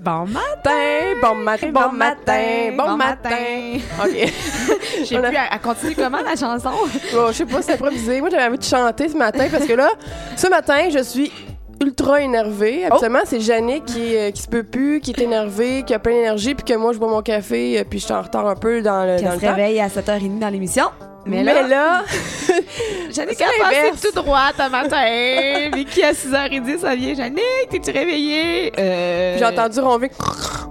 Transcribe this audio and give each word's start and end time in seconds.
Bon 0.00 0.24
matin! 0.26 0.70
Bon 1.20 1.34
matin, 1.34 1.70
bon 1.72 1.92
matin, 1.92 2.72
bon 2.74 2.96
matin. 2.96 3.28
OK. 4.02 4.08
Je 5.00 5.04
sais 5.04 5.16
On 5.18 5.24
a- 5.24 5.28
plus, 5.28 5.36
elle 5.36 5.48
elle 5.52 5.60
continue 5.60 5.94
comment 5.94 6.20
la 6.22 6.36
chanson? 6.36 6.70
Bon, 7.12 7.26
je 7.28 7.32
sais 7.32 7.44
pas, 7.44 7.60
c'est 7.60 7.74
improvisé. 7.74 8.20
Moi, 8.20 8.30
j'avais 8.30 8.44
envie 8.44 8.56
de 8.58 8.64
chanter 8.64 9.10
ce 9.10 9.16
matin 9.16 9.46
parce 9.52 9.66
que 9.66 9.74
là, 9.74 9.90
ce 10.36 10.46
matin, 10.48 10.88
je 10.90 11.02
suis 11.02 11.30
ultra 11.82 12.22
énervée. 12.22 12.86
Habituellement, 12.86 13.20
c'est 13.24 13.40
Jannick 13.40 13.84
qui, 13.84 14.16
euh, 14.16 14.30
qui 14.30 14.40
se 14.40 14.48
peut 14.48 14.62
plus, 14.62 15.00
qui 15.00 15.10
est 15.10 15.20
énervée, 15.20 15.82
qui 15.82 15.92
a 15.92 15.98
plein 15.98 16.12
d'énergie, 16.14 16.54
puis 16.54 16.64
que 16.64 16.78
moi, 16.78 16.92
je 16.94 16.98
bois 16.98 17.08
mon 17.08 17.22
café, 17.22 17.78
euh, 17.78 17.84
puis 17.88 17.98
je 17.98 18.04
suis 18.06 18.14
en 18.14 18.22
retard 18.22 18.46
un 18.46 18.56
peu 18.56 18.80
dans 18.80 19.04
le, 19.04 19.16
Qui 19.18 19.24
se 19.24 19.46
réveille 19.46 19.80
à 19.80 19.88
7h30 19.88 20.38
dans 20.38 20.48
l'émission. 20.48 20.86
Mais, 21.26 21.42
Mais 21.42 21.54
là, 21.54 21.66
là, 21.66 22.04
Jannick 23.12 23.40
a 23.42 23.46
passé 23.62 24.08
tout 24.08 24.22
droit 24.22 24.50
un 24.58 24.68
matin. 24.68 25.70
Vicky 25.74 26.02
à 26.02 26.12
6h10, 26.12 26.78
ça 26.78 26.94
vient. 26.94 27.14
Jannick, 27.14 27.68
t'es-tu 27.68 27.90
réveillée? 27.90 28.72
Euh... 28.78 29.36
j'ai 29.38 29.44
entendu 29.44 29.80
ronver. 29.80 30.10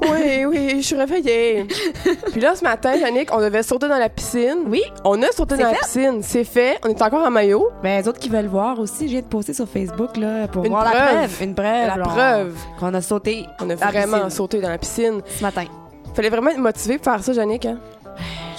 Oui, 0.02 0.46
oui, 0.46 0.78
je 0.78 0.86
suis 0.86 0.96
réveillée. 0.96 1.68
puis 2.32 2.42
là, 2.42 2.56
ce 2.56 2.64
matin, 2.64 2.94
Jannick, 3.00 3.30
on 3.34 3.40
devait 3.40 3.64
sauter 3.64 3.88
dans 3.88 3.98
la 4.00 4.10
piscine. 4.10 4.64
Oui. 4.68 4.82
On 5.04 5.22
a 5.22 5.32
sauté 5.32 5.56
dans 5.58 5.72
la 5.72 5.78
piscine. 5.78 6.22
C'est 6.24 6.44
fait. 6.44 6.80
On 6.84 6.90
est 6.90 7.02
encore 7.02 7.26
en 7.26 7.32
maillot. 7.32 7.70
Ben, 7.84 8.02
les 8.02 8.08
autres 8.08 8.20
qui 8.20 8.30
veulent 8.30 8.48
voir 8.48 8.80
aussi, 8.80 9.08
je 9.08 9.12
viens 9.12 9.22
de 9.22 9.28
poster 9.28 9.54
sur 9.54 9.68
Facebook 9.68 10.18
là, 10.18 10.48
pour 10.48 10.66
Une 10.66 10.72
voir 10.72 10.86
la 10.86 10.92
preuve. 10.92 11.44
Une 11.44 11.54
preuve. 11.54 11.88
La 11.88 11.98
preuve. 11.98 12.56
Qu'on 12.80 12.94
a 12.94 13.02
sauté 13.02 13.46
On 13.62 13.70
a 13.70 13.76
vraiment 13.76 14.18
piscine 14.18 14.30
sauté 14.32 14.62
dans 14.62 14.70
la 14.70 14.78
piscine. 14.78 15.22
ce 15.26 15.44
matin. 15.44 15.66
Fallait 16.16 16.30
vraiment 16.30 16.50
être 16.50 16.58
motivé 16.58 16.98
pour 16.98 17.12
faire 17.12 17.24
ça, 17.24 17.34
Jannick. 17.34 17.66
Hein? 17.66 17.78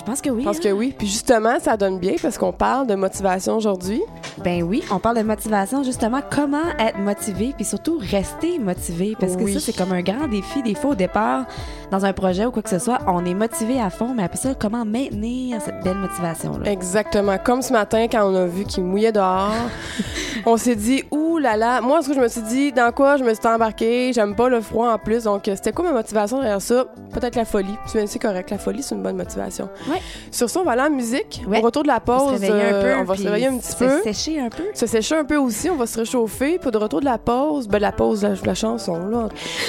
Je 0.00 0.04
pense 0.06 0.22
que 0.22 0.30
oui. 0.30 0.40
Je 0.40 0.46
pense 0.46 0.56
hein. 0.56 0.60
que 0.62 0.72
oui. 0.72 0.94
Puis 0.96 1.06
justement, 1.06 1.60
ça 1.60 1.76
donne 1.76 1.98
bien 1.98 2.14
parce 2.20 2.38
qu'on 2.38 2.52
parle 2.52 2.86
de 2.86 2.94
motivation 2.94 3.56
aujourd'hui. 3.56 4.00
Ben 4.42 4.62
oui, 4.62 4.82
on 4.90 4.98
parle 4.98 5.18
de 5.18 5.22
motivation, 5.22 5.82
justement, 5.82 6.20
comment 6.30 6.70
être 6.78 6.98
motivé, 6.98 7.52
puis 7.54 7.66
surtout 7.66 7.98
rester 8.00 8.58
motivé, 8.58 9.14
parce 9.20 9.36
que 9.36 9.46
ça, 9.52 9.60
c'est 9.60 9.76
comme 9.76 9.92
un 9.92 10.00
grand 10.00 10.28
défi. 10.28 10.62
Des 10.62 10.74
fois, 10.74 10.92
au 10.92 10.94
départ, 10.94 11.44
dans 11.90 12.06
un 12.06 12.14
projet 12.14 12.46
ou 12.46 12.50
quoi 12.50 12.62
que 12.62 12.70
ce 12.70 12.78
soit, 12.78 12.98
on 13.06 13.26
est 13.26 13.34
motivé 13.34 13.78
à 13.78 13.90
fond, 13.90 14.14
mais 14.14 14.22
après 14.22 14.38
ça, 14.38 14.54
comment 14.54 14.86
maintenir 14.86 15.60
cette 15.60 15.82
belle 15.84 15.98
motivation-là? 15.98 16.70
Exactement. 16.70 17.36
Comme 17.36 17.60
ce 17.60 17.72
matin, 17.72 18.06
quand 18.10 18.24
on 18.24 18.34
a 18.34 18.46
vu 18.46 18.64
qu'il 18.64 18.84
mouillait 18.84 19.12
dehors, 19.12 19.52
on 20.46 20.56
s'est 20.56 20.76
dit, 20.76 21.04
ouh 21.10 21.36
là 21.36 21.58
là. 21.58 21.82
Moi, 21.82 22.00
ce 22.02 22.08
que 22.08 22.14
je 22.14 22.20
me 22.20 22.28
suis 22.28 22.42
dit, 22.42 22.72
dans 22.72 22.92
quoi 22.92 23.18
je 23.18 23.24
me 23.24 23.34
suis 23.34 23.46
embarquée, 23.46 24.12
j'aime 24.14 24.34
pas 24.34 24.48
le 24.48 24.62
froid 24.62 24.90
en 24.90 24.98
plus. 24.98 25.24
Donc, 25.24 25.48
euh, 25.48 25.56
c'était 25.56 25.72
quoi 25.72 25.84
ma 25.84 25.92
motivation 25.92 26.38
derrière 26.38 26.62
ça? 26.62 26.86
Peut-être 27.12 27.36
la 27.36 27.44
folie. 27.44 27.76
C'est 27.86 28.06
c'est 28.06 28.18
correct. 28.18 28.50
La 28.50 28.58
folie, 28.58 28.82
c'est 28.82 28.94
une 28.94 29.02
bonne 29.02 29.16
motivation. 29.16 29.68
Ouais. 29.90 30.00
Sur 30.30 30.48
ça, 30.50 30.60
on 30.60 30.64
va 30.64 30.72
aller 30.72 30.82
en 30.82 30.90
musique. 30.90 31.42
Ouais. 31.46 31.58
Au 31.58 31.62
retour 31.62 31.82
de 31.82 31.88
la 31.88 32.00
On 32.06 32.12
va 32.12 32.18
pause, 32.18 32.26
se 32.28 32.32
réveiller 32.40 32.52
un 32.52 32.74
euh, 32.74 32.94
peu, 32.96 33.00
on 33.00 33.04
va 33.04 33.16
se 33.16 33.22
réveiller 33.24 33.46
un 33.48 33.58
petit 33.58 33.72
se 33.72 33.76
peu. 33.76 34.02
sécher 34.02 34.40
un 34.40 34.48
peu. 34.48 34.64
se 34.74 34.86
sécher 34.86 35.16
un 35.16 35.24
peu 35.24 35.36
aussi, 35.36 35.68
on 35.70 35.76
va 35.76 35.86
se 35.86 35.98
réchauffer. 35.98 36.58
Puis 36.58 36.70
de 36.70 36.78
retour 36.78 37.00
de 37.00 37.04
la 37.04 37.18
pause, 37.18 37.68
ben 37.68 37.78
la 37.78 37.92
pause, 37.92 38.22
la, 38.22 38.30
la 38.44 38.54
chanson, 38.54 39.06
là. 39.08 39.28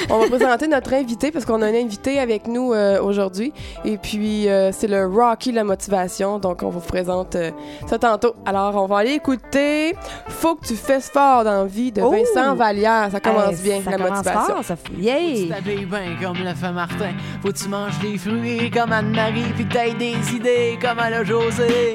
On 0.10 0.20
va 0.20 0.28
présenter 0.38 0.68
notre 0.68 0.94
invité 0.94 1.32
parce 1.32 1.46
qu'on 1.46 1.62
a 1.62 1.66
un 1.68 1.74
invité 1.76 2.20
avec 2.20 2.48
nous 2.48 2.74
euh, 2.74 3.02
aujourd'hui. 3.02 3.54
Et 3.86 3.98
puis, 3.98 4.48
euh, 4.50 4.72
c'est 4.72 4.88
le 4.88 5.06
Rocky 5.08 5.52
La 5.52 5.64
Motivation. 5.64 6.40
Donc, 6.40 6.64
on 6.64 6.70
vous 6.70 6.80
présente 6.80 7.36
euh, 7.36 7.52
ça 7.88 7.98
tantôt. 7.98 8.34
Alors, 8.46 8.76
on 8.76 8.86
va 8.88 8.98
aller 9.00 9.14
écouter 9.14 9.96
Faut 10.28 10.56
que 10.56 10.66
tu 10.68 10.76
fasses 10.76 11.10
fort 11.10 11.44
dans 11.44 11.62
la 11.64 11.66
vie 11.66 11.92
de 11.92 12.02
Oh! 12.02 12.12
Vincent 12.12 12.56
Vallière. 12.56 13.10
Ça 13.12 13.20
commence 13.20 13.54
Hey, 13.54 13.64
bien, 13.64 13.82
ça 13.84 13.92
la 13.92 13.98
commence 13.98 14.18
motivation. 14.18 14.56
fort, 14.56 14.64
ça 14.64 14.76
fait- 14.76 14.92
Faut 14.92 15.00
que 15.02 15.36
tu 15.44 15.48
t'habilles 15.50 15.86
bien 15.86 16.00
comme 16.22 16.38
le 16.38 16.54
fait 16.54 16.72
Martin. 16.72 17.12
Faut 17.42 17.48
que 17.50 17.58
tu 17.58 17.68
manges 17.70 18.00
des 18.00 18.18
fruits 18.18 18.70
comme 18.72 18.92
Anne-Marie, 18.92 19.46
puis 19.56 19.66
que 19.68 19.74
des 20.14 20.36
idées 20.36 20.80
comme 20.82 21.00
à 21.00 21.24
José. 21.24 21.94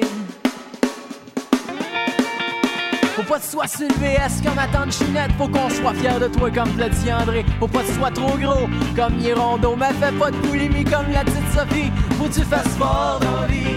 Faut 3.15 3.23
pas 3.23 3.39
que 3.39 3.43
tu 3.43 3.49
sois 3.49 3.65
VS 3.65 4.41
comme 4.43 4.59
à 4.59 4.67
tante 4.67 4.91
Chinette? 4.91 5.31
Faut 5.37 5.47
qu'on 5.47 5.69
soit 5.69 5.93
fier 5.95 6.19
de 6.19 6.27
toi 6.27 6.49
comme 6.51 6.69
Fletty 6.69 7.11
André. 7.11 7.45
Faut 7.59 7.67
pas 7.67 7.81
que 7.81 7.87
tu 7.87 7.93
sois 7.93 8.11
trop 8.11 8.37
gros 8.37 8.67
comme 8.95 9.19
Hirondo. 9.19 9.75
Mais 9.75 9.93
fais 9.99 10.11
pas 10.11 10.31
de 10.31 10.37
boulimie 10.37 10.83
comme 10.83 11.11
la 11.11 11.23
petite 11.23 11.51
Sophie. 11.53 11.91
Faut 12.17 12.25
que 12.25 12.33
tu 12.33 12.43
fasses 12.43 12.75
fort 12.77 13.19
dans 13.21 13.41
la 13.41 13.47
vie. 13.47 13.75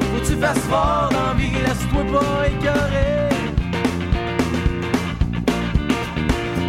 Faut 0.00 0.20
que 0.20 0.26
tu 0.26 0.40
fasses 0.40 0.58
fort 0.58 1.10
dans 1.12 1.26
la 1.28 1.34
vie. 1.34 1.52
Laisse-toi 1.52 2.20
pas 2.20 2.48
écœurer. 2.48 3.28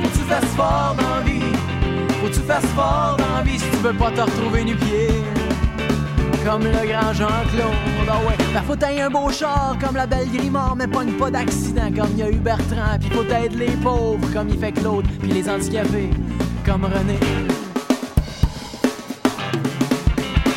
Faut 0.02 0.10
que 0.10 0.14
tu 0.14 0.24
fasses 0.28 0.56
fort 0.56 0.96
dans 1.00 1.16
la 1.16 1.22
vie. 1.22 1.42
Faut 2.20 2.28
que 2.28 2.34
tu 2.34 2.42
fasses 2.42 2.66
fort 2.76 3.18
dans 3.18 3.38
la 3.38 3.44
vie 3.44 3.60
si 3.60 3.70
tu 3.70 3.78
veux 3.78 3.94
pas 3.94 4.12
te 4.12 4.22
retrouver 4.22 4.64
nu-pied. 4.66 5.47
Comme 6.48 6.64
le 6.64 6.72
grand 6.72 7.12
Jean-Claude, 7.12 8.08
ah 8.10 8.20
ouais. 8.26 8.38
Ben, 8.54 8.62
faut 8.66 8.78
t'aies 8.78 9.02
un 9.02 9.10
beau 9.10 9.30
char 9.30 9.76
comme 9.84 9.98
la 9.98 10.08
belle 10.08 10.30
Grimard, 10.32 10.78
mais 10.78 10.88
pogne 10.88 11.12
pas 11.12 11.30
d'accident 11.30 11.92
comme 11.94 12.12
il 12.14 12.20
y 12.20 12.24
a 12.24 12.30
eu 12.30 12.38
Bertrand. 12.38 12.98
Puis 13.02 13.10
faut 13.10 13.24
t'aider 13.24 13.66
les 13.66 13.76
pauvres 13.84 14.26
comme 14.32 14.48
il 14.48 14.58
fait 14.58 14.72
Claude, 14.72 15.06
puis 15.20 15.34
les 15.34 15.50
handicapés 15.50 16.10
comme 16.66 16.86
René. 16.86 17.20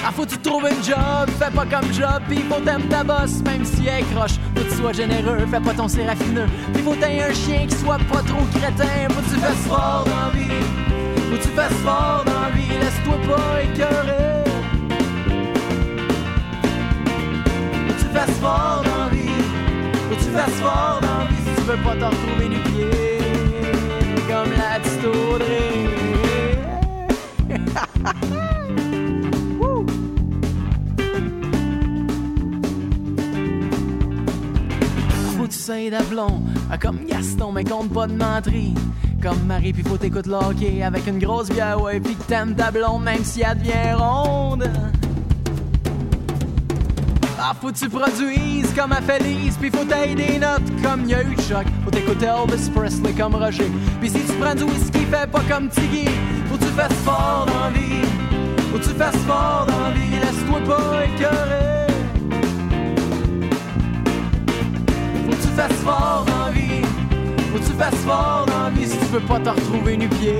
Ah, 0.06 0.12
faut 0.14 0.24
tu 0.24 0.38
trouves 0.38 0.68
une 0.70 0.84
job, 0.84 1.28
fais 1.40 1.50
pas 1.50 1.66
comme 1.66 1.92
job, 1.92 2.22
pis 2.28 2.42
faut 2.48 2.60
t'aimer 2.60 2.84
ta 2.88 3.02
boss, 3.02 3.42
même 3.44 3.64
si 3.64 3.88
elle 3.88 4.04
croche. 4.14 4.38
Faut 4.54 4.62
que 4.62 4.70
tu 4.70 4.76
sois 4.76 4.92
généreux, 4.92 5.44
fais 5.50 5.58
pas 5.60 5.74
ton 5.74 5.88
séraphineux. 5.88 6.46
Pis 6.72 6.82
faut 6.82 6.94
t'aies 6.94 7.20
un 7.20 7.34
chien 7.34 7.66
qui 7.66 7.74
soit 7.74 7.98
pas 8.12 8.22
trop 8.22 8.44
crétin, 8.54 9.08
faut 9.08 9.22
que 9.22 9.34
tu 9.34 9.40
fasses 9.40 9.66
fort 9.66 10.04
dans 10.06 10.38
la. 10.38 10.50
Faut 11.30 11.36
que 11.36 11.42
tu 11.42 11.48
fasses 11.48 11.72
fort 11.82 12.22
dans 12.26 12.42
la 12.42 12.50
vie, 12.50 12.78
laisse-toi 12.78 13.16
pas 13.26 13.62
écœurer. 13.64 14.29
Tu 18.10 18.16
fasses 18.16 18.38
fort 18.40 18.82
dans 18.84 19.04
la. 19.04 19.10
Faut 20.08 20.16
que 20.16 20.20
tu 20.20 20.30
fasses 20.30 20.60
fort 20.60 21.00
dans 21.00 21.28
si 21.28 21.54
tu 21.54 21.62
veux 21.62 21.76
pas 21.76 21.94
te 21.94 22.04
retrouver 22.04 22.48
du 22.48 22.58
pied. 22.70 22.90
Comme 24.28 24.50
la 24.50 24.80
petite 24.80 25.04
Audrey. 25.04 25.70
Tu 35.50 35.58
sois 35.58 35.90
d'aplomb, 35.90 36.44
ah, 36.70 36.78
comme 36.78 37.04
Gaston, 37.06 37.50
mais 37.50 37.64
compte 37.64 37.92
pas 37.92 38.06
de 38.06 38.12
menterie. 38.12 38.72
Comme 39.20 39.46
Marie, 39.46 39.72
puis 39.72 39.82
faut 39.82 39.96
t'écouter 39.96 40.30
le 40.30 40.36
hockey 40.36 40.82
avec 40.82 41.08
une 41.08 41.18
grosse 41.18 41.48
bière, 41.48 41.82
ouais, 41.82 41.98
puis 41.98 42.14
t'aimes 42.14 42.54
ta 42.54 42.70
blonde, 42.70 43.02
même 43.02 43.24
si 43.24 43.42
elle 43.42 43.58
devient 43.58 43.94
ronde. 43.96 44.70
Ah, 47.42 47.54
faut 47.58 47.68
que 47.68 47.78
tu 47.78 47.88
produises 47.88 48.70
comme 48.76 48.92
à 48.92 49.00
Félix, 49.00 49.56
puis 49.56 49.70
faut 49.70 49.84
t'aider 49.84 50.14
des 50.14 50.38
notes 50.38 50.60
comme 50.82 51.08
y 51.08 51.14
a 51.14 51.22
eu 51.22 51.34
choc. 51.48 51.64
Faut 51.84 51.90
t'écouter 51.90 52.26
Elvis 52.26 52.68
Presley 52.68 53.14
comme 53.14 53.34
Roger. 53.34 53.70
Puis 53.98 54.10
si 54.10 54.20
tu 54.20 54.32
prends 54.38 54.54
du 54.54 54.64
whisky, 54.64 55.06
fais 55.10 55.26
pas 55.26 55.40
comme 55.48 55.70
Tiggy. 55.70 56.04
Faut 56.50 56.58
que 56.58 56.64
tu 56.64 56.70
fasses 56.72 56.92
fort 57.02 57.46
dans 57.46 57.64
la 57.64 57.70
vie. 57.70 58.06
Faut 58.70 58.78
que 58.78 58.84
tu 58.84 58.90
fasses 58.90 59.16
fort 59.26 59.66
dans 59.66 59.84
la 59.84 59.90
vie, 59.92 60.10
laisse-toi 60.20 60.60
pas 60.66 61.04
écœurer. 61.06 61.86
Faut 65.24 65.30
que 65.30 65.42
tu 65.42 65.48
fasses 65.56 65.80
fort 65.82 66.26
dans 66.26 66.44
la 66.44 66.52
vie. 66.52 66.82
Faut 67.52 67.58
que 67.58 67.64
tu 67.64 67.72
fasses 67.72 68.04
fort 68.04 68.46
dans 68.48 68.64
la 68.64 68.70
vie 68.70 68.86
si 68.86 68.98
tu 68.98 69.04
veux 69.06 69.20
pas 69.20 69.40
te 69.40 69.48
retrouver 69.48 69.96
nu-pied. 69.96 70.36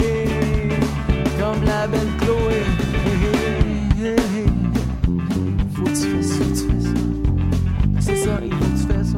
Comme 1.39 1.65
la 1.65 1.87
belle 1.87 2.11
Chloé. 2.21 2.63
Faut 5.75 5.85
que 5.85 5.89
tu 5.89 5.95
fasses 5.95 6.27
ça, 6.27 6.45
tu 6.45 6.55
fais 6.55 6.80
ça. 6.80 6.80
Ben, 6.80 6.80
c'est 8.01 8.17
ça, 8.17 8.41
il 8.43 8.53
faut 8.53 8.65
que 8.65 8.81
tu 8.81 8.93
fasses 8.93 9.11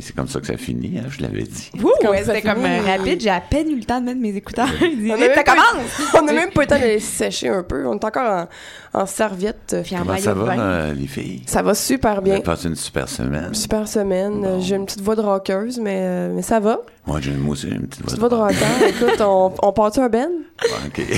c'est 0.00 0.14
comme 0.14 0.28
ça 0.28 0.40
que 0.40 0.46
ça 0.46 0.56
finit, 0.56 0.98
hein, 0.98 1.06
je 1.08 1.22
l'avais 1.22 1.42
dit. 1.42 1.70
Ouh, 1.76 1.90
comme 2.00 2.10
ouais, 2.10 2.24
ça 2.24 2.34
c'était 2.34 2.48
comme 2.48 2.64
euh, 2.64 2.80
rapide. 2.84 3.20
J'ai 3.20 3.30
à 3.30 3.40
peine 3.40 3.70
eu 3.70 3.76
le 3.76 3.84
temps 3.84 4.00
de 4.00 4.06
mettre 4.06 4.20
mes 4.20 4.34
écouteurs. 4.36 4.68
On 4.80 5.12
a 5.14 5.34
ça 5.34 5.44
commence! 5.44 6.14
On 6.14 6.22
n'a 6.22 6.32
même 6.32 6.50
pas 6.50 6.62
eu 6.62 6.64
le 6.64 6.68
temps 6.68 6.78
de 6.78 6.84
les 6.84 7.00
sécher 7.00 7.48
un 7.48 7.62
peu. 7.62 7.86
On 7.86 7.94
est 7.98 8.04
encore 8.04 8.48
en, 8.94 9.00
en 9.00 9.06
serviette. 9.06 9.76
Puis 9.84 9.94
en 9.96 10.00
Comment 10.00 10.12
maillot 10.12 10.24
ça 10.24 10.34
va, 10.34 10.52
euh, 10.58 10.94
les 10.94 11.06
filles? 11.06 11.42
Ça 11.46 11.62
va 11.62 11.74
super 11.74 12.22
bien. 12.22 12.34
avez 12.34 12.42
passé 12.42 12.68
une 12.68 12.76
super 12.76 13.08
semaine. 13.08 13.54
Super 13.54 13.86
semaine. 13.88 14.42
Bon. 14.42 14.60
J'ai 14.60 14.76
une 14.76 14.86
petite 14.86 15.02
voix 15.02 15.16
de 15.16 15.22
rockeuse, 15.22 15.78
mais, 15.78 16.00
euh, 16.00 16.32
mais 16.34 16.42
ça 16.42 16.60
va. 16.60 16.80
Moi, 17.08 17.20
j'ai 17.22 17.30
moi 17.32 17.52
aussi, 17.52 17.68
une 17.68 17.86
petite 17.86 18.02
voix 18.02 18.06
Petite 18.08 18.20
voix 18.20 18.28
de 18.28 18.34
rocker. 18.34 18.88
Écoute, 18.90 19.20
on, 19.22 19.50
on 19.62 19.72
part-tu 19.72 20.00
un 20.00 20.08
ben? 20.10 20.28
OK. 20.86 21.02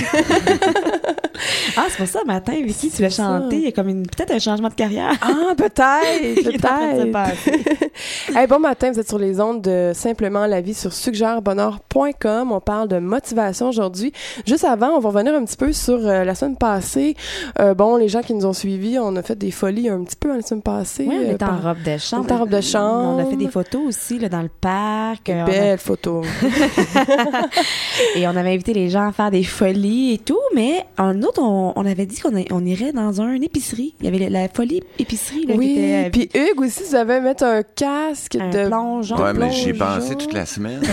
Ah, 1.77 1.85
c'est 1.89 1.97
pour 1.97 2.07
ça, 2.07 2.19
matin, 2.25 2.53
Vicky, 2.63 2.91
tu 2.91 3.01
l'as 3.01 3.09
chanté. 3.09 3.55
Il 3.55 3.63
y 3.63 3.67
a 3.67 3.71
comme 3.71 3.87
une- 3.89 4.05
peut-être 4.05 4.31
un 4.31 4.37
changement 4.39 4.67
de 4.67 4.73
carrière. 4.75 5.13
Ah, 5.21 5.55
peut-être, 5.57 6.47
en 6.65 6.99
peut-être. 7.01 7.89
Hey, 8.35 8.45
bon 8.47 8.59
matin, 8.59 8.91
vous 8.91 8.99
êtes 8.99 9.07
sur 9.07 9.17
les 9.17 9.39
ondes 9.39 9.61
de 9.61 9.91
Simplement 9.95 10.45
la 10.45 10.61
vie 10.61 10.73
sur 10.75 10.93
suggèrebonheur.com. 10.93 12.51
On 12.51 12.59
parle 12.59 12.87
de 12.89 12.99
motivation 12.99 13.69
aujourd'hui. 13.69 14.11
Juste 14.45 14.65
avant, 14.65 14.89
on 14.89 14.99
va 14.99 15.09
revenir 15.09 15.33
un 15.33 15.43
petit 15.45 15.57
peu 15.57 15.71
sur 15.73 15.95
euh, 16.05 16.23
la 16.23 16.35
semaine 16.35 16.57
passée. 16.57 17.15
Euh, 17.59 17.73
bon, 17.73 17.95
les 17.95 18.07
gens 18.07 18.21
qui 18.21 18.33
nous 18.33 18.45
ont 18.45 18.53
suivis, 18.53 18.99
on 18.99 19.15
a 19.15 19.23
fait 19.23 19.35
des 19.35 19.51
folies 19.51 19.89
un 19.89 20.03
petit 20.03 20.15
peu 20.17 20.35
la 20.35 20.41
semaine 20.41 20.61
passée. 20.61 21.05
Oui, 21.09 21.17
on 21.19 21.29
euh, 21.29 21.33
était 21.33 21.43
en 21.45 21.47
par- 21.47 21.63
robe 21.63 21.83
de 21.83 21.97
chambre. 21.97 22.21
On 22.21 22.25
était 22.25 22.33
en 22.33 22.37
robe 22.39 22.49
de 22.49 22.61
chambre. 22.61 23.15
On 23.17 23.25
a 23.27 23.29
fait 23.29 23.37
des 23.37 23.47
photos 23.49 23.81
aussi 23.87 24.19
là, 24.19 24.29
dans 24.29 24.41
le 24.41 24.49
parc. 24.49 25.29
Euh, 25.29 25.45
Belle 25.45 25.77
photo. 25.81 26.21
Et 28.15 28.27
on 28.27 28.35
avait 28.35 28.53
invité 28.53 28.73
les 28.73 28.89
gens 28.89 29.07
à 29.07 29.11
faire 29.11 29.31
des 29.31 29.43
folies 29.43 30.13
et 30.13 30.17
tout, 30.17 30.39
mais 30.55 30.85
en 30.97 31.21
autre, 31.23 31.41
on, 31.41 31.73
on 31.75 31.85
avait 31.85 32.05
dit 32.05 32.19
qu'on 32.19 32.35
a- 32.37 32.43
on 32.51 32.65
irait 32.65 32.91
dans 32.93 33.21
un 33.21 33.33
épicerie. 33.41 33.93
Il 33.99 34.05
y 34.05 34.07
avait 34.07 34.17
la, 34.29 34.41
la 34.41 34.47
folie 34.49 34.81
épicerie 34.99 35.45
là, 35.45 35.53
qui 35.53 35.59
Oui, 35.59 35.71
était 35.73 36.05
euh, 36.05 36.09
puis 36.09 36.29
Hugues 36.33 36.61
aussi, 36.61 36.83
vous 36.89 36.95
avez 36.95 37.19
mettre 37.19 37.43
un 37.43 37.63
casque 37.63 38.37
un 38.39 38.49
de... 38.49 38.67
plongeon. 38.67 39.17
ouais, 39.17 39.33
mais 39.33 39.51
j'y 39.51 39.69
ai 39.69 39.73
pensé 39.73 40.15
toute 40.15 40.33
la 40.33 40.45
semaine. 40.45 40.81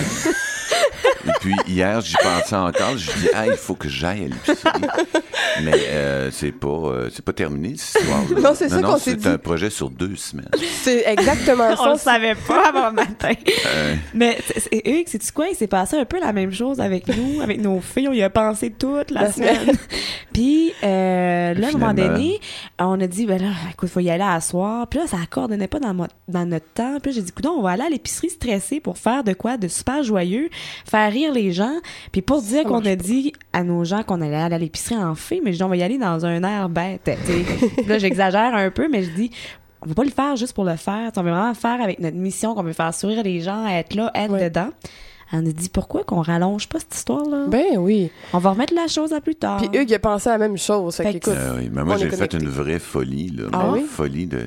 Puis, 1.65 1.75
hier, 1.75 2.01
j'y 2.01 2.15
pensais 2.23 2.57
encore. 2.57 2.97
Je 2.97 3.07
dis, 3.13 3.29
ah, 3.35 3.47
il 3.47 3.55
faut 3.57 3.75
que 3.75 3.89
j'aille 3.89 4.25
à 4.25 4.29
l'épicerie. 4.29 4.81
Mais 5.63 5.73
euh, 5.89 6.31
c'est 6.31 6.53
pas, 6.53 6.69
euh, 6.69 7.09
c'est 7.13 7.25
pas 7.25 7.33
terminé, 7.33 7.75
cette 7.77 8.03
histoire 8.03 8.23
Non, 8.41 8.53
c'est 8.55 8.69
ça 8.69 8.83
qu'on 8.83 8.99
s'est 8.99 9.15
dit. 9.15 9.23
C'est 9.25 9.31
un 9.31 9.39
projet 9.39 9.71
sur 9.71 9.91
deux 9.91 10.17
semaines. 10.17 10.49
C'est 10.83 11.05
exactement 11.07 11.69
On 11.81 11.93
le 11.93 11.97
ça. 11.99 12.13
savait 12.13 12.35
pas 12.35 12.69
avant 12.69 12.89
le 12.89 12.95
matin. 12.95 13.33
Euh, 13.67 13.95
Mais 14.15 14.39
c'est- 14.47 14.61
c'est- 14.61 14.83
Hugues, 14.89 15.09
sais-tu 15.09 15.33
quoi? 15.33 15.49
Il 15.49 15.57
s'est 15.57 15.67
passé 15.67 15.97
un 15.97 16.05
peu 16.05 16.21
la 16.21 16.33
même 16.33 16.53
chose 16.53 16.81
avec 16.81 17.07
nous, 17.09 17.41
avec 17.41 17.61
nos 17.61 17.81
filles. 17.81 18.09
On 18.09 18.13
y 18.13 18.23
a 18.23 18.31
pensé 18.31 18.71
toute 18.71 19.11
la, 19.11 19.23
La 19.23 19.33
semaine. 19.33 19.61
semaine. 19.61 19.77
Puis 20.33 20.73
euh, 20.85 21.55
là, 21.55 21.67
à 21.67 21.71
un 21.71 21.73
moment 21.73 21.95
donné, 21.95 22.41
on 22.79 23.01
a 23.01 23.07
dit, 23.07 23.27
ben 23.27 23.41
là, 23.41 23.49
écoute, 23.73 23.89
faut 23.89 24.01
y 24.01 24.11
aller 24.11 24.23
à 24.25 24.41
soir. 24.41 24.87
Puis 24.87 25.01
là, 25.01 25.07
ça 25.07 25.17
coordonnait 25.31 25.69
pas 25.69 25.81
dans, 25.81 25.95
mo- 25.95 26.07
dans 26.29 26.47
notre 26.47 26.69
temps. 26.75 26.99
Puis 27.03 27.13
j'ai 27.13 27.23
dit, 27.23 27.31
écoute, 27.31 27.47
on 27.47 27.63
va 27.63 27.71
aller 27.71 27.85
à 27.85 27.89
l'épicerie 27.89 28.31
stressée 28.31 28.81
pour 28.81 28.99
faire 28.99 29.25
de 29.25 29.33
quoi 29.33 29.57
de 29.57 29.69
super 29.69 30.03
joyeux, 30.03 30.49
faire 30.89 31.11
rire 31.13 31.33
les 31.33 31.38
gens. 31.53 31.75
Puis 32.13 32.23
pour 32.23 32.43
dire 32.43 32.65
qu'on 32.65 32.85
a 32.85 32.97
dit 32.97 33.33
à 33.53 33.63
nos 33.65 33.85
gens 33.85 34.03
qu'on 34.03 34.21
allait 34.21 34.37
aller 34.37 34.55
à 34.55 34.59
l'épicerie 34.59 34.97
en 34.97 35.15
fait, 35.15 35.41
mais 35.45 35.53
je 35.53 35.59
dis, 35.59 35.63
on 35.63 35.69
va 35.69 35.77
y 35.77 35.83
aller 35.83 35.99
dans 35.99 36.25
un 36.27 36.43
air 36.43 36.69
bête. 36.69 37.11
là, 37.89 37.99
j'exagère 37.99 38.55
un 38.55 38.71
peu, 38.71 38.89
mais 38.89 39.03
je 39.03 39.11
dis, 39.11 39.31
on 39.83 39.89
va 39.89 39.95
pas 39.95 40.05
le 40.05 40.11
faire 40.11 40.37
juste 40.37 40.55
pour 40.55 40.65
le 40.65 40.77
faire. 40.77 41.11
On 41.17 41.23
veut 41.23 41.31
vraiment 41.31 41.49
le 41.49 41.55
faire 41.55 41.81
avec 41.81 42.01
notre 42.01 42.17
mission, 42.17 42.55
qu'on 42.55 42.63
veut 42.63 42.73
faire 42.73 42.93
sourire 42.95 43.23
les 43.23 43.41
gens, 43.41 43.67
être 43.67 43.95
là, 43.95 44.11
être 44.15 44.33
Ouais. 44.33 44.49
dedans. 44.51 44.71
Elle 45.31 45.41
nous 45.41 45.53
dit 45.53 45.69
pourquoi 45.69 46.05
qu'on 46.05 46.23
rallonge 46.23 46.69
pas 46.69 46.79
cette 46.79 46.95
histoire-là? 46.95 47.45
Ben 47.49 47.77
oui. 47.77 48.11
on 48.33 48.39
va 48.39 48.51
remettre 48.51 48.73
la 48.75 48.87
chose 48.87 49.13
à 49.13 49.21
plus 49.21 49.35
tard. 49.35 49.59
Puis 49.59 49.79
Hugues, 49.79 49.93
a 49.93 49.99
pensé 49.99 50.31
à 50.31 50.33
la 50.33 50.39
même 50.39 50.57
chose. 50.57 50.97
Fait 50.97 51.13
Fait 51.13 51.29
euh, 51.29 51.57
oui, 51.59 51.69
mais 51.71 51.83
on 51.83 51.85
moi, 51.85 51.97
j'ai 51.99 52.09
fait 52.09 52.33
une 52.33 52.49
vraie 52.49 52.79
folie, 52.79 53.29
là. 53.29 53.45
Ah 53.53 53.71
oui? 53.73 53.85
folie 53.87 54.27
de, 54.27 54.39
euh, 54.39 54.43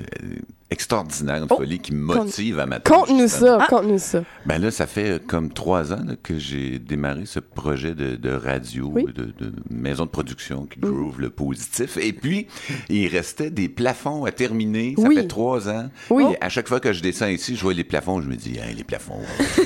extraordinaire, 0.71 1.37
une 1.43 1.47
Oh, 1.49 1.57
folie 1.57 1.79
qui 1.79 1.93
me 1.93 2.01
motive 2.01 2.59
à 2.59 2.65
ma 2.65 2.79
conte-nous 2.79 3.27
ça, 3.27 3.57
Ah. 3.61 3.67
conte-nous 3.69 3.99
ça. 3.99 4.23
Ben 4.45 4.57
là, 4.59 4.71
ça 4.71 4.87
fait 4.87 5.09
euh, 5.11 5.19
comme 5.25 5.51
trois 5.51 5.91
ans 5.93 6.01
là, 6.05 6.13
que 6.23 6.39
j'ai 6.39 6.79
démarré 6.79 7.25
ce 7.25 7.39
projet 7.39 7.93
de, 7.93 8.15
de 8.15 8.29
radio, 8.31 8.89
Oui. 8.93 9.05
de, 9.05 9.25
de 9.25 9.53
maison 9.69 10.05
de 10.05 10.09
production 10.09 10.65
qui 10.65 10.79
groove 10.79 11.19
le 11.19 11.29
positif. 11.29 11.97
Et 11.97 12.13
puis, 12.13 12.47
il 12.89 13.07
restait 13.07 13.51
des 13.51 13.67
plafonds 13.69 14.25
à 14.25 14.31
terminer. 14.31 14.95
Ça 14.97 15.07
Oui. 15.07 15.15
fait 15.17 15.27
trois 15.27 15.69
ans. 15.69 15.89
Oui. 16.09 16.23
Et 16.33 16.37
à 16.43 16.49
chaque 16.49 16.67
fois 16.69 16.79
que 16.79 16.93
je 16.93 17.01
descends 17.01 17.27
ici, 17.27 17.55
je 17.55 17.61
vois 17.61 17.73
les 17.73 17.83
plafonds, 17.83 18.21
je 18.21 18.27
me 18.29 18.35
dis, 18.35 18.57
Hey, 18.57 18.73
les 18.73 18.83
plafonds, 18.85 19.19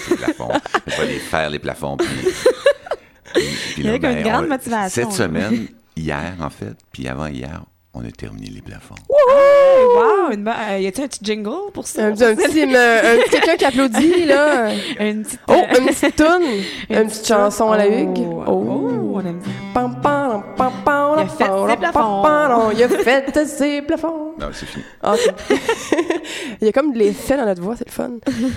les 0.09 0.15
plafonds. 0.17 0.51
je 0.87 0.95
vais 1.01 1.07
les 1.07 1.19
faire, 1.19 1.49
les 1.49 1.59
plafonds. 1.59 1.97
Puis, 1.97 2.07
puis- 3.33 3.43
puis 3.75 3.87
Avec 3.87 4.03
une 4.03 4.23
grande 4.23 4.47
motivation, 4.47 5.03
Cette 5.03 5.11
semaine, 5.11 5.67
hier 5.95 6.33
en 6.39 6.49
fait, 6.49 6.75
puis 6.91 7.07
avant 7.07 7.27
hier, 7.27 7.63
on 7.97 8.05
a 8.05 8.11
terminé 8.11 8.47
les 8.53 8.61
plafonds. 8.61 8.95
Hey, 9.09 9.83
wow, 9.85 10.31
une 10.33 10.43
bo- 10.43 10.51
euh, 10.51 10.79
y 10.79 10.87
a-tu 10.87 11.01
un 11.01 11.07
petit 11.07 11.19
jingle 11.23 11.71
pour 11.73 11.87
ça? 11.87 12.03
Un, 12.05 12.11
petit- 12.11 12.23
un 12.25 12.35
petit, 12.35 12.63
euh, 12.75 13.17
petit 13.23 13.29
quelqu'un 13.29 13.55
qui 13.55 13.65
applaudit, 13.65 14.25
là. 14.27 14.69
Une 14.99 15.23
petite, 15.23 15.39
Oh, 15.47 15.53
euh, 15.53 15.79
une 15.79 15.85
petite 15.87 16.15
toune, 16.15 16.43
une 16.89 17.07
petite 17.07 17.25
chanson 17.27 17.71
à 17.71 17.77
la 17.77 17.87
Hugues. 17.87 18.17
Oh, 18.19 18.43
Oh. 18.47 18.51
oh, 18.67 19.11
on 19.15 19.19
aime. 19.21 19.39
Pam, 19.73 19.95
pam, 20.01 20.43
pam, 20.57 20.71
pam, 20.83 21.15
Il 21.17 21.21
a 21.23 21.27
fait 21.27 21.45
pam, 21.45 21.69
ses 21.69 21.77
plafonds. 21.77 22.21
pam, 22.21 22.49
pam, 22.49 22.71
Il 22.75 22.83
a 22.83 22.89
fait 22.89 23.45
ses 23.47 23.81
plafonds. 23.81 24.33
Non, 24.39 24.47
c'est 24.51 24.65
fini. 24.65 24.83
Ah, 25.01 25.13
ok. 25.13 25.33
Il 26.61 26.65
y 26.65 26.69
a 26.69 26.71
comme 26.73 26.91
de 26.93 26.99
l'effet 26.99 27.37
dans 27.37 27.45
notre 27.45 27.61
voix, 27.61 27.75
c'est 27.77 27.87
le 27.87 27.91
fun. 27.91 28.11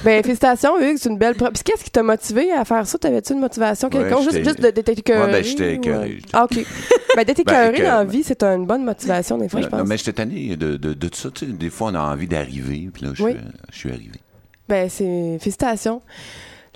Ben, 0.05 0.23
félicitations, 0.23 0.79
Hugues, 0.81 0.97
c'est 0.99 1.09
une 1.09 1.19
belle 1.19 1.35
preuve. 1.35 1.53
Puis 1.53 1.63
qu'est-ce 1.65 1.85
qui 1.85 1.91
t'a 1.91 2.03
motivé 2.03 2.51
à 2.53 2.65
faire 2.65 2.87
ça? 2.87 2.99
T'avais-tu 2.99 3.33
une 3.35 3.41
motivation 3.41 3.89
Ouais, 3.89 3.99
quelconque? 3.99 4.23
juste, 4.25 4.45
juste 4.45 4.61
de 4.61 4.71
d'être 4.71 4.89
écœuré? 4.89 5.27
Ouais, 5.27 5.33
ben, 5.33 5.45
j'étais 5.45 5.75
écœuré, 5.75 6.19
Ah, 6.33 6.45
OK. 6.45 6.59
ben, 7.17 7.25
d'être 7.25 7.39
écœuré 7.41 7.69
écœuré, 7.69 7.83
dans 7.89 7.99
la 7.99 8.05
vie, 8.05 8.23
c'est 8.25 8.43
une 8.43 8.67
bonne 8.67 8.85
motivation, 8.85 9.28
des 9.37 9.49
fois, 9.51 9.61
je 9.61 9.67
Ouais, 9.67 9.73
non, 9.73 9.79
pense. 9.81 9.89
mais 9.89 9.99
j'étais 9.99 10.13
tanné 10.15 10.57
de, 10.57 10.77
de, 10.79 10.95
de 10.95 11.09
tout 11.09 11.19
ça. 11.19 11.31
Tu 11.31 11.45
sais, 11.47 11.53
des 11.53 11.69
fois, 11.71 11.91
on 11.91 11.95
a 11.95 12.01
envie 12.01 12.27
d'arriver, 12.29 12.89
puis 12.95 13.05
là, 13.05 13.11
je, 13.13 13.23
Oui. 13.25 13.37
je 13.71 13.77
suis 13.77 13.91
arrivé. 13.91 14.19
Ben, 14.69 14.89
c'est... 14.89 15.39
Félicitations. 15.41 16.01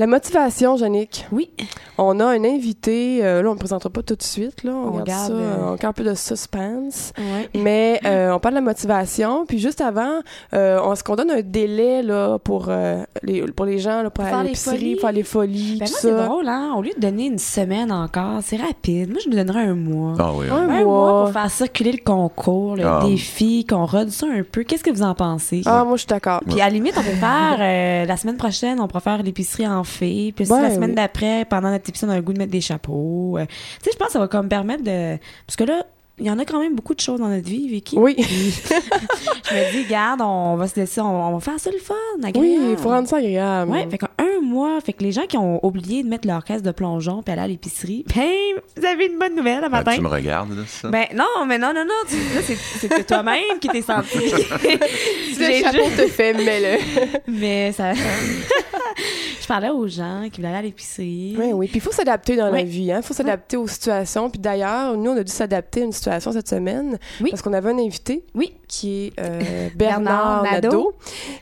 La 0.02 0.08
motivation, 0.08 0.76
Jannick. 0.76 1.28
Oui. 1.30 1.48
On 1.96 2.18
a 2.18 2.24
un 2.24 2.42
invité, 2.42 3.24
euh, 3.24 3.40
là, 3.40 3.50
on 3.50 3.52
ne 3.52 3.58
présentera 3.58 3.88
pas 3.88 4.02
tout 4.02 4.16
de 4.16 4.22
suite, 4.24 4.64
là. 4.64 4.72
On, 4.72 4.88
On 4.88 4.90
garde 4.96 5.06
garde, 5.06 5.26
ça, 5.28 5.32
euh, 5.34 5.74
encore 5.74 5.90
un 5.90 5.92
peu 5.92 6.02
de 6.02 6.14
suspense. 6.14 7.12
Ouais. 7.16 7.48
Mais 7.54 8.00
euh, 8.04 8.32
on 8.32 8.40
parle 8.40 8.54
de 8.54 8.58
la 8.60 8.64
motivation. 8.64 9.46
Puis 9.46 9.60
juste 9.60 9.80
avant, 9.80 10.18
euh, 10.54 10.80
on, 10.82 10.92
est-ce 10.94 11.04
qu'on 11.04 11.14
donne 11.14 11.30
un 11.30 11.42
délai 11.42 12.02
là, 12.02 12.38
pour, 12.40 12.66
euh, 12.68 13.04
les, 13.22 13.42
pour 13.42 13.64
les 13.64 13.78
gens 13.78 14.02
là, 14.02 14.10
pour, 14.10 14.24
Pour 14.24 14.24
aller 14.24 14.30
faire 14.32 14.38
à 14.40 14.42
les 14.42 14.48
l'épicerie, 14.48 14.76
folies. 14.78 14.98
faire 14.98 15.12
les 15.12 15.22
folies, 15.22 15.76
Ben 15.78 15.86
tout 15.86 15.92
moi, 15.92 16.00
c'est 16.02 16.26
drôle, 16.26 16.48
hein? 16.48 16.72
Au 16.76 16.82
lieu 16.82 16.90
de 16.96 17.00
donner 17.00 17.26
une 17.26 17.38
semaine 17.38 17.92
encore, 17.92 18.40
c'est 18.42 18.56
rapide. 18.56 19.10
Moi, 19.10 19.20
je 19.22 19.28
nous 19.30 19.36
donnerais 19.36 19.66
un 19.66 19.74
mois. 19.76 20.14
Ah 20.18 20.32
oui, 20.34 20.46
Un 20.50 20.66
oui. 20.66 20.74
Un 20.78 20.84
mois 20.84 20.84
mois. 20.84 21.24
pour 21.26 21.32
faire 21.34 21.50
circuler 21.52 21.92
le 21.92 22.02
concours, 22.02 22.74
le 22.74 22.84
Ah. 22.84 23.02
défi, 23.04 23.64
qu'on 23.66 23.86
rôde 23.86 24.08
ça 24.10 24.26
un 24.26 24.42
peu. 24.42 24.64
Qu'est-ce 24.64 24.82
que 24.82 24.90
vous 24.90 25.02
en 25.04 25.14
pensez? 25.14 25.62
Ah, 25.66 25.84
moi, 25.84 25.94
je 25.94 26.00
suis 26.00 26.08
d'accord. 26.08 26.40
Puis 26.48 26.60
à 26.60 26.64
la 26.64 26.70
limite, 26.70 26.94
on 26.98 27.02
peut 27.04 27.10
faire 27.10 27.58
euh, 27.60 28.04
la 28.04 28.16
semaine 28.16 28.36
prochaine, 28.38 28.80
on 28.80 28.88
pourra 28.88 28.98
faire 29.00 29.22
l'épicerie 29.22 29.68
en 29.68 29.84
Puis 29.98 30.50
Ouais, 30.50 30.62
la 30.62 30.70
semaine 30.74 30.90
oui. 30.90 30.96
d'après, 30.96 31.44
pendant 31.44 31.70
notre 31.70 31.88
épisode, 31.88 32.10
on 32.10 32.12
a 32.12 32.16
le 32.16 32.22
goût 32.22 32.32
de 32.32 32.38
mettre 32.38 32.52
des 32.52 32.60
chapeaux. 32.60 33.36
euh, 33.38 33.46
tu 33.46 33.84
sais, 33.84 33.90
je 33.92 33.96
pense 33.96 34.08
que 34.08 34.12
ça 34.14 34.18
va 34.18 34.28
comme 34.28 34.48
permettre 34.48 34.82
de. 34.84 35.18
Parce 35.46 35.56
que 35.56 35.64
là, 35.64 35.84
il 36.18 36.26
y 36.26 36.30
en 36.30 36.38
a 36.38 36.44
quand 36.44 36.60
même 36.60 36.74
beaucoup 36.74 36.94
de 36.94 37.00
choses 37.00 37.20
dans 37.20 37.28
notre 37.28 37.48
vie, 37.48 37.68
Vicky. 37.68 37.96
Oui. 37.98 38.14
Je 38.18 39.54
me 39.54 39.72
dis, 39.72 39.84
garde, 39.88 40.20
on 40.22 40.56
va 40.56 40.68
se 40.68 40.78
laisser, 40.78 41.00
on, 41.00 41.28
on 41.28 41.34
va 41.34 41.40
faire 41.40 41.58
ça 41.58 41.70
le 41.70 41.78
fun, 41.78 41.94
agréable. 42.22 42.38
Oui, 42.38 42.58
il 42.72 42.76
faut 42.76 42.90
rendre 42.90 43.08
ça 43.08 43.16
agréable. 43.16 43.70
Ouais, 43.72 43.86
fait 43.90 43.98
qu'un 43.98 44.08
mois, 44.42 44.80
fait 44.80 44.92
que 44.92 45.02
les 45.02 45.12
gens 45.12 45.26
qui 45.26 45.36
ont 45.36 45.64
oublié 45.64 46.02
de 46.02 46.08
mettre 46.08 46.28
leur 46.28 46.44
caisse 46.44 46.62
de 46.62 46.70
plongeon 46.70 47.22
puis 47.22 47.32
aller 47.32 47.42
à 47.42 47.46
l'épicerie, 47.48 48.04
ben, 48.14 48.28
vous 48.76 48.84
avez 48.84 49.06
une 49.06 49.18
bonne 49.18 49.34
nouvelle 49.34 49.60
le 49.60 49.66
Ah, 49.66 49.68
matin. 49.70 49.92
tu 49.94 50.00
me 50.00 50.08
regardes, 50.08 50.50
là, 50.56 50.62
ça? 50.66 50.88
Ben 50.88 51.06
non, 51.14 51.46
mais 51.46 51.58
non, 51.58 51.72
non, 51.74 51.84
non. 51.84 51.94
Tu, 52.08 52.16
là, 52.16 52.40
c'est- 52.42 53.06
toi-même 53.06 53.58
qui 53.60 53.68
t'es 53.68 53.82
senti. 53.82 54.18
Le 54.18 55.46
J'ai 55.46 55.62
chapeau 55.62 55.78
juste- 55.84 55.96
te 55.96 56.06
fait, 56.08 56.34
mets-le. 56.34 57.30
Mais 57.32 57.72
ça. 57.72 57.94
je 57.94 59.46
parlais 59.48 59.70
aux 59.70 59.88
gens 59.88 60.28
qui 60.30 60.40
voulaient 60.40 60.48
aller 60.48 60.58
à 60.58 60.62
l'épicerie. 60.62 61.34
Oui, 61.38 61.52
oui. 61.52 61.66
Puis 61.68 61.76
il 61.78 61.80
faut 61.80 61.90
s'adapter 61.90 62.36
dans 62.36 62.50
la 62.50 62.62
vie. 62.62 62.92
Il 62.96 63.02
faut 63.02 63.14
s'adapter 63.14 63.56
aux 63.56 63.66
situations. 63.66 64.30
Puis 64.30 64.38
d'ailleurs, 64.40 64.96
nous, 64.96 65.10
on 65.10 65.16
a 65.16 65.24
dû 65.24 65.32
s'adapter 65.32 65.80
à 65.82 65.84
une 65.84 65.92
situation 65.92 66.01
cette 66.10 66.48
semaine. 66.48 66.98
Oui. 67.20 67.30
Parce 67.30 67.42
qu'on 67.42 67.52
avait 67.52 67.70
un 67.70 67.78
invité 67.78 68.24
Oui. 68.34 68.54
qui 68.68 69.06
est 69.06 69.20
euh, 69.20 69.68
Bernard, 69.76 70.42
Bernard 70.42 70.42
Nadeau. 70.42 70.68
Nadeau. 70.68 70.94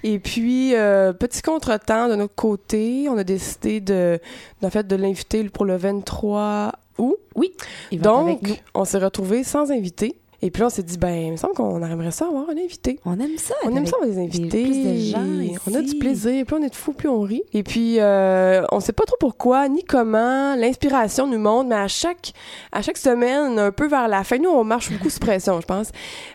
Et 0.02 0.18
puis, 0.18 0.74
euh, 0.74 1.12
petit 1.12 1.42
contretemps 1.42 2.08
de 2.08 2.14
notre 2.16 2.34
côté, 2.34 3.06
on 3.08 3.16
a 3.16 3.24
décidé 3.24 3.80
de, 3.80 4.18
en 4.62 4.70
fait, 4.70 4.86
de 4.86 4.96
l'inviter 4.96 5.44
pour 5.44 5.64
le 5.64 5.76
23 5.76 6.72
août. 6.98 7.16
Oui. 7.34 7.52
Il 7.90 8.00
va 8.00 8.10
être 8.10 8.18
avec 8.18 8.42
Donc, 8.42 8.48
nous. 8.50 8.56
on 8.74 8.84
s'est 8.84 8.98
retrouvés 8.98 9.44
sans 9.44 9.70
invité. 9.70 10.19
Et 10.42 10.50
puis 10.50 10.60
là, 10.60 10.66
on 10.66 10.70
s'est 10.70 10.82
dit, 10.82 10.96
ben, 10.96 11.12
il 11.12 11.32
me 11.32 11.36
semble 11.36 11.54
qu'on 11.54 11.82
aimerait 11.82 12.10
ça 12.10 12.26
avoir 12.26 12.48
un 12.48 12.56
invité. 12.56 12.98
On 13.04 13.18
aime 13.20 13.36
ça. 13.36 13.54
On 13.64 13.76
aime 13.76 13.86
ça 13.86 13.96
avoir 13.96 14.08
des 14.08 14.18
invités. 14.18 14.64
plus 14.64 14.84
de 14.84 14.96
gens 14.96 15.24
On 15.66 15.74
a 15.74 15.82
du 15.82 15.96
plaisir. 15.96 16.46
Plus 16.46 16.56
on 16.56 16.62
est 16.62 16.70
de 16.70 16.74
fous, 16.74 16.92
plus 16.92 17.08
on 17.08 17.20
rit. 17.20 17.42
Et 17.52 17.62
puis, 17.62 17.96
euh, 17.98 18.62
on 18.72 18.80
sait 18.80 18.92
pas 18.92 19.04
trop 19.04 19.16
pourquoi 19.20 19.68
ni 19.68 19.84
comment 19.84 20.54
l'inspiration 20.56 21.26
nous 21.26 21.38
monte, 21.38 21.68
mais 21.68 21.76
à 21.76 21.88
chaque, 21.88 22.32
à 22.72 22.82
chaque 22.82 22.96
semaine, 22.96 23.58
un 23.58 23.72
peu 23.72 23.86
vers 23.86 24.08
la 24.08 24.24
fin, 24.24 24.38
nous, 24.38 24.50
on 24.50 24.64
marche 24.64 24.90
beaucoup 24.90 25.10
sous 25.10 25.20
pression, 25.20 25.60
je 25.60 25.66
pense. 25.66 25.90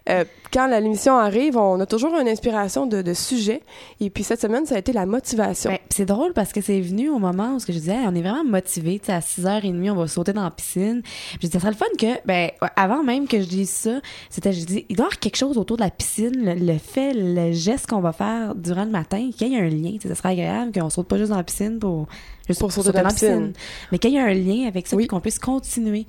Euh, 0.09 0.23
quand 0.53 0.67
l'émission 0.67 1.17
arrive, 1.17 1.57
on 1.57 1.79
a 1.79 1.85
toujours 1.85 2.17
une 2.17 2.27
inspiration 2.27 2.85
de, 2.85 3.01
de 3.01 3.13
sujet. 3.13 3.61
Et 3.99 4.09
puis, 4.09 4.23
cette 4.23 4.39
semaine, 4.39 4.65
ça 4.65 4.75
a 4.75 4.77
été 4.77 4.93
la 4.93 5.05
motivation. 5.05 5.71
Ben, 5.71 5.79
c'est 5.89 6.05
drôle 6.05 6.33
parce 6.33 6.53
que 6.53 6.61
c'est 6.61 6.79
venu 6.79 7.09
au 7.09 7.19
moment 7.19 7.55
où 7.55 7.59
je 7.59 7.71
disais, 7.71 7.93
Hey, 7.93 8.05
on 8.07 8.15
est 8.15 8.21
vraiment 8.21 8.43
sais, 8.65 9.11
à 9.11 9.19
6h30, 9.19 9.91
on 9.91 9.95
va 9.95 10.07
sauter 10.07 10.33
dans 10.33 10.43
la 10.43 10.51
piscine. 10.51 11.01
Je 11.33 11.39
disais, 11.39 11.53
ça 11.53 11.59
serait 11.59 11.71
le 11.71 11.77
fun 11.77 11.85
que, 11.99 12.25
ben, 12.25 12.51
avant 12.75 13.03
même 13.03 13.27
que 13.27 13.39
je 13.39 13.47
dise 13.47 13.69
ça, 13.69 13.94
c'était, 14.29 14.53
je 14.53 14.65
dis, 14.65 14.85
il 14.89 14.95
doit 14.95 15.05
y 15.05 15.07
avoir 15.07 15.19
quelque 15.19 15.35
chose 15.37 15.57
autour 15.57 15.77
de 15.77 15.81
la 15.83 15.89
piscine, 15.91 16.31
le, 16.35 16.53
le 16.55 16.77
fait, 16.77 17.13
le 17.13 17.51
geste 17.51 17.87
qu'on 17.87 18.01
va 18.01 18.11
faire 18.13 18.55
durant 18.55 18.85
le 18.85 18.91
matin, 18.91 19.29
qu'il 19.35 19.47
y 19.49 19.55
ait 19.55 19.59
un 19.59 19.69
lien. 19.69 19.97
Ça 20.01 20.13
serait 20.15 20.29
agréable 20.29 20.71
qu'on 20.71 20.89
saute 20.89 21.07
pas 21.07 21.17
juste 21.17 21.29
dans 21.31 21.37
la 21.37 21.43
piscine 21.43 21.79
pour, 21.79 22.07
juste 22.47 22.59
Pour 22.59 22.71
sauter 22.71 22.91
dans 22.91 23.01
la 23.03 23.09
piscine. 23.09 23.53
mais 23.91 23.97
qu'il 23.99 24.11
y 24.11 24.15
ait 24.15 24.19
un 24.19 24.33
lien 24.33 24.67
avec 24.67 24.87
ça, 24.87 24.95
Oui. 24.95 25.07
qu'on 25.07 25.19
puisse 25.19 25.39
continuer. 25.39 26.05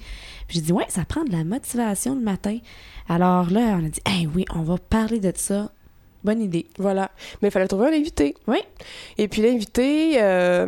Puis 0.49 0.59
j'ai 0.59 0.61
dit, 0.61 0.73
ouais, 0.73 0.85
ça 0.89 1.05
prend 1.05 1.25
de 1.25 1.33
la 1.33 1.45
motivation 1.45 2.15
le 2.15 2.21
matin. 2.21 2.59
Alors 3.09 3.51
là, 3.51 3.79
on 3.81 3.85
a 3.87 3.89
dit, 3.89 4.01
hey, 4.07 4.27
oui, 4.33 4.45
on 4.55 4.63
va 4.63 4.77
parler 4.79 5.21
de 5.21 5.33
ça. 5.35 5.73
Bonne 6.27 6.41
idée. 6.43 6.67
Voilà. 6.79 7.11
Mais 7.41 7.49
il 7.49 7.51
fallait 7.53 7.69
trouver 7.69 7.87
un 7.87 7.93
invité. 7.93 8.35
Oui. 8.49 8.59
Et 9.17 9.29
puis 9.29 9.43
l'invité, 9.43 10.15
euh, 10.21 10.67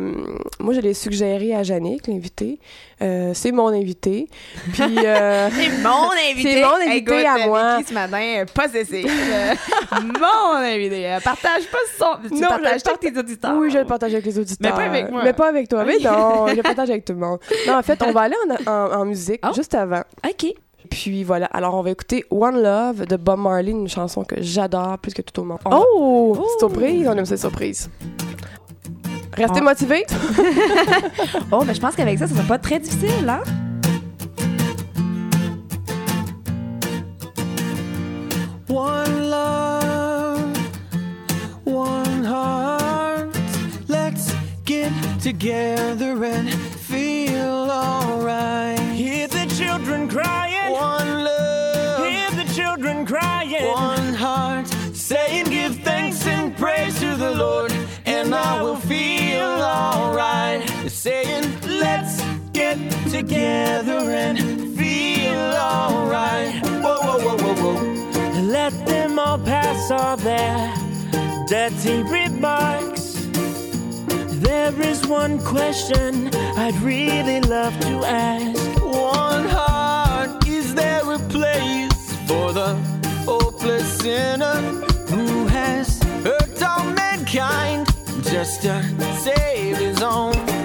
moi 0.59 0.73
je 0.73 0.79
l'ai 0.79 0.93
suggéré 0.93 1.53
à 1.53 1.63
Jannick, 1.63 2.07
l'invité. 2.07 2.59
Euh, 3.01 3.31
c'est 3.33 3.51
mon 3.51 3.67
invité. 3.67 4.29
Puis 4.73 4.83
euh, 5.05 5.49
C'est 5.53 5.69
mon 5.83 6.11
invité. 6.31 6.53
C'est 6.53 6.61
mon 6.63 6.89
invité 6.91 7.25
à 7.27 7.45
moi. 7.47 7.77
Vicky, 7.77 7.89
ce 7.89 7.93
matin, 7.93 8.45
possessive. 8.53 9.11
mon 9.91 10.55
invité. 10.57 11.17
Partage 11.23 11.63
pas 11.67 11.77
son. 11.97 12.27
Tu 12.29 12.41
Non, 12.41 12.47
partages 12.49 12.79
je 12.79 12.83
ça 12.85 12.91
avec 12.91 13.13
tes 13.13 13.19
auditeurs. 13.19 13.55
oui, 13.57 13.69
je 13.69 13.77
le 13.79 13.85
partage 13.85 14.13
avec 14.13 14.25
les 14.25 14.39
auditeurs. 14.39 14.71
Mais 14.77 14.83
pas 14.83 14.89
avec 14.89 15.11
moi. 15.11 15.21
Mais 15.25 15.33
pas 15.33 15.47
avec 15.49 15.67
toi. 15.67 15.83
Mais 15.83 15.97
non, 15.99 16.47
je 16.47 16.55
le 16.55 16.63
partage 16.63 16.89
avec 16.89 17.03
tout 17.05 17.13
le 17.13 17.19
monde. 17.19 17.39
Non, 17.67 17.75
en 17.77 17.83
fait, 17.83 18.01
on 18.01 18.11
va 18.11 18.21
aller 18.21 18.35
en, 18.65 18.71
en- 18.71 19.01
en 19.01 19.05
musique 19.05 19.41
Oh. 19.45 19.49
juste 19.55 19.73
avant. 19.75 20.03
OK. 20.25 20.53
Puis 20.89 21.23
voilà, 21.23 21.45
alors 21.47 21.75
on 21.75 21.81
va 21.81 21.91
écouter 21.91 22.25
One 22.31 22.61
Love 22.61 23.05
de 23.05 23.15
Bob 23.17 23.39
Marley, 23.39 23.71
une 23.71 23.87
chanson 23.87 24.23
que 24.23 24.35
j'adore 24.41 24.97
plus 24.97 25.13
que 25.13 25.21
tout 25.21 25.41
au 25.41 25.43
monde. 25.43 25.59
Oh! 25.65 26.37
Surprise, 26.59 27.07
on 27.07 27.17
aime 27.17 27.25
ces 27.25 27.37
surprises. 27.37 27.89
Restez 29.33 29.59
ah. 29.59 29.63
motivés! 29.63 30.05
oh, 31.51 31.63
mais 31.65 31.73
je 31.73 31.81
pense 31.81 31.95
qu'avec 31.95 32.17
ça, 32.17 32.27
ça 32.27 32.35
sera 32.35 32.47
pas 32.47 32.57
très 32.57 32.79
difficile, 32.79 33.29
hein? 33.29 33.41
One 38.69 39.29
love, 39.29 40.57
one 41.65 42.23
heart. 42.23 43.35
Let's 43.87 44.33
get 44.65 44.91
together 45.21 46.23
and 46.23 46.49
feel 46.51 47.69
alright. 47.71 48.79
Hear 48.93 49.27
the 49.27 49.45
children 49.55 50.07
cry. 50.07 50.48
children 52.79 53.05
crying. 53.05 53.65
One 53.65 54.13
heart 54.13 54.67
saying, 54.93 55.45
Give 55.45 55.75
thanks 55.79 56.25
and 56.25 56.55
praise 56.55 56.99
to 56.99 57.15
the 57.15 57.31
Lord, 57.31 57.73
and 58.05 58.33
I 58.33 58.61
will 58.61 58.77
feel 58.77 59.41
alright. 59.41 60.67
Saying, 60.89 61.43
Let's 61.67 62.23
get 62.53 62.77
together 63.09 63.99
and 64.11 64.37
feel 64.77 65.37
alright. 65.57 66.53
Whoa, 66.83 66.99
whoa, 67.01 67.19
whoa, 67.19 67.37
whoa, 67.37 67.73
whoa. 67.75 68.41
Let 68.41 68.73
them 68.85 69.19
all 69.19 69.39
pass 69.39 69.91
all 69.91 70.17
their 70.17 70.73
dirty 71.47 72.03
remarks. 72.03 73.15
There 74.47 74.81
is 74.81 75.05
one 75.05 75.39
question 75.43 76.29
I'd 76.33 76.75
really 76.81 77.41
love 77.41 77.77
to 77.81 78.05
ask. 78.05 78.81
One 78.81 79.45
heart, 79.49 80.47
is 80.47 80.73
there 80.75 81.11
a 81.11 81.19
place? 81.29 81.88
For 82.29 82.53
the 82.53 82.75
hopeless 83.25 83.97
sinner 83.97 84.61
who 85.09 85.47
has 85.47 85.99
hurt 86.23 86.61
all 86.61 86.85
mankind 86.91 87.87
just 88.21 88.61
to 88.61 88.83
save 89.23 89.77
his 89.77 89.99
own? 90.03 90.58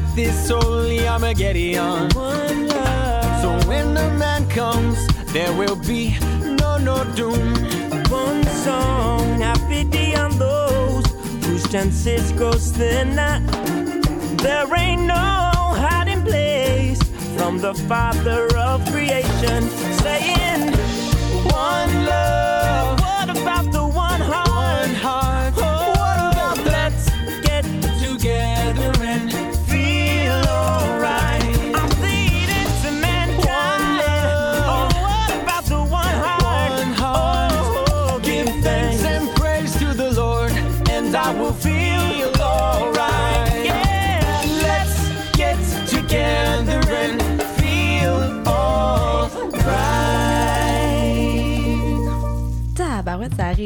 Fight 0.00 0.14
this 0.16 0.50
holy 0.50 1.06
Armageddon. 1.06 2.08
One 2.14 2.68
love, 2.68 3.40
So 3.42 3.68
when 3.68 3.94
the 3.94 4.10
man 4.18 4.48
comes, 4.48 4.98
there 5.32 5.52
will 5.52 5.76
be 5.76 6.16
no 6.60 6.78
no 6.78 7.04
doom. 7.14 7.54
one 8.10 8.44
song. 8.64 9.42
I 9.42 9.54
pity 9.68 10.14
on 10.14 10.38
those 10.38 11.06
whose 11.44 11.68
chances 11.70 12.32
goes 12.32 12.70
thin. 12.72 13.16
There 14.36 14.74
ain't 14.76 15.02
no 15.02 15.14
hiding 15.84 16.22
place 16.22 17.00
from 17.36 17.58
the 17.58 17.74
Father 17.74 18.46
of 18.56 18.84
creation, 18.92 19.62
saying, 20.02 20.72
One 21.52 21.92
love, 22.06 22.35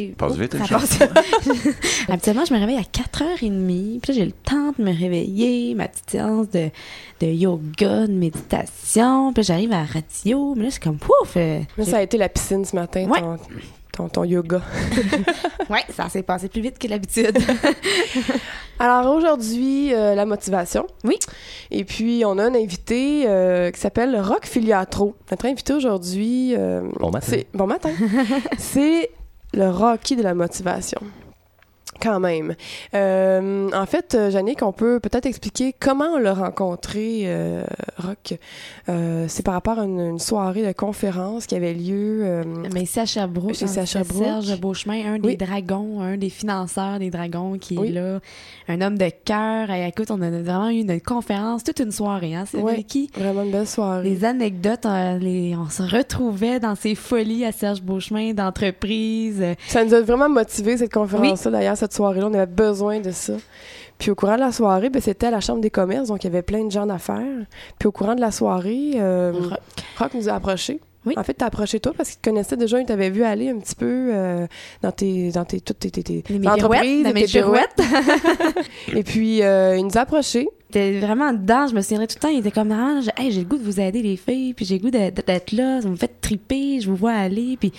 Passe 0.09 0.37
vite, 0.37 0.57
passe. 0.69 0.99
Habituellement, 2.09 2.45
je 2.45 2.55
me 2.55 2.59
réveille 2.61 2.79
à 2.79 2.83
4h30. 2.83 4.01
Puis 4.01 4.13
là, 4.13 4.15
j'ai 4.15 4.25
le 4.25 4.33
temps 4.33 4.73
de 4.79 4.83
me 4.85 4.93
réveiller, 4.97 5.75
ma 5.75 5.89
petite 5.89 6.11
séance 6.11 6.49
de, 6.51 6.71
de 7.21 7.27
yoga, 7.27 8.07
de 8.07 8.13
méditation. 8.13 9.33
Puis 9.33 9.43
là, 9.43 9.47
j'arrive 9.47 9.73
à 9.73 9.81
la 9.81 9.85
radio. 9.85 10.55
Mais 10.57 10.65
là, 10.65 10.71
c'est 10.71 10.83
comme 10.83 10.99
pouf! 10.99 11.37
euh, 11.37 11.61
ça 11.85 11.99
a 11.99 12.03
été 12.03 12.19
la 12.19 12.29
piscine 12.29 12.65
ce 12.65 12.75
matin, 12.77 13.07
Ouais. 13.09 13.21
ton, 13.21 13.39
ton, 13.93 14.09
ton 14.09 14.25
yoga. 14.25 14.61
Ouais, 15.71 15.85
ça 15.95 16.09
s'est 16.09 16.25
passé 16.25 16.49
plus 16.49 16.63
vite 16.63 16.81
que 16.81 16.89
d'habitude. 16.89 17.39
Alors 18.81 19.15
aujourd'hui, 19.15 19.95
euh, 19.95 20.17
la 20.17 20.25
motivation. 20.27 20.87
Oui. 21.05 21.17
Et 21.71 21.85
puis, 21.85 22.25
on 22.27 22.39
a 22.39 22.45
un 22.45 22.55
invité 22.57 23.25
euh, 23.29 23.71
qui 23.71 23.79
s'appelle 23.79 24.19
Rock 24.21 24.47
Filiatro. 24.47 25.15
Notre 25.31 25.47
invité 25.47 25.73
aujourd'hui... 25.75 26.55
euh, 26.57 26.83
Bon 26.99 27.11
matin. 27.13 27.37
Bon 27.55 27.67
matin. 27.69 27.91
c'est 28.59 29.11
le 29.53 29.71
Rocky 29.71 30.17
de 30.17 30.23
la 30.23 30.35
motivation. 30.35 31.01
Quand 32.01 32.21
même. 32.21 32.55
Euh, 32.95 33.71
en 33.75 33.87
fait, 33.87 34.15
euh, 34.15 34.31
Jannick, 34.31 34.63
on 34.63 34.73
peut 34.73 35.01
peut-être 35.01 35.27
expliquer 35.27 35.75
comment 35.79 36.15
on 36.15 36.19
l'a 36.19 36.33
rencontré, 36.35 37.23
euh, 37.27 37.63
Rock. 37.99 38.39
Euh, 38.89 39.27
c'est 39.29 39.45
par 39.45 39.55
rapport 39.55 39.79
à 39.79 39.85
une, 39.85 40.01
une 40.01 40.19
soirée 40.19 40.67
de 40.67 40.73
conférence 40.73 41.47
qui 41.47 41.55
avait 41.55 41.75
lieu... 41.75 42.21
euh, 42.25 42.45
Mais 42.73 42.83
ici 42.83 43.01
à 43.01 43.07
Sherbrooke, 43.07 43.57
hein, 43.63 43.85
Sherbrooke. 43.85 44.25
Serge 44.25 44.61
Beauchemin, 44.61 45.15
un 45.15 45.21
Oui. 45.21 45.37
des 45.37 45.45
dragons, 45.47 46.01
un 46.01 46.17
des 46.17 46.31
financeurs 46.31 46.99
des 46.99 47.11
dragons 47.11 47.59
qui 47.59 47.77
Oui. 47.79 47.89
est 47.89 47.93
là, 47.93 48.21
un 48.69 48.81
homme 48.81 48.97
de 48.99 49.11
cœur. 49.25 49.71
Et 49.71 49.87
écoute, 49.89 50.11
on 50.11 50.21
a 50.23 50.31
vraiment 50.31 50.71
eu 50.71 50.81
une 50.81 51.01
conférence, 51.01 51.65
toute 51.65 51.81
une 51.81 51.93
soirée, 51.93 52.35
hein, 52.35 52.45
c'est 52.51 52.59
Ouais. 52.59 52.83
qui 52.83 53.11
vraiment 53.17 53.43
une 53.43 53.51
belle 53.53 53.67
soirée. 53.67 54.09
Les 54.09 54.25
anecdotes, 54.25 54.87
euh, 54.87 55.19
les- 55.19 55.55
on 55.57 55.69
se 55.69 55.83
retrouvait 55.83 56.61
dans 56.61 56.75
ces 56.75 56.95
folies 56.95 57.45
à 57.45 57.53
Serge 57.53 57.83
Beauchemin 57.83 58.33
d'entreprise. 58.33 59.39
Euh, 59.43 59.55
Ça 59.69 59.85
nous 59.85 59.95
a 59.95 60.01
vraiment 60.01 60.29
motivé 60.29 60.77
cette 60.77 60.93
conférence-là. 60.93 61.51
D'ailleurs, 61.51 61.77
cette 61.77 61.90
soirée-là, 61.95 62.29
on 62.31 62.35
avait 62.35 62.47
besoin 62.47 63.01
de 63.01 63.11
ça. 63.11 63.35
Puis 63.99 64.11
au 64.11 64.15
courant 64.15 64.37
de 64.37 64.41
la 64.41 64.53
soirée, 64.53 64.89
ben, 64.89 65.03
c'était 65.03 65.27
à 65.27 65.31
la 65.31 65.41
Chambre 65.41 65.61
des 65.61 65.71
commerces, 65.71 66.09
donc 66.09 66.25
il 66.25 66.27
y 66.27 66.31
avait 66.31 66.43
plein 66.43 66.65
de 66.65 66.71
gens 66.71 66.87
d'affaires. 66.87 67.45
Puis 67.79 67.87
au 67.87 67.93
courant 67.93 68.15
de 68.15 68.21
la 68.21 68.31
soirée, 68.31 68.93
euh, 68.97 69.33
Rock. 69.33 69.59
Rock 69.99 70.15
nous 70.15 70.29
a 70.29 70.33
approchés. 70.33 70.81
Oui. 71.07 71.15
En 71.17 71.25
fait, 71.25 71.35
t'as 71.35 71.47
approché 71.47 71.81
toi 71.81 71.93
parce 71.97 72.11
qu'il 72.11 72.19
te 72.19 72.29
connaissait 72.29 72.57
déjà, 72.57 72.79
il 72.79 72.85
t'avait 72.85 73.09
vu 73.09 73.25
aller 73.25 73.49
un 73.49 73.59
petit 73.59 73.75
peu 73.75 74.11
euh, 74.13 74.47
dans 74.83 74.93
tes, 74.93 75.31
dans 75.33 75.47
tes, 75.47 75.61
toutes 75.61 75.79
tes, 75.79 75.91
tes, 75.91 76.03
tes 76.03 76.23
entreprises, 76.47 77.05
dans 77.05 77.13
tes 77.13 77.25
pirouettes. 77.25 77.81
Et 78.95 79.03
puis, 79.03 79.43
euh, 79.43 79.79
il 79.79 79.85
nous 79.85 79.97
a 79.97 80.03
approchés. 80.03 80.49
J'étais 80.69 81.01
vraiment 81.01 81.33
dedans, 81.33 81.67
je 81.67 81.75
me 81.75 81.81
souviendrai 81.81 82.07
tout 82.07 82.15
le 82.17 82.21
temps, 82.21 82.29
il 82.29 82.39
était 82.39 82.53
comme 82.53 82.71
ah, 82.71 83.01
j'ai 83.03 83.11
hey, 83.17 83.33
le 83.33 83.43
goût 83.43 83.59
de 83.59 83.65
vous 83.65 83.81
aider 83.81 84.03
les 84.03 84.17
filles, 84.17 84.55
puis 84.55 84.65
j'ai 84.65 84.79
le 84.79 84.83
goût 84.83 84.91
d'être 84.91 85.51
là, 85.51 85.81
vous 85.81 85.89
me 85.89 85.97
faites 85.97 86.21
triper, 86.21 86.79
je 86.81 86.89
vous 86.89 86.95
vois 86.95 87.11
aller, 87.11 87.57
puis 87.59 87.73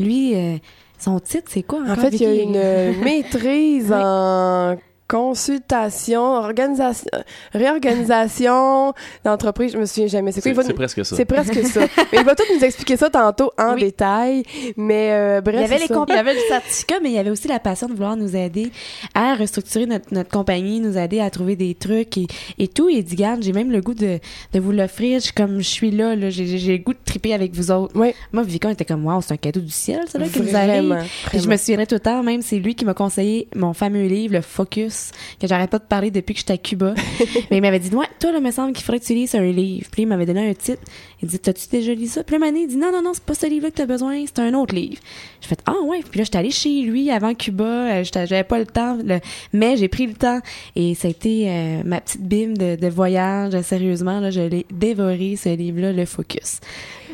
lui 0.00 0.34
euh, 0.34 0.56
son 0.98 1.20
titre 1.20 1.48
c'est 1.48 1.62
quoi 1.62 1.82
En 1.88 1.96
fait, 1.96 2.10
il 2.10 2.22
y 2.22 2.26
a 2.26 2.34
une 2.34 3.00
maîtrise 3.04 3.92
en 3.92 4.76
consultation, 5.08 6.22
organisation, 6.34 7.10
réorganisation 7.52 8.92
d'entreprise. 9.24 9.72
Je 9.72 9.78
me 9.78 9.86
souviens 9.86 10.06
jamais. 10.06 10.32
C'est 10.32 10.52
presque 10.74 11.04
ça. 11.04 11.16
C'est 11.16 11.24
presque 11.24 11.64
ça. 11.66 11.80
Mais 12.12 12.18
il 12.18 12.24
va 12.24 12.34
tout 12.34 12.44
nous 12.54 12.64
expliquer 12.64 12.96
ça 12.96 13.10
tantôt 13.10 13.52
en 13.58 13.74
Oui. 13.74 13.80
détail. 13.80 14.42
Mais 14.76 15.10
euh, 15.12 15.40
bref, 15.40 15.56
il 15.56 15.60
y 15.60 15.64
avait 15.64 15.78
c'est 15.86 15.94
les 15.94 16.00
il 16.08 16.14
y 16.14 16.18
avait 16.18 16.34
le 16.34 16.40
certificat, 16.48 16.96
mais 17.02 17.10
il 17.10 17.14
y 17.14 17.18
avait 17.18 17.30
aussi 17.30 17.48
la 17.48 17.58
passion 17.58 17.88
de 17.88 17.92
vouloir 17.94 18.16
nous 18.16 18.34
aider 18.36 18.70
à 19.14 19.34
restructurer 19.34 19.86
notre, 19.86 20.12
notre 20.12 20.30
compagnie, 20.30 20.80
nous 20.80 20.96
aider 20.98 21.20
à 21.20 21.30
trouver 21.30 21.56
des 21.56 21.74
trucs 21.74 22.16
et, 22.18 22.26
et 22.58 22.68
tout. 22.68 22.88
Dit, 22.88 23.16
garde, 23.16 23.42
j'ai 23.42 23.52
même 23.52 23.70
le 23.70 23.80
goût 23.80 23.94
de, 23.94 24.18
de 24.52 24.60
vous 24.60 24.72
l'offrir. 24.72 25.20
Je 25.20 25.32
comme 25.32 25.58
je 25.58 25.68
suis 25.68 25.90
là, 25.90 26.14
là 26.16 26.30
j'ai 26.30 26.44
le 26.46 26.78
goût 26.82 26.92
de 26.92 26.98
triper 27.04 27.32
avec 27.34 27.54
vous 27.54 27.70
autres. 27.70 27.92
Oui. 27.94 28.12
Moi, 28.32 28.42
Vicon 28.42 28.70
était 28.70 28.84
comme, 28.84 29.06
wow, 29.06 29.20
c'est 29.20 29.32
un 29.34 29.36
cadeau 29.36 29.60
du 29.60 29.70
ciel, 29.70 30.00
ça, 30.08 30.18
là, 30.18 30.26
qui 30.28 30.40
nous 30.40 30.46
Vraiment, 30.48 30.94
arrive. 30.96 31.08
Puis 31.28 31.30
je 31.34 31.38
vraiment. 31.38 31.52
me 31.52 31.56
souviendrai 31.56 31.86
tout 31.86 31.94
le 31.94 32.00
temps, 32.00 32.22
même 32.22 32.42
c'est 32.42 32.58
lui 32.58 32.74
qui 32.74 32.84
m'a 32.84 32.94
conseillé 32.94 33.48
mon 33.54 33.72
fameux 33.72 34.06
livre, 34.06 34.34
le 34.34 34.40
Focus, 34.40 34.97
que 35.40 35.46
j'arrête 35.46 35.70
pas 35.70 35.78
de 35.78 35.84
parler 35.84 36.10
depuis 36.10 36.34
que 36.34 36.40
j'étais 36.40 36.52
à 36.54 36.58
Cuba. 36.58 36.94
Mais 37.50 37.58
il 37.58 37.60
m'avait 37.60 37.78
dit, 37.78 37.94
ouais, 37.94 38.06
toi, 38.20 38.32
là, 38.32 38.40
me 38.40 38.50
semble 38.50 38.72
qu'il 38.72 38.84
faudrait 38.84 39.00
que 39.00 39.04
tu 39.06 39.14
lises 39.14 39.34
un 39.34 39.42
livre. 39.50 39.86
Puis 39.90 40.02
il 40.02 40.06
m'avait 40.06 40.26
donné 40.26 40.48
un 40.48 40.54
titre. 40.54 40.82
Il 41.22 41.28
dit, 41.28 41.38
t'as-tu 41.38 41.68
déjà 41.68 41.94
lu 41.94 42.06
ça? 42.06 42.22
Puis 42.24 42.34
là, 42.34 42.38
Mané, 42.38 42.60
il 42.60 42.68
dit, 42.68 42.76
non, 42.76 42.92
non, 42.92 43.02
non, 43.02 43.12
c'est 43.14 43.22
pas 43.24 43.34
ce 43.34 43.46
livre-là 43.46 43.70
que 43.70 43.76
t'as 43.76 43.86
besoin, 43.86 44.22
c'est 44.26 44.38
un 44.40 44.54
autre 44.54 44.74
livre. 44.74 45.00
J'ai 45.40 45.48
fait, 45.48 45.60
ah 45.66 45.74
ouais. 45.84 46.00
Puis 46.08 46.18
là, 46.18 46.24
j'étais 46.24 46.38
allée 46.38 46.50
chez 46.50 46.82
lui 46.82 47.10
avant 47.10 47.34
Cuba. 47.34 47.64
euh, 47.64 48.04
J'avais 48.04 48.44
pas 48.44 48.58
le 48.58 48.66
temps, 48.66 48.96
le- 49.04 49.20
mais 49.52 49.76
j'ai 49.76 49.88
pris 49.88 50.06
le 50.06 50.14
temps. 50.14 50.40
Et 50.76 50.94
ça 50.94 51.08
a 51.08 51.10
été 51.10 51.48
euh, 51.50 51.82
ma 51.84 52.00
petite 52.00 52.22
bime 52.22 52.56
de, 52.56 52.76
de 52.76 52.88
voyage. 52.88 53.60
Sérieusement, 53.62 54.20
là, 54.20 54.30
je 54.30 54.40
l'ai 54.40 54.66
dévoré, 54.70 55.36
ce 55.36 55.48
livre-là, 55.54 55.92
le 55.92 56.04
Focus. 56.04 56.60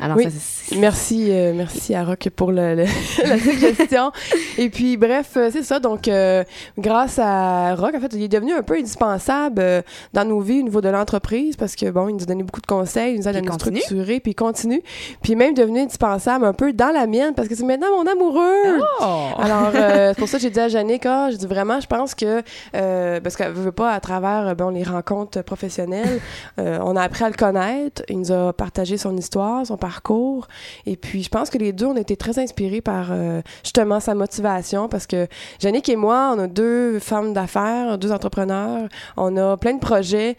Alors, 0.01 0.17
Oui. 0.17 0.23
ça, 0.23 0.29
c'est- 0.31 0.54
Merci, 0.77 1.27
euh, 1.29 1.53
merci 1.55 1.93
à 1.93 2.03
Rock 2.03 2.29
pour 2.35 2.51
le, 2.51 2.73
le- 2.75 2.85
la 3.27 3.37
suggestion. 3.37 4.11
Et 4.57 4.69
puis, 4.69 4.97
bref, 4.97 5.33
euh, 5.37 5.49
c'est 5.51 5.61
ça. 5.63 5.79
Donc, 5.79 6.07
euh, 6.07 6.43
grâce 6.77 7.19
à 7.19 7.75
Rock. 7.75 7.93
En 7.95 7.99
fait, 7.99 8.13
il 8.13 8.23
est 8.23 8.27
devenu 8.27 8.53
un 8.53 8.63
peu 8.63 8.75
indispensable 8.75 9.61
euh, 9.61 9.81
dans 10.13 10.25
nos 10.25 10.39
vies 10.39 10.59
au 10.61 10.63
niveau 10.63 10.81
de 10.81 10.89
l'entreprise 10.89 11.55
parce 11.55 11.75
que, 11.75 11.89
bon, 11.91 12.09
il 12.09 12.15
nous 12.15 12.23
a 12.23 12.25
donné 12.25 12.43
beaucoup 12.43 12.61
de 12.61 12.65
conseils, 12.65 13.13
il 13.13 13.19
nous 13.19 13.27
aide 13.27 13.35
à 13.35 13.41
nous 13.41 13.49
continue. 13.51 13.79
structurer, 13.79 14.19
puis 14.19 14.31
il 14.31 14.35
continue. 14.35 14.81
Puis 15.21 15.31
il 15.31 15.33
est 15.33 15.35
même 15.35 15.53
devenu 15.53 15.81
indispensable 15.81 16.45
un 16.45 16.53
peu 16.53 16.73
dans 16.73 16.91
la 16.91 17.05
mienne 17.05 17.33
parce 17.35 17.47
que 17.47 17.55
c'est 17.55 17.63
maintenant 17.65 17.87
mon 17.95 18.09
amoureux. 18.11 18.79
Oh! 19.01 19.05
Alors, 19.37 19.71
euh, 19.75 20.13
c'est 20.13 20.19
pour 20.19 20.27
ça 20.27 20.37
que 20.37 20.43
j'ai 20.43 20.49
dit 20.49 20.59
à 20.59 20.67
Jannick, 20.67 21.05
ah, 21.05 21.27
j'ai 21.29 21.37
dit 21.37 21.47
vraiment, 21.47 21.79
je 21.79 21.87
pense 21.87 22.15
que, 22.15 22.41
euh, 22.75 23.19
parce 23.21 23.35
qu'elle 23.35 23.51
veut 23.53 23.71
pas, 23.71 23.91
à 23.91 23.99
travers 23.99 24.55
bon, 24.55 24.69
les 24.69 24.83
rencontres 24.83 25.43
professionnelles, 25.43 26.19
euh, 26.59 26.79
on 26.81 26.95
a 26.95 27.01
appris 27.03 27.23
à 27.23 27.29
le 27.29 27.35
connaître. 27.35 28.01
Il 28.09 28.19
nous 28.19 28.31
a 28.31 28.51
partagé 28.51 28.97
son 28.97 29.15
histoire, 29.15 29.65
son 29.65 29.77
parcours. 29.77 30.47
Et 30.85 30.95
puis, 30.95 31.23
je 31.23 31.29
pense 31.29 31.49
que 31.49 31.57
les 31.57 31.73
deux, 31.73 31.85
on 31.85 31.95
été 31.95 32.15
très 32.15 32.39
inspirés 32.39 32.81
par, 32.81 33.07
euh, 33.11 33.41
justement, 33.63 33.99
sa 33.99 34.15
motivation 34.15 34.87
parce 34.87 35.07
que 35.07 35.27
Jannick 35.59 35.89
et 35.89 35.95
moi, 35.95 36.33
on 36.35 36.39
a 36.39 36.47
deux 36.47 36.99
femmes 36.99 37.33
d'affaires, 37.33 37.97
deux 37.97 38.11
entrepreneurs. 38.11 38.87
On 39.17 39.35
a 39.37 39.57
plein 39.57 39.73
de 39.73 39.79
projets. 39.79 40.37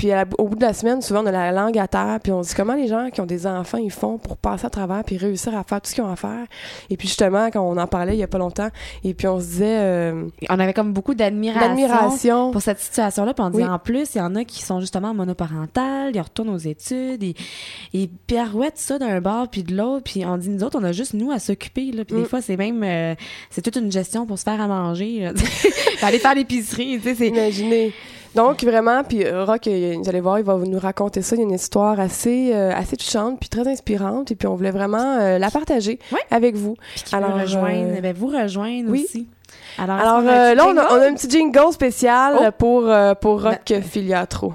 Puis 0.00 0.10
à 0.12 0.16
la- 0.24 0.24
au 0.38 0.48
bout 0.48 0.56
de 0.56 0.62
la 0.62 0.72
semaine, 0.72 1.02
souvent, 1.02 1.22
on 1.22 1.26
a 1.26 1.30
la 1.30 1.52
langue 1.52 1.76
à 1.78 1.86
terre, 1.86 2.20
puis 2.22 2.32
on 2.32 2.42
se 2.42 2.48
dit 2.48 2.54
comment 2.54 2.72
les 2.72 2.88
gens 2.88 3.10
qui 3.12 3.20
ont 3.20 3.26
des 3.26 3.46
enfants, 3.46 3.76
ils 3.76 3.90
font 3.90 4.16
pour 4.16 4.38
passer 4.38 4.64
à 4.64 4.70
travers, 4.70 5.04
puis 5.04 5.18
réussir 5.18 5.54
à 5.54 5.62
faire 5.62 5.78
tout 5.82 5.90
ce 5.90 5.94
qu'ils 5.94 6.02
ont 6.04 6.10
à 6.10 6.16
faire? 6.16 6.46
Et 6.88 6.96
puis 6.96 7.06
justement, 7.06 7.50
quand 7.50 7.60
on 7.60 7.76
en 7.76 7.86
parlait 7.86 8.14
il 8.14 8.18
y 8.18 8.22
a 8.22 8.26
pas 8.26 8.38
longtemps, 8.38 8.70
et 9.04 9.12
puis 9.12 9.26
on 9.28 9.38
se 9.40 9.44
disait 9.44 9.66
euh, 9.78 10.24
On 10.48 10.58
avait 10.58 10.72
comme 10.72 10.94
beaucoup 10.94 11.12
d'admiration. 11.14 11.60
Pour 12.50 12.62
cette 12.62 12.80
situation-là, 12.80 13.34
puis 13.34 13.44
on 13.44 13.50
dit 13.50 13.58
Oui. 13.58 13.64
en 13.64 13.78
plus, 13.78 14.14
il 14.14 14.18
y 14.18 14.20
en 14.22 14.34
a 14.36 14.44
qui 14.44 14.62
sont 14.62 14.80
justement 14.80 15.12
monoparentales, 15.12 16.12
ils 16.16 16.20
retournent 16.22 16.48
aux 16.48 16.56
études, 16.56 17.22
ils, 17.22 17.34
ils 17.92 18.08
pirouettent 18.08 18.78
ça 18.78 18.98
d'un 18.98 19.20
bord 19.20 19.48
puis 19.48 19.62
de 19.64 19.76
l'autre, 19.76 20.04
puis 20.04 20.24
on 20.24 20.38
dit 20.38 20.48
nous 20.48 20.64
autres, 20.64 20.78
on 20.80 20.84
a 20.84 20.92
juste 20.92 21.12
nous 21.12 21.30
à 21.30 21.38
s'occuper, 21.38 21.92
là, 21.92 22.06
puis 22.06 22.16
Mm. 22.16 22.22
des 22.22 22.28
fois 22.28 22.40
c'est 22.40 22.56
même, 22.56 22.82
euh, 22.82 23.14
c'est 23.50 23.60
toute 23.60 23.76
une 23.76 23.92
gestion 23.92 24.24
pour 24.24 24.38
se 24.38 24.44
faire 24.44 24.60
à 24.62 24.66
manger, 24.66 25.20
là, 25.20 25.32
aller 26.02 26.18
faire 26.18 26.34
l'épicerie, 26.34 26.96
tu 26.98 27.10
sais, 27.10 27.14
c'est 27.14 27.28
Imaginez. 27.28 27.92
Donc 28.34 28.62
vraiment, 28.62 29.02
puis 29.02 29.24
euh, 29.24 29.44
Rock, 29.44 29.66
euh, 29.66 29.96
vous 30.00 30.08
allez 30.08 30.20
voir, 30.20 30.38
il 30.38 30.44
va 30.44 30.56
nous 30.56 30.78
raconter 30.78 31.22
ça. 31.22 31.34
Il 31.34 31.40
y 31.40 31.42
a 31.42 31.46
une 31.46 31.54
histoire 31.54 31.98
assez, 31.98 32.52
euh, 32.54 32.72
assez 32.74 32.96
touchante, 32.96 33.40
puis 33.40 33.48
très 33.48 33.66
inspirante, 33.66 34.30
et 34.30 34.36
puis 34.36 34.46
on 34.46 34.54
voulait 34.54 34.70
vraiment 34.70 35.18
euh, 35.20 35.38
la 35.38 35.50
partager 35.50 35.98
Ouais. 36.12 36.20
avec 36.30 36.54
vous. 36.54 36.76
puis 36.94 37.02
qui 37.04 37.14
Alors, 37.14 37.34
veut 37.36 37.42
rejoindre, 37.42 37.96
euh, 37.96 38.00
ben, 38.00 38.14
vous 38.16 38.28
rejoindre 38.28 38.90
oui. 38.90 39.04
aussi. 39.08 39.26
Alors, 39.78 39.96
Alors 39.96 40.18
euh, 40.30 40.54
là, 40.54 40.66
on 40.68 40.76
a, 40.76 40.84
on 40.92 41.02
a 41.02 41.08
un 41.08 41.14
petit 41.14 41.28
jingle 41.28 41.72
spécial 41.72 42.34
Oh. 42.40 42.44
pour, 42.56 42.88
euh, 42.88 43.14
pour 43.14 43.42
Rock 43.42 43.60
Ben- 43.68 43.82
Filiatro. 43.82 44.54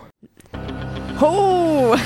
Oh! 1.22 1.94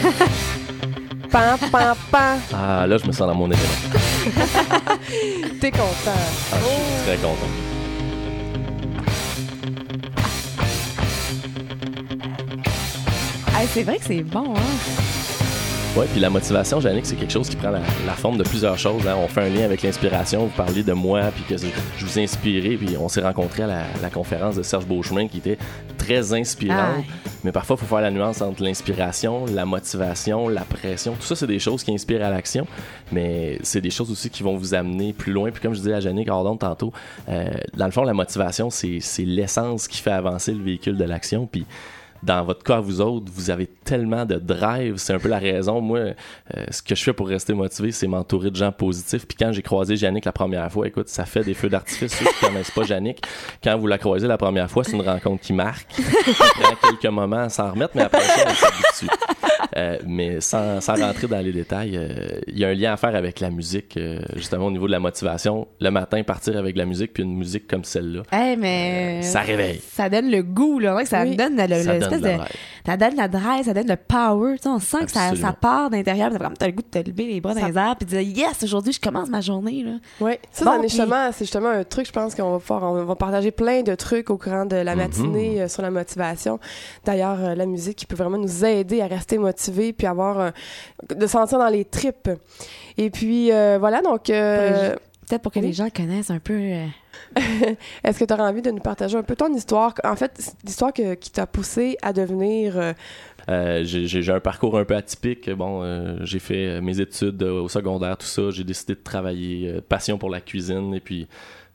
Pam, 1.32 1.60
pam, 1.72 1.96
pam. 2.12 2.40
Ah, 2.52 2.88
là, 2.88 2.98
je 2.98 3.06
me 3.06 3.12
sens 3.12 3.28
dans 3.28 3.36
mon 3.36 3.46
élément. 3.46 3.62
T'es 5.62 5.70
content. 5.70 5.86
Ah, 6.52 6.56
je 6.60 6.66
suis 6.66 7.06
très 7.06 7.18
content. 7.18 7.79
Hey, 13.60 13.68
c'est 13.68 13.84
vrai 13.84 13.98
que 13.98 14.06
c'est 14.06 14.24
bon, 14.24 14.54
hein? 14.56 14.60
Oui, 15.98 16.06
puis 16.12 16.22
la 16.22 16.30
motivation, 16.30 16.80
Jannick, 16.80 17.06
c'est 17.06 17.16
quelque 17.16 17.34
chose 17.34 17.50
qui 17.50 17.56
prend 17.58 17.72
la, 17.72 17.82
la 18.06 18.14
forme 18.14 18.38
de 18.38 18.44
plusieurs 18.44 18.78
choses. 18.78 19.06
hein. 19.06 19.16
On 19.22 19.28
fait 19.28 19.42
un 19.42 19.50
lien 19.50 19.66
avec 19.66 19.82
l'inspiration. 19.82 20.46
Vous 20.46 20.56
parliez 20.56 20.84
de 20.84 20.94
moi, 20.94 21.24
puis 21.36 21.44
que 21.44 21.58
je 21.58 22.06
vous 22.06 22.20
ai 22.20 22.24
inspiré, 22.24 22.78
puis 22.78 22.96
on 22.98 23.10
s'est 23.10 23.22
rencontrés 23.22 23.64
à 23.64 23.68
la, 23.68 23.84
la 24.02 24.10
conférence 24.10 24.56
de 24.56 24.64
Serge 24.64 24.86
Beauchemin 24.86 25.28
qui 25.28 25.40
était 25.40 25.58
très 25.98 26.32
inspirante. 26.34 27.04
Mais 27.44 27.52
parfois, 27.52 27.76
il 27.78 27.86
faut 27.86 27.96
faire 27.96 28.02
la 28.04 28.12
nuance 28.12 28.42
entre 28.42 28.64
l'inspiration, 28.64 29.46
la 29.48 29.66
motivation, 29.66 30.48
la 30.48 30.62
pression. 30.62 31.16
Tout 31.20 31.26
ça, 31.26 31.36
c'est 31.36 31.48
des 31.48 31.60
choses 31.60 31.84
qui 31.84 31.92
inspirent 31.92 32.24
à 32.24 32.30
l'action, 32.30 32.66
mais 33.12 33.58
c'est 33.64 33.82
des 33.82 33.90
choses 33.92 34.10
aussi 34.12 34.30
qui 34.30 34.44
vont 34.44 34.56
vous 34.56 34.74
amener 34.76 35.12
plus 35.12 35.34
loin. 35.34 35.50
Puis 35.52 35.62
comme 35.62 35.74
je 35.74 35.80
disais 35.80 35.94
à 35.96 36.00
Jannick 36.00 36.30
Hordon 36.30 36.56
tantôt, 36.56 36.94
euh, 37.28 37.50
dans 37.76 37.86
le 37.88 37.92
fond, 37.92 38.04
la 38.04 38.14
motivation, 38.14 38.70
c'est 38.70 39.02
l'essence 39.26 39.88
qui 39.90 39.98
fait 40.02 40.12
avancer 40.12 40.54
le 40.54 40.64
véhicule 40.64 40.96
de 40.98 41.04
l'action. 41.04 41.46
Puis 41.52 41.66
dans 42.24 42.44
votre 42.44 42.64
cas, 42.64 42.80
vous 42.80 43.02
autres, 43.02 43.32
vous 43.34 43.50
avez 43.50 43.68
tellement 43.68 44.26
de 44.26 44.36
drive. 44.36 44.98
C'est 44.98 45.14
un 45.14 45.20
peu 45.20 45.30
la 45.30 45.40
raison. 45.40 45.82
Moi, 45.82 46.00
euh, 46.00 46.14
ce 46.70 46.82
que 46.82 46.96
je 46.96 47.04
fais 47.04 47.14
pour 47.14 47.28
rester 47.28 47.54
motivé, 47.54 47.92
c'est 47.92 48.08
m'entourer 48.08 48.52
de 48.52 48.56
gens 48.56 48.72
positifs. 48.72 49.28
Puis 49.28 49.38
quand 49.38 49.52
j'ai 49.52 49.62
croisé 49.62 49.96
Yannick 49.96 50.26
la 50.26 50.32
première 50.32 50.72
fois, 50.72 50.88
écoute, 50.88 51.10
ça 51.10 51.26
fait 51.26 51.44
des 51.44 51.54
feux 51.54 51.70
d'artifice. 51.70 52.14
Ceux 52.14 52.26
qui 52.26 52.40
connaissent 52.42 52.72
pas 52.72 52.84
Yannick, 52.84 53.22
quand 53.64 53.78
vous 53.78 53.88
la 53.88 53.98
croisez 53.98 54.28
la 54.28 54.38
première 54.38 54.70
fois, 54.70 54.84
c'est 54.84 54.94
une 54.94 55.08
rencontre 55.08 55.42
qui 55.42 55.54
marque. 55.54 55.88
Prend 56.60 56.76
quelques 56.90 57.14
moments 57.14 57.44
à 57.44 57.50
s'en 57.50 57.72
remettre, 57.72 57.92
mais 57.96 58.04
après 58.04 58.22
ça, 58.22 58.46
on 58.48 58.54
s'habitue. 58.54 59.08
Euh, 59.78 59.98
mais 60.06 60.42
sans, 60.42 60.82
sans 60.82 60.96
rentrer 60.96 61.28
dans 61.28 61.40
les 61.40 61.52
détails, 61.52 61.96
euh, 61.98 62.40
il 62.48 62.58
y 62.60 62.66
a 62.66 62.70
un 62.70 62.74
lien 62.74 62.94
à 62.94 62.98
faire 62.98 63.16
avec 63.16 63.40
la 63.40 63.50
musique, 63.50 63.98
euh, 63.98 64.20
justement 64.36 64.66
au 64.68 64.72
niveau 64.72 64.88
de 64.88 64.92
la 64.92 65.00
motivation. 65.00 65.68
Le 65.80 65.90
matin, 65.92 66.22
partir 66.24 66.58
avec 66.58 66.76
la 66.78 66.86
musique, 66.86 67.14
puis 67.14 67.24
une 67.24 67.36
musique 67.38 67.68
comme 67.68 67.84
celle-là. 67.84 68.24
Hey, 68.32 68.58
mais. 68.58 69.22
Ça 69.22 69.42
réveille. 69.42 69.82
Ça 69.92 70.10
donne 70.10 70.30
le 70.32 70.42
goût, 70.44 70.80
là. 70.80 71.04
Ça 71.06 71.22
Oui. 71.24 71.36
donne 71.36 71.56
l'espèce 71.56 71.86
la 71.86 72.10
de. 72.10 72.18
drive. 72.22 72.42
Ça 72.86 72.98
donne 72.98 73.16
la 73.16 73.28
drive, 73.28 73.66
ça 73.66 73.74
donne 73.74 73.88
le 73.88 73.96
power. 73.96 74.54
Tu 74.58 74.64
sais, 74.64 74.70
on 74.70 74.80
sent 74.80 75.06
que 75.06 75.12
ça, 75.12 75.54
part 75.60 75.90
d'intérieur. 75.90 76.32
T'as 76.58 76.66
le 76.68 76.72
goût 76.74 76.82
de 76.82 77.00
te 77.02 77.10
lever 77.10 77.26
les 77.26 77.42
bras 77.42 77.54
dans 77.54 77.62
Ça- 77.62 77.68
les 77.70 77.78
airs 77.78 77.96
puis 77.98 78.06
de 78.06 78.12
dire 78.18 78.22
Yes, 78.46 78.64
aujourd'hui, 78.64 78.94
je 78.94 79.00
commence 79.00 79.30
ma 79.30 79.42
journée. 79.42 79.84
Là. 79.84 79.92
Oui, 80.22 80.34
ça, 80.52 80.66
Bon, 80.66 80.72
c'en 80.72 80.78
est 80.78 80.80
puis- 80.82 80.90
justement, 80.90 81.30
c'est 81.32 81.46
justement 81.46 81.70
un 81.70 81.84
truc, 81.84 82.08
je 82.08 82.12
pense 82.12 82.34
qu'on 82.34 82.52
va 82.54 82.60
pouvoir, 82.60 82.84
on 82.84 83.04
va 83.06 83.16
partager 83.16 83.52
plein 83.52 83.84
de 83.84 83.94
trucs 83.96 84.30
au 84.30 84.38
courant 84.38 84.66
de 84.66 84.76
la 84.78 84.96
Mhm. 84.96 85.02
matinée 85.02 85.62
euh, 85.62 85.68
sur 85.68 85.82
la 85.82 85.92
motivation. 85.92 86.60
D'ailleurs, 87.06 87.38
euh, 87.44 87.56
la 87.56 87.66
musique 87.66 87.98
qui 87.98 88.06
peut 88.06 88.16
vraiment 88.16 88.38
nous 88.38 88.66
aider 88.66 89.02
à 89.02 89.08
rester 89.08 89.38
motivés 89.38 89.59
puis 89.98 90.08
avoir 90.08 90.40
un- 90.40 90.54
de 91.16 91.28
sentir 91.28 91.58
dans 91.60 91.70
les 91.70 91.86
tripes. 91.86 92.30
Et 92.98 93.10
puis, 93.10 93.52
euh, 93.52 93.78
voilà, 93.80 94.02
donc, 94.02 94.30
euh, 94.30 94.96
Peut-être 95.28 95.44
pour 95.44 95.52
que 95.52 95.60
Oui. 95.60 95.68
les 95.68 95.74
gens 95.74 95.90
connaissent 95.96 96.32
un 96.32 96.40
peu. 96.40 96.56
euh, 96.60 96.86
est-ce 98.04 98.18
que 98.18 98.26
tu 98.26 98.34
auras 98.34 98.50
envie 98.50 98.64
de 98.64 98.72
nous 98.72 98.80
partager 98.82 99.16
un 99.16 99.22
peu 99.22 99.36
ton 99.36 99.54
histoire? 99.54 99.94
En 100.04 100.16
fait, 100.16 100.54
l'histoire 100.66 100.92
que- 100.92 101.14
qui 101.14 101.30
t'a 101.32 101.46
poussé 101.46 101.98
à 102.02 102.14
devenir... 102.14 102.78
euh, 102.80 102.94
Euh, 103.48 103.82
j'ai 103.84 104.32
un 104.32 104.40
parcours 104.40 104.78
un 104.78 104.86
peu 104.86 104.96
atypique. 104.96 105.50
Bon, 105.52 105.82
euh, 105.84 106.18
j'ai 106.22 106.40
fait 106.40 106.66
euh, 106.68 106.82
mes 106.82 107.00
études 107.00 107.42
euh, 107.44 107.62
au 107.62 107.70
secondaire, 107.70 108.18
tout 108.18 108.26
ça. 108.28 108.50
J'ai 108.52 108.64
décidé 108.64 108.94
de 108.96 109.00
travailler, 109.04 109.70
euh, 109.70 109.82
passion 109.88 110.18
pour 110.18 110.30
la 110.32 110.42
cuisine, 110.42 110.94
et 110.96 111.00
puis 111.00 111.28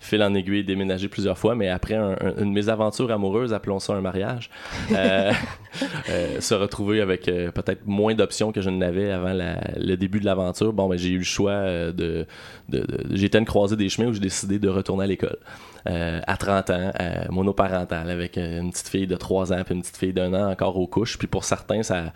fil 0.04 0.22
en 0.22 0.34
aiguille, 0.34 0.64
déménager 0.64 1.08
plusieurs 1.08 1.36
fois. 1.38 1.54
Mais 1.54 1.68
après 1.68 1.94
un- 1.94 2.12
un- 2.20 2.42
une 2.42 2.52
mésaventure 2.52 3.10
amoureuse, 3.10 3.52
appelons 3.52 3.78
ça 3.78 3.94
un 3.94 4.00
mariage, 4.00 4.50
euh, 4.92 5.32
euh, 6.10 6.40
se 6.40 6.54
retrouver 6.54 7.00
avec 7.00 7.28
euh, 7.28 7.50
peut-être 7.50 7.86
moins 7.86 8.14
d'options 8.14 8.52
que 8.52 8.60
je 8.60 8.70
n'avais 8.70 9.10
avant 9.10 9.32
la- 9.32 9.60
le 9.76 9.96
début 9.96 10.20
de 10.20 10.24
l'aventure. 10.24 10.72
Bon, 10.72 10.88
ben, 10.88 10.96
j'ai 10.98 11.10
eu 11.10 11.18
le 11.18 11.24
choix 11.24 11.62
de, 11.62 11.92
de, 11.92 12.80
de- 12.80 12.86
J'ai 13.16 13.26
été 13.26 13.38
à 13.38 13.40
une 13.40 13.46
croisée 13.46 13.76
des 13.76 13.88
chemins 13.88 14.08
où 14.08 14.12
j'ai 14.14 14.20
décidé 14.20 14.58
de 14.58 14.68
retourner 14.68 15.04
à 15.04 15.06
l'école. 15.06 15.38
À 15.86 16.36
30 16.38 16.70
ans, 16.70 16.92
euh, 17.00 17.24
monoparental, 17.30 18.08
avec 18.08 18.36
une 18.38 18.70
petite 18.70 18.88
fille 18.88 19.06
de 19.06 19.16
3 19.16 19.52
ans 19.52 19.62
puis 19.66 19.74
une 19.74 19.82
petite 19.82 19.96
fille 19.98 20.12
d'un 20.14 20.32
an 20.32 20.50
encore 20.50 20.76
aux 20.78 20.86
couches. 20.86 21.18
Puis 21.18 21.26
pour 21.26 21.44
certains, 21.44 21.82
ça, 21.82 22.12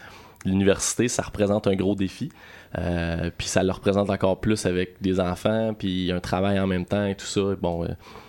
l'université, 0.47 1.09
ça 1.09 1.23
représente 1.23 1.67
un 1.67 1.75
gros 1.75 1.95
défi. 1.95 2.31
Euh, 2.77 3.31
puis 3.37 3.47
ça 3.47 3.63
le 3.63 3.73
représente 3.73 4.11
encore 4.11 4.41
plus 4.41 4.67
avec 4.67 5.01
des 5.01 5.21
enfants, 5.21 5.75
puis 5.79 6.13
un 6.13 6.21
travail 6.21 6.61
en 6.61 6.67
même 6.67 6.85
temps 6.85 7.07
et 7.07 7.15
tout 7.15 7.27
ça. 7.27 7.41
Bon, 7.61 7.85
euh, 7.85 7.89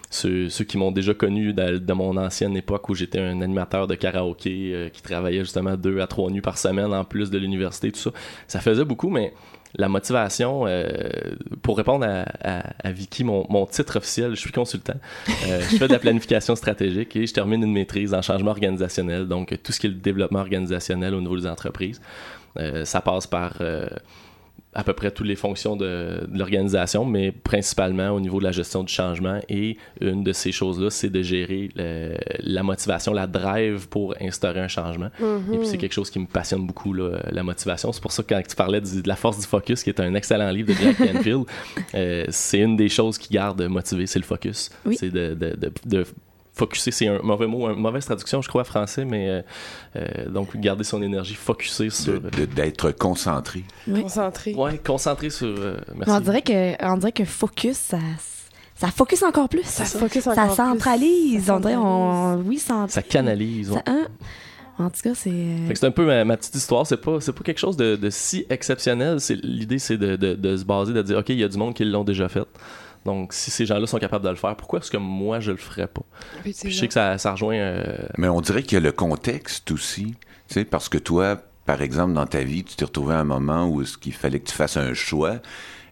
ceux, 0.09 0.47
qui 0.63 0.77
m'ont 0.77 0.91
déjà 0.91 1.13
connu 1.13 1.53
de, 1.53 1.93
mon 1.93 2.15
ancienne 2.17 2.55
époque 2.55 2.89
où 2.89 2.95
j'étais 2.95 3.19
un 3.19 3.41
animateur 3.41 3.85
de 3.87 3.95
karaoké 3.95 4.71
euh, 4.73 4.89
qui 4.89 5.01
travaillait 5.01 5.41
justement 5.41 5.75
deux 5.75 5.99
à 5.99 6.07
trois 6.07 6.31
nuits 6.31 6.41
par 6.41 6.57
semaine 6.57 6.93
en 6.93 7.03
plus 7.03 7.29
de 7.29 7.37
l'université, 7.37 7.91
tout 7.91 7.99
ça, 7.99 8.11
ça 8.47 8.59
faisait 8.59 8.85
beaucoup, 8.85 9.09
mais 9.09 9.33
la 9.77 9.87
motivation, 9.87 10.65
pour 11.61 11.77
répondre 11.77 12.03
à, 12.03 12.91
Vicky, 12.91 13.23
mon, 13.23 13.67
titre 13.67 13.97
officiel, 13.97 14.31
je 14.31 14.39
suis 14.39 14.51
consultant. 14.51 14.95
Je 15.27 15.77
fais 15.77 15.87
de 15.87 15.93
la 15.93 15.99
planification 15.99 16.55
stratégique 16.55 17.15
et 17.15 17.27
je 17.27 17.33
termine 17.35 17.61
une 17.61 17.73
maîtrise 17.73 18.15
en 18.15 18.23
changement 18.23 18.49
organisationnel, 18.49 19.27
donc 19.27 19.55
tout 19.61 19.71
ce 19.71 19.79
qui 19.79 19.85
est 19.85 19.91
le 19.91 19.97
développement 19.97 20.39
organisationnel 20.39 21.13
au 21.13 21.21
niveau 21.21 21.37
des 21.37 21.45
entreprises. 21.45 22.01
Ça 22.83 22.99
passe 23.01 23.27
par 23.27 23.61
à 24.73 24.83
peu 24.83 24.93
près 24.93 25.09
toutes 25.09 25.25
les 25.25 25.35
fonctions 25.35 25.75
de, 25.75 26.27
de 26.27 26.37
l'organisation, 26.37 27.03
mais 27.03 27.31
principalement 27.31 28.09
au 28.11 28.19
niveau 28.19 28.37
de 28.37 28.43
la 28.43 28.51
gestion 28.51 28.83
du 28.83 28.93
changement. 28.93 29.39
Et 29.49 29.77
une 29.99 30.23
de 30.23 30.31
ces 30.31 30.51
choses-là, 30.51 30.91
c'est 30.91 31.09
de 31.09 31.21
gérer 31.23 31.69
le- 31.75 32.15
la 32.43 32.61
motivation, 32.61 33.11
la 33.11 33.25
drive 33.25 33.89
pour 33.89 34.13
instaurer 34.21 34.59
un 34.59 34.67
changement. 34.67 35.09
Et 35.51 35.57
puis 35.57 35.65
c'est 35.67 35.77
quelque 35.79 35.93
chose 35.93 36.11
qui 36.11 36.19
me 36.19 36.27
passionne 36.27 36.67
beaucoup, 36.67 36.93
là, 36.93 37.19
la 37.31 37.41
motivation. 37.41 37.91
C'est 37.91 38.01
pour 38.01 38.11
ça 38.11 38.21
que 38.21 38.27
quand 38.35 38.41
tu 38.47 38.55
parlais 38.55 38.79
du- 38.81 39.01
de 39.01 39.07
la 39.07 39.15
force 39.15 39.39
du 39.39 39.47
focus, 39.47 39.81
qui 39.83 39.89
est 39.89 39.99
un 39.99 40.13
excellent 40.13 40.51
livre 40.51 40.67
de 40.69 40.73
Jack 40.73 40.97
Canfield, 41.13 41.45
euh, 41.95 42.25
c'est 42.29 42.59
une 42.59 42.77
des 42.77 42.89
choses 42.89 43.17
qui 43.17 43.33
garde 43.33 43.61
motivé, 43.63 44.05
c'est 44.05 44.19
le 44.19 44.25
focus. 44.25 44.69
Oui. 44.85 44.95
C'est 44.99 45.09
de, 45.09 45.33
de, 45.33 45.55
de, 45.55 45.71
de 45.85 46.05
focuser, 46.59 46.91
c'est 46.91 47.07
un 47.07 47.19
mauvais 47.23 47.47
mot, 47.47 47.69
une 47.69 47.79
mauvaise 47.79 48.05
traduction, 48.05 48.41
je 48.41 48.47
crois, 48.49 48.61
en 48.61 48.65
français, 48.65 49.05
mais 49.05 49.29
euh, 49.29 49.41
euh, 49.95 50.29
donc 50.29 50.55
garder 50.57 50.83
son 50.83 51.01
énergie 51.01 51.35
focusée 51.35 51.89
sur... 51.89 52.19
d'être 52.21 52.91
concentré. 52.91 53.63
Oui. 53.87 54.01
concentré. 54.03 54.53
Ouais, 54.53 54.77
concentré 54.77 55.29
sur... 55.29 55.47
euh, 55.47 55.77
merci. 55.95 56.11
On 56.13 56.19
dirait 56.19 56.41
que, 56.41 56.85
on 56.85 56.97
dirait 56.97 57.11
que 57.11 57.25
focus, 57.25 57.77
ça, 57.77 57.97
ça 58.75 58.87
focus 58.87 59.23
encore 59.23 59.49
plus. 59.49 59.63
Ça 59.63 59.85
Ça, 59.85 59.97
focus 59.99 60.23
ça 60.23 60.31
encore 60.33 60.47
plus. 60.47 60.55
centralise. 60.55 61.45
Ça 61.45 61.55
on 61.55 61.59
dirait, 61.59 61.75
on, 61.75 62.35
oui, 62.45 62.57
ça, 62.59 62.85
Ça 62.89 63.01
canalise. 63.01 63.69
ouais. 63.71 63.77
ça- 63.77 63.83
hein? 63.91 64.07
En 64.81 64.89
tout 64.89 65.01
cas, 65.03 65.13
c'est. 65.13 65.29
Fait 65.67 65.73
que 65.73 65.77
c'est 65.79 65.87
un 65.87 65.91
peu 65.91 66.05
ma, 66.05 66.23
ma 66.23 66.37
petite 66.37 66.55
histoire. 66.55 66.87
C'est 66.87 66.95
pas, 67.01 67.19
c'est 67.19 67.33
pas 67.33 67.43
quelque 67.43 67.57
chose 67.59 67.75
de, 67.75 67.97
de 67.97 68.09
si 68.09 68.45
exceptionnel. 68.49 69.17
L'idée, 69.43 69.77
c'est 69.77 69.97
de, 69.97 70.15
de, 70.15 70.35
de 70.35 70.55
se 70.55 70.63
baser, 70.63 70.93
de 70.93 71.01
dire, 71.01 71.17
OK, 71.17 71.27
il 71.27 71.39
y 71.39 71.43
a 71.43 71.49
du 71.49 71.57
monde 71.57 71.73
qui 71.73 71.83
l'ont 71.83 72.05
déjà 72.05 72.29
fait. 72.29 72.47
Donc, 73.05 73.33
si 73.33 73.49
ces 73.51 73.65
gens-là 73.65 73.87
sont 73.87 73.97
capables 73.99 74.25
de 74.25 74.29
le 74.29 74.35
faire, 74.35 74.55
pourquoi 74.55 74.79
est-ce 74.79 74.91
que 74.91 74.97
moi, 74.97 75.39
je 75.39 75.51
le 75.51 75.57
ferais 75.57 75.87
pas? 75.87 76.01
Puis 76.43 76.53
je 76.65 76.69
sais 76.71 76.87
que 76.87 76.93
ça, 76.93 77.17
ça 77.17 77.31
rejoint... 77.31 77.55
euh, 77.55 77.83
Mais 78.17 78.27
on 78.27 78.41
dirait 78.41 78.61
qu'il 78.63 78.73
y 78.73 78.77
a 78.77 78.83
le 78.83 78.91
contexte 78.91 79.71
aussi. 79.71 80.15
Tu 80.47 80.53
sais, 80.55 80.65
parce 80.65 80.89
que 80.89 80.97
toi, 80.97 81.41
par 81.65 81.81
exemple, 81.81 82.13
dans 82.13 82.25
ta 82.25 82.41
vie, 82.43 82.63
tu 82.63 82.75
t'es 82.75 82.85
retrouvé 82.85 83.13
à 83.15 83.19
un 83.19 83.23
moment 83.23 83.67
où 83.69 83.83
ce 83.85 83.97
qu'il 83.97 84.13
fallait 84.13 84.39
que 84.39 84.49
tu 84.49 84.55
fasses 84.55 84.77
un 84.77 84.93
choix 84.93 85.37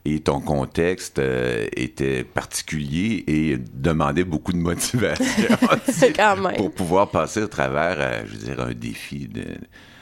et 0.06 0.20
ton 0.22 0.40
contexte 0.42 1.20
euh, 1.20 1.68
était 1.76 2.24
particulier 2.24 3.24
et 3.28 3.58
demandait 3.74 4.24
beaucoup 4.24 4.54
de 4.54 4.58
motivation 4.58 5.26
tu 5.86 5.92
sais, 5.92 6.14
Quand 6.14 6.38
même. 6.38 6.56
pour 6.56 6.72
pouvoir 6.74 7.10
passer 7.12 7.42
au 7.44 7.48
travers, 7.48 7.98
euh, 8.00 8.22
je 8.26 8.32
veux 8.38 8.46
dire, 8.46 8.60
un 8.62 8.74
défi 8.74 9.28
de... 9.28 9.44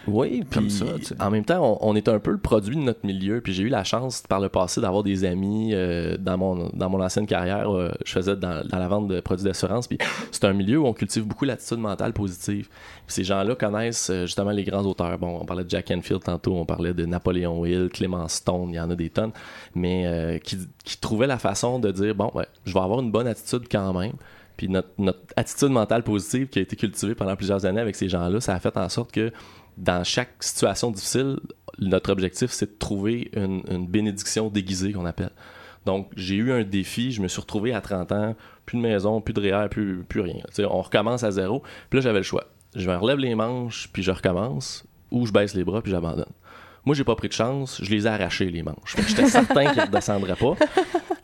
Oui, 0.07 0.43
Comme 0.53 0.69
ça, 0.69 0.85
tu 0.97 1.05
sais. 1.05 1.21
en 1.21 1.31
même 1.31 1.45
temps, 1.45 1.77
on, 1.81 1.89
on 1.91 1.95
est 1.95 2.07
un 2.07 2.19
peu 2.19 2.31
le 2.31 2.37
produit 2.37 2.75
de 2.75 2.81
notre 2.81 3.05
milieu. 3.05 3.41
Puis 3.41 3.53
j'ai 3.53 3.63
eu 3.63 3.69
la 3.69 3.83
chance 3.83 4.21
par 4.27 4.39
le 4.39 4.49
passé 4.49 4.81
d'avoir 4.81 5.03
des 5.03 5.25
amis 5.25 5.71
euh, 5.73 6.17
dans 6.17 6.37
mon 6.37 6.69
dans 6.73 6.89
mon 6.89 7.01
ancienne 7.01 7.25
carrière. 7.25 7.71
euh, 7.73 7.91
je 8.05 8.11
faisais 8.11 8.35
dans, 8.35 8.63
dans 8.67 8.77
la 8.79 8.87
vente 8.87 9.07
de 9.07 9.19
produits 9.19 9.45
d'assurance. 9.45 9.87
Puis 9.87 9.97
c'est 10.31 10.45
un 10.45 10.53
milieu 10.53 10.79
où 10.79 10.85
on 10.85 10.93
cultive 10.93 11.25
beaucoup 11.25 11.45
l'attitude 11.45 11.79
mentale 11.79 12.13
positive. 12.13 12.67
Puis 12.67 13.15
ces 13.15 13.23
gens-là 13.23 13.55
connaissent 13.55 14.09
euh, 14.09 14.25
justement 14.25 14.51
les 14.51 14.63
grands 14.63 14.83
auteurs. 14.83 15.17
Bon, 15.17 15.39
on 15.41 15.45
parlait 15.45 15.63
de 15.63 15.69
Jack 15.69 15.89
Enfield 15.91 16.23
tantôt, 16.23 16.55
on 16.55 16.65
parlait 16.65 16.93
de 16.93 17.05
Napoléon 17.05 17.65
Hill, 17.65 17.89
Clément 17.91 18.27
Stone, 18.27 18.69
il 18.69 18.75
y 18.75 18.79
en 18.79 18.89
a 18.89 18.95
des 18.95 19.09
tonnes, 19.09 19.31
mais 19.73 20.39
qui, 20.43 20.57
qui 20.83 20.97
trouvaient 20.97 21.27
la 21.27 21.37
façon 21.37 21.79
de 21.79 21.91
dire 21.91 22.15
bon, 22.15 22.31
ouais, 22.33 22.45
je 22.65 22.73
vais 22.73 22.79
avoir 22.79 22.99
une 23.01 23.11
bonne 23.11 23.27
attitude 23.27 23.63
quand 23.71 23.93
même. 23.93 24.13
Puis 24.57 24.69
notre, 24.69 24.87
notre 24.97 25.19
attitude 25.35 25.69
mentale 25.69 26.03
positive 26.03 26.47
qui 26.47 26.59
a 26.59 26.61
été 26.61 26.75
cultivée 26.75 27.13
pendant 27.15 27.35
plusieurs 27.35 27.65
années 27.65 27.81
avec 27.81 27.95
ces 27.95 28.07
gens-là, 28.07 28.39
ça 28.39 28.53
a 28.53 28.59
fait 28.59 28.77
en 28.77 28.87
sorte 28.87 29.11
que 29.11 29.31
dans 29.77 30.03
chaque 30.03 30.41
situation 30.41 30.91
difficile, 30.91 31.37
notre 31.79 32.11
objectif, 32.11 32.51
c'est 32.51 32.73
de 32.73 32.77
trouver 32.77 33.29
une, 33.33 33.87
bénédiction 33.87 34.49
déguisée 34.49 34.93
qu'on 34.93 35.05
appelle. 35.05 35.31
Donc, 35.85 36.11
j'ai 36.15 36.35
eu 36.35 36.51
un 36.51 36.63
défi, 36.63 37.11
je 37.11 37.21
me 37.21 37.27
suis 37.27 37.41
retrouvé 37.41 37.73
à 37.73 37.81
30 37.81 38.11
ans, 38.11 38.35
plus 38.65 38.77
de 38.77 38.81
maison, 38.81 39.21
plus 39.21 39.33
de 39.33 39.41
REER, 39.41 39.69
plus, 39.69 40.03
plus 40.03 40.21
rien. 40.21 40.41
On 40.69 40.81
recommence 40.81 41.23
à 41.23 41.31
zéro. 41.31 41.61
Puis 41.89 41.99
là, 41.99 42.01
j'avais 42.01 42.19
le 42.19 42.23
choix. 42.23 42.45
Je 42.75 42.89
me 42.89 42.95
relève 42.95 43.19
les 43.19 43.35
manches, 43.35 43.89
puis 43.93 44.01
je 44.01 44.11
recommence, 44.11 44.85
ou 45.11 45.25
je 45.25 45.31
baisse 45.31 45.53
les 45.53 45.63
bras, 45.63 45.81
puis 45.81 45.91
j'abandonne. 45.91 46.25
Moi, 46.85 46.95
j'ai 46.95 47.03
pas 47.03 47.15
pris 47.15 47.27
de 47.27 47.33
chance, 47.33 47.79
je 47.83 47.89
les 47.89 48.05
ai 48.05 48.09
arrachés, 48.09 48.49
les 48.49 48.63
manches. 48.63 48.95
J'étais 49.07 49.27
certain 49.27 49.65
qu'ils 49.71 49.81
ne 49.81 49.85
redescendraient 49.87 50.35
pas. 50.35 50.55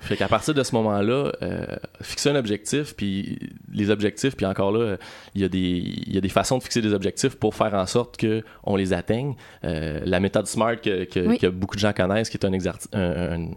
Fait 0.01 0.17
qu'à 0.17 0.27
partir 0.27 0.53
de 0.53 0.63
ce 0.63 0.73
moment-là, 0.75 1.31
euh, 1.43 1.65
fixer 2.01 2.29
un 2.31 2.35
objectif, 2.35 2.95
puis 2.95 3.37
les 3.71 3.89
objectifs, 3.91 4.35
puis 4.35 4.45
encore 4.45 4.71
là, 4.71 4.97
il 5.35 5.41
y, 5.41 5.45
a 5.45 5.47
des, 5.47 5.59
il 5.59 6.13
y 6.13 6.17
a 6.17 6.21
des 6.21 6.27
façons 6.29 6.57
de 6.57 6.63
fixer 6.63 6.81
des 6.81 6.93
objectifs 6.93 7.35
pour 7.35 7.53
faire 7.55 7.73
en 7.75 7.85
sorte 7.85 8.19
qu'on 8.19 8.75
les 8.75 8.93
atteigne. 8.93 9.35
Euh, 9.63 9.99
la 10.03 10.19
méthode 10.19 10.47
SMART 10.47 10.77
que, 10.81 11.03
que, 11.05 11.19
Oui. 11.27 11.37
que 11.37 11.47
beaucoup 11.47 11.75
de 11.75 11.81
gens 11.81 11.93
connaissent, 11.93 12.29
qui 12.29 12.37
est 12.37 12.45
un, 12.45 12.51
un, 12.93 13.47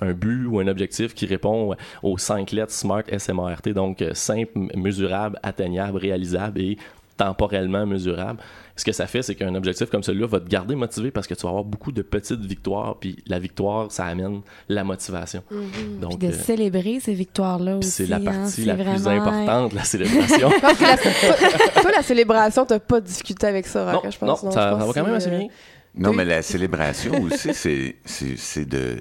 un- 0.00 0.12
but 0.12 0.46
ou 0.46 0.60
un 0.60 0.66
objectif 0.68 1.14
qui 1.14 1.26
répond 1.26 1.74
aux 2.02 2.18
cinq 2.18 2.52
lettres 2.52 2.72
SMART, 2.72 3.04
S-M-A-R-T, 3.08 3.72
donc 3.72 4.02
euh, 4.02 4.10
simple, 4.14 4.52
mesurable, 4.76 5.38
atteignable, 5.42 5.96
réalisable 5.98 6.60
et 6.60 6.76
temporellement 7.16 7.86
mesurable. 7.86 8.38
Ce 8.78 8.84
que 8.84 8.92
ça 8.92 9.06
fait, 9.06 9.22
c'est 9.22 9.34
qu'un 9.34 9.54
objectif 9.54 9.88
comme 9.88 10.02
celui-là 10.02 10.26
va 10.26 10.38
te 10.38 10.48
garder 10.48 10.74
motivé 10.74 11.10
parce 11.10 11.26
que 11.26 11.32
tu 11.34 11.42
vas 11.44 11.48
avoir 11.48 11.64
beaucoup 11.64 11.92
de 11.92 12.02
petites 12.02 12.40
victoires, 12.44 12.96
puis 13.00 13.16
la 13.26 13.38
victoire, 13.38 13.90
ça 13.90 14.04
amène 14.04 14.42
la 14.68 14.84
motivation. 14.84 15.42
Mm-hmm. 15.50 16.00
Donc, 16.00 16.18
Puis 16.18 16.28
de 16.28 16.32
euh, 16.34 16.36
célébrer 16.36 17.00
ces 17.00 17.14
victoires-là 17.14 17.78
aussi. 17.78 17.90
c'est 17.90 18.06
la 18.06 18.16
hein, 18.16 18.24
partie 18.24 18.64
la 18.66 18.74
plus 18.74 19.08
importante, 19.08 19.72
la 19.72 19.84
célébration. 19.92 20.50
Que 20.50 20.82
la- 20.82 20.96
toi, 21.72 21.82
toi, 21.82 21.90
la 21.96 22.02
célébration, 22.02 22.66
t'as 22.66 22.78
pas 22.78 23.00
discuté 23.00 23.46
avec 23.46 23.66
ça, 23.66 23.92
non, 23.92 24.02
je 24.10 24.18
pense. 24.18 24.42
non, 24.42 24.50
ça, 24.50 24.70
pense 24.70 24.80
ça 24.80 24.86
va 24.86 24.92
quand 24.92 25.04
même 25.06 25.14
assez 25.14 25.30
bien. 25.30 25.48
Non, 25.94 26.10
Oui. 26.10 26.16
mais 26.16 26.24
la 26.26 26.42
célébration 26.42 27.14
aussi, 27.22 27.94
c'est 28.04 28.64
de 28.68 28.98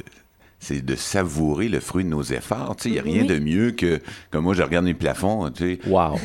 c'est 0.68 0.84
de 0.84 0.96
savourer 0.96 1.70
le 1.70 1.80
fruit 1.80 2.04
de 2.04 2.10
nos 2.10 2.24
efforts. 2.24 2.76
Il 2.86 2.94
n'y 2.94 3.00
a 3.00 3.04
rien 3.04 3.22
Oui. 3.22 3.28
de 3.28 3.38
mieux 3.40 3.72
que, 3.72 4.00
comme 4.32 4.46
moi, 4.46 4.56
je 4.56 4.64
regarde 4.64 4.86
mes 4.86 4.96
plafonds, 4.96 5.52
Wow. 5.86 6.16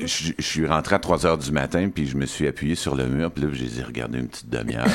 je, 0.00 0.32
je 0.38 0.42
suis 0.44 0.66
rentré 0.66 0.94
à 0.96 0.98
3 0.98 1.24
heures 1.24 1.38
du 1.38 1.50
matin, 1.52 1.88
puis 1.94 2.06
je 2.06 2.16
me 2.16 2.26
suis 2.26 2.46
appuyé 2.46 2.74
sur 2.74 2.94
le 2.94 3.06
mur, 3.08 3.30
puis 3.30 3.44
là, 3.44 3.50
je 3.52 3.62
les 3.62 3.80
ai 3.80 3.82
regardés 3.82 4.18
une 4.18 4.28
petite 4.28 4.50
demi-heure, 4.50 4.86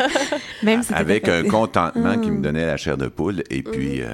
Même 0.62 0.82
si 0.82 0.92
avec 0.92 1.28
un 1.28 1.44
contentement 1.44 2.18
qui 2.18 2.30
me 2.30 2.38
Mm. 2.38 2.42
donnait 2.42 2.66
la 2.66 2.76
chair 2.76 2.96
de 2.98 3.06
poule, 3.06 3.44
et 3.50 3.62
puis 3.62 4.02
euh, 4.02 4.08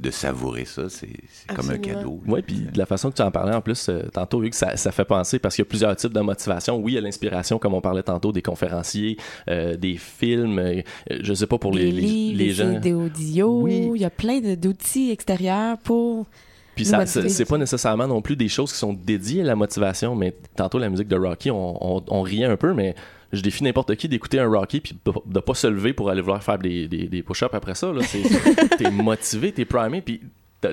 de 0.00 0.10
savourer 0.10 0.64
ça, 0.64 0.88
c'est, 0.88 1.08
c'est 1.30 1.54
comme 1.54 1.70
un 1.70 1.78
cadeau. 1.78 2.20
Oui, 2.26 2.42
puis 2.42 2.56
de 2.72 2.78
la 2.78 2.86
façon 2.86 3.10
que 3.10 3.16
tu 3.16 3.22
en 3.22 3.30
parlais 3.30 3.54
en 3.54 3.60
plus 3.60 3.88
euh, 3.88 4.02
tantôt, 4.12 4.40
vu 4.40 4.50
que 4.50 4.56
ça, 4.56 4.76
ça 4.76 4.92
fait 4.92 5.04
penser, 5.04 5.38
parce 5.38 5.54
qu'il 5.54 5.62
y 5.64 5.66
a 5.66 5.68
plusieurs 5.68 5.94
types 5.96 6.12
de 6.12 6.20
motivation. 6.20 6.76
Oui, 6.78 6.92
il 6.92 6.94
y 6.96 6.98
a 6.98 7.00
l'inspiration, 7.00 7.58
comme 7.58 7.74
on 7.74 7.80
parlait 7.80 8.02
tantôt, 8.02 8.32
des 8.32 8.42
conférenciers, 8.42 9.16
euh, 9.48 9.76
des 9.76 9.96
films, 9.96 10.58
euh, 10.58 10.82
je 11.10 11.34
sais 11.34 11.46
pas 11.46 11.58
pour 11.58 11.72
les, 11.72 11.90
les, 11.90 12.00
les, 12.02 12.32
les 12.34 12.50
gens. 12.50 12.74
Audio, 12.76 13.60
Oui. 13.62 13.90
il 13.94 14.00
y 14.00 14.04
a 14.04 14.10
plein 14.10 14.40
de- 14.40 14.54
d'outils 14.54 15.10
extérieurs 15.10 15.78
pour 15.78 16.26
Puis 16.74 16.84
ça, 16.86 17.04
c'est 17.06 17.44
pas 17.44 17.58
nécessairement 17.58 18.06
non 18.06 18.22
plus 18.22 18.36
des 18.36 18.48
choses 18.48 18.72
qui 18.72 18.78
sont 18.78 18.92
dédiées 18.94 19.42
à 19.42 19.44
la 19.44 19.56
motivation, 19.56 20.14
mais 20.14 20.34
tantôt 20.56 20.78
la 20.78 20.88
musique 20.88 21.08
de 21.08 21.16
Rocky, 21.16 21.50
on, 21.50 21.96
on, 21.96 22.02
on 22.08 22.22
riait 22.22 22.46
un 22.46 22.56
peu, 22.56 22.72
mais 22.74 22.94
je 23.32 23.40
défie 23.42 23.62
n'importe 23.64 23.94
qui 23.96 24.08
d'écouter 24.08 24.38
un 24.40 24.48
Rocky 24.48 24.80
puis 24.80 24.98
de, 25.04 25.12
de 25.26 25.40
pas 25.40 25.54
se 25.54 25.66
lever 25.66 25.92
pour 25.92 26.10
aller 26.10 26.20
vouloir 26.20 26.42
faire 26.42 26.58
des, 26.58 26.88
des, 26.88 27.06
des 27.06 27.22
push-ups 27.22 27.54
après 27.54 27.74
ça. 27.74 27.92
là. 27.92 28.02
C'est- 28.02 28.76
T'es 28.78 28.90
motivé, 28.90 29.52
t'es 29.52 29.64
primé, 29.64 30.00
puis 30.02 30.20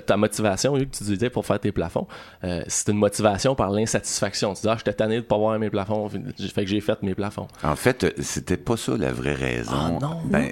ta, 0.06 0.18
motivation, 0.18 0.76
Hugues, 0.78 0.90
tu 0.92 1.04
disais 1.06 1.30
pour 1.30 1.46
faire 1.46 1.60
tes 1.62 1.72
plafonds, 1.72 2.08
euh, 2.44 2.62
c'est 2.68 2.92
une 2.92 2.98
motivation 2.98 3.56
par 3.56 3.72
l'insatisfaction. 3.72 4.54
Tu 4.54 4.62
dis, 4.64 4.68
ah, 4.68 4.76
j'étais 4.78 4.92
tanné 4.92 5.16
de 5.16 5.22
pas 5.22 5.38
voir 5.38 5.58
mes 5.60 5.70
plafonds, 5.70 6.10
fait 6.10 6.20
que 6.66 6.70
j'ai 6.70 6.82
fait 6.82 7.02
mes 7.04 7.16
plafonds. 7.16 7.48
En 7.64 7.76
fait, 7.78 8.04
euh, 8.04 8.12
c'était 8.20 8.58
pas 8.58 8.76
ça 8.76 8.98
la 8.98 9.14
vraie 9.14 9.34
raison. 9.36 9.72
Ah, 9.74 9.92
non? 10.02 10.20
Ben, 10.26 10.50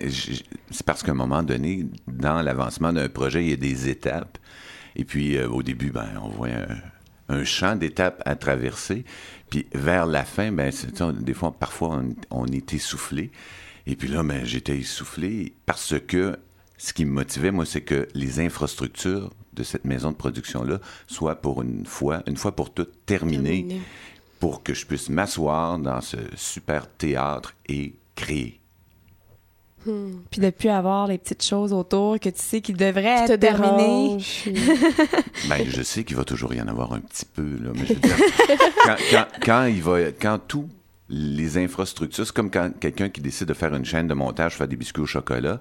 c'est 0.71 0.85
parce 0.85 1.03
qu'à 1.03 1.11
un 1.11 1.15
moment 1.15 1.43
donné, 1.43 1.85
dans 2.07 2.41
l'avancement 2.41 2.93
d'un 2.93 3.09
projet, 3.09 3.43
il 3.43 3.49
y 3.49 3.53
a 3.53 3.57
des 3.57 3.89
étapes. 3.89 4.37
Et 4.95 5.03
puis, 5.03 5.35
euh, 5.35 5.49
au 5.49 5.61
début, 5.63 5.91
ben, 5.91 6.07
on 6.23 6.29
voit 6.29 6.47
un, 6.47 6.67
un 7.29 7.43
champ 7.43 7.75
d'étapes 7.75 8.21
à 8.25 8.35
traverser. 8.35 9.03
Puis, 9.49 9.65
vers 9.73 10.05
la 10.05 10.23
fin, 10.25 10.51
ben, 10.51 10.71
on- 10.99 11.11
des 11.11 11.33
fois, 11.33 11.51
parfois, 11.51 12.01
on, 12.01 12.15
on 12.31 12.45
est 12.47 12.73
essoufflé. 12.73 13.31
Et 13.87 13.95
puis 13.95 14.07
là, 14.07 14.23
ben, 14.23 14.43
j'étais 14.45 14.77
essoufflé 14.77 15.53
parce 15.65 15.95
que 16.07 16.37
ce 16.77 16.91
qui 16.93 17.05
me 17.05 17.11
motivait, 17.11 17.51
moi, 17.51 17.65
c'est 17.65 17.81
que 17.81 18.07
les 18.15 18.39
infrastructures 18.39 19.31
de 19.53 19.63
cette 19.63 19.85
maison 19.85 20.11
de 20.11 20.15
production-là 20.17 20.79
soient 21.07 21.35
pour 21.41 21.61
une 21.61 21.85
fois, 21.85 22.21
une 22.27 22.35
fois 22.35 22.55
pour 22.55 22.73
toutes 22.73 23.05
terminées 23.05 23.59
Terminé. 23.65 23.81
pour 24.39 24.63
que 24.63 24.73
je 24.73 24.85
puisse 24.85 25.09
m'asseoir 25.09 25.79
dans 25.79 26.01
ce 26.01 26.17
super 26.35 26.89
théâtre 26.89 27.53
et 27.69 27.93
créer. 28.15 28.59
Puis 30.31 30.41
de 30.41 30.49
plus 30.49 30.69
avoir 30.69 31.07
les 31.07 31.17
petites 31.17 31.43
choses 31.43 31.71
autour 31.73 32.19
que 32.19 32.29
tu 32.29 32.39
sais 32.41 32.61
qui 32.61 32.73
devraient 32.73 33.23
être 33.25 33.35
terminées. 33.39 34.17
Ben, 35.49 35.63
je 35.67 35.81
sais 35.83 36.03
qu'il 36.03 36.17
va 36.17 36.23
toujours 36.23 36.53
y 36.53 36.61
en 36.61 36.67
avoir 36.67 36.93
un 36.93 36.99
petit 36.99 37.25
peu, 37.25 37.43
là, 37.61 37.71
mais 37.73 37.85
je 37.85 37.93
veux 37.93 37.99
dire, 37.99 38.15
quand, 38.85 38.95
quand- 39.11 39.27
quand 39.43 39.65
il 39.65 39.81
va, 39.81 39.99
quand 40.11 40.39
tout 40.47 40.69
les 41.07 41.59
infrastructures, 41.59 42.25
c'est 42.25 42.33
comme 42.33 42.49
quand 42.49 42.71
quelqu'un 42.79 43.09
qui 43.09 43.21
décide 43.21 43.47
de 43.47 43.53
faire 43.53 43.75
une 43.75 43.85
chaîne 43.85 44.07
de 44.07 44.15
montage, 44.15 44.55
faire 44.55 44.67
des 44.67 44.75
biscuits 44.75 45.03
au 45.03 45.05
chocolat, 45.05 45.59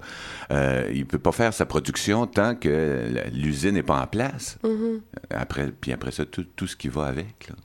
euh, 0.51 0.89
il 0.91 1.05
peut 1.05 1.19
pas 1.19 1.31
faire 1.31 1.53
sa 1.53 1.67
production 1.67 2.25
tant 2.25 2.55
que 2.55 3.05
l'usine 3.31 3.73
n'est 3.75 3.83
pas 3.83 4.01
en 4.01 4.07
place. 4.07 4.57
Mhm. 4.63 5.01
Après, 5.29 5.71
puis 5.71 5.91
après 5.93 6.09
ça, 6.09 6.25
tout, 6.25 6.45
tout 6.55 6.65
ce 6.65 6.75
qui 6.75 6.87
va 6.87 7.05
avec. 7.05 7.49
Là. 7.49 7.55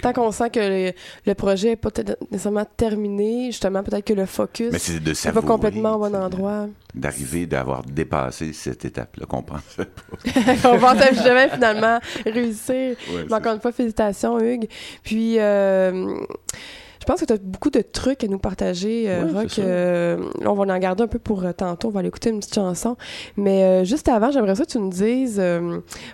Tant 0.00 0.12
qu'on 0.12 0.30
sent 0.32 0.50
que 0.50 0.60
le, 0.60 0.92
le 1.26 1.34
projet 1.34 1.70
n'est 1.70 1.76
pas 1.76 1.90
nécessairement 2.30 2.66
terminé, 2.76 3.46
justement, 3.46 3.82
peut-être 3.82 4.04
que 4.04 4.12
le 4.12 4.26
focus 4.26 4.72
n'est 4.72 5.32
pas 5.32 5.42
complètement 5.42 5.94
au 5.94 5.98
bon 5.98 6.14
endroit. 6.14 6.66
D'arriver, 6.94 7.46
d'avoir 7.46 7.82
dépassé 7.82 8.52
cette 8.52 8.84
étape-là 8.84 9.24
qu'on 9.26 9.42
pensait. 9.42 9.88
On 10.64 10.78
pensait 10.78 11.14
jamais 11.14 11.48
finalement 11.48 11.98
réussir. 12.26 12.96
Ouais, 13.10 13.32
encore 13.32 13.54
une 13.54 13.60
fois, 13.60 13.72
félicitations, 13.72 14.38
Hugues. 14.38 14.68
Puis, 15.02 15.38
euh, 15.38 16.16
je 17.02 17.06
pense 17.06 17.20
que 17.20 17.24
tu 17.24 17.32
as 17.32 17.36
beaucoup 17.36 17.70
de 17.70 17.80
trucs 17.82 18.22
à 18.22 18.28
nous 18.28 18.38
partager, 18.38 19.06
euh, 19.08 19.26
Rock. 19.34 19.58
Euh, 19.58 20.16
là, 20.40 20.52
on 20.52 20.54
va 20.54 20.72
en 20.72 20.78
garder 20.78 21.02
un 21.02 21.08
peu 21.08 21.18
pour 21.18 21.44
euh, 21.44 21.52
tantôt. 21.52 21.88
On 21.88 21.90
va 21.90 21.98
aller 21.98 22.08
écouter 22.08 22.30
une 22.30 22.38
petite 22.38 22.54
chanson. 22.54 22.96
Mais 23.36 23.84
juste 23.84 24.08
avant, 24.08 24.30
j'aimerais 24.30 24.54
ça 24.54 24.64
que 24.64 24.70
tu 24.70 24.78
nous 24.78 24.88
dises, 24.90 25.42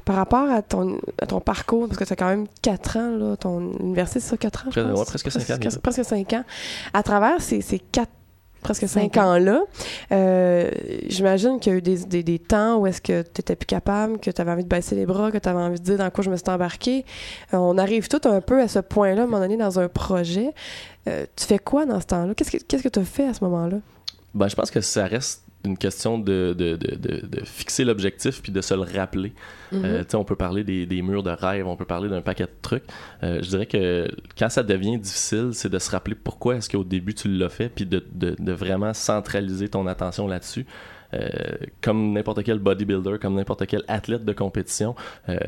par 0.07 0.17
rapport 0.17 0.49
à 0.51 0.63
ton, 0.63 0.99
à 1.21 1.27
ton 1.27 1.41
parcours, 1.41 1.87
parce 1.89 1.99
que 1.99 2.05
tu 2.05 2.13
as 2.15 2.17
quand 2.17 2.29
même 2.29 2.47
4 2.63 2.97
ans, 2.97 3.11
là, 3.19 3.37
ton 3.37 3.73
université, 3.81 4.19
c'est 4.21 4.31
ça, 4.31 4.37
4 4.39 4.67
ans, 4.67 4.71
je 4.71 4.81
Presque- 4.81 4.89
pense? 4.91 4.99
ouais, 4.99 5.05
presque 5.05 5.31
cinq 5.31 5.51
ans, 5.51 5.59
Presque, 5.61 5.81
presque 5.81 6.05
5 6.05 6.33
ans. 6.33 6.45
À 6.95 7.03
travers 7.03 7.43
ces, 7.43 7.61
ces 7.61 7.79
4 7.79 8.09
presque 8.63 8.89
Cinq 8.89 9.15
5 9.15 9.17
ans-là, 9.23 9.63
euh, 10.13 10.71
j'imagine 11.07 11.61
qu'il 11.61 11.73
y 11.73 11.75
a 11.75 11.79
eu 11.79 11.83
des, 11.83 12.05
des, 12.05 12.23
des 12.23 12.39
temps 12.39 12.79
où 12.79 12.87
est-ce 12.87 13.01
que 13.01 13.23
tu 13.23 13.41
étais 13.41 13.57
plus 13.57 13.67
capable, 13.67 14.19
que 14.19 14.31
tu 14.31 14.41
avais 14.41 14.51
envie 14.51 14.65
de 14.65 14.69
baisser 14.69 14.95
les 14.95 15.07
bras, 15.07 15.31
que 15.31 15.39
tu 15.39 15.49
avais 15.49 15.61
envie 15.61 15.79
de 15.79 15.85
dire 15.85 15.99
dans 15.99 16.11
quoi 16.11 16.25
je 16.25 16.31
me 16.31 16.37
suis 16.37 16.49
embarqué. 16.49 17.05
Euh, 17.55 17.59
on 17.59 17.79
arrive 17.79 18.09
tout 18.09 18.21
un 18.29 18.41
peu 18.41 18.61
à 18.61 18.69
ce 18.69 18.79
point-là, 18.79 19.23
à 19.23 19.25
un 19.25 19.27
moment 19.27 19.41
donné, 19.41 19.57
dans 19.57 19.79
un 19.79 19.89
projet. 19.89 20.53
Euh, 21.09 21.27
tu 21.37 21.47
fais 21.47 21.59
quoi 21.59 21.87
dans 21.87 22.01
ce 22.01 22.07
temps-là? 22.07 22.35
Qu'est-ce 22.35 22.51
que 22.51 22.59
qu'est-ce 22.59 22.83
que 22.83 22.89
tu 22.89 22.99
as 22.99 23.05
fait 23.05 23.27
à 23.27 23.35
ce 23.35 23.43
moment-là? 23.45 23.79
Ben, 24.35 24.49
je 24.49 24.55
pense 24.55 24.71
que 24.71 24.81
ça 24.81 25.07
reste 25.07 25.43
une 25.65 25.77
question 25.77 26.19
de, 26.19 26.55
de, 26.57 26.77
de, 26.77 26.95
de, 27.27 27.45
fixer 27.45 27.85
l'objectif 27.85 28.41
puis 28.43 28.53
de 28.53 28.61
se 28.61 28.75
le 28.75 28.83
rappeler. 28.83 29.33
Euh, 29.73 30.03
tu 30.05 30.11
sais, 30.11 30.17
on 30.17 30.25
peut 30.25 30.37
parler 30.37 30.63
des, 30.65 30.87
des 30.87 31.03
murs 31.03 31.23
de 31.25 31.31
rêve, 31.31 31.67
on 31.67 31.77
peut 31.77 31.85
parler 31.85 32.09
d'un 32.09 32.23
paquet 32.23 32.45
de 32.45 32.51
trucs. 32.63 32.85
Euh, 33.23 33.41
je 33.43 33.49
dirais 33.49 33.67
que 33.67 34.09
quand 34.39 34.49
ça 34.49 34.63
devient 34.63 34.99
difficile, 34.99 35.51
c'est 35.53 35.69
de 35.69 35.79
se 35.79 35.91
rappeler 35.91 36.15
pourquoi 36.15 36.57
est-ce 36.57 36.69
qu'au 36.71 36.85
début 36.85 37.13
tu 37.15 37.29
l'as 37.29 37.49
fait, 37.49 37.69
puis 37.69 37.87
de, 37.87 38.03
vraiment 38.53 38.95
centraliser 38.95 39.69
ton 39.69 39.87
attention 39.87 40.27
là-dessus. 40.29 40.65
Euh, 41.15 41.29
comme 41.81 42.13
n'importe 42.13 42.43
quel 42.45 42.59
bodybuilder, 42.59 43.17
comme 43.21 43.35
n'importe 43.37 43.67
quel 43.67 43.83
athlète 43.89 44.27
de 44.27 44.33
compétition, 44.35 44.95
euh, 45.31 45.39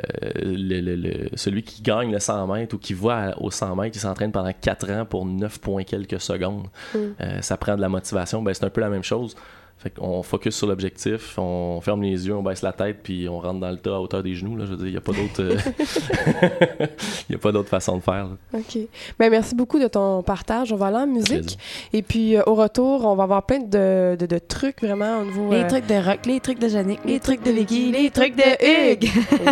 le, 0.43 0.81
le- 0.81 0.97
le- 0.97 1.29
celui 1.35 1.63
qui 1.63 1.83
gagne 1.83 2.11
le 2.11 2.19
100 2.19 2.47
mètres 2.47 2.75
ou 2.75 2.79
qui 2.79 2.95
va 2.95 3.33
à- 3.33 3.39
au 3.39 3.51
100 3.51 3.77
mètres, 3.77 3.95
il 3.97 4.01
s'entraîne 4.01 4.33
pendant 4.33 4.53
4 4.59 4.91
ans 4.91 5.05
pour 5.05 5.27
9 5.27 5.61
points 5.61 5.85
quelques 5.85 6.19
secondes. 6.21 6.67
Euh, 7.21 7.43
ça 7.43 7.59
prend 7.59 7.77
de 7.77 7.83
la 7.83 7.91
motivation. 7.91 8.43
Ben, 8.43 8.55
c'est 8.55 8.65
un 8.65 8.71
peu 8.71 8.81
la 8.81 8.89
même 8.89 9.05
chose. 9.05 9.37
Fait 9.83 9.89
qu'on 9.89 10.23
focus 10.23 10.57
sur 10.57 10.67
l'objectif, 10.67 11.39
on 11.39 11.81
ferme 11.81 12.03
les 12.03 12.27
yeux, 12.27 12.35
on 12.37 12.43
baisse 12.43 12.61
la 12.61 12.73
tête, 12.73 12.99
puis 13.03 13.27
on 13.31 13.39
rentre 13.41 13.61
dans 13.61 13.71
le 13.71 13.79
tas 13.79 13.95
à 13.95 13.99
hauteur 13.99 14.23
des 14.23 14.35
genoux. 14.35 14.55
Là. 14.57 14.67
Je 14.67 14.73
veux 14.73 14.77
dire, 14.77 14.87
il 14.89 14.93
n'y 14.93 14.97
a 14.99 15.01
pas 15.01 15.13
d'autre, 15.13 15.41
euh, 15.41 15.57
y 17.31 17.35
a 17.35 17.39
pas 17.39 17.51
d'autre 17.51 17.71
façon 17.71 17.97
de 17.97 18.03
faire. 18.03 18.25
là. 18.27 18.59
OK. 18.59 18.79
Ben, 19.19 19.31
merci 19.31 19.55
beaucoup 19.55 19.79
de 19.79 19.89
ton 19.89 20.23
partage. 20.23 20.71
On 20.73 20.77
va 20.77 20.89
aller 20.89 20.97
en 20.99 21.07
musique. 21.07 21.59
Et 21.95 22.03
puis, 22.03 22.37
euh, 22.37 22.43
au 22.47 22.55
retour, 22.57 23.07
on 23.07 23.15
va 23.15 23.23
avoir 23.25 23.45
plein 23.47 23.61
de, 23.61 24.17
de, 24.19 24.27
de 24.27 24.39
trucs 24.39 24.83
vraiment 24.83 25.21
au 25.21 25.25
niveau. 25.25 25.51
Les 25.51 25.63
euh, 25.65 25.69
trucs 25.69 25.87
de 25.87 25.95
rock, 25.95 26.27
les 26.27 26.41
trucs 26.41 26.59
de 26.59 26.69
Yannick, 26.69 27.01
les 27.07 27.21
trucs 27.21 27.43
de 27.43 27.51
Vicky, 27.51 27.91
les 27.91 28.11
trucs 28.11 28.37
de 28.37 28.93
Hugues. 28.93 29.09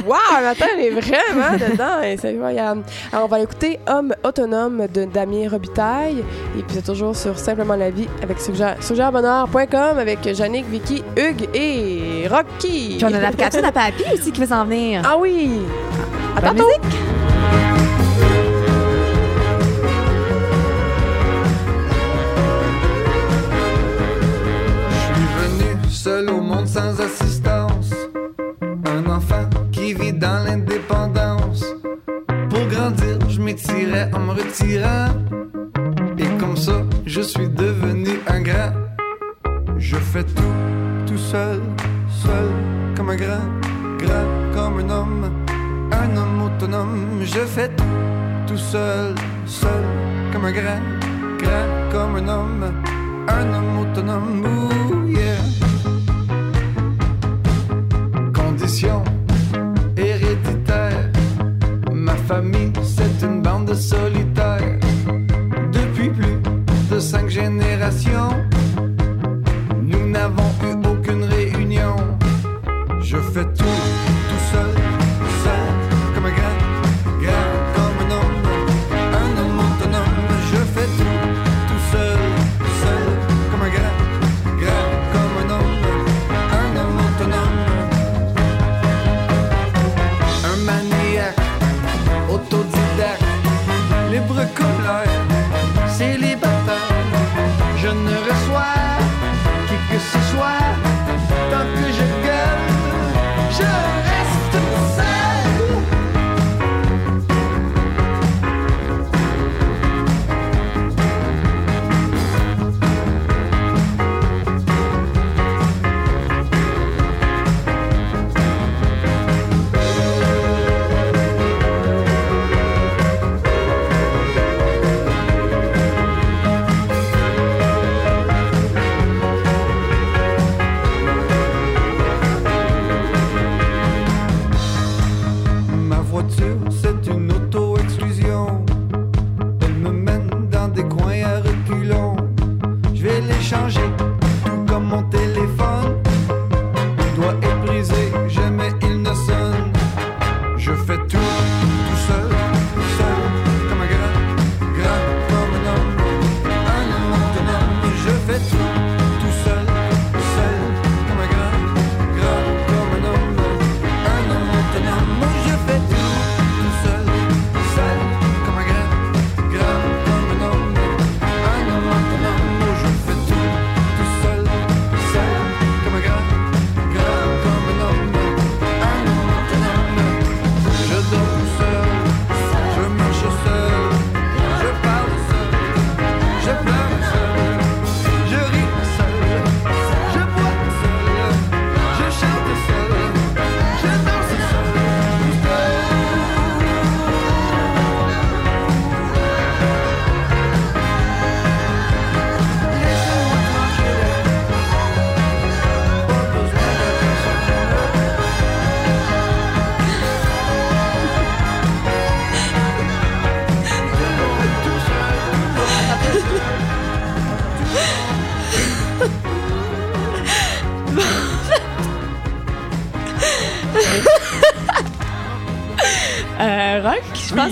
Wow, 0.07 0.43
Nathan, 0.43 0.67
elle 0.77 0.85
est 0.85 0.91
vraiment 0.91 1.53
dedans. 1.55 2.17
C'est 2.21 2.35
incroyable. 2.35 2.83
Alors, 3.13 3.25
on 3.25 3.29
va 3.29 3.41
écouter 3.41 3.79
Homme 3.89 4.15
autonome 4.25 4.87
de 4.93 5.07
Damien 5.07 5.49
Robitaille. 5.49 6.19
Et 6.59 6.63
puis, 6.63 6.75
c'est 6.75 6.85
toujours 6.85 7.17
sur 7.17 7.39
Simplement 7.39 7.77
la 7.77 7.91
vie 7.91 8.09
avec 8.23 8.39
suggère- 8.41 8.83
suggèrebonheur.com 8.83 9.99
avec 9.99 10.18
Jannick, 10.25 10.67
Vicky, 10.69 11.03
Hugues 11.17 11.49
et 11.55 12.27
Rocky. 12.29 12.97
Puis 12.99 13.05
on 13.05 13.15
a 13.15 13.21
l'application 13.21 13.63
à 13.65 13.73
Papy 13.73 14.05
aussi 14.13 14.33
qui 14.33 14.41
va 14.41 14.47
s'en 14.47 14.65
venir. 14.65 15.03
Ah 15.05 15.17
oui! 15.19 15.51
À 16.37 16.41
tantôt! 16.41 16.67
musique. 16.67 16.99
Je 24.91 24.99
suis 24.99 25.65
venu 25.65 25.91
seul 25.91 26.31
au 26.31 26.41
monde 26.41 26.67
sans 26.67 27.01
assistance. 27.01 27.93
Un 28.87 29.07
enfant 29.11 29.49
qui 29.73 29.95
vit 29.95 30.13
dans 30.13 30.45
l'indépendance. 30.45 31.65
Pour 32.51 32.67
grandir, 32.67 33.19
je 33.29 33.41
m'étirais 33.41 34.11
en 34.15 34.21
me 34.21 34.33
retirant. 34.33 35.09
Et 36.19 36.27
comme 36.39 36.57
ça, 36.57 36.83
je 37.07 37.21
suis 37.21 37.49
devenu 37.49 38.21
un 38.27 38.41
grand. 38.41 38.88
Je 39.91 39.97
fais 39.97 40.23
tout, 40.23 40.43
tout 41.07 41.17
seul, 41.17 41.63
seul, 42.11 42.51
comme 42.95 43.09
un 43.09 43.17
grand, 43.17 43.49
grand, 43.97 44.29
comme 44.53 44.81
un 44.81 44.91
homme, 44.91 45.31
un 45.91 46.15
homme 46.15 46.43
autonome. 46.43 47.21
Je 47.23 47.41
fais 47.55 47.69
tout, 47.69 47.85
tout 48.47 48.59
seul, 48.59 49.15
seul, 49.47 49.85
comme 50.31 50.45
un 50.45 50.53
grand, 50.53 50.83
grand, 51.39 51.91
comme 51.91 52.17
un 52.17 52.29
homme, 52.29 52.73
un 53.29 53.55
homme 53.55 53.79
autonome. 53.79 54.78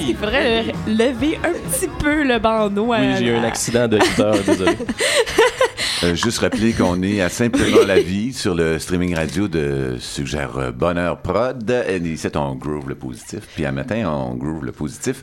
Oui. 0.06 0.12
qu'il 0.12 0.16
faudrait 0.16 0.64
le- 0.86 0.92
lever 0.92 1.38
un 1.44 1.52
petit 1.70 1.88
peu 1.98 2.22
le 2.24 2.38
bandeau. 2.38 2.86
Oui, 2.90 2.96
à- 2.96 3.16
j'ai 3.16 3.26
eu 3.26 3.34
un 3.34 3.44
accident 3.44 3.88
de 3.88 3.98
guitare, 3.98 4.34
désolé. 4.46 4.76
Euh, 6.04 6.14
juste 6.14 6.38
rappeler 6.38 6.72
qu'on 6.72 7.02
est 7.02 7.20
à 7.22 7.28
Simplement 7.28 7.82
la 7.86 7.98
vie 8.00 8.32
sur 8.32 8.54
le 8.54 8.78
streaming 8.78 9.14
radio 9.16 9.48
de 9.48 9.96
Suggère 9.98 10.56
euh, 10.58 10.70
Bonheur 10.70 11.18
Prod. 11.22 11.70
Et 11.88 11.96
ici, 11.98 12.28
on 12.34 12.54
groove 12.54 12.88
le 12.88 12.94
positif. 12.94 13.40
Puis 13.54 13.64
un 13.64 13.72
matin, 13.72 14.04
on 14.10 14.34
groove 14.34 14.64
le 14.64 14.72
positif 14.72 15.22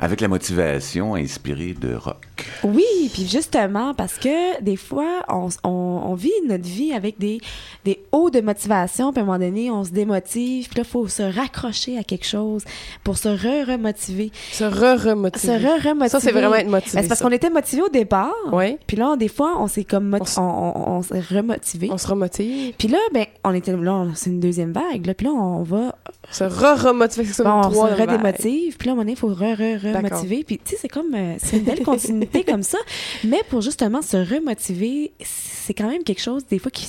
avec 0.00 0.20
la 0.20 0.28
motivation 0.28 1.14
inspirée 1.16 1.74
de 1.78 1.94
rock. 1.94 2.24
Oui, 2.64 3.10
puis 3.12 3.26
justement, 3.26 3.94
parce 3.94 4.18
que 4.18 4.60
des 4.62 4.76
fois, 4.76 5.22
on, 5.28 5.48
on, 5.64 5.68
on 5.70 6.14
vit 6.14 6.30
notre 6.46 6.64
vie 6.64 6.92
avec 6.92 7.18
des, 7.18 7.40
des 7.84 8.00
hauts 8.12 8.30
de 8.30 8.40
motivation, 8.40 9.12
puis 9.12 9.20
à 9.20 9.22
un 9.22 9.26
moment 9.26 9.38
donné, 9.38 9.70
on 9.70 9.84
se 9.84 9.90
démotive, 9.90 10.68
puis 10.68 10.78
là, 10.78 10.84
il 10.86 10.90
faut 10.90 11.08
se 11.08 11.22
raccrocher 11.22 11.96
à 11.98 12.02
quelque 12.04 12.26
chose 12.26 12.64
pour 13.04 13.16
se 13.18 13.28
re-remotiver. 13.28 14.30
Se 14.52 14.64
re-remotiver. 14.64 15.38
Se 15.38 15.52
re-remotiver. 15.66 16.08
Ça, 16.08 16.20
c'est 16.20 16.32
vraiment 16.32 16.54
être 16.56 16.68
motivé. 16.68 16.96
Ben, 16.96 17.02
c'est 17.02 17.08
parce 17.08 17.20
qu'on 17.22 17.30
était 17.32 17.50
motivé 17.50 17.82
au 17.82 17.88
départ, 17.88 18.34
Ouais. 18.52 18.78
puis 18.86 18.96
là, 18.96 19.16
des 19.16 19.28
fois, 19.28 19.54
on 19.58 19.66
s'est 19.66 19.84
comme... 19.84 20.16
On 20.20 20.40
On, 20.40 20.42
on, 20.44 20.90
on 20.98 21.02
s'est 21.02 21.20
remotivé. 21.20 21.88
On 21.90 21.98
se 21.98 22.06
remotive. 22.06 22.74
Puis 22.78 22.88
là, 22.88 22.98
ben, 23.12 23.24
on 23.44 23.54
était 23.54 23.72
là, 23.76 23.92
on- 23.94 24.14
c'est 24.14 24.30
une 24.30 24.40
deuxième 24.40 24.72
vague, 24.72 25.06
là, 25.06 25.14
puis 25.14 25.26
là, 25.26 25.32
on 25.32 25.62
va... 25.62 25.94
Se 26.30 26.44
re-remotiver. 26.44 27.24
C'est 27.32 27.42
Bon, 27.42 27.60
on 27.64 27.70
se 27.70 28.00
redémotive, 28.00 28.76
puis 28.76 28.86
là, 28.86 28.92
à 28.92 28.94
un 28.94 28.96
moment 28.96 29.02
donné, 29.02 29.12
il 29.12 29.18
faut 29.18 29.28
re-re-remotiver. 29.28 30.44
Puis, 30.44 30.58
tu 30.58 30.70
sais, 30.70 30.76
c'est 30.80 30.88
comme... 30.88 31.14
euh, 31.14 31.34
c'est 31.38 31.56
une 31.58 31.64
belle 31.64 31.82
continuité 31.82 32.44
comme 32.44 32.62
ça. 32.62 32.78
Mais 33.24 33.42
pour 33.48 33.60
justement 33.62 34.00
se 34.02 34.16
remotiver, 34.16 35.12
c'est 35.60 35.74
quand 35.74 35.88
même 35.88 36.02
quelque 36.02 36.20
chose, 36.22 36.44
des 36.46 36.58
fois, 36.58 36.70
qui, 36.70 36.86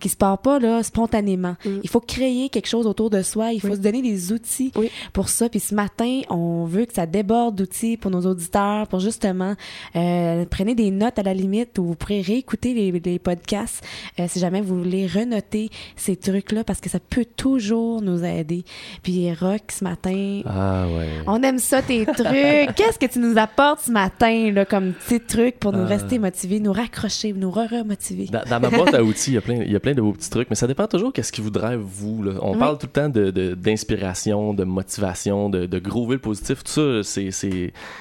qui 0.00 0.08
se 0.08 0.16
part 0.16 0.38
pas, 0.38 0.58
là, 0.58 0.82
spontanément. 0.82 1.56
Mm. 1.64 1.78
Il 1.82 1.88
faut 1.90 2.00
créer 2.00 2.48
quelque 2.48 2.68
chose 2.68 2.86
autour 2.86 3.10
de 3.10 3.22
soi. 3.22 3.52
Il 3.52 3.60
faut 3.60 3.68
Oui. 3.68 3.76
se 3.76 3.80
donner 3.80 4.02
des 4.02 4.32
outils 4.32 4.72
Oui. 4.76 4.90
pour 5.12 5.28
ça. 5.28 5.48
Puis 5.48 5.60
ce 5.60 5.74
matin, 5.74 6.20
on 6.30 6.64
veut 6.64 6.84
que 6.86 6.94
ça 6.94 7.06
déborde 7.06 7.56
d'outils 7.56 7.96
pour 7.96 8.10
nos 8.10 8.22
auditeurs, 8.22 8.86
pour 8.88 9.00
justement... 9.00 9.54
euh, 9.96 10.44
prenez 10.50 10.74
des 10.74 10.90
notes 10.90 11.18
à 11.18 11.22
la 11.22 11.34
limite 11.34 11.78
ou 11.78 11.84
vous 11.84 11.94
pourrez 11.94 12.20
réécouter 12.20 12.74
les, 12.74 12.90
les 12.92 13.18
podcasts 13.18 13.84
euh, 14.18 14.26
si 14.28 14.38
jamais 14.38 14.60
vous 14.60 14.78
voulez 14.82 15.06
renoter 15.06 15.70
ces 15.96 16.16
trucs-là 16.16 16.64
parce 16.64 16.80
que 16.80 16.88
ça 16.90 17.00
peut 17.00 17.24
toujours 17.24 18.00
nous 18.02 18.24
aider. 18.24 18.64
Puis 19.02 19.32
Rock, 19.32 19.62
ce 19.70 19.84
matin, 19.84 20.42
Ah 20.46 20.86
ouais. 20.88 21.08
on 21.26 21.42
aime 21.42 21.58
ça, 21.58 21.82
tes 21.82 22.04
trucs. 22.06 22.16
Qu'est-ce 22.76 22.98
que 22.98 23.06
tu 23.06 23.18
nous 23.18 23.36
apportes 23.38 23.80
ce 23.80 23.90
matin, 23.90 24.50
là, 24.52 24.64
comme 24.64 24.92
petits 24.92 25.20
trucs 25.20 25.58
pour 25.58 25.72
nous 25.72 25.80
Euh. 25.80 25.86
rester 25.86 26.18
motivés, 26.18 26.60
nous 26.60 26.72
raccrocher, 26.72 27.32
nous 27.32 27.50
re-remotiver? 27.50 28.03
Dans, 28.30 28.42
dans 28.48 28.60
ma 28.60 28.70
boîte 28.70 28.94
à 28.94 29.02
outils, 29.02 29.30
il 29.30 29.34
y 29.34 29.38
a 29.38 29.40
plein, 29.40 29.62
il 29.62 29.72
y 29.72 29.76
a 29.76 29.80
plein 29.80 29.94
de 29.94 30.00
beaux 30.02 30.12
petits 30.12 30.28
trucs, 30.30 30.50
mais 30.50 30.56
ça 30.56 30.66
dépend 30.66 30.86
toujours 30.86 31.12
qu'est-ce 31.12 31.32
qui 31.32 31.40
vous 31.40 31.50
drive 31.50 31.78
vous. 31.80 32.22
là. 32.22 32.32
On 32.42 32.52
Oui. 32.52 32.58
parle 32.58 32.76
tout 32.78 32.86
le 32.86 32.92
temps 32.92 33.08
de, 33.08 33.30
de- 33.30 33.54
d'inspiration, 33.54 34.52
de, 34.52 34.64
motivation, 34.64 35.48
de, 35.48 35.66
de 35.66 35.78
groover 35.78 36.14
le 36.16 36.20
positif. 36.20 36.62
Tout 36.64 37.02
ça, 37.02 37.02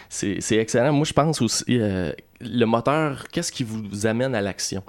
c'est 0.10 0.56
excellent. 0.58 0.92
Moi, 0.94 1.06
je 1.06 1.13
pense 1.13 1.42
aussi, 1.42 1.63
euh, 1.70 2.12
le 2.42 2.66
moteur, 2.66 3.26
qu'est-ce 3.32 3.52
qui 3.52 3.63
vous 3.63 4.06
amène 4.06 4.36
à 4.36 4.42
l'action? 4.42 4.84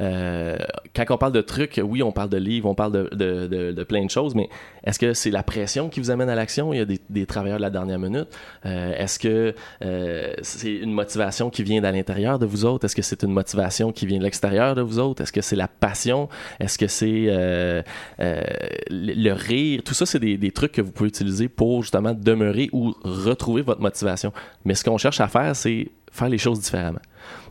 Euh, 0.00 0.56
quand 0.94 1.04
on 1.10 1.18
parle 1.18 1.32
de 1.32 1.40
trucs, 1.40 1.80
oui, 1.82 2.02
on 2.02 2.12
parle 2.12 2.28
de 2.28 2.36
livres, 2.36 2.68
on 2.68 2.74
parle 2.74 2.92
de, 2.92 3.84
plein 3.84 4.04
de 4.04 4.10
choses, 4.10 4.34
mais 4.34 4.48
est-ce 4.84 4.98
que 4.98 5.14
c'est 5.14 5.30
la 5.30 5.42
pression 5.42 5.88
qui 5.88 6.00
vous 6.00 6.10
amène 6.10 6.28
à 6.28 6.34
l'action? 6.34 6.72
Il 6.72 6.78
y 6.78 6.80
a 6.80 6.84
des, 6.84 7.26
travailleurs 7.26 7.58
de 7.58 7.62
la 7.62 7.70
dernière 7.70 7.98
minute. 7.98 8.28
Euh, 8.66 8.94
est-ce 8.96 9.18
que 9.18 9.54
euh, 9.82 10.34
c'est 10.42 10.72
une 10.72 10.92
motivation 10.92 11.50
qui 11.50 11.62
vient 11.62 11.80
de 11.80 11.86
l'intérieur 11.86 12.38
de 12.38 12.46
vous 12.46 12.64
autres? 12.64 12.84
Est-ce 12.84 12.96
que 12.96 13.02
c'est 13.02 13.22
une 13.22 13.32
motivation 13.32 13.92
qui 13.92 14.06
vient 14.06 14.18
de 14.18 14.24
l'extérieur 14.24 14.74
de 14.74 14.82
vous 14.82 14.98
autres? 14.98 15.22
Est-ce 15.22 15.32
que 15.32 15.40
c'est 15.40 15.56
la 15.56 15.68
passion? 15.68 16.28
Est-ce 16.60 16.78
que 16.78 16.86
c'est 16.86 17.26
euh, 17.28 17.82
euh, 18.20 18.42
le, 18.90 19.32
rire? 19.32 19.82
Tout 19.84 19.94
ça, 19.94 20.06
c'est 20.06 20.18
des 20.18 20.50
trucs 20.52 20.72
que 20.72 20.82
vous 20.82 20.92
pouvez 20.92 21.08
utiliser 21.08 21.48
pour 21.48 21.82
justement 21.82 22.14
demeurer 22.14 22.68
ou 22.72 22.94
retrouver 23.02 23.62
votre 23.62 23.80
motivation. 23.80 24.32
Mais 24.64 24.74
ce 24.74 24.84
qu'on 24.84 24.98
cherche 24.98 25.20
à 25.20 25.28
faire, 25.28 25.54
c'est 25.56 25.88
faire 26.10 26.28
les 26.28 26.38
choses 26.38 26.60
différemment. 26.60 27.00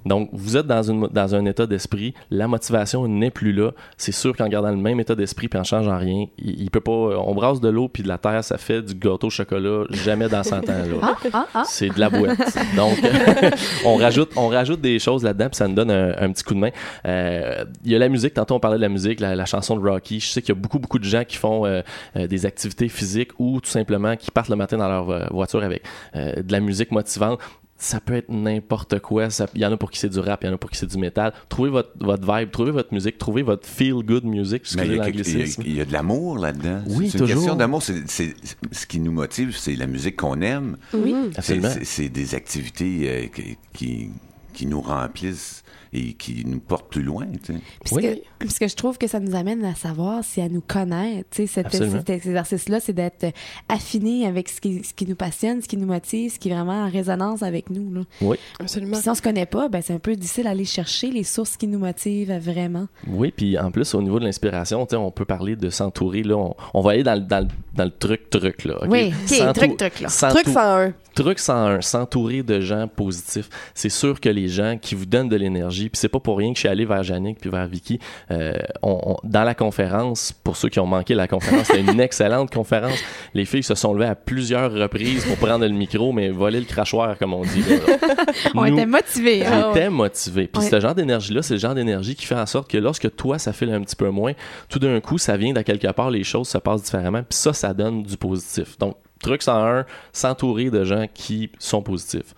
Donc, 0.06 0.30
vous 0.34 0.58
êtes 0.58 0.68
dans, 0.68 0.84
une, 0.84 1.08
dans 1.08 1.36
un 1.36 1.46
état 1.46 1.66
d'esprit, 1.66 2.14
la 2.32 2.48
motivation 2.48 3.08
n'est 3.08 3.32
plus 3.32 3.54
là. 3.54 3.72
C'est 3.98 4.12
sûr 4.12 4.36
qu'en 4.36 4.48
gardant 4.48 4.72
le 4.72 4.78
même 4.78 5.00
état 5.00 5.16
d'esprit 5.16 5.48
puis 5.48 5.60
en 5.60 5.64
changeant 5.64 5.98
rien, 5.98 6.26
il, 6.38 6.62
il 6.62 6.72
peut 6.72 6.82
pas. 6.82 6.92
On 6.92 7.34
brasse 7.34 7.62
de 7.62 7.70
l'eau 7.70 7.88
puis 7.88 8.04
de 8.04 8.08
la 8.08 8.18
terre, 8.18 8.44
ça 8.44 8.58
fait 8.58 8.82
du 8.82 8.96
gâteau 8.96 9.28
au 9.28 9.30
chocolat, 9.30 9.84
jamais 9.90 10.30
dans 10.30 10.44
100 10.44 10.58
ans. 10.58 10.64
Ah, 11.02 11.16
ah, 11.34 11.48
ah. 11.54 11.64
C'est 11.66 11.90
de 11.90 12.00
la 12.00 12.10
boîte. 12.10 12.38
Donc, 12.76 12.98
on, 13.86 13.96
rajoute, 13.96 14.32
on 14.36 14.48
rajoute 14.48 14.82
des 14.82 15.00
choses 15.00 15.24
là-dedans, 15.24 15.48
puis 15.48 15.58
ça 15.58 15.68
nous 15.68 15.76
donne 15.76 15.92
un, 15.92 16.16
un 16.18 16.32
petit 16.32 16.44
coup 16.44 16.54
de 16.54 16.60
main. 16.60 16.72
Euh, 17.06 17.66
Il 17.86 17.92
y 17.92 17.96
a 17.96 18.00
la 18.00 18.10
musique. 18.10 18.34
Tantôt, 18.34 18.56
on 18.56 18.60
parlait 18.60 18.78
de 18.78 18.82
la 18.82 18.90
musique, 18.90 19.20
la, 19.20 19.36
la 19.36 19.46
chanson 19.46 19.78
de 19.78 19.88
Rocky. 19.88 20.20
Je 20.20 20.28
sais 20.28 20.42
qu'il 20.42 20.54
y 20.54 20.58
a 20.58 20.62
beaucoup, 20.62 20.80
beaucoup 20.80 21.00
de 21.00 21.04
gens 21.06 21.24
qui 21.24 21.38
font 21.38 21.66
euh, 21.66 21.82
euh, 22.18 22.28
des 22.28 22.46
activités 22.46 22.90
physiques 22.90 23.32
ou 23.40 23.62
tout 23.62 23.70
simplement 23.70 24.16
qui 24.16 24.32
partent 24.32 24.50
le 24.50 24.56
matin 24.56 24.78
dans 24.78 24.88
leur 24.88 25.10
euh, 25.10 25.26
voiture 25.32 25.64
avec 25.64 25.84
euh, 26.16 26.42
de 26.42 26.52
la 26.52 26.60
musique 26.60 26.92
motivante. 26.92 27.40
Ça 27.78 28.00
peut 28.00 28.14
être 28.14 28.30
n'importe 28.30 29.00
quoi. 29.00 29.28
Il 29.56 29.62
y 29.62 29.66
en 29.66 29.72
a 29.74 29.78
pour 29.78 29.92
qui 29.92 30.00
c'est 30.00 30.08
du 30.10 30.20
rap, 30.20 30.44
il 30.44 30.48
y 30.48 30.50
en 30.50 30.54
a 30.54 30.58
pour 30.58 30.70
qui 30.70 30.78
c'est 30.78 30.86
du 30.90 30.98
métal. 30.98 31.34
Trouvez 31.50 31.70
votre, 31.70 31.90
votre 32.00 32.24
vibe, 32.38 32.50
trouvez 32.52 32.72
votre 32.72 32.94
musique, 32.94 33.18
trouvez 33.18 33.42
votre 33.42 33.68
feel-good 33.68 34.24
music. 34.24 34.64
Mais 34.78 34.86
il 34.88 34.96
y, 34.96 35.00
a 35.00 35.06
quelque- 35.06 35.28
il 35.28 35.28
y 35.28 35.36
a- 35.36 35.38
l'anglicisme. 35.40 35.64
il 35.66 35.76
y 35.76 35.82
a 35.82 35.86
de 35.86 35.92
l'amour 35.92 36.38
là-dedans. 36.38 36.82
Oui, 36.88 37.10
c'est 37.10 37.18
une 37.18 37.26
toujours. 37.26 37.28
question 37.42 37.56
d'amour. 37.56 37.82
C'est, 37.84 38.36
ce 38.72 38.86
qui 38.86 39.00
nous 39.00 39.12
motive, 39.12 39.56
c'est 39.58 39.76
la 39.76 39.88
musique 39.88 40.16
qu'on 40.18 40.40
aime. 40.42 40.78
Oui. 40.94 41.14
C'est, 41.32 41.38
Absolument. 41.40 41.70
c'est- 41.72 41.84
c'est 41.86 42.10
des 42.10 42.36
activités 42.36 43.10
euh, 43.10 43.28
qui, 43.28 43.58
qui, 43.74 44.10
qui 44.54 44.66
nous 44.66 44.80
remplissent 44.82 45.63
et 45.94 46.14
qui 46.14 46.44
nous 46.46 46.60
portent 46.60 46.90
plus 46.92 47.04
loin. 47.04 47.26
tu 47.44 47.54
sais. 47.54 47.60
Oui. 47.96 48.02
que- 48.02 48.20
puis 48.40 48.50
ce 48.50 48.60
que 48.60 48.68
je 48.68 48.76
trouve 48.76 48.98
que 48.98 49.08
ça 49.08 49.20
nous 49.20 49.36
amène 49.36 49.64
à 49.64 49.76
savoir, 49.76 50.24
c'est 50.24 50.42
à 50.42 50.50
nous 50.50 50.62
connaître. 50.62 51.30
Tu 51.32 51.48
sais, 51.48 51.48
cet, 51.48 51.72
cet 51.74 52.10
exercice-là, 52.10 52.80
c'est 52.80 52.94
d'être 52.94 53.28
affiné 53.70 54.26
avec 54.28 54.50
ce 54.50 54.60
qui, 54.62 54.84
ce 54.84 54.94
qui 54.94 55.06
nous 55.08 55.16
passionne, 55.16 55.62
ce 55.62 55.68
qui 55.68 55.78
nous 55.78 55.86
motive, 55.86 56.32
ce 56.34 56.40
qui 56.40 56.50
est 56.50 56.54
vraiment 56.54 56.84
en 56.86 56.90
résonance 56.90 57.44
avec 57.44 57.70
nous. 57.70 57.94
Là. 57.94 58.02
Oui. 58.22 58.38
Absolument. 58.60 58.94
Puis 58.94 59.02
si 59.04 59.10
on 59.10 59.16
se 59.16 59.22
connaît 59.22 59.46
pas, 59.46 59.70
ben 59.70 59.82
c'est 59.82 59.94
un 59.94 60.00
peu 60.00 60.16
difficile 60.16 60.46
d'aller 60.46 60.66
chercher 60.66 61.10
les 61.12 61.24
sources 61.24 61.58
qui 61.58 61.68
nous 61.68 61.80
motivent 61.80 62.34
vraiment. 62.40 62.88
Oui, 63.08 63.32
puis 63.36 63.58
en 63.58 63.72
plus, 63.72 63.94
au 63.94 64.02
niveau 64.02 64.20
de 64.20 64.26
l'inspiration, 64.26 64.86
tu 64.86 64.92
sais, 64.92 64.96
on 64.96 65.12
peut 65.12 65.26
parler 65.26 65.56
de 65.56 65.70
s'entourer. 65.70 66.24
Là, 66.24 66.38
on, 66.38 66.56
on 66.74 66.82
va 66.82 66.92
aller 66.92 67.04
dans, 67.04 67.16
le- 67.16 67.22
dans, 67.22 67.40
le- 67.42 67.48
dans 67.76 67.86
le 67.86 67.92
truc-truc. 67.92 68.66
Là, 68.66 68.78
ok? 68.84 68.88
Oui, 68.90 69.08
ok, 69.24 69.30
S'entou- 69.30 69.54
truc, 69.54 69.78
truc, 69.78 70.00
là. 70.02 70.10
Truc 70.30 70.48
101. 70.50 70.94
Truc 71.16 71.38
101, 71.40 71.82
s'entourer 71.82 72.42
de 72.42 72.60
gens 72.60 72.88
positifs. 72.88 73.48
C'est 73.76 73.90
sûr 73.90 74.20
que 74.20 74.30
les 74.30 74.48
gens 74.48 74.78
qui 74.82 74.96
vous 74.96 75.06
donnent 75.06 75.30
de 75.30 75.36
l'énergie, 75.36 75.83
puis 75.90 76.00
c'est 76.00 76.10
pas 76.10 76.20
pour 76.20 76.38
rien 76.38 76.50
que 76.52 76.56
je 76.56 76.62
suis 76.62 76.70
allé 76.70 76.86
vers 76.86 77.04
Yannick 77.04 77.40
puis 77.40 77.50
vers 77.50 77.68
Vicky, 77.68 78.00
euh, 78.32 78.54
on- 78.82 79.00
on- 79.14 79.18
dans 79.24 79.44
la 79.44 79.56
conférence, 79.56 80.32
pour 80.44 80.56
ceux 80.58 80.70
qui 80.70 80.80
ont 80.80 80.86
manqué 80.86 81.14
la 81.16 81.28
conférence, 81.28 81.68
c'était 81.68 81.82
une 81.82 82.00
excellente 82.00 82.52
conférence. 82.54 82.98
Les 83.34 83.46
filles 83.46 83.64
se 83.64 83.76
sont 83.76 83.94
levées 83.94 84.06
à 84.08 84.16
plusieurs 84.16 84.72
reprises 84.72 85.26
pour 85.26 85.38
prendre 85.38 85.66
le 85.66 85.74
micro, 85.74 86.12
mais 86.12 86.30
voler 86.30 86.60
le 86.60 86.66
crachoir, 86.66 87.18
comme 87.18 87.34
on 87.34 87.44
dit. 87.44 87.64
On 88.56 88.66
était 88.66 88.86
motivés. 88.86 89.46
hein. 89.46 89.72
J'étais 89.74 89.90
motivé. 89.90 90.48
Puis 90.48 90.62
Ouais. 90.64 90.70
ce 90.70 90.80
genre 90.80 90.96
d'énergie-là, 90.96 91.42
c'est 91.42 91.54
le 91.56 91.60
genre 91.60 91.76
d'énergie 91.76 92.16
qui 92.16 92.26
fait 92.26 92.36
en 92.36 92.46
sorte 92.46 92.70
que 92.70 92.78
lorsque 92.78 93.16
toi, 93.16 93.40
ça 93.40 93.54
file 93.54 93.72
un 93.72 93.82
petit 93.82 93.96
peu 93.96 94.10
moins, 94.10 94.34
tout 94.70 94.80
d'un 94.80 95.00
coup, 95.02 95.18
ça 95.18 95.38
vient 95.38 95.54
d'à 95.54 95.64
quelque 95.64 95.92
part, 95.92 96.10
les 96.12 96.24
choses 96.24 96.48
se 96.48 96.58
passent 96.58 96.84
différemment. 96.84 97.24
Puis 97.24 97.38
ça, 97.38 97.54
ça 97.54 97.74
donne 97.74 98.04
du 98.04 98.18
positif. 98.18 98.78
Donc, 98.78 98.96
truc 99.22 99.42
101, 99.42 99.86
s'entourer 100.12 100.70
de 100.70 100.84
gens 100.84 101.06
qui 101.14 101.50
sont 101.60 101.82
positifs. 101.82 102.34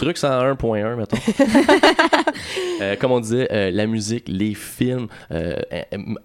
Truc 0.00 0.16
101.1, 0.16 0.96
mettons. 0.96 1.18
Euh, 2.80 2.96
comme 2.96 3.12
on 3.12 3.20
disait, 3.20 3.46
euh, 3.52 3.70
la 3.70 3.86
musique, 3.86 4.24
les 4.26 4.54
films, 4.54 5.06
euh, 5.32 5.54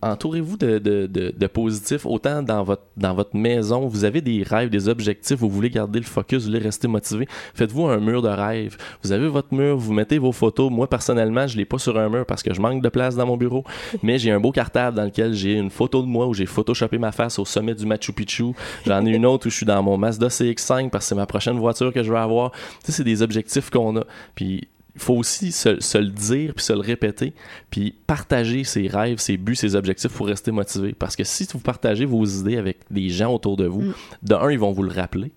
entourez-vous 0.01 0.55
de, 0.55 0.79
de, 0.79 1.05
de, 1.05 1.33
de 1.37 1.47
positifs, 1.47 2.05
autant 2.05 2.41
dans 2.41 2.63
votre, 2.63 2.83
dans 2.95 3.13
votre 3.13 3.35
maison, 3.35 3.87
vous 3.87 4.05
avez 4.05 4.21
des 4.21 4.41
rêves, 4.41 4.69
des 4.69 4.87
objectifs, 4.87 5.37
vous 5.37 5.49
voulez 5.49 5.69
garder 5.69 5.99
le 5.99 6.05
focus, 6.05 6.43
vous 6.43 6.51
voulez 6.51 6.63
rester 6.63 6.87
motivé, 6.87 7.27
faites-vous 7.55 7.87
un 7.87 7.97
mur 7.97 8.21
de 8.21 8.29
rêve. 8.29 8.77
Vous 9.03 9.11
avez 9.11 9.27
votre 9.27 9.53
mur, 9.53 9.75
vous 9.75 9.91
mettez 9.91 10.17
vos 10.17 10.31
photos. 10.31 10.71
Moi, 10.71 10.89
personnellement, 10.89 11.45
je 11.45 11.57
l'ai 11.57 11.65
pas 11.65 11.77
sur 11.77 11.97
un 11.97 12.07
mur 12.07 12.25
parce 12.25 12.41
que 12.41 12.53
je 12.53 12.61
manque 12.61 12.81
de 12.81 12.87
place 12.87 13.17
dans 13.17 13.25
mon 13.25 13.35
bureau, 13.35 13.65
mais 14.01 14.17
j'ai 14.17 14.31
un 14.31 14.39
beau 14.39 14.53
cartable 14.53 14.95
dans 14.95 15.03
lequel 15.03 15.33
j'ai 15.33 15.55
une 15.55 15.69
photo 15.69 16.01
de 16.01 16.07
moi 16.07 16.25
où 16.25 16.33
j'ai 16.33 16.45
photoshopé 16.45 16.97
ma 16.97 17.11
face 17.11 17.37
au 17.37 17.43
sommet 17.43 17.75
du 17.75 17.85
Machu 17.85 18.13
Picchu. 18.13 18.53
J'en 18.85 19.05
ai 19.05 19.09
une 19.09 19.25
autre 19.25 19.47
où 19.47 19.49
je 19.49 19.57
suis 19.57 19.65
dans 19.65 19.83
mon 19.83 19.97
Mazda 19.97 20.27
CX-5 20.27 20.89
parce 20.89 21.03
que 21.03 21.09
c'est 21.09 21.15
ma 21.15 21.25
prochaine 21.25 21.59
voiture 21.59 21.91
que 21.91 22.01
je 22.01 22.09
veux 22.09 22.17
avoir. 22.17 22.51
Tu 22.51 22.57
sais, 22.85 22.91
c'est 22.93 23.03
des 23.03 23.21
objectifs 23.21 23.64
qu'on 23.71 23.97
a. 23.97 24.03
Puis 24.35 24.67
il 24.95 25.01
faut 25.01 25.15
aussi 25.15 25.51
se, 25.51 25.81
se 25.81 25.97
le 25.97 26.07
dire 26.09 26.53
puis 26.53 26.63
se 26.63 26.71
le 26.71 26.79
répéter 26.79 27.33
puis 27.69 27.93
partager 28.07 28.63
ses 28.63 28.87
rêves, 28.87 29.17
ses 29.17 29.35
buts, 29.35 29.55
ses 29.55 29.75
objectifs 29.75 30.11
pour 30.11 30.27
rester 30.27 30.51
motivé 30.51 30.93
parce 30.93 31.17
que 31.17 31.25
si 31.25 31.45
vous 31.51 31.59
partagez 31.59 32.05
vos 32.05 32.23
idées 32.23 32.57
avec 32.57 32.77
des 32.89 33.09
gens 33.09 33.33
autour 33.33 33.57
de 33.57 33.65
vous, 33.65 33.81
Mm. 33.81 33.93
de 34.23 34.35
un 34.35 34.51
ils 34.51 34.59
vont 34.59 34.71
vous 34.71 34.83
le 34.83 34.91
rappeler. 34.93 35.31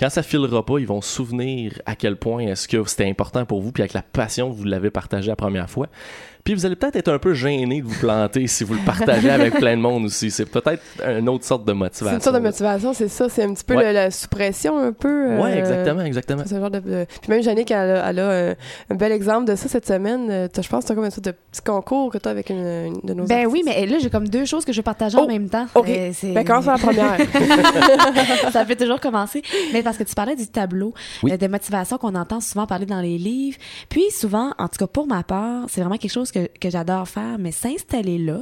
Quand 0.00 0.10
ça 0.10 0.24
filera 0.24 0.66
pas, 0.66 0.78
ils 0.80 0.86
vont 0.86 1.00
se 1.00 1.08
souvenir 1.14 1.80
à 1.86 1.94
quel 1.94 2.16
point 2.16 2.40
est-ce 2.40 2.66
que 2.66 2.82
c'était 2.88 3.08
important 3.08 3.44
pour 3.46 3.60
vous 3.60 3.70
puis 3.70 3.82
avec 3.82 3.92
la 3.92 4.02
passion 4.02 4.50
que 4.50 4.56
vous 4.56 4.64
l'avez 4.64 4.90
partagé 4.90 5.28
la 5.28 5.36
première 5.36 5.70
fois. 5.70 5.88
Puis 6.44 6.52
vous 6.54 6.66
allez 6.66 6.76
peut-être 6.76 6.96
être 6.96 7.08
un 7.10 7.18
peu 7.18 7.32
gêné 7.32 7.80
de 7.80 7.86
vous 7.86 7.98
planter 7.98 8.46
si 8.46 8.64
vous 8.64 8.74
le 8.74 8.80
partagez 8.84 9.30
avec 9.30 9.54
plein 9.58 9.76
de 9.76 9.80
monde 9.80 10.04
aussi. 10.04 10.30
C'est 10.30 10.44
peut-être 10.44 10.82
une 11.18 11.26
autre 11.30 11.44
sorte 11.44 11.64
de 11.64 11.72
motivation. 11.72 12.08
C'est 12.10 12.14
une 12.16 12.20
sorte 12.20 12.36
de 12.36 12.40
motivation, 12.42 12.92
c'est 12.92 13.08
ça. 13.08 13.28
C'est 13.30 13.44
un 13.44 13.54
petit 13.54 13.64
peu 13.64 13.74
Ouais. 13.74 13.86
le- 13.86 13.92
la 13.92 14.10
sous-pression, 14.10 14.78
un 14.78 14.92
peu. 14.92 15.30
euh, 15.32 15.40
Ouais, 15.42 15.58
exactement, 15.58 16.02
exactement. 16.02 16.42
Ce 16.46 16.54
genre 16.54 16.70
de, 16.70 16.80
de- 16.80 17.06
Puis 17.22 17.30
même 17.30 17.42
Jannick, 17.42 17.70
elle, 17.70 17.90
a- 17.96 18.10
elle 18.10 18.18
a 18.18 18.30
un, 18.30 18.54
un 18.90 18.94
bel 18.94 19.10
exemple 19.12 19.46
de 19.50 19.56
ça 19.56 19.68
cette 19.68 19.86
semaine. 19.86 20.30
Euh, 20.30 20.48
Je 20.54 20.68
pense 20.68 20.84
que 20.84 20.88
t'as 20.88 20.94
comme 20.94 21.04
une 21.06 21.10
sorte 21.10 21.24
de 21.24 21.30
petit 21.50 21.62
concours 21.62 22.10
que 22.12 22.18
t'as 22.18 22.30
avec 22.30 22.50
une, 22.50 22.58
une 22.58 23.00
de 23.02 23.14
nos 23.14 23.24
Ben 23.24 23.46
oui, 23.46 23.62
mais 23.64 23.86
là, 23.86 23.96
j'ai 23.98 24.10
comme 24.10 24.28
deux 24.28 24.44
choses 24.44 24.66
que 24.66 24.72
je 24.72 24.78
vais 24.80 24.82
partager 24.84 25.16
en 25.16 25.24
Oh, 25.24 25.26
même 25.26 25.48
temps. 25.48 25.66
OK. 25.74 25.88
Euh, 25.88 26.10
Ben 26.34 26.44
commence 26.44 26.66
par 26.66 26.76
la 26.76 26.82
première. 26.86 27.16
ça 28.52 28.64
peut 28.66 28.76
toujours 28.76 29.00
commencer. 29.00 29.42
Mais 29.72 29.82
parce 29.82 29.96
que 29.96 30.04
tu 30.04 30.14
parlais 30.14 30.36
du 30.36 30.46
tableau 30.46 30.92
Oui. 31.22 31.32
euh, 31.32 31.36
de 31.38 31.46
motivation 31.46 31.96
qu'on 31.98 32.14
entend 32.14 32.40
souvent 32.40 32.66
parler 32.66 32.86
dans 32.86 33.00
les 33.00 33.16
livres. 33.18 33.56
Puis 33.88 34.10
souvent, 34.10 34.52
en 34.58 34.68
tout 34.68 34.76
cas 34.78 34.86
pour 34.86 35.06
ma 35.06 35.22
part, 35.22 35.64
c'est 35.68 35.80
vraiment 35.80 35.96
quelque 35.96 36.12
chose 36.12 36.30
que, 36.34 36.70
j'adore 36.70 37.08
faire, 37.08 37.38
mais 37.38 37.52
s'installer 37.52 38.18
là, 38.18 38.40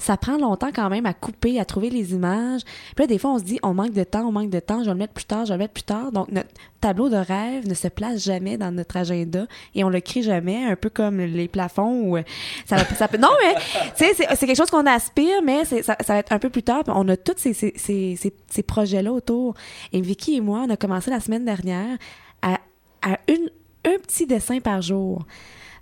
ça 0.00 0.16
prend 0.16 0.38
longtemps 0.38 0.70
quand 0.74 0.88
même 0.88 1.04
à 1.04 1.12
couper, 1.12 1.60
à 1.60 1.66
trouver 1.66 1.90
les 1.90 2.12
images. 2.14 2.62
Puis 2.64 3.04
là, 3.04 3.06
des 3.06 3.18
fois, 3.18 3.32
on 3.32 3.38
se 3.38 3.44
dit, 3.44 3.58
on 3.62 3.74
manque 3.74 3.92
de 3.92 4.02
temps, 4.02 4.26
on 4.26 4.32
manque 4.32 4.48
de 4.48 4.58
temps, 4.58 4.80
je 4.80 4.86
vais 4.86 4.92
le 4.92 4.96
mettre 4.96 5.12
plus 5.12 5.26
tard, 5.26 5.44
je 5.44 5.50
vais 5.50 5.56
le 5.56 5.58
mettre 5.58 5.74
plus 5.74 5.82
tard. 5.82 6.10
Donc, 6.10 6.32
notre 6.32 6.48
tableau 6.80 7.10
de 7.10 7.16
rêve 7.16 7.68
ne 7.68 7.74
se 7.74 7.86
place 7.86 8.24
jamais 8.24 8.56
dans 8.56 8.72
notre 8.72 8.96
agenda 8.96 9.46
et 9.74 9.84
on 9.84 9.90
le 9.90 10.00
crée 10.00 10.22
jamais, 10.22 10.64
un 10.64 10.74
peu 10.74 10.88
comme 10.88 11.18
les 11.20 11.48
plafonds 11.48 12.00
où 12.02 12.16
euh, 12.16 12.22
ça, 12.64 12.78
ça 12.78 13.08
peut... 13.08 13.18
Non, 13.18 13.28
mais, 13.42 13.54
tu 13.96 14.04
sais, 14.06 14.14
c'est 14.14 14.46
quelque 14.46 14.56
chose 14.56 14.70
qu'on 14.70 14.86
aspire, 14.86 15.42
mais 15.44 15.66
ça, 15.66 15.96
va 16.08 16.16
être 16.16 16.32
un 16.32 16.38
peu 16.38 16.48
plus 16.48 16.62
tard. 16.62 16.82
On 16.86 17.06
a 17.08 17.16
tous 17.18 17.34
ces, 17.36 18.62
projets-là 18.66 19.12
autour. 19.12 19.54
Et 19.92 20.00
Vicky 20.00 20.36
et 20.36 20.40
moi, 20.40 20.64
on 20.66 20.70
a 20.70 20.78
commencé 20.78 21.10
la 21.10 21.20
semaine 21.20 21.44
dernière 21.44 21.98
à, 22.40 22.58
un 23.02 23.98
petit 23.98 24.26
dessin 24.26 24.60
par 24.60 24.80
jour. 24.80 25.26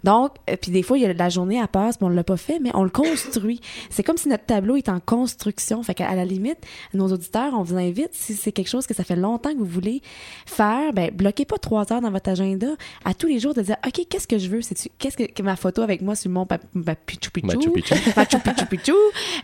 Donc, 0.04 0.32
euh, 0.48 0.56
puis 0.60 0.70
des 0.70 0.82
fois, 0.82 0.96
il 0.98 1.02
y 1.02 1.06
a 1.06 1.12
la 1.12 1.28
journée 1.28 1.60
à 1.60 1.66
passe, 1.68 1.96
puis 1.96 2.06
on 2.06 2.08
l'a 2.08 2.24
pas 2.24 2.36
fait, 2.36 2.58
mais 2.60 2.70
on 2.74 2.84
le 2.84 2.90
construit. 2.90 3.60
c'est 3.90 4.02
comme 4.02 4.16
si 4.16 4.28
notre 4.28 4.44
tableau 4.46 4.76
est 4.76 4.88
en 4.88 5.00
construction. 5.00 5.82
Fait 5.82 5.94
qu'à 5.94 6.08
à 6.08 6.14
la 6.14 6.24
limite, 6.24 6.58
nos 6.94 7.12
auditeurs, 7.12 7.52
on 7.54 7.62
vous 7.62 7.76
invite, 7.76 8.10
si 8.12 8.34
c'est 8.34 8.52
quelque 8.52 8.68
chose 8.68 8.86
que 8.86 8.94
ça 8.94 9.04
fait 9.04 9.16
longtemps 9.16 9.52
que 9.52 9.58
vous 9.58 9.64
voulez 9.64 10.00
faire, 10.46 10.92
ben, 10.92 11.10
bloquez 11.12 11.44
pas 11.44 11.58
trois 11.58 11.92
heures 11.92 12.00
dans 12.00 12.10
votre 12.10 12.30
agenda 12.30 12.68
à 13.04 13.14
tous 13.14 13.26
les 13.26 13.38
jours 13.40 13.54
de 13.54 13.62
dire, 13.62 13.76
OK, 13.86 14.06
qu'est-ce 14.08 14.28
que 14.28 14.38
je 14.38 14.48
veux? 14.48 14.62
C'est 14.62 14.76
qu'est-ce 14.98 15.16
que, 15.16 15.24
que 15.24 15.42
ma 15.42 15.56
photo 15.56 15.82
avec 15.82 16.00
moi 16.02 16.14
sur 16.14 16.30
mon 16.30 16.46
pa- 16.46 16.58
ma 16.74 16.94
Pichu 16.94 17.30
Pichu? 17.30 17.46
Machu 17.46 17.70
Picchu. 17.70 17.94
Machu 18.16 18.66
Picchu 18.70 18.92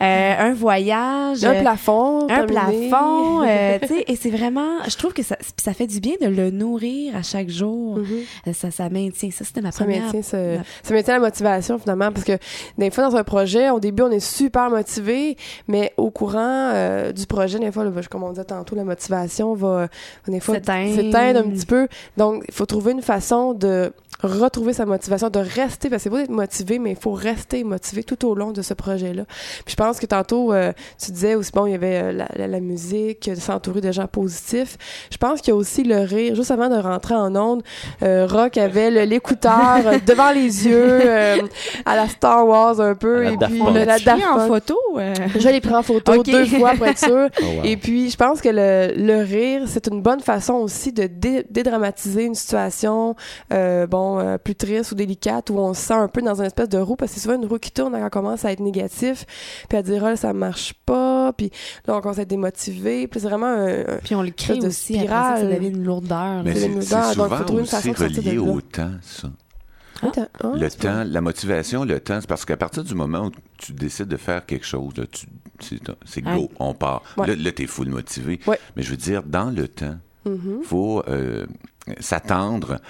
euh, 0.00 0.34
un 0.38 0.52
voyage. 0.54 1.44
Un 1.44 1.54
euh, 1.54 1.60
plafond. 1.60 2.24
un 2.24 2.46
terminé. 2.46 2.88
plafond, 2.88 3.42
euh, 3.42 3.78
tu 3.82 3.88
sais, 3.88 4.04
et 4.08 4.16
c'est 4.16 4.30
vraiment, 4.30 4.82
je 4.88 4.96
trouve 4.96 5.12
que 5.12 5.22
ça, 5.22 5.36
ça 5.62 5.72
fait 5.74 5.86
du 5.86 6.00
bien 6.00 6.14
de 6.20 6.26
le 6.26 6.50
nourrir 6.50 7.16
à 7.16 7.22
chaque 7.22 7.48
jour. 7.50 7.98
Mhm. 7.98 8.06
Euh, 8.48 8.52
Ça, 8.52 8.70
ça 8.70 8.88
maintient, 8.88 9.30
ça 9.30 9.44
c'était 9.44 9.60
ma 9.60 9.72
Ça 9.72 9.84
première. 9.84 10.10
Ma- 10.58 10.62
ça 10.82 10.94
maintient 10.94 11.14
la 11.14 11.20
motivation 11.20 11.78
finalement 11.78 12.10
parce 12.12 12.24
que 12.24 12.38
des 12.78 12.90
fois 12.90 13.08
dans 13.08 13.16
un 13.16 13.24
projet, 13.24 13.70
au 13.70 13.80
début 13.80 14.02
on 14.02 14.10
est 14.10 14.20
super 14.20 14.70
motivé, 14.70 15.36
mais 15.68 15.92
au 15.96 16.10
courant 16.10 16.70
euh, 16.74 17.12
du 17.12 17.26
projet, 17.26 17.58
des 17.58 17.72
fois, 17.72 17.84
là, 17.84 17.90
comme 18.10 18.22
on 18.24 18.30
disait 18.30 18.44
tantôt, 18.44 18.76
la 18.76 18.84
motivation 18.84 19.54
va 19.54 19.68
euh, 19.68 19.86
des 20.28 20.40
fois 20.40 20.54
s'éteindre 20.94 21.40
un 21.40 21.50
petit 21.50 21.66
peu. 21.66 21.88
Donc 22.16 22.44
il 22.48 22.54
faut 22.54 22.66
trouver 22.66 22.92
une 22.92 23.02
façon 23.02 23.52
de 23.54 23.92
retrouver 24.22 24.72
sa 24.72 24.86
motivation, 24.86 25.28
de 25.28 25.38
rester, 25.38 25.90
parce 25.90 26.00
que 26.02 26.04
c'est 26.04 26.10
beau 26.10 26.16
d'être 26.16 26.30
motivé, 26.30 26.78
mais 26.78 26.90
il 26.92 26.96
faut 26.96 27.12
rester 27.12 27.62
motivé 27.64 28.02
tout 28.04 28.26
au 28.26 28.34
long 28.34 28.52
de 28.52 28.62
ce 28.62 28.72
projet-là. 28.72 29.24
Puis 29.64 29.72
je 29.72 29.76
pense 29.76 29.98
que 29.98 30.06
tantôt, 30.06 30.52
euh, 30.52 30.72
tu 31.02 31.10
disais 31.12 31.34
aussi, 31.34 31.50
bon, 31.52 31.66
il 31.66 31.72
y 31.72 31.74
avait 31.74 32.00
euh, 32.02 32.12
la, 32.12 32.28
la- 32.36 32.46
la 32.46 32.60
musique, 32.60 33.28
de 33.28 33.34
s'entourer 33.34 33.80
de 33.80 33.92
gens 33.92 34.06
positifs. 34.06 34.76
Je 35.10 35.16
pense 35.18 35.40
qu'il 35.40 35.48
y 35.48 35.52
a 35.52 35.56
aussi 35.56 35.82
le 35.84 35.98
rire. 36.00 36.34
Juste 36.34 36.50
avant 36.50 36.68
de 36.68 36.76
rentrer 36.76 37.14
en 37.14 37.34
onde, 37.36 37.62
euh, 38.02 38.26
Rock 38.26 38.56
avait 38.56 38.90
l'écouteur 39.06 39.80
euh, 39.86 39.98
devant 40.06 40.30
les 40.30 40.66
yeux, 40.66 41.00
euh, 41.04 41.36
à 41.84 41.96
la 41.96 42.08
Star 42.08 42.46
Wars 42.46 42.80
un 42.80 42.94
peu, 42.94 43.26
et 43.26 43.36
puis 43.36 43.60
le- 43.60 43.84
la 43.84 43.98
Daft 43.98 44.22
en 44.32 44.46
photo. 44.46 44.78
euh? 44.98 45.12
Je 45.38 45.48
l'ai 45.48 45.60
pris 45.60 45.74
en 45.74 45.82
photo 45.82 46.22
deux 46.22 46.46
fois 46.46 46.72
pour 46.72 46.86
être 46.86 46.98
sûr. 46.98 47.28
Oh, 47.42 47.44
wow. 47.44 47.64
Et 47.64 47.76
puis, 47.76 48.10
je 48.10 48.16
pense 48.16 48.40
que 48.40 48.48
le, 48.48 48.92
le 48.96 49.22
rire, 49.22 49.62
c'est 49.66 49.88
une 49.88 50.00
bonne 50.02 50.20
façon 50.20 50.54
aussi 50.54 50.92
de 50.92 51.06
dé- 51.06 51.44
dédramatiser 51.50 52.24
une 52.24 52.34
situation, 52.34 53.16
euh, 53.52 53.86
euh, 54.18 54.38
plus 54.38 54.54
triste 54.54 54.92
ou 54.92 54.94
délicate, 54.94 55.50
où 55.50 55.58
on 55.58 55.74
se 55.74 55.80
sent 55.82 55.94
un 55.94 56.08
peu 56.08 56.22
dans 56.22 56.34
une 56.40 56.46
espèce 56.46 56.68
de 56.68 56.78
roue, 56.78 56.96
parce 56.96 57.10
que 57.12 57.16
c'est 57.18 57.22
souvent 57.24 57.36
une 57.40 57.46
roue 57.46 57.58
qui 57.58 57.70
tourne 57.72 57.92
quand 57.92 58.06
on 58.06 58.10
commence 58.10 58.44
à 58.44 58.52
être 58.52 58.60
négatif, 58.60 59.26
puis 59.68 59.78
à 59.78 59.82
dire, 59.82 60.04
ah, 60.04 60.16
ça 60.16 60.32
marche 60.32 60.74
pas, 60.86 61.32
puis 61.32 61.50
là, 61.86 61.96
on 61.96 62.00
commence 62.00 62.18
à 62.18 62.22
être 62.22 62.28
démotivé, 62.28 63.06
puis 63.08 63.20
c'est 63.20 63.28
vraiment 63.28 63.46
un... 63.46 63.80
un- 63.80 63.98
Puis 64.02 64.14
on 64.14 64.22
le 64.22 64.30
crée 64.30 64.58
de 64.58 64.66
aussi. 64.68 64.94
Après 64.96 65.08
ça, 65.08 65.12
ça 65.14 65.36
spirale. 65.38 65.54
devient 65.56 65.68
une 65.68 65.84
lourdeur. 65.84 66.42
Mais 66.44 66.54
là. 66.54 66.60
c'est 66.60 66.80
c'est 66.82 67.16
donc 67.16 67.32
faut 67.34 67.44
trouver 67.44 67.60
une 67.62 67.66
façon 67.66 67.90
aussi 67.90 68.02
de 68.14 68.20
relié 68.20 68.34
là. 68.36 68.42
au 68.42 68.60
temps, 68.60 68.90
ça. 69.02 69.28
Ah, 70.02 70.08
ah, 70.42 70.48
Le 70.54 70.70
temps, 70.70 71.04
la 71.06 71.20
motivation, 71.20 71.84
le 71.84 72.00
temps, 72.00 72.18
c'est 72.20 72.26
parce 72.28 72.44
qu'à 72.44 72.56
partir 72.56 72.84
du 72.84 72.94
moment 72.94 73.26
où 73.26 73.30
tu 73.56 73.72
décides 73.72 74.08
de 74.08 74.16
faire 74.16 74.44
quelque 74.44 74.66
chose, 74.66 74.92
là, 74.96 75.04
tu- 75.10 75.26
c'est 75.60 75.78
c'est 76.04 76.20
go, 76.20 76.30
Ouais. 76.30 76.48
on 76.58 76.74
part. 76.74 77.02
Ouais. 77.16 77.28
Là, 77.28 77.36
là 77.36 77.52
t'es 77.52 77.66
full 77.66 77.88
motivé. 77.88 78.40
Ouais. 78.46 78.58
Mais 78.76 78.82
je 78.82 78.90
veux 78.90 78.96
dire, 78.96 79.22
dans 79.22 79.50
le 79.50 79.68
temps, 79.68 79.96
Mhm. 80.26 80.62
faut 80.64 81.02
euh, 81.08 81.46
s'attendre 82.00 82.80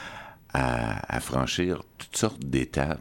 à, 0.54 1.14
à 1.16 1.20
franchir 1.20 1.82
toutes 1.98 2.16
sortes 2.16 2.44
d'étapes. 2.44 3.00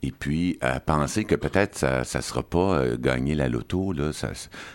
Et 0.00 0.12
puis, 0.12 0.58
à 0.60 0.78
penser 0.78 1.24
que 1.24 1.34
peut-être 1.34 1.76
ça 1.76 2.04
ça 2.04 2.22
sera 2.22 2.44
pas 2.44 2.78
euh, 2.78 2.96
gagner 2.96 3.34
la 3.34 3.48
loto, 3.48 3.92
là. 3.92 4.12
Ça, 4.12 4.28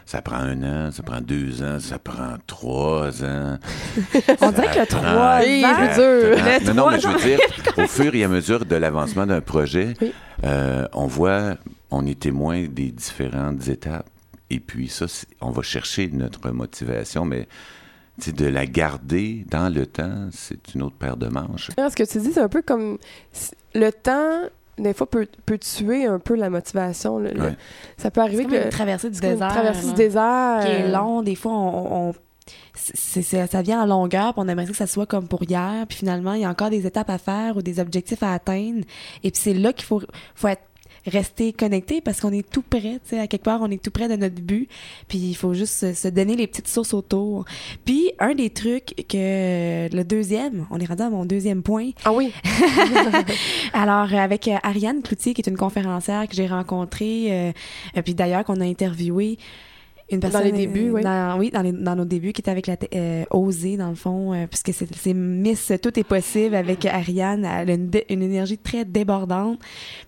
ça 0.06 0.22
prend 0.22 0.36
un 0.36 0.64
an, 0.64 0.92
ça 0.92 1.02
prend 1.02 1.22
deux 1.22 1.64
ans, 1.64 1.80
ça 1.80 1.98
prend 1.98 2.36
trois 2.46 3.24
ans. 3.24 3.58
On 4.42 4.52
dirait 4.52 4.68
que 4.74 4.80
le 4.80 4.86
Ça 4.86 4.86
3 4.86 5.00
prend 5.02 5.40
Oui, 5.40 5.64
ans. 5.66 5.76
c'est 5.80 5.96
dur. 5.96 6.38
Le. 6.44 6.66
Non, 6.68 6.74
non, 6.74 6.92
mais 6.92 6.98
trois 7.00 7.14
je 7.14 7.18
veux 7.18 7.24
dire, 7.30 7.40
au 7.78 7.88
fur 7.88 8.14
et 8.14 8.24
à 8.26 8.28
mesure 8.28 8.66
de 8.66 8.76
l'avancement 8.76 9.26
d'un 9.26 9.40
projet, 9.40 9.94
Oui. 10.02 10.14
euh, 10.44 10.86
on 10.92 11.08
voit, 11.08 11.56
on 11.90 12.06
est 12.06 12.20
témoin 12.20 12.64
des 12.68 12.92
différentes 12.92 13.66
étapes. 13.70 14.10
Et 14.50 14.60
puis 14.60 14.90
ça, 14.90 15.06
on 15.40 15.52
va 15.52 15.62
chercher 15.62 16.10
notre 16.10 16.52
motivation, 16.52 17.24
mais 17.24 17.48
de 18.28 18.46
la 18.46 18.66
garder 18.66 19.46
dans 19.50 19.74
le 19.74 19.86
temps, 19.86 20.28
c'est 20.32 20.76
une 20.76 20.84
autre 20.84 20.96
paire 20.96 21.18
de 21.18 21.28
manches. 21.28 21.72
Ce 21.76 21.96
que 21.96 22.04
tu 22.04 22.20
dis, 22.20 22.32
c'est 22.34 22.42
un 22.42 22.50
peu 22.50 22.62
comme 22.62 22.98
le 23.74 23.90
temps, 23.92 24.42
des 24.78 24.94
fois, 24.94 25.10
peut, 25.10 25.28
peut 25.46 25.58
tuer 25.58 26.06
un 26.06 26.20
peu 26.20 26.36
la 26.36 26.50
motivation. 26.50 27.18
le- 27.20 27.32
le- 27.32 27.42
Ouais. 27.42 27.58
Ça 27.98 28.12
peut 28.12 28.22
arriver 28.22 28.44
comme 28.44 28.52
que 28.54 28.64
une 28.66 28.70
traversée 28.70 29.10
du 29.10 29.20
comme 29.20 29.30
une 29.30 29.36
désert. 29.36 29.50
traversée 29.52 29.88
du 29.88 29.94
désert. 29.94 30.60
Qui 30.64 30.68
est 30.72 30.92
long. 30.92 31.22
Des 31.24 31.36
fois, 31.36 31.52
on. 31.54 32.14
ça 32.76 33.62
vient 33.62 33.82
en 33.84 33.86
longueur, 33.86 34.34
puis 34.34 34.44
on 34.44 34.48
aimerait 34.48 34.66
que 34.68 34.74
ça 34.76 34.88
soit 34.88 35.06
comme 35.06 35.28
pour 35.28 35.44
hier, 35.44 35.86
puis 35.88 35.98
finalement, 36.00 36.34
il 36.34 36.42
y 36.42 36.46
a 36.46 36.50
encore 36.50 36.70
des 36.70 36.86
étapes 36.86 37.10
à 37.10 37.18
faire 37.18 37.58
ou 37.58 37.62
des 37.62 37.80
objectifs 37.80 38.22
à 38.24 38.34
atteindre. 38.34 38.84
Et 39.24 39.32
puis 39.32 39.42
c'est 39.42 39.54
là 39.54 39.74
qu'il 39.74 39.86
faut, 39.86 40.02
faut 40.36 40.48
être 40.48 40.62
rester 41.06 41.54
connecté 41.54 42.02
parce 42.02 42.20
qu'on 42.22 42.32
est 42.32 42.48
tout 42.48 42.62
près, 42.62 43.00
tu 43.04 43.10
sais, 43.10 43.20
à 43.20 43.28
quelque 43.28 43.44
part, 43.44 43.62
on 43.62 43.70
est 43.70 43.82
tout 43.82 43.92
près 43.92 44.08
de 44.08 44.16
notre 44.16 44.42
but, 44.42 44.70
puis 45.08 45.18
il 45.18 45.34
faut 45.36 45.54
juste 45.54 45.94
se, 45.94 46.08
donner 46.08 46.36
les 46.36 46.48
petites 46.48 46.68
sources 46.68 46.94
autour. 46.94 47.46
Puis 47.86 48.12
un 48.20 48.36
des 48.36 48.50
trucs 48.50 48.94
que 49.10 49.94
le 49.94 50.04
deuxième, 50.04 50.66
on 50.70 50.80
est 50.80 50.86
rendu 50.86 51.02
à 51.02 51.10
mon 51.10 51.26
deuxième 51.26 51.64
point, 51.64 51.92
Ah 52.06 52.14
oui. 52.14 52.32
alors, 53.74 54.14
avec 54.14 54.48
euh, 54.48 54.58
Ariane 54.64 55.02
Cloutier, 55.02 55.34
qui 55.34 55.42
est 55.42 55.50
une 55.50 55.58
conférencière 55.58 56.28
que 56.28 56.36
j'ai 56.36 56.48
rencontrée, 56.48 57.28
euh, 57.30 57.52
euh, 57.98 58.02
puis 58.02 58.14
d'ailleurs 58.14 58.44
qu'on 58.44 58.62
a 58.62 58.66
interviewé 58.66 59.38
une 60.12 60.20
Dans 60.20 60.40
les 60.42 60.52
débuts, 60.52 60.90
euh, 60.90 60.94
oui. 60.94 61.02
dans- 61.04 61.38
oui, 61.40 61.50
dans, 61.50 61.62
les- 61.62 61.72
dans 61.72 61.96
nos 61.96 62.06
débuts, 62.06 62.34
qui 62.34 62.42
était 62.42 62.52
avec 62.52 62.68
la 62.68 62.76
euh, 62.94 63.24
Osée, 63.32 63.78
dans 63.78 63.90
le 63.90 63.96
fond, 63.96 64.34
euh, 64.34 64.46
puisque 64.48 64.72
c'est 64.74 65.14
Miss 65.14 65.72
Tout 65.82 65.98
est 66.00 66.04
possible 66.04 66.56
avec 66.56 66.86
Ariane. 66.86 67.46
Elle 67.46 67.70
a 67.72 67.74
une, 67.74 68.22
énergie 68.22 68.58
très 68.58 68.86
débordante. 68.86 69.60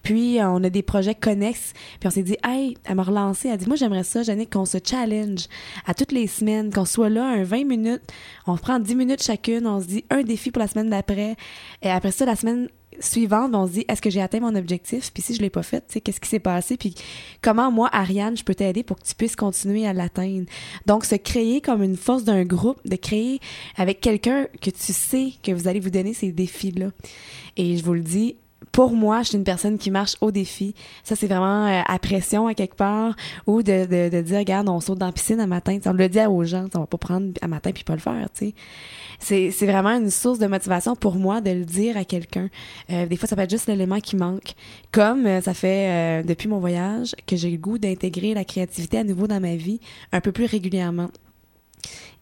Puis, 0.04 0.40
euh, 0.40 0.50
on 0.50 0.64
a 0.64 0.70
des 0.70 0.84
projets 0.84 1.16
connexes. 1.16 1.74
Puis, 2.00 2.08
on 2.08 2.12
s'est 2.12 2.24
dit, 2.24 2.38
hey, 2.44 2.78
elle 2.86 2.96
m'a 2.96 3.04
relancé. 3.04 3.48
Elle 3.50 3.58
dit, 3.58 3.68
moi, 3.68 3.78
j'aimerais 3.78 4.04
ça, 4.04 4.22
Jannick, 4.22 4.52
qu'on 4.54 4.66
se 4.66 4.78
challenge 4.84 5.46
à 5.86 5.94
toutes 5.94 6.12
les 6.12 6.28
semaines, 6.28 6.72
qu'on 6.72 6.86
soit 6.86 7.10
là 7.10 7.26
un 7.26 7.44
20 7.44 7.66
minutes. 7.66 8.04
On 8.48 8.58
prend 8.58 8.80
10 8.80 8.96
minutes 8.96 9.24
chacune. 9.24 9.66
On 9.66 9.80
se 9.82 9.88
dit 9.88 10.06
un 10.10 10.24
défi 10.24 10.52
pour 10.52 10.60
la 10.62 10.68
semaine 10.68 10.90
d'après. 10.90 11.36
Et 11.82 11.90
après 11.90 12.12
ça, 12.12 12.26
la 12.26 12.36
semaine 12.36 12.68
suivante, 13.00 13.54
on 13.54 13.68
se 13.68 13.74
dit 13.74 13.86
est-ce 13.88 14.02
que 14.02 14.10
j'ai 14.10 14.22
atteint 14.22 14.40
mon 14.40 14.56
objectif? 14.56 15.12
Puis 15.14 15.24
si 15.24 15.36
je 15.36 15.42
l'ai 15.42 15.50
pas 15.50 15.64
fait, 15.64 15.84
tu 15.88 16.02
qu'est-ce 16.02 16.20
qui 16.20 16.30
s'est 16.30 16.40
passé? 16.40 16.78
Puis 16.78 16.96
comment 17.42 17.72
moi 17.72 17.90
Ariane, 17.92 18.38
je 18.38 18.44
peux 18.44 18.56
t'aider 18.56 18.84
pour 18.84 18.98
que 18.98 19.06
tu 19.06 19.16
puisses 19.16 19.36
continuer 19.36 19.88
à 19.88 19.94
l'atteindre? 19.94 20.46
Donc 20.86 21.06
se 21.06 21.16
créer 21.16 21.62
comme 21.62 21.84
une 21.84 21.98
force 21.98 22.24
d'un 22.24 22.44
groupe, 22.44 22.80
de 22.86 22.96
créer 22.96 23.40
avec 23.76 24.02
quelqu'un 24.02 24.48
que 24.62 24.70
tu 24.70 24.94
sais 24.94 25.34
que 25.44 25.52
vous 25.52 25.68
allez 25.68 25.80
vous 25.80 25.90
donner 25.90 26.14
ces 26.14 26.32
défis 26.32 26.72
là. 26.72 26.88
Et 27.58 27.78
je 27.78 27.84
vous 27.84 27.94
le 27.94 28.02
dis 28.02 28.36
pour 28.76 28.92
moi, 28.92 29.22
je 29.22 29.30
suis 29.30 29.38
une 29.38 29.46
personne 29.46 29.78
qui 29.78 29.90
marche 29.90 30.18
au 30.20 30.32
défi. 30.32 30.76
Ça, 31.06 31.16
c'est 31.16 31.28
vraiment 31.28 31.66
euh, 31.66 31.82
à 31.88 31.98
pression 31.98 32.48
à 32.48 32.54
quelque 32.54 32.76
part 32.76 33.16
ou 33.48 33.64
de, 33.64 33.86
de, 33.86 34.10
de 34.10 34.22
dire, 34.22 34.40
regarde, 34.40 34.68
on 34.68 34.82
saute 34.82 34.98
dans 34.98 35.06
la 35.06 35.14
piscine 35.14 35.40
à 35.40 35.48
matin. 35.48 35.78
Tu 35.78 35.84
sais, 35.84 35.90
on 35.90 35.94
le 35.94 36.10
dit 36.10 36.20
aux 36.20 36.44
gens, 36.44 36.66
on 36.76 36.80
va 36.80 36.86
pas 36.86 36.98
prendre 36.98 37.32
à 37.42 37.48
matin 37.48 37.72
puis 37.72 37.86
pas 37.86 37.94
le 37.94 38.02
faire. 38.02 38.28
C'est, 39.18 39.52
c'est 39.52 39.66
vraiment 39.66 39.92
une 39.92 40.10
source 40.10 40.40
de 40.40 40.48
motivation 40.48 40.98
pour 40.98 41.16
moi 41.16 41.40
de 41.40 41.52
le 41.52 41.64
dire 41.64 41.96
à 41.96 42.04
quelqu'un. 42.04 42.50
Euh, 42.90 43.06
des 43.06 43.16
fois, 43.16 43.30
ça 43.30 43.38
peut 43.38 43.44
être 43.44 43.50
juste 43.50 43.68
l'élément 43.68 44.02
qui 44.02 44.18
manque. 44.18 44.56
Comme 44.92 45.26
euh, 45.26 45.40
ça 45.40 45.54
fait 45.54 45.88
euh, 45.88 46.24
depuis 46.24 46.50
mon 46.50 46.60
voyage 46.60 47.16
que 47.28 47.38
j'ai 47.38 47.52
le 47.52 47.58
goût 47.58 47.78
d'intégrer 47.78 48.34
la 48.34 48.44
créativité 48.44 48.98
à 48.98 49.06
nouveau 49.06 49.26
dans 49.26 49.40
ma 49.40 49.56
vie 49.56 49.80
un 50.12 50.20
peu 50.20 50.34
plus 50.34 50.48
régulièrement. 50.48 51.08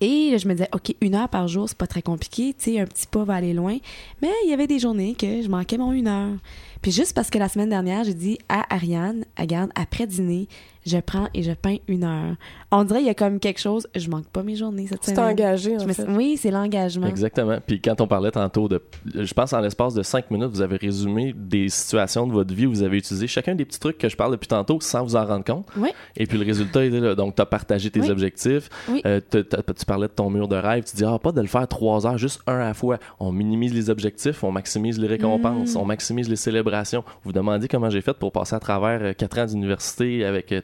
Et 0.02 0.38
je 0.38 0.48
me 0.48 0.54
disais, 0.54 0.70
OK, 0.74 0.96
une 1.02 1.16
heure 1.16 1.30
par 1.30 1.48
jour, 1.48 1.70
c'est 1.70 1.78
pas 1.78 1.88
très 1.88 2.02
compliqué, 2.02 2.54
tu 2.58 2.72
sais, 2.72 2.80
un 2.80 2.86
petit 2.86 3.08
pas 3.08 3.24
va 3.24 3.36
aller 3.36 3.54
loin. 3.54 3.78
Mais 4.22 4.32
il 4.46 4.50
y 4.50 4.54
avait 4.54 4.68
des 4.68 4.80
journées 4.80 5.16
que 5.16 5.42
je 5.42 5.48
manquais 5.48 5.78
mon 5.78 5.92
une 5.92 6.08
heure. 6.08 6.38
Puis 6.82 6.92
juste 6.92 7.14
parce 7.14 7.30
que 7.30 7.38
la 7.38 7.48
semaine 7.48 7.70
dernière, 7.70 8.04
j'ai 8.04 8.14
dit 8.14 8.38
à 8.50 8.74
Ariane, 8.74 9.26
regarde, 9.38 9.72
après 9.76 10.08
dîner, 10.08 10.48
je 10.86 10.98
prends 10.98 11.28
et 11.34 11.44
je 11.44 11.52
peins 11.52 11.78
une 11.88 12.04
heure. 12.04 12.36
On 12.72 12.84
dirait 12.84 13.02
il 13.02 13.06
y 13.06 13.10
a 13.10 13.14
comme 13.14 13.40
quelque 13.40 13.60
chose, 13.60 13.88
je 13.96 14.10
manque 14.10 14.28
pas 14.28 14.42
mes 14.44 14.56
journées 14.56 14.88
cette 14.88 15.04
semaine. 15.06 15.20
engagé, 15.20 15.76
en 15.76 15.80
Je 15.80 15.86
me 15.88 15.94
fait. 15.94 16.04
suis- 16.04 16.12
Oui, 16.14 16.38
c'est 16.38 16.50
l'engagement. 16.52 17.08
Exactement. 17.08 17.58
Puis 17.66 17.82
quand 17.82 18.00
on 18.02 18.08
parlait 18.08 18.32
tantôt 18.32 18.68
de. 18.68 18.82
Je 19.14 19.34
pense 19.34 19.54
en 19.54 19.60
l'espace 19.62 19.94
de 19.94 20.02
cinq 20.04 20.32
minutes, 20.32 20.50
vous 20.50 20.62
avez 20.62 20.78
résumé 20.78 21.34
des 21.36 21.70
situations 21.70 22.26
de 22.26 22.34
votre 22.34 22.54
vie 22.54 22.66
où 22.66 22.70
vous 22.72 22.84
avez 22.84 22.98
utilisé 22.98 23.28
chacun 23.28 23.54
des 23.56 23.66
petits 23.66 23.80
trucs 23.80 23.98
que 23.98 24.10
je 24.10 24.16
parle 24.16 24.32
depuis 24.32 24.48
tantôt 24.48 24.80
sans 24.82 25.04
vous 25.04 25.16
en 25.16 25.26
rendre 25.26 25.44
compte. 25.46 25.68
Oui. 25.78 25.90
Et 26.16 26.26
puis 26.26 26.38
le 26.38 26.46
résultat 26.46 26.86
était 26.86 27.00
là. 27.00 27.14
Donc, 27.16 27.36
tu 27.36 27.42
as 27.42 27.46
partagé 27.46 27.92
tes 27.92 28.00
Oui. 28.02 28.10
objectifs. 28.10 28.70
Oui. 28.90 29.02
Euh, 29.06 29.20
tu 29.30 29.86
parlais 29.86 30.08
de 30.08 30.14
ton 30.14 30.30
mur 30.30 30.48
de 30.48 30.56
rêve. 30.56 30.84
Tu 30.86 30.96
dis, 30.96 31.04
ah, 31.06 31.20
pas 31.20 31.32
de 31.32 31.42
le 31.42 31.48
faire 31.48 31.68
trois 31.68 32.08
heures, 32.08 32.18
juste 32.18 32.42
un 32.48 32.56
à 32.56 32.66
la 32.68 32.74
fois. 32.74 32.98
On 33.20 33.32
minimise 33.32 33.74
les 33.74 33.90
objectifs, 33.90 34.44
on 34.44 34.52
maximise 34.52 35.00
les 35.00 35.08
récompenses, 35.08 35.76
Mm. 35.76 35.78
on 35.80 35.86
maximise 35.86 36.30
les 36.30 36.36
célébrations. 36.38 36.54
célébration. 36.54 37.04
Vous 37.24 37.30
vous 37.30 37.32
demandez 37.34 37.68
comment 37.68 37.90
j'ai 37.90 38.02
fait 38.02 38.14
pour 38.14 38.32
passer 38.32 38.56
à 38.56 38.60
travers 38.60 39.00
euh, 39.02 39.14
quatre 39.14 39.40
ans 39.40 39.46
d'université 39.48 40.24
avec 40.24 40.52
euh, 40.52 40.62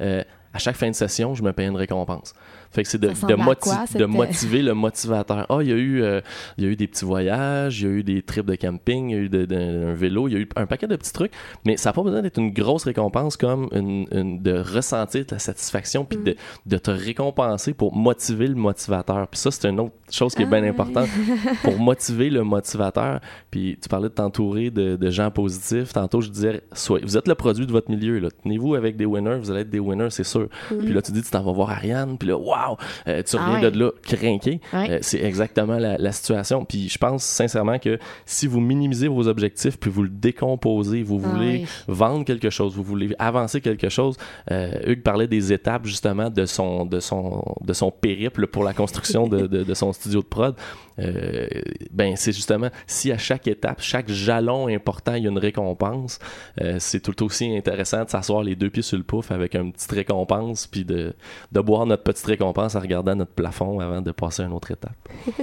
Euh, 0.00 0.22
à 0.52 0.58
chaque 0.58 0.76
fin 0.76 0.88
de 0.88 0.94
session, 0.94 1.34
je 1.34 1.42
me 1.42 1.52
paye 1.52 1.66
une 1.66 1.76
récompense. 1.76 2.32
Fait 2.76 2.82
que 2.82 2.88
c'est 2.90 2.98
de, 2.98 3.08
Ça 3.08 3.14
ressemble 3.14 3.32
de, 3.36 3.40
à 3.40 3.44
moti- 3.44 3.60
quoi, 3.60 3.82
de 3.84 3.88
cette- 3.88 4.06
motiver 4.06 4.60
le 4.62 4.74
motivateur. 4.74 5.46
Ah, 5.48 5.58
il 5.62 5.68
y 5.68 5.72
a 5.72 5.76
eu, 5.76 6.02
euh, 6.02 6.20
il 6.58 6.64
y 6.64 6.66
a 6.66 6.70
eu 6.70 6.76
des 6.76 6.86
petits 6.86 7.06
voyages, 7.06 7.80
il 7.80 7.86
y 7.86 7.90
a 7.90 7.92
eu 7.94 8.02
des 8.02 8.20
trips 8.22 8.44
de 8.44 8.54
camping, 8.54 9.08
il 9.08 9.12
y 9.12 9.18
a 9.18 9.22
eu 9.22 9.28
de- 9.30 9.44
de- 9.46 9.86
un 9.88 9.94
vélo, 9.94 10.28
il 10.28 10.34
y 10.34 10.36
a 10.36 10.40
eu 10.40 10.48
un 10.56 10.66
paquet 10.66 10.86
de 10.86 10.94
petits 10.96 11.12
trucs, 11.14 11.32
mais 11.64 11.78
ça 11.78 11.88
n'a 11.88 11.94
pas 11.94 12.02
besoin 12.02 12.20
d'être 12.20 12.38
une 12.38 12.50
grosse 12.52 12.84
récompense 12.84 13.38
comme 13.38 13.68
une, 13.72 14.06
une- 14.12 14.42
de 14.42 14.58
ressentir 14.58 15.24
ta 15.24 15.38
satisfaction 15.38 16.04
puis 16.04 16.18
de, 16.18 16.36
de 16.66 16.76
te 16.78 16.90
récompenser 16.90 17.72
pour 17.72 17.96
motiver 17.96 18.46
le 18.48 18.54
motivateur. 18.56 19.26
Puis 19.28 19.40
ça, 19.40 19.50
c'est 19.50 19.66
une 19.68 19.80
autre 19.80 19.94
chose 20.10 20.34
qui 20.34 20.42
est 20.42 20.46
bien 20.46 20.62
Ah, 20.62 20.68
importante 20.68 21.08
pour 21.62 21.78
motiver 21.78 22.28
le 22.28 22.42
motivateur. 22.42 23.20
Puis 23.50 23.78
tu 23.80 23.88
parlais 23.88 24.08
de 24.08 24.14
t'entourer 24.14 24.70
de, 24.70 24.96
de 24.96 25.10
gens 25.10 25.30
positifs. 25.30 25.92
Tantôt, 25.92 26.20
je 26.20 26.28
disais, 26.30 26.62
soyez- 26.72 27.04
vous 27.04 27.16
êtes 27.16 27.28
le 27.28 27.34
produit 27.34 27.66
de 27.66 27.72
votre 27.72 27.90
milieu. 27.90 28.18
là. 28.18 28.28
Tenez-vous 28.42 28.74
avec 28.74 28.96
des 28.96 29.06
winners, 29.06 29.38
vous 29.38 29.50
allez 29.50 29.60
être 29.60 29.70
des 29.70 29.78
winners, 29.78 30.10
c'est 30.10 30.24
sûr. 30.24 30.48
Puis 30.68 30.92
là, 30.92 31.00
tu 31.02 31.12
dis, 31.12 31.22
tu 31.22 31.30
t'en 31.30 31.42
vas 31.42 31.52
voir 31.52 31.70
Ariane, 31.70 32.18
puis 32.18 32.28
là, 32.28 32.36
waouh, 32.36 32.65
euh, 33.08 33.22
tu 33.22 33.36
Ah 33.36 33.46
reviens 33.46 33.62
ouais. 33.62 33.70
de 33.70 33.78
là 33.78 33.90
craqué. 34.02 34.60
Ouais. 34.72 34.90
Euh, 34.90 34.98
c'est 35.02 35.22
exactement 35.22 35.78
la, 35.78 35.96
la 35.98 36.12
situation. 36.12 36.64
Puis 36.64 36.88
je 36.88 36.98
pense 36.98 37.24
sincèrement 37.24 37.78
que 37.78 37.98
si 38.24 38.46
vous 38.46 38.60
minimisez 38.60 39.08
vos 39.08 39.28
objectifs, 39.28 39.78
puis 39.78 39.90
vous 39.90 40.02
le 40.02 40.08
décomposez, 40.08 41.02
vous 41.02 41.20
Ah 41.24 41.28
voulez 41.28 41.52
oui. 41.60 41.66
vendre 41.88 42.24
quelque 42.24 42.50
chose, 42.50 42.74
vous 42.74 42.82
voulez 42.82 43.14
avancer 43.18 43.60
quelque 43.60 43.88
chose. 43.88 44.16
Euh, 44.50 44.72
Hugues 44.86 45.02
parlait 45.02 45.26
des 45.28 45.52
étapes 45.52 45.86
justement 45.86 46.30
de 46.30 46.44
son 46.46 46.84
de 46.86 47.00
son 47.00 47.42
de 47.60 47.72
son 47.72 47.90
périple 47.90 48.46
pour 48.46 48.64
la 48.64 48.72
construction 48.72 49.26
de, 49.28 49.46
de, 49.46 49.62
de 49.62 49.74
son 49.74 49.92
studio 49.92 50.20
de 50.20 50.26
prod. 50.26 50.54
Euh, 50.98 51.46
ben 51.90 52.16
c'est 52.16 52.32
justement 52.32 52.68
si 52.86 53.12
à 53.12 53.18
chaque 53.18 53.46
étape, 53.46 53.80
chaque 53.80 54.08
jalon 54.08 54.68
important, 54.68 55.14
il 55.14 55.24
y 55.24 55.26
a 55.26 55.30
une 55.30 55.38
récompense, 55.38 56.18
euh, 56.60 56.76
c'est 56.78 57.00
tout 57.00 57.24
aussi 57.24 57.54
intéressant 57.56 58.04
de 58.04 58.08
s'asseoir 58.10 58.42
les 58.42 58.56
deux 58.56 58.70
pieds 58.70 58.82
sur 58.82 58.96
le 58.96 59.04
pouf 59.04 59.30
avec 59.30 59.54
une 59.54 59.72
petite 59.72 59.92
récompense, 59.92 60.66
puis 60.66 60.84
de, 60.84 61.12
de 61.52 61.60
boire 61.60 61.86
notre 61.86 62.02
petite 62.02 62.26
récompense 62.26 62.74
en 62.74 62.80
regardant 62.80 63.14
notre 63.14 63.32
plafond 63.32 63.80
avant 63.80 64.00
de 64.00 64.10
passer 64.12 64.42
à 64.42 64.46
une 64.46 64.52
autre 64.52 64.70
étape. 64.70 64.96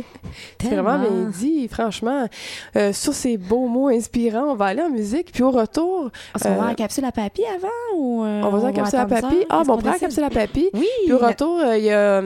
C'est 0.62 0.70
vraiment 0.76 1.00
bien 1.00 1.30
dit, 1.30 1.68
franchement. 1.68 2.28
Euh, 2.76 2.94
sur 2.94 3.14
ces 3.14 3.38
beaux 3.38 3.68
mots 3.68 3.90
inspirants, 3.90 4.52
on 4.52 4.56
va 4.56 4.66
aller 4.66 4.82
en 4.82 4.90
musique, 4.90 5.32
puis 5.32 5.44
au 5.44 5.52
retour, 5.52 6.10
Est-ce 6.36 6.46
qu'on 6.46 6.56
va 6.56 6.72
en 6.72 6.76
capsule 6.76 7.06
à 7.06 7.12
papy 7.12 7.44
avant 7.46 7.68
ou 7.98 8.24
euh, 8.24 8.42
on 8.44 8.50
va 8.50 8.70
en 8.70 8.72
capsule 8.72 9.00
à 9.00 9.08
ça? 9.08 9.30
Ah, 9.50 9.64
bon, 9.66 9.74
on 9.74 9.78
prend 9.78 9.92
la 9.92 10.00
capsule 10.00 10.24
à 10.24 10.30
papy. 10.30 10.70
Oui. 10.74 10.88
Puis 11.04 11.14
au 11.14 11.20
retour, 11.20 11.62
il 11.76 11.84
y 11.84 11.92
a 11.92 12.22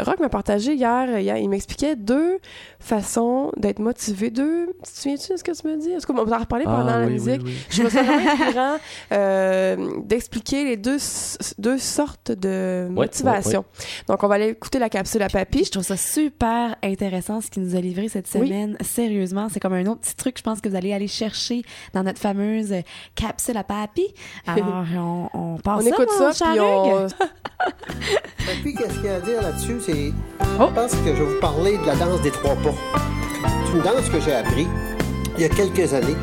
Rock 0.00 0.20
m'a 0.20 0.28
partagé 0.28 0.74
hier, 0.74 1.18
hier, 1.18 1.36
il 1.36 1.48
m'expliquait 1.48 1.96
deux 1.96 2.38
façons 2.80 3.50
d'être 3.56 3.78
motivé. 3.78 4.30
Deux, 4.30 4.66
tu 4.84 4.90
te 4.92 4.96
souviens-tu 4.98 5.32
de 5.32 5.36
ce 5.38 5.44
que 5.44 5.52
tu 5.52 5.66
me 5.66 5.76
dis? 5.76 5.90
Est-ce 5.90 6.06
qu'on 6.06 6.14
va 6.14 6.36
en 6.36 6.40
reparler 6.40 6.64
pendant 6.64 6.86
Ah, 6.88 7.00
la 7.00 7.06
oui, 7.06 7.12
musique? 7.14 7.42
oui. 7.44 7.54
Je 7.70 7.82
me 7.82 7.88
sens 7.90 8.04
vraiment 8.04 8.30
inspirant 8.30 8.76
euh, 9.12 9.90
d'expliquer 10.04 10.64
les 10.64 10.76
deux, 10.76 10.98
deux 11.58 11.78
sortes 11.78 12.32
de 12.32 12.84
Ouais, 12.88 12.94
motivation. 12.94 13.64
Donc, 14.08 14.22
on 14.22 14.28
va 14.28 14.34
aller 14.36 14.48
écouter 14.48 14.78
la 14.78 14.88
capsule 14.88 15.22
à 15.22 15.28
papy. 15.28 15.64
je 15.64 15.70
trouve 15.70 15.84
ça 15.84 15.96
super 15.96 16.76
intéressant 16.82 17.40
ce 17.40 17.50
qu'il 17.50 17.62
nous 17.62 17.76
a 17.76 17.80
livré 17.80 18.08
cette 18.08 18.28
Oui. 18.34 18.46
semaine. 18.48 18.76
Sérieusement, 18.82 19.48
c'est 19.50 19.60
comme 19.60 19.72
un 19.74 19.86
autre 19.86 20.00
petit 20.00 20.16
truc, 20.16 20.36
je 20.38 20.42
pense 20.42 20.60
que 20.60 20.68
vous 20.68 20.76
allez 20.76 20.92
aller 20.92 21.08
chercher 21.08 21.62
dans 21.92 22.02
notre 22.02 22.18
fameuse 22.20 22.74
capsule 23.14 23.56
à 23.56 23.64
papy. 23.64 24.06
Alors, 24.46 24.84
on, 24.96 25.28
on 25.34 25.56
passe 25.58 25.82
On 25.84 25.86
écoute 25.86 26.08
mon 26.18 26.32
ça, 26.32 26.44
puis 26.46 26.54
cher 26.56 26.64
on... 26.64 27.06
Puis, 28.62 28.74
qu'est-ce 28.78 28.94
qu'il 28.94 29.04
y 29.06 29.08
a 29.08 29.16
à 29.16 29.20
dire 29.20 29.42
là-dessus? 29.42 29.76
C'est. 29.80 30.12
Oh. 30.60 30.66
Je 30.68 30.74
pense 30.74 30.92
que 30.92 31.14
je 31.14 31.22
vais 31.22 31.34
vous 31.34 31.40
parler 31.40 31.78
de 31.78 31.86
la 31.86 31.94
danse 31.96 32.20
des 32.22 32.30
trois 32.30 32.53
C'est 32.62 33.72
une 33.72 33.82
danse 33.82 34.08
que 34.08 34.20
j'ai 34.20 34.34
appris 34.34 34.68
il 35.36 35.42
y 35.42 35.44
a 35.44 35.48
quelques 35.48 35.92
années. 35.92 36.16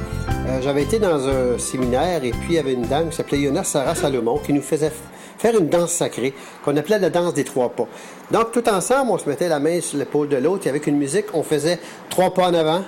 Euh, 0.47 0.61
J'avais 0.61 0.83
été 0.83 0.97
dans 0.97 1.27
un 1.27 1.57
séminaire 1.57 2.23
et 2.23 2.31
puis 2.31 2.51
il 2.51 2.55
y 2.55 2.59
avait 2.59 2.73
une 2.73 2.83
dame 2.87 3.09
qui 3.09 3.17
s'appelait 3.17 3.39
Yona 3.39 3.63
Sarah 3.65 3.95
Salomon 3.95 4.37
qui 4.37 4.53
nous 4.53 4.61
faisait 4.61 4.91
faire 5.37 5.59
une 5.59 5.67
danse 5.67 5.91
sacrée 5.91 6.33
qu'on 6.63 6.77
appelait 6.77 6.99
la 6.99 7.09
danse 7.09 7.33
des 7.33 7.43
trois 7.43 7.69
pas. 7.69 7.87
Donc, 8.31 8.51
tout 8.51 8.67
ensemble, 8.69 9.11
on 9.11 9.17
se 9.17 9.27
mettait 9.27 9.49
la 9.49 9.59
main 9.59 9.81
sur 9.81 9.97
l'épaule 9.97 10.29
de 10.29 10.37
l'autre 10.37 10.67
et 10.67 10.69
avec 10.69 10.87
une 10.87 10.97
musique, 10.97 11.25
on 11.33 11.43
faisait 11.43 11.79
trois 12.09 12.33
pas 12.33 12.47
en 12.47 12.53
avant, 12.53 12.83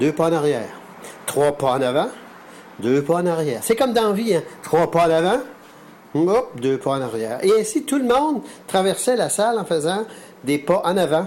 deux 0.00 0.12
pas 0.12 0.30
en 0.30 0.32
arrière. 0.32 0.68
Trois 1.26 1.52
pas 1.52 1.72
en 1.72 1.82
avant, 1.82 2.08
deux 2.78 3.02
pas 3.02 3.16
en 3.16 3.26
arrière. 3.26 3.60
C'est 3.62 3.76
comme 3.76 3.92
dans 3.92 4.08
la 4.08 4.12
vie, 4.12 4.34
hein? 4.34 4.42
Trois 4.62 4.90
pas 4.90 5.06
en 5.06 5.10
avant, 5.10 5.40
deux 6.56 6.78
pas 6.78 6.92
en 6.92 7.02
arrière. 7.02 7.40
Et 7.42 7.50
ainsi, 7.60 7.82
tout 7.82 7.98
le 7.98 8.04
monde 8.04 8.40
traversait 8.66 9.16
la 9.16 9.28
salle 9.28 9.58
en 9.58 9.64
faisant 9.64 10.06
des 10.44 10.58
pas 10.58 10.80
en 10.84 10.96
avant, 10.96 11.26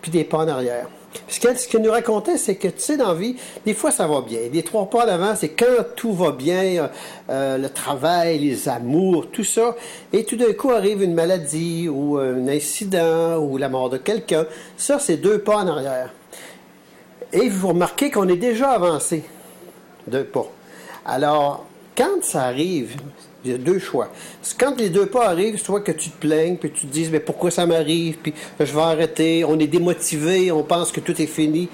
puis 0.00 0.10
des 0.10 0.24
pas 0.24 0.38
en 0.38 0.48
arrière. 0.48 0.86
Puis 1.26 1.40
Ce 1.56 1.68
qu'elle 1.68 1.82
nous 1.82 1.90
racontait, 1.90 2.36
c'est 2.36 2.54
que, 2.54 2.68
tu 2.68 2.78
sais, 2.78 2.96
dans 2.96 3.08
la 3.08 3.14
vie, 3.14 3.34
des 3.66 3.74
fois, 3.74 3.90
ça 3.90 4.06
va 4.06 4.20
bien. 4.20 4.40
Les 4.52 4.62
trois 4.62 4.88
pas 4.88 5.04
en 5.06 5.08
avant, 5.08 5.34
c'est 5.34 5.48
quand 5.48 5.66
tout 5.96 6.12
va 6.12 6.30
bien, 6.30 6.62
euh, 6.62 6.88
euh, 7.30 7.58
le 7.58 7.68
travail, 7.68 8.38
les 8.38 8.68
amours, 8.68 9.26
tout 9.30 9.42
ça. 9.42 9.74
Et 10.12 10.24
tout 10.24 10.36
d'un 10.36 10.52
coup 10.52 10.70
arrive 10.70 11.02
une 11.02 11.14
maladie 11.14 11.88
ou 11.88 12.16
un 12.18 12.46
incident 12.46 13.38
ou 13.38 13.56
la 13.58 13.68
mort 13.68 13.90
de 13.90 13.98
quelqu'un. 13.98 14.46
Ça, 14.76 14.98
c'est 15.00 15.16
deux 15.16 15.38
pas 15.40 15.56
en 15.56 15.66
arrière. 15.66 16.12
Et 17.32 17.48
vous 17.48 17.68
remarquez 17.68 18.10
qu'on 18.10 18.28
est 18.28 18.36
déjà 18.36 18.70
avancé 18.70 19.24
deux 20.06 20.24
pas. 20.24 20.46
Alors, 21.04 21.64
quand 21.96 22.22
ça 22.22 22.42
arrive, 22.42 22.96
il 23.44 23.50
y 23.52 23.54
a 23.54 23.58
deux 23.58 23.78
choix. 23.78 24.08
Quand 24.58 24.78
les 24.78 24.90
deux 24.90 25.06
pas 25.06 25.28
arrivent, 25.28 25.58
soit 25.58 25.80
que 25.80 25.92
tu 25.92 26.10
te 26.10 26.20
plaignes, 26.20 26.56
puis 26.56 26.70
tu 26.70 26.86
te 26.86 26.92
dises, 26.92 27.10
mais 27.10 27.20
pourquoi 27.20 27.50
ça 27.50 27.66
m'arrive, 27.66 28.18
puis 28.18 28.34
je 28.58 28.72
vais 28.72 28.80
arrêter, 28.80 29.44
on 29.44 29.58
est 29.58 29.66
démotivé, 29.66 30.52
on 30.52 30.62
pense 30.62 30.92
que 30.92 31.00
tout 31.00 31.20
est 31.20 31.26
fini. 31.26 31.68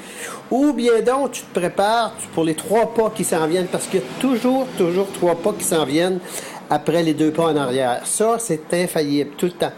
Ou 0.50 0.72
bien 0.72 1.00
donc, 1.02 1.32
tu 1.32 1.42
te 1.42 1.58
prépares 1.58 2.14
pour 2.34 2.44
les 2.44 2.54
trois 2.54 2.94
pas 2.94 3.10
qui 3.10 3.24
s'en 3.24 3.46
viennent, 3.46 3.66
parce 3.66 3.86
qu'il 3.86 4.00
y 4.00 4.02
a 4.02 4.06
toujours, 4.20 4.66
toujours 4.78 5.08
trois 5.12 5.34
pas 5.34 5.52
qui 5.52 5.64
s'en 5.64 5.84
viennent 5.84 6.20
après 6.70 7.02
les 7.02 7.14
deux 7.14 7.30
pas 7.30 7.44
en 7.44 7.56
arrière. 7.56 8.06
Ça, 8.06 8.36
c'est 8.38 8.72
infaillible, 8.72 9.30
tout 9.36 9.46
le 9.46 9.52
temps. 9.52 9.72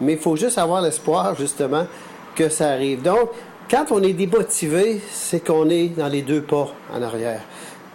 Mais 0.00 0.12
il 0.12 0.18
faut 0.18 0.36
juste 0.36 0.58
avoir 0.58 0.82
l'espoir, 0.82 1.36
justement, 1.36 1.86
que 2.34 2.48
ça 2.48 2.70
arrive. 2.70 3.02
Donc, 3.02 3.30
quand 3.70 3.86
on 3.90 4.02
est 4.02 4.12
démotivé, 4.12 5.00
c'est 5.10 5.44
qu'on 5.44 5.68
est 5.70 5.88
dans 5.88 6.08
les 6.08 6.22
deux 6.22 6.42
pas 6.42 6.68
en 6.92 7.02
arrière. 7.02 7.40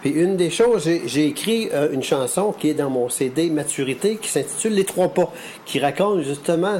Puis 0.00 0.10
une 0.10 0.36
des 0.36 0.50
choses, 0.50 0.88
j'ai- 1.04 1.26
écrit 1.26 1.68
euh, 1.72 1.92
une 1.92 2.02
chanson 2.02 2.52
qui 2.52 2.70
est 2.70 2.74
dans 2.74 2.90
mon 2.90 3.08
CD 3.08 3.50
Maturité 3.50 4.16
qui 4.16 4.28
s'intitule 4.28 4.72
Les 4.72 4.84
trois 4.84 5.08
pas, 5.08 5.30
qui 5.66 5.78
raconte 5.78 6.22
justement 6.22 6.78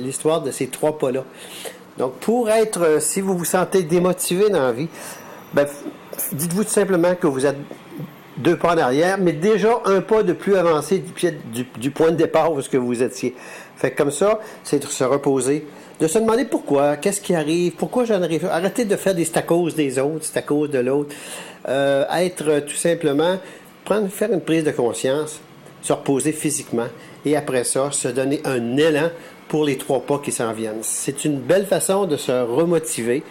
l'histoire 0.00 0.40
de 0.40 0.50
ces 0.50 0.68
trois 0.68 0.98
pas-là. 0.98 1.24
Donc 1.98 2.14
pour 2.14 2.48
être, 2.48 2.82
euh, 2.82 3.00
si 3.00 3.20
vous 3.20 3.36
vous 3.36 3.44
sentez 3.44 3.82
démotivé 3.82 4.48
dans 4.48 4.62
la 4.62 4.72
vie, 4.72 4.88
ben, 5.52 5.66
dites-vous 6.32 6.64
tout 6.64 6.70
simplement 6.70 7.14
que 7.14 7.26
vous 7.26 7.44
êtes 7.44 7.58
deux 8.38 8.56
pas 8.56 8.74
en 8.74 8.78
arrière, 8.78 9.18
mais 9.18 9.32
déjà 9.32 9.80
un 9.84 10.00
pas 10.00 10.22
de 10.22 10.32
plus 10.32 10.56
avancé 10.56 10.98
du, 10.98 11.12
pied, 11.12 11.36
du, 11.78 11.90
point 11.90 12.10
de 12.10 12.16
départ 12.16 12.52
où 12.52 12.60
que 12.62 12.78
vous 12.78 13.02
étiez. 13.02 13.34
Fait 13.76 13.90
comme 13.90 14.10
ça, 14.10 14.40
c'est 14.64 14.78
de 14.78 14.86
se 14.86 15.04
reposer, 15.04 15.66
de 16.00 16.06
se 16.06 16.18
demander 16.18 16.46
pourquoi, 16.46 16.96
qu'est-ce 16.96 17.20
qui 17.20 17.34
arrive, 17.34 17.72
pourquoi 17.72 18.04
j'en 18.04 18.22
arrive. 18.22 18.46
Arrêtez 18.46 18.84
de 18.86 18.96
faire 18.96 19.14
des 19.14 19.26
cause 19.46 19.74
des 19.74 19.98
autres, 19.98 20.24
c'est 20.24 20.38
à 20.38 20.42
cause 20.42 20.70
de 20.70 20.78
l'autre. 20.78 21.14
Euh, 21.68 22.04
être 22.18 22.48
euh, 22.48 22.60
tout 22.60 22.74
simplement, 22.76 23.38
prendre, 23.84 24.08
faire 24.08 24.32
une 24.32 24.40
prise 24.40 24.64
de 24.64 24.72
conscience, 24.72 25.40
se 25.82 25.92
reposer 25.92 26.32
physiquement 26.32 26.88
et 27.24 27.36
après 27.36 27.64
ça, 27.64 27.90
se 27.92 28.08
donner 28.08 28.40
un 28.44 28.76
élan 28.76 29.10
pour 29.48 29.64
les 29.64 29.76
trois 29.76 30.00
pas 30.00 30.18
qui 30.18 30.32
s'en 30.32 30.52
viennent. 30.52 30.82
C'est 30.82 31.24
une 31.24 31.38
belle 31.38 31.66
façon 31.66 32.06
de 32.06 32.16
se 32.16 32.32
remotiver. 32.32 33.22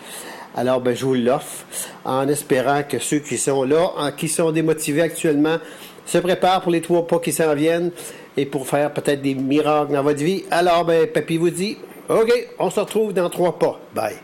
Alors, 0.55 0.79
ben, 0.81 0.95
je 0.95 1.05
vous 1.05 1.13
l'offre 1.15 1.65
en 2.05 2.27
espérant 2.27 2.83
que 2.83 2.99
ceux 2.99 3.19
qui 3.19 3.37
sont 3.37 3.63
là, 3.63 3.91
en- 3.97 4.11
qui 4.11 4.27
sont 4.27 4.51
démotivés 4.51 5.01
actuellement, 5.01 5.57
se 6.05 6.17
préparent 6.17 6.61
pour 6.61 6.71
les 6.71 6.81
trois 6.81 7.07
pas 7.07 7.19
qui 7.19 7.31
s'en 7.31 7.53
viennent 7.55 7.91
et 8.37 8.45
pour 8.45 8.67
faire 8.67 8.93
peut-être 8.93 9.21
des 9.21 9.35
miracles 9.35 9.93
dans 9.93 10.03
votre 10.03 10.23
vie. 10.23 10.43
Alors, 10.51 10.83
ben, 10.85 11.07
Papy 11.07 11.37
vous 11.37 11.49
dit, 11.49 11.77
OK, 12.09 12.31
on 12.59 12.69
se 12.69 12.79
retrouve 12.81 13.13
dans 13.13 13.29
trois 13.29 13.57
pas. 13.57 13.79
Bye. 13.95 14.15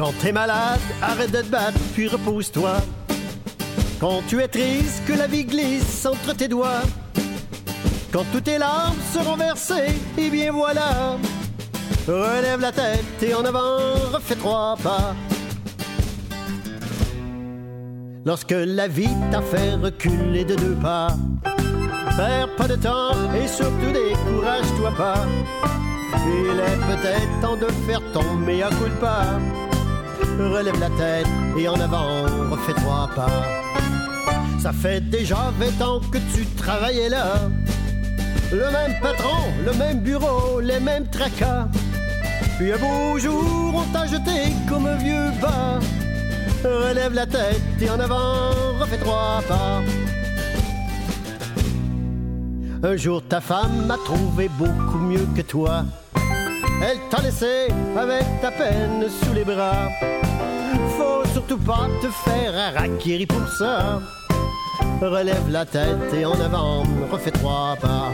Quand 0.00 0.14
t'es 0.18 0.32
malade, 0.32 0.80
arrête 1.02 1.30
de 1.30 1.42
te 1.42 1.48
battre, 1.48 1.78
puis 1.92 2.08
repose-toi. 2.08 2.72
Quand 4.00 4.22
tu 4.26 4.40
es 4.40 4.48
triste, 4.48 5.02
que 5.06 5.12
la 5.12 5.26
vie 5.26 5.44
glisse 5.44 6.06
entre 6.06 6.34
tes 6.34 6.48
doigts. 6.48 6.80
Quand 8.10 8.24
toutes 8.32 8.44
tes 8.44 8.56
larmes 8.56 8.96
seront 9.12 9.36
versées, 9.36 9.92
et 10.16 10.30
bien 10.30 10.52
voilà. 10.52 11.18
Relève 12.08 12.62
la 12.62 12.72
tête 12.72 13.22
et 13.22 13.34
en 13.34 13.44
avant, 13.44 13.76
refais 14.10 14.36
trois 14.36 14.74
pas. 14.82 15.14
Lorsque 18.24 18.54
la 18.56 18.88
vie 18.88 19.14
t'a 19.30 19.42
fait 19.42 19.74
reculer 19.74 20.46
de 20.46 20.54
deux 20.54 20.76
pas, 20.76 21.08
perds 22.16 22.56
pas 22.56 22.68
de 22.68 22.76
temps 22.76 23.12
et 23.34 23.46
surtout 23.46 23.92
décourage-toi 23.92 24.92
pas. 24.96 25.26
Il 26.26 26.58
est 26.58 26.86
peut-être 26.88 27.40
temps 27.42 27.56
de 27.56 27.66
faire 27.86 28.00
ton 28.14 28.24
mea 28.36 28.70
culpa. 28.82 29.26
Relève 30.38 30.78
la 30.78 30.90
tête 30.90 31.26
et 31.58 31.68
en 31.68 31.80
avant, 31.80 32.24
refais 32.50 32.74
trois 32.74 33.08
pas. 33.14 33.60
Ça 34.60 34.72
fait 34.72 35.00
déjà 35.00 35.52
20 35.58 35.84
ans 35.84 36.00
que 36.12 36.18
tu 36.34 36.44
travaillais 36.56 37.08
là. 37.08 37.48
Le 38.52 38.70
même 38.70 39.00
patron, 39.00 39.44
le 39.64 39.72
même 39.74 40.00
bureau, 40.00 40.60
les 40.60 40.80
mêmes 40.80 41.06
tracas. 41.08 41.68
Puis 42.58 42.72
un 42.72 42.76
beau 42.76 43.18
jour, 43.18 43.74
on 43.74 43.92
t'a 43.92 44.06
jeté 44.06 44.52
comme 44.68 44.86
un 44.86 44.96
vieux 44.96 45.30
bas. 45.40 45.78
Relève 46.62 47.14
la 47.14 47.26
tête 47.26 47.62
et 47.80 47.88
en 47.88 47.98
avant, 47.98 48.50
refais 48.78 48.98
trois 48.98 49.42
pas. 49.48 49.80
Un 52.82 52.96
jour, 52.96 53.22
ta 53.22 53.40
femme 53.40 53.86
m'a 53.86 53.96
trouvé 53.98 54.48
beaucoup 54.58 54.98
mieux 54.98 55.26
que 55.36 55.42
toi. 55.42 55.84
Elle 56.82 56.98
t'a 57.10 57.22
laissé 57.22 57.68
avec 57.96 58.24
ta 58.40 58.50
peine 58.50 59.06
sous 59.22 59.34
les 59.34 59.44
bras. 59.44 59.88
Surtout 61.32 61.58
pas 61.58 61.88
te 62.02 62.08
faire 62.08 62.54
harakiri 62.56 63.26
pour 63.26 63.46
ça. 63.58 64.00
Relève 65.00 65.48
la 65.48 65.64
tête 65.64 66.12
et 66.14 66.24
en 66.24 66.38
avant, 66.40 66.82
refais 67.10 67.30
trois 67.30 67.76
pas. 67.80 68.10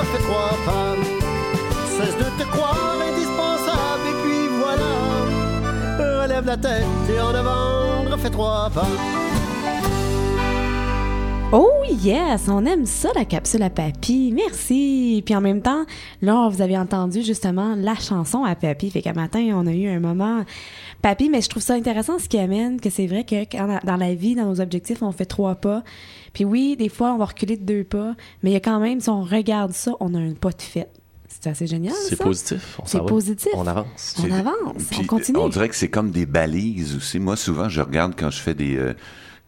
Refais 0.00 0.22
trois 0.22 0.56
pas 0.64 0.94
Cesse 1.96 2.16
de 2.16 2.42
te 2.42 2.48
croire 2.50 2.96
indispensable 3.10 4.04
et 4.08 4.16
puis 4.22 4.48
voilà 4.62 6.22
Relève 6.22 6.46
la 6.46 6.56
tête 6.56 6.84
et 7.14 7.20
en 7.20 7.34
avant, 7.34 8.10
refais 8.10 8.30
trois 8.30 8.70
pas 8.70 8.86
Oh 11.52 11.82
yes, 11.88 12.48
on 12.48 12.64
aime 12.64 12.86
ça 12.86 13.08
la 13.16 13.24
capsule 13.24 13.64
à 13.64 13.70
papy. 13.70 14.32
Merci. 14.32 15.20
Puis 15.26 15.34
en 15.34 15.40
même 15.40 15.60
temps, 15.60 15.84
là 16.22 16.48
vous 16.48 16.62
avez 16.62 16.78
entendu 16.78 17.22
justement 17.22 17.74
la 17.76 17.96
chanson 17.96 18.44
à 18.44 18.54
papy. 18.54 18.88
Fait 18.88 19.02
qu'à 19.02 19.14
matin, 19.14 19.50
on 19.54 19.66
a 19.66 19.72
eu 19.72 19.88
un 19.88 19.98
moment 19.98 20.44
papy, 21.02 21.28
mais 21.28 21.40
je 21.40 21.48
trouve 21.48 21.62
ça 21.62 21.74
intéressant 21.74 22.18
ce 22.18 22.28
qui 22.28 22.38
amène 22.38 22.80
que 22.80 22.90
c'est 22.90 23.06
vrai 23.06 23.24
que 23.24 23.42
quand, 23.44 23.80
dans 23.84 23.96
la 23.96 24.14
vie, 24.14 24.34
dans 24.34 24.46
nos 24.46 24.60
objectifs, 24.60 25.02
on 25.02 25.12
fait 25.12 25.26
trois 25.26 25.56
pas. 25.56 25.82
Puis 26.32 26.44
oui, 26.44 26.76
des 26.76 26.88
fois 26.88 27.12
on 27.12 27.18
va 27.18 27.26
reculer 27.26 27.56
de 27.56 27.64
deux 27.64 27.84
pas, 27.84 28.14
mais 28.42 28.50
il 28.50 28.52
y 28.52 28.56
a 28.56 28.60
quand 28.60 28.80
même 28.80 29.00
si 29.00 29.08
on 29.08 29.22
regarde 29.22 29.72
ça, 29.72 29.92
on 30.00 30.14
a 30.14 30.18
un 30.18 30.32
pas 30.32 30.50
de 30.50 30.62
fait. 30.62 30.88
C'est 31.28 31.48
assez 31.48 31.66
génial. 31.66 31.94
C'est 31.94 32.16
positif. 32.16 32.80
C'est 32.84 33.06
positif. 33.06 33.52
On 33.54 33.66
avance. 33.66 34.16
On 34.18 34.30
avance, 34.32 34.82
on 34.98 35.04
continue. 35.04 35.38
On 35.38 35.48
dirait 35.48 35.68
que 35.68 35.76
c'est 35.76 35.88
comme 35.88 36.10
des 36.10 36.26
balises 36.26 36.96
aussi. 36.96 37.18
Moi, 37.18 37.36
souvent, 37.36 37.68
je 37.68 37.80
regarde 37.80 38.14
quand 38.18 38.30
je 38.30 38.40
fais 38.40 38.52
des 38.52 38.76
euh, 38.76 38.94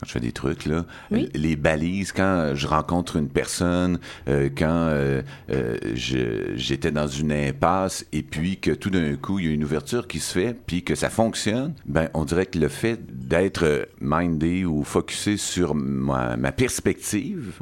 quand 0.03 0.09
je 0.09 0.13
fais 0.15 0.21
des 0.21 0.33
trucs 0.33 0.67
là, 0.67 0.85
Oui. 1.13 1.29
les 1.35 1.55
balises 1.55 2.11
quand 2.11 2.53
je 2.55 2.67
rencontre 2.67 3.17
une 3.17 3.29
personne, 3.29 4.01
euh, 4.29 4.51
quand 4.57 4.67
euh, 4.69 5.23
euh, 5.51 5.77
j'étais 5.95 6.91
dans 6.91 7.07
une 7.07 7.31
impasse 7.31 8.05
et 8.13 8.23
puis 8.23 8.59
que 8.59 8.73
tout 8.73 8.91
d'un 8.91 9.15
coup 9.15 9.39
il 9.39 9.47
y 9.47 9.49
a 9.49 9.53
une 9.53 9.63
ouverture 9.63 10.09
qui 10.09 10.19
se 10.19 10.33
fait 10.33 10.57
puis 10.67 10.83
que 10.83 10.97
ça 10.97 11.09
fonctionne. 11.09 11.75
Ben, 11.87 12.09
on 12.15 12.25
dirait 12.25 12.47
que 12.47 12.59
le 12.59 12.69
fait 12.69 12.99
d'être 13.29 13.89
mindé 14.01 14.65
ou 14.65 14.83
focusé 14.83 15.37
sur 15.37 15.75
ma, 15.77 16.37
ma 16.37 16.51
perspective. 16.51 17.53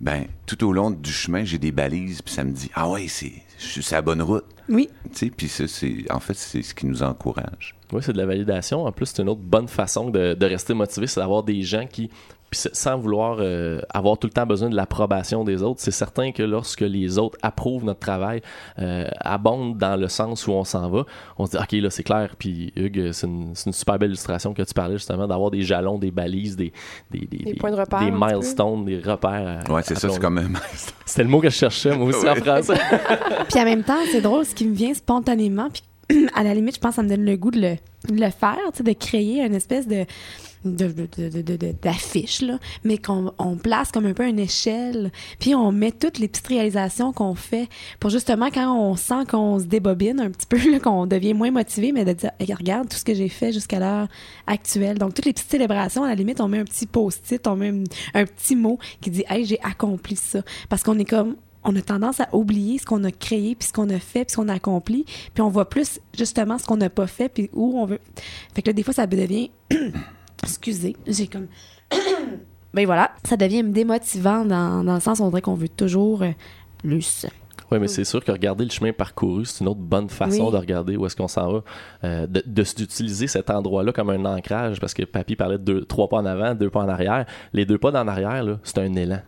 Ben, 0.00 0.24
tout 0.46 0.64
au 0.66 0.72
long 0.72 0.90
du 0.90 1.12
chemin, 1.12 1.44
j'ai 1.44 1.58
des 1.58 1.72
balises, 1.72 2.22
puis 2.22 2.32
ça 2.32 2.42
me 2.42 2.52
dit, 2.52 2.70
ah 2.72 2.88
ouais, 2.88 3.06
c'est, 3.06 3.32
je 3.58 3.66
suis 3.66 3.82
sur 3.82 3.96
la 3.96 4.00
bonne 4.02 4.22
route. 4.22 4.46
Oui. 4.70 4.88
Tu 5.12 5.18
sais, 5.26 5.30
puis 5.30 5.46
ça, 5.46 5.68
c'est, 5.68 6.10
en 6.10 6.20
fait, 6.20 6.32
c'est 6.32 6.62
ce 6.62 6.74
qui 6.74 6.86
nous 6.86 7.02
encourage. 7.02 7.74
Oui, 7.92 8.02
c'est 8.02 8.12
de 8.12 8.18
la 8.18 8.26
validation. 8.26 8.84
En 8.84 8.92
plus, 8.92 9.06
c'est 9.06 9.22
une 9.22 9.28
autre 9.28 9.40
bonne 9.42 9.68
façon 9.68 10.10
de, 10.10 10.34
de 10.34 10.46
rester 10.46 10.74
motivé, 10.74 11.06
c'est 11.06 11.20
d'avoir 11.20 11.42
des 11.42 11.62
gens 11.62 11.86
qui, 11.86 12.10
sans 12.52 12.98
vouloir 12.98 13.38
euh, 13.40 13.80
avoir 13.90 14.18
tout 14.18 14.26
le 14.26 14.32
temps 14.32 14.46
besoin 14.46 14.68
de 14.68 14.76
l'approbation 14.76 15.44
des 15.44 15.62
autres, 15.62 15.80
c'est 15.80 15.90
certain 15.90 16.32
que 16.32 16.42
lorsque 16.42 16.80
les 16.80 17.18
autres 17.18 17.38
approuvent 17.42 17.84
notre 17.84 18.00
travail, 18.00 18.42
euh, 18.78 19.06
abondent 19.20 19.78
dans 19.78 19.96
le 19.96 20.08
sens 20.08 20.46
où 20.46 20.52
on 20.52 20.64
s'en 20.64 20.88
va, 20.90 21.04
on 21.38 21.46
se 21.46 21.52
dit, 21.52 21.56
OK, 21.58 21.72
là, 21.72 21.90
c'est 21.90 22.02
clair. 22.02 22.34
Puis, 22.38 22.72
Hugues, 22.76 23.12
c'est 23.12 23.26
une, 23.26 23.54
super 23.54 23.98
belle 23.98 24.10
illustration 24.10 24.52
que 24.52 24.62
tu 24.62 24.74
parlais 24.74 24.96
justement, 24.96 25.26
d'avoir 25.26 25.50
des 25.50 25.62
jalons, 25.62 25.98
des 25.98 26.10
balises, 26.10 26.56
des, 26.56 26.72
des, 27.10 27.26
des, 27.26 27.54
points 27.54 27.70
de 27.70 27.76
repère, 27.76 28.00
des 28.00 28.06
un 28.10 28.18
milestones, 28.18 28.84
des 28.84 28.98
repères. 28.98 29.62
à- 29.66 29.72
Ouais, 29.72 29.82
c'est 29.84 29.96
ça, 29.96 30.08
c'est 30.08 30.20
comme 30.20 30.34
même. 30.34 30.58
C'était 31.06 31.22
le 31.22 31.28
mot 31.28 31.40
que 31.40 31.50
je 31.50 31.54
cherchais, 31.56 31.96
moi 31.96 32.08
aussi, 32.08 32.28
en 32.28 32.34
français. 32.34 32.74
Puis 33.48 33.60
en 33.60 33.64
même 33.64 33.84
temps, 33.84 33.98
c'est 34.10 34.20
drôle, 34.20 34.44
ce 34.44 34.54
qui 34.54 34.64
me 34.66 34.74
vient 34.74 34.94
spontanément, 34.94 35.68
puis 35.70 35.82
à 36.34 36.42
la 36.42 36.54
limite, 36.54 36.76
je 36.76 36.80
pense 36.80 36.90
que 36.92 36.96
ça 36.96 37.02
me 37.02 37.08
donne 37.08 37.24
le 37.24 37.36
goût 37.36 37.50
de 37.50 37.60
le, 37.60 38.30
faire, 38.30 38.58
de 38.82 38.92
créer 38.92 39.42
une 39.44 39.54
espèce 39.54 39.86
de 39.86 40.04
de- 40.64 40.88
de- 40.88 42.58
mais 42.84 42.98
qu'on 42.98 43.32
on 43.38 43.56
place 43.56 43.90
comme 43.92 44.04
un 44.04 44.12
peu 44.12 44.26
une 44.28 44.38
échelle, 44.38 45.10
puis 45.38 45.54
on 45.54 45.72
met 45.72 45.90
toutes 45.90 46.18
les 46.18 46.28
petites 46.28 46.48
réalisations 46.48 47.14
qu'on 47.14 47.34
fait 47.34 47.68
pour 47.98 48.10
justement 48.10 48.50
quand 48.50 48.76
on 48.76 48.94
sent 48.94 49.24
qu'on 49.30 49.58
se 49.58 49.64
débobine 49.64 50.20
un 50.20 50.30
petit 50.30 50.46
peu, 50.46 50.78
qu'on 50.82 51.06
devient 51.06 51.32
moins 51.32 51.50
motivé, 51.50 51.92
mais 51.92 52.04
de 52.04 52.12
dire 52.12 52.30
regarde 52.58 52.88
tout 52.90 52.98
ce 52.98 53.04
que 53.04 53.14
j'ai 53.14 53.28
fait 53.28 53.52
jusqu'à 53.52 53.78
l'heure 53.78 54.08
actuelle. 54.46 54.98
Donc 54.98 55.14
toutes 55.14 55.24
les 55.24 55.32
petites 55.32 55.50
célébrations, 55.50 56.04
à 56.04 56.08
la 56.08 56.14
limite, 56.14 56.40
on 56.42 56.48
met 56.48 56.58
un 56.58 56.64
petit 56.64 56.86
post-it, 56.86 57.46
on 57.46 57.56
met 57.56 57.68
un, 57.70 57.84
un 58.14 58.24
petit 58.26 58.56
mot 58.56 58.78
qui 59.00 59.10
dit 59.10 59.24
Hey, 59.28 59.44
j'ai 59.46 59.60
accompli 59.62 60.16
ça. 60.16 60.42
Parce 60.68 60.82
qu'on 60.82 60.98
est 60.98 61.08
comme 61.08 61.36
on 61.64 61.76
a 61.76 61.82
tendance 61.82 62.20
à 62.20 62.28
oublier 62.32 62.78
ce 62.78 62.86
qu'on 62.86 63.04
a 63.04 63.10
créé, 63.10 63.54
puis 63.54 63.68
ce 63.68 63.72
qu'on 63.72 63.90
a 63.90 63.98
fait, 63.98 64.24
puis 64.24 64.32
ce 64.32 64.36
qu'on 64.36 64.48
a 64.48 64.54
accompli, 64.54 65.04
puis 65.34 65.42
on 65.42 65.48
voit 65.48 65.68
plus 65.68 66.00
justement 66.16 66.56
ce 66.58 66.64
qu'on 66.66 66.76
n'a 66.78 66.90
pas 66.90 67.06
fait, 67.06 67.28
puis 67.28 67.50
où 67.52 67.78
on 67.78 67.84
veut. 67.86 68.00
Fait 68.54 68.62
que 68.62 68.68
là, 68.68 68.72
des 68.72 68.82
fois, 68.82 68.94
ça 68.94 69.06
devient. 69.06 69.50
Excusez, 70.42 70.96
j'ai 71.06 71.26
comme. 71.26 71.48
ben 72.74 72.86
voilà, 72.86 73.10
ça 73.24 73.36
devient 73.36 73.62
démotivant 73.64 74.44
dans, 74.44 74.82
dans 74.84 74.94
le 74.94 75.00
sens 75.00 75.18
où 75.20 75.24
on 75.24 75.28
dirait 75.28 75.42
qu'on 75.42 75.54
veut 75.54 75.68
toujours 75.68 76.22
euh, 76.22 76.30
plus. 76.78 77.26
Oui, 77.70 77.78
mais 77.78 77.86
c'est 77.86 78.04
sûr 78.04 78.24
que 78.24 78.32
regarder 78.32 78.64
le 78.64 78.70
chemin 78.70 78.92
parcouru, 78.92 79.44
c'est 79.44 79.60
une 79.60 79.68
autre 79.68 79.78
bonne 79.80 80.08
façon 80.08 80.46
Oui. 80.46 80.52
de 80.52 80.56
regarder 80.56 80.96
où 80.96 81.06
est-ce 81.06 81.14
qu'on 81.14 81.28
s'en 81.28 81.52
va, 81.52 81.64
euh, 82.02 82.26
de- 82.26 82.42
d'utiliser 82.46 83.28
cet 83.28 83.48
endroit-là 83.48 83.92
comme 83.92 84.10
un 84.10 84.24
ancrage, 84.24 84.80
parce 84.80 84.92
que 84.92 85.04
Papy 85.04 85.36
parlait 85.36 85.56
de 85.58 85.62
deux, 85.62 85.84
trois 85.84 86.08
pas 86.08 86.16
en 86.16 86.26
avant, 86.26 86.54
deux 86.56 86.68
pas 86.70 86.80
en 86.80 86.88
arrière. 86.88 87.26
Les 87.52 87.64
deux 87.66 87.78
pas 87.78 87.90
en 87.92 88.08
arrière, 88.08 88.42
là, 88.42 88.58
c'est 88.64 88.78
un 88.78 88.92
élan. 88.94 89.20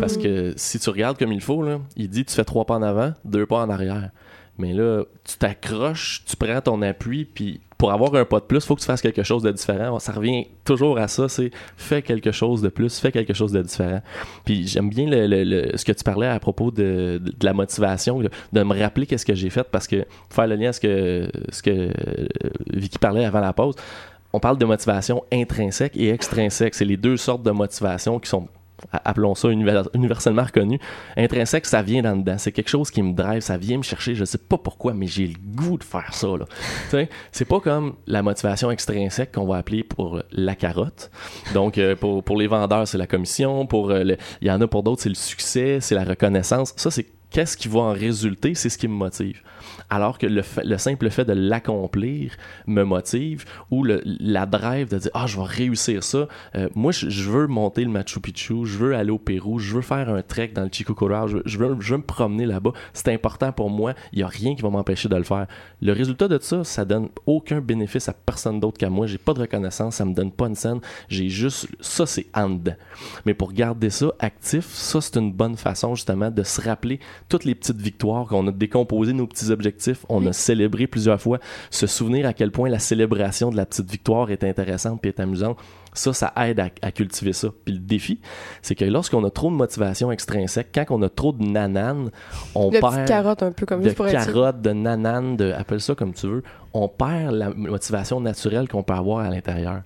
Parce 0.00 0.16
que 0.16 0.52
si 0.56 0.78
tu 0.78 0.90
regardes 0.90 1.18
comme 1.18 1.32
il 1.32 1.40
faut, 1.40 1.64
il 1.96 2.08
dit 2.08 2.24
tu 2.24 2.34
fais 2.34 2.44
trois 2.44 2.64
pas 2.64 2.74
en 2.74 2.82
avant, 2.82 3.12
deux 3.24 3.46
pas 3.46 3.58
en 3.58 3.70
arrière. 3.70 4.10
Mais 4.58 4.72
là, 4.72 5.04
tu 5.24 5.36
t'accroches, 5.36 6.24
tu 6.24 6.36
prends 6.36 6.60
ton 6.62 6.80
appui, 6.80 7.26
puis 7.26 7.60
pour 7.76 7.92
avoir 7.92 8.14
un 8.14 8.24
pas 8.24 8.40
de 8.40 8.44
plus, 8.44 8.58
il 8.58 8.62
faut 8.62 8.74
que 8.74 8.80
tu 8.80 8.86
fasses 8.86 9.02
quelque 9.02 9.22
chose 9.22 9.42
de 9.42 9.52
différent. 9.52 9.98
Ça 9.98 10.12
revient 10.12 10.46
toujours 10.64 10.98
à 10.98 11.08
ça, 11.08 11.28
c'est 11.28 11.50
fais 11.76 12.00
quelque 12.00 12.32
chose 12.32 12.62
de 12.62 12.68
plus, 12.68 12.98
fais 12.98 13.12
quelque 13.12 13.34
chose 13.34 13.52
de 13.52 13.60
différent. 13.60 14.00
Puis 14.46 14.66
j'aime 14.66 14.88
bien 14.88 15.06
le, 15.08 15.76
ce 15.76 15.84
que 15.84 15.92
tu 15.92 16.02
parlais 16.02 16.26
à 16.26 16.40
propos 16.40 16.70
de, 16.70 17.20
la 17.42 17.52
motivation, 17.52 18.20
de, 18.20 18.62
me 18.62 18.80
rappeler 18.80 19.06
qu'est-ce 19.06 19.26
que 19.26 19.34
j'ai 19.34 19.50
fait, 19.50 19.68
parce 19.70 19.86
que 19.86 20.06
faire 20.30 20.46
le 20.46 20.56
lien 20.56 20.70
à 20.70 20.72
ce 20.72 20.80
que, 20.80 21.28
ce 21.50 21.62
que 21.62 21.70
euh, 21.70 22.26
Vicky 22.72 22.98
parlait 22.98 23.26
avant 23.26 23.40
la 23.40 23.52
pause, 23.52 23.74
on 24.32 24.40
parle 24.40 24.56
de 24.56 24.64
motivation 24.64 25.22
intrinsèque 25.30 25.96
et 25.96 26.08
extrinsèque. 26.10 26.74
C'est 26.74 26.84
les 26.86 26.96
deux 26.96 27.18
sortes 27.18 27.42
de 27.42 27.50
motivation 27.50 28.18
qui 28.18 28.28
sont 28.28 28.48
appelons 28.92 29.34
ça 29.34 29.48
univers- 29.48 29.88
universellement 29.94 30.44
reconnu. 30.44 30.78
Intrinsèque, 31.16 31.66
ça 31.66 31.82
vient 31.82 32.02
dans 32.02 32.16
dedans. 32.16 32.36
C'est 32.38 32.52
quelque 32.52 32.68
chose 32.68 32.90
qui 32.90 33.02
me 33.02 33.12
drive, 33.12 33.40
ça 33.40 33.56
vient 33.56 33.78
me 33.78 33.82
chercher. 33.82 34.14
Je 34.14 34.24
sais 34.24 34.38
pas 34.38 34.58
pourquoi, 34.58 34.94
mais 34.94 35.06
j'ai 35.06 35.26
le 35.26 35.34
goût 35.54 35.78
de 35.78 35.84
faire 35.84 36.12
ça. 36.12 36.28
C'est 37.32 37.44
pas 37.44 37.60
comme 37.60 37.94
la 38.06 38.22
motivation 38.22 38.70
extrinsèque 38.70 39.32
qu'on 39.32 39.46
va 39.46 39.56
appeler 39.56 39.82
pour 39.82 40.22
la 40.32 40.54
carotte. 40.54 41.10
Donc, 41.54 41.78
euh, 41.78 41.96
pour, 41.96 42.22
pour 42.22 42.36
les 42.36 42.46
vendeurs, 42.46 42.86
c'est 42.86 42.98
la 42.98 43.06
commission. 43.06 43.66
Pour 43.66 43.90
euh, 43.90 44.04
il 44.40 44.48
y 44.48 44.50
en 44.50 44.60
a 44.60 44.66
pour 44.66 44.82
d'autres, 44.82 45.02
c'est 45.02 45.08
le 45.08 45.14
succès, 45.14 45.78
c'est 45.80 45.94
la 45.94 46.04
reconnaissance. 46.04 46.72
Ça, 46.76 46.90
c'est 46.90 47.06
qu'est-ce 47.30 47.56
qui 47.56 47.68
va 47.68 47.80
en 47.80 47.92
résulter, 47.92 48.54
c'est 48.54 48.68
ce 48.68 48.78
qui 48.78 48.88
me 48.88 48.94
motive. 48.94 49.42
Alors 49.90 50.18
que 50.18 50.26
le, 50.26 50.78
simple 50.78 51.10
fait 51.10 51.24
de 51.24 51.32
l'accomplir 51.32 52.32
me 52.66 52.82
motive, 52.84 53.44
ou 53.70 53.84
la 53.84 54.46
drive 54.46 54.88
de 54.88 54.98
dire 54.98 55.10
Ah, 55.14 55.26
je 55.26 55.36
vais 55.36 55.44
réussir 55.46 56.02
ça. 56.02 56.28
Euh, 56.54 56.68
moi, 56.74 56.92
je, 56.92 57.30
veux 57.30 57.46
monter 57.46 57.84
le 57.84 57.90
Machu 57.90 58.20
Picchu, 58.20 58.64
je 58.64 58.78
veux 58.78 58.94
aller 58.94 59.10
au 59.10 59.18
Pérou, 59.18 59.58
je 59.58 59.74
veux 59.74 59.82
faire 59.82 60.08
un 60.08 60.22
trek 60.22 60.52
dans 60.54 60.62
le 60.62 60.70
Chico 60.72 60.94
Colorado, 60.94 61.28
je, 61.28 61.36
veux- 61.36 61.42
je 61.46 61.58
veux, 61.58 61.76
je 61.80 61.92
veux 61.92 61.98
me 61.98 62.02
promener 62.04 62.46
là-bas. 62.46 62.72
C'est 62.92 63.12
important 63.12 63.52
pour 63.52 63.70
moi. 63.70 63.94
Il 64.12 64.18
n'y 64.18 64.22
a 64.22 64.28
rien 64.28 64.54
qui 64.54 64.62
va 64.62 64.70
m'empêcher 64.70 65.08
de 65.08 65.16
le 65.16 65.24
faire. 65.24 65.46
Le 65.82 65.92
résultat 65.92 66.28
de 66.28 66.38
ça, 66.40 66.64
ça 66.64 66.84
donne 66.84 67.08
aucun 67.26 67.60
bénéfice 67.60 68.08
à 68.08 68.12
personne 68.12 68.60
d'autre 68.60 68.78
qu'à 68.78 68.90
moi. 68.90 69.06
J'ai 69.06 69.18
pas 69.18 69.34
de 69.34 69.40
reconnaissance, 69.40 69.96
ça 69.96 70.04
me 70.04 70.14
donne 70.14 70.32
pas 70.32 70.46
une 70.46 70.54
scène. 70.54 70.80
J'ai 71.08 71.28
juste 71.28 71.68
ça, 71.80 72.06
c'est 72.06 72.26
en 72.34 72.50
dedans. 72.50 72.76
Mais 73.24 73.34
pour 73.34 73.52
garder 73.52 73.90
ça 73.90 74.06
actif, 74.18 74.66
ça 74.66 75.00
c'est 75.00 75.16
une 75.16 75.32
bonne 75.32 75.56
façon 75.56 75.94
justement 75.94 76.30
de 76.30 76.42
se 76.42 76.60
rappeler 76.60 77.00
toutes 77.28 77.44
les 77.44 77.54
petites 77.54 77.80
victoires 77.80 78.26
qu'on 78.26 78.46
a 78.46 78.52
décomposé 78.52 79.12
nos 79.12 79.26
petits 79.26 79.50
objectifs, 79.50 80.04
on 80.08 80.26
a 80.26 80.32
célébré 80.32 80.86
plusieurs 80.86 81.20
fois, 81.20 81.38
se 81.70 81.86
souvenir 81.86 82.26
à 82.26 82.32
quel 82.32 82.50
point 82.50 82.68
la 82.68 82.78
célébration 82.78 83.50
de 83.50 83.56
la 83.56 83.66
petite 83.66 83.90
victoire 83.90 84.30
est 84.30 84.44
intéressante 84.44 85.00
puis 85.00 85.08
est 85.08 85.20
amusante. 85.20 85.58
Ça, 85.94 86.12
ça 86.12 86.32
aide 86.36 86.60
à, 86.60 86.68
à 86.82 86.92
cultiver 86.92 87.32
ça. 87.32 87.48
Puis 87.64 87.74
le 87.74 87.80
défi, 87.80 88.20
c'est 88.60 88.74
que 88.74 88.84
lorsqu'on 88.84 89.24
a 89.24 89.30
trop 89.30 89.50
de 89.50 89.56
motivation 89.56 90.12
extrinsèque, 90.12 90.68
quand 90.74 90.84
on 90.90 91.00
a 91.02 91.08
trop 91.08 91.32
de 91.32 91.42
nanane, 91.42 92.10
on 92.54 92.68
De 92.68 92.78
perd 92.78 92.92
petites 92.92 93.08
carottes 93.08 93.42
un 93.42 93.52
peu 93.52 93.64
comme 93.64 93.82
de 93.82 93.90
carottes, 93.90 94.60
de 94.60 94.72
nananes, 94.72 95.36
de, 95.36 95.52
appelle 95.52 95.80
ça 95.80 95.94
comme 95.94 96.12
tu 96.12 96.26
veux, 96.26 96.42
on 96.74 96.88
perd 96.88 97.34
la 97.34 97.50
motivation 97.50 98.20
naturelle 98.20 98.68
qu'on 98.68 98.82
peut 98.82 98.94
avoir 98.94 99.20
à 99.20 99.30
l'intérieur. 99.30 99.82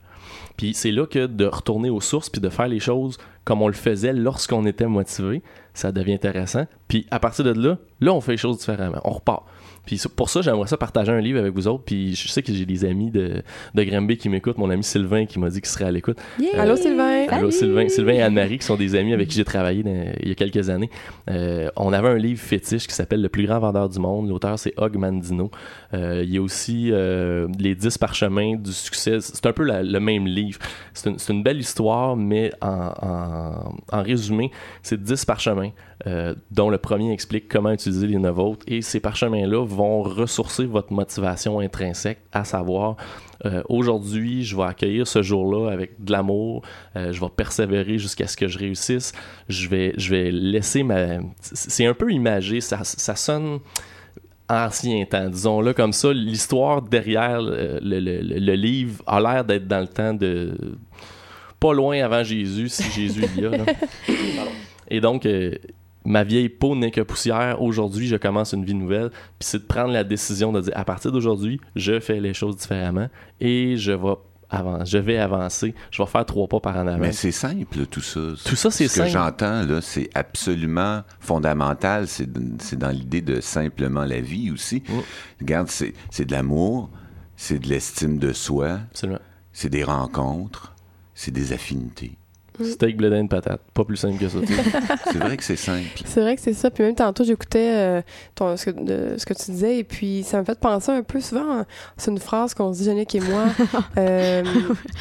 Puis 0.56 0.74
c'est 0.74 0.90
là 0.90 1.06
que 1.06 1.26
de 1.26 1.46
retourner 1.46 1.90
aux 1.90 2.00
sources 2.00 2.28
puis 2.28 2.40
de 2.40 2.48
faire 2.48 2.68
les 2.68 2.80
choses 2.80 3.18
comme 3.44 3.62
on 3.62 3.66
le 3.66 3.72
faisait 3.72 4.12
lorsqu'on 4.12 4.66
était 4.66 4.86
motivé, 4.86 5.42
ça 5.80 5.92
devient 5.92 6.14
intéressant. 6.14 6.66
Puis 6.88 7.06
à 7.10 7.18
partir 7.18 7.44
de 7.44 7.52
là, 7.52 7.78
là 8.00 8.12
on 8.12 8.20
fait 8.20 8.32
les 8.32 8.38
choses 8.38 8.58
différemment, 8.58 9.00
on 9.04 9.10
repart. 9.10 9.44
Puis 9.86 10.00
pour 10.14 10.30
ça, 10.30 10.42
j'aimerais 10.42 10.66
ça 10.68 10.76
partager 10.76 11.10
un 11.10 11.20
livre 11.20 11.38
avec 11.40 11.52
vous 11.54 11.66
autres. 11.68 11.84
Puis 11.84 12.14
je 12.14 12.28
sais 12.28 12.42
que 12.42 12.52
j'ai 12.52 12.66
des 12.66 12.84
amis 12.84 13.10
de, 13.10 13.42
de 13.74 13.82
Granby 13.84 14.16
qui 14.16 14.28
m'écoutent. 14.28 14.58
Mon 14.58 14.70
ami 14.70 14.84
Sylvain 14.84 15.26
qui 15.26 15.38
m'a 15.38 15.48
dit 15.50 15.60
qu'il 15.60 15.68
serait 15.70 15.86
à 15.86 15.90
l'écoute. 15.90 16.18
Yeah! 16.38 16.60
Allô, 16.62 16.76
Sylvain? 16.76 17.26
Allô! 17.28 17.50
Sylvain, 17.50 17.88
Sylvain 17.88 18.12
et 18.12 18.22
Anne-Marie, 18.22 18.58
qui 18.58 18.66
sont 18.66 18.76
des 18.76 18.94
amis 18.94 19.12
avec 19.14 19.28
qui 19.28 19.36
j'ai 19.36 19.44
travaillé 19.44 19.82
dans- 19.82 20.12
il 20.22 20.28
y 20.28 20.32
a 20.32 20.34
quelques 20.34 20.68
années. 20.70 20.90
Euh, 21.30 21.70
on 21.76 21.92
avait 21.92 22.08
un 22.08 22.16
livre 22.18 22.40
fétiche 22.40 22.86
qui 22.86 22.94
s'appelle 22.94 23.22
Le 23.22 23.28
plus 23.28 23.46
grand 23.46 23.58
vendeur 23.58 23.88
du 23.88 23.98
monde. 23.98 24.28
L'auteur, 24.28 24.58
c'est 24.58 24.72
Hug 24.78 24.96
Mandino. 24.96 25.50
Euh, 25.94 26.22
il 26.24 26.32
y 26.34 26.38
a 26.38 26.42
aussi 26.42 26.90
euh, 26.92 27.48
Les 27.58 27.74
10 27.74 27.98
parchemins 27.98 28.56
du 28.56 28.72
succès. 28.72 29.18
C'est 29.20 29.46
un 29.46 29.52
peu 29.52 29.64
la- 29.64 29.82
le 29.82 30.00
même 30.00 30.26
livre. 30.26 30.58
C'est 30.92 31.28
une, 31.30 31.42
belle 31.42 31.58
histoire, 31.58 32.16
mais 32.16 32.52
en, 32.60 32.92
en- 33.02 33.74
en 33.96 34.02
résumé, 34.02 34.50
c'est 34.82 35.02
10 35.02 35.24
parchemins, 35.24 35.70
euh, 36.06 36.34
dont 36.50 36.70
le 36.70 36.78
premier 36.78 37.12
explique 37.12 37.48
comment 37.48 37.70
utiliser 37.72 38.06
les 38.06 38.18
neuf 38.18 38.38
autres. 38.38 38.64
Et 38.66 38.80
ces 38.82 39.00
parchemins-là 39.00 39.64
vont 39.66 40.02
ressourcer 40.02 40.64
votre 40.64 40.92
motivation 40.92 41.60
intrinsèque, 41.60 42.20
à 42.32 42.44
savoir 42.44 42.96
euh, 43.46 43.62
aujourd'hui, 43.68 44.44
je 44.44 44.54
vais 44.56 44.64
accueillir 44.64 45.06
ce 45.06 45.22
jour-là 45.22 45.70
avec 45.72 46.02
de 46.02 46.12
l'amour. 46.12 46.62
Euh, 46.96 47.12
je 47.12 47.20
vais 47.20 47.28
persévérer 47.34 47.98
jusqu'à 47.98 48.26
ce 48.26 48.36
que 48.36 48.48
je 48.48 48.58
réussisse. 48.58 49.12
Je 49.48 49.68
vais, 49.68 49.94
je 49.96 50.10
vais 50.10 50.30
laisser 50.30 50.82
ma. 50.82 51.18
C'est 51.40 51.86
un 51.86 51.94
peu 51.94 52.10
imagé. 52.12 52.60
Ça, 52.60 52.80
ça 52.84 53.14
sonne 53.16 53.60
ancien 54.48 55.04
temps, 55.06 55.28
disons-le 55.30 55.72
comme 55.72 55.92
ça. 55.92 56.12
L'histoire 56.12 56.82
derrière 56.82 57.40
le, 57.40 57.78
le- 57.82 58.00
le- 58.00 58.20
le 58.20 58.52
livre 58.54 59.02
a 59.06 59.20
l'air 59.20 59.44
d'être 59.44 59.66
dans 59.68 59.80
le 59.80 59.88
temps 59.88 60.12
de. 60.12 60.54
Pas 61.58 61.72
loin 61.74 62.02
avant 62.02 62.22
Jésus, 62.22 62.68
si 62.68 62.90
Jésus 62.90 63.24
y 63.36 63.44
a. 63.46 63.50
là. 63.50 63.64
Et 64.88 65.00
donc, 65.00 65.24
euh, 65.24 65.52
ma 66.04 66.24
vieille 66.24 66.48
peau 66.48 66.74
n'est 66.76 66.90
que 66.90 67.00
poussière. 67.00 67.60
Aujourd'hui, 67.62 68.06
je 68.06 68.16
commence 68.16 68.52
une 68.52 68.64
vie 68.64 68.74
nouvelle. 68.74 69.10
Puis 69.10 69.48
c'est 69.48 69.58
de 69.58 69.64
prendre 69.66 69.92
la 69.92 70.04
décision 70.04 70.52
de 70.52 70.60
dire 70.62 70.72
à 70.76 70.84
partir 70.84 71.12
d'aujourd'hui, 71.12 71.60
je 71.76 72.00
fais 72.00 72.20
les 72.20 72.34
choses 72.34 72.56
différemment 72.56 73.08
et 73.40 73.76
je 73.76 73.92
vais, 73.92 74.14
avan- 74.50 74.84
je 74.86 74.98
vais 74.98 75.18
avancer. 75.18 75.74
Je 75.90 76.02
vais 76.02 76.08
faire 76.08 76.24
trois 76.24 76.48
pas 76.48 76.60
par 76.60 76.76
en 76.76 76.86
avant. 76.86 76.98
Mais 76.98 77.12
c'est 77.12 77.32
simple, 77.32 77.86
tout 77.86 78.00
ça. 78.00 78.20
Tout 78.44 78.56
ça, 78.56 78.70
c'est 78.70 78.88
Ce 78.88 78.94
que 79.00 79.06
simple. 79.06 79.10
j'entends, 79.10 79.62
là, 79.66 79.80
c'est 79.82 80.08
absolument 80.14 81.02
fondamental. 81.20 82.06
C'est 82.08 82.26
dans 82.78 82.90
l'idée 82.90 83.20
de 83.22 83.40
simplement 83.40 84.04
la 84.04 84.20
vie 84.20 84.50
aussi. 84.50 84.82
Mm. 84.88 84.92
Regarde, 85.40 85.68
c'est 85.68 85.92
c'est 86.10 86.24
de 86.24 86.32
l'amour, 86.32 86.90
c'est 87.36 87.58
de 87.58 87.68
l'estime 87.68 88.18
de 88.18 88.32
soi, 88.32 88.80
Absolument. 88.90 89.18
c'est 89.52 89.70
des 89.70 89.84
rencontres, 89.84 90.74
c'est 91.14 91.30
des 91.30 91.52
affinités. 91.52 92.12
Steak, 92.64 92.96
blé 92.96 93.10
d'Inde, 93.10 93.28
patate. 93.28 93.60
Pas 93.74 93.84
plus 93.84 93.96
simple 93.96 94.18
que 94.18 94.28
ça. 94.28 94.38
C'est 95.12 95.18
vrai 95.18 95.36
que 95.36 95.44
c'est 95.44 95.56
simple. 95.56 95.86
C'est 96.04 96.20
vrai 96.20 96.36
que 96.36 96.42
c'est 96.42 96.52
ça. 96.52 96.70
Puis 96.70 96.82
même 96.84 96.94
tantôt, 96.94 97.24
j'écoutais 97.24 97.72
euh, 97.74 98.02
ce, 98.56 98.70
ce 99.16 99.26
que 99.26 99.34
tu 99.34 99.50
disais 99.50 99.78
et 99.78 99.84
puis 99.84 100.22
ça 100.22 100.38
me 100.40 100.44
fait 100.44 100.58
penser 100.58 100.92
un 100.92 101.02
peu 101.02 101.20
souvent. 101.20 101.50
hein, 101.60 101.66
C'est 101.96 102.10
une 102.10 102.18
phrase 102.18 102.54
qu'on 102.54 102.72
se 102.72 102.78
dit, 102.80 102.84
Yannick 102.88 103.14
et 103.14 103.20
moi. 103.20 103.44
Euh, 103.98 104.42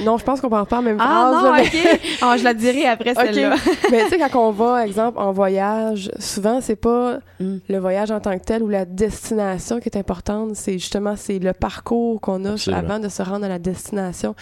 non, 0.03 0.17
je 0.17 0.23
pense 0.23 0.41
qu'on 0.41 0.49
parle 0.49 0.65
pas 0.65 0.79
en 0.79 0.81
même 0.81 0.97
Ah 0.99 1.31
phrase. 1.31 1.43
non, 1.43 1.51
là, 1.53 1.61
mais- 1.61 1.93
ok. 1.93 1.99
Ah, 2.21 2.35
je 2.37 2.43
la 2.43 2.53
dirai 2.53 2.85
après 2.85 3.13
celle-là. 3.13 3.55
Mais 3.91 4.03
tu 4.03 4.09
sais, 4.09 4.17
quand 4.29 4.47
on 4.47 4.51
va, 4.51 4.85
exemple, 4.85 5.19
en 5.19 5.31
voyage, 5.31 6.11
souvent, 6.19 6.59
c'est 6.61 6.75
pas 6.75 7.19
Mm. 7.39 7.57
le 7.69 7.77
voyage 7.77 8.11
en 8.11 8.19
tant 8.19 8.37
que 8.37 8.43
tel 8.43 8.61
ou 8.63 8.67
la 8.67 8.83
destination 8.85 9.79
qui 9.79 9.87
est 9.87 9.97
importante. 9.97 10.55
C'est 10.55 10.73
justement, 10.73 11.15
c'est 11.15 11.39
le 11.39 11.53
parcours 11.53 12.19
qu'on 12.19 12.43
a 12.45 12.51
Absolument. 12.51 12.81
avant 12.81 12.99
de 12.99 13.07
se 13.07 13.21
rendre 13.21 13.45
à 13.45 13.47
la 13.47 13.59
destination. 13.59 14.35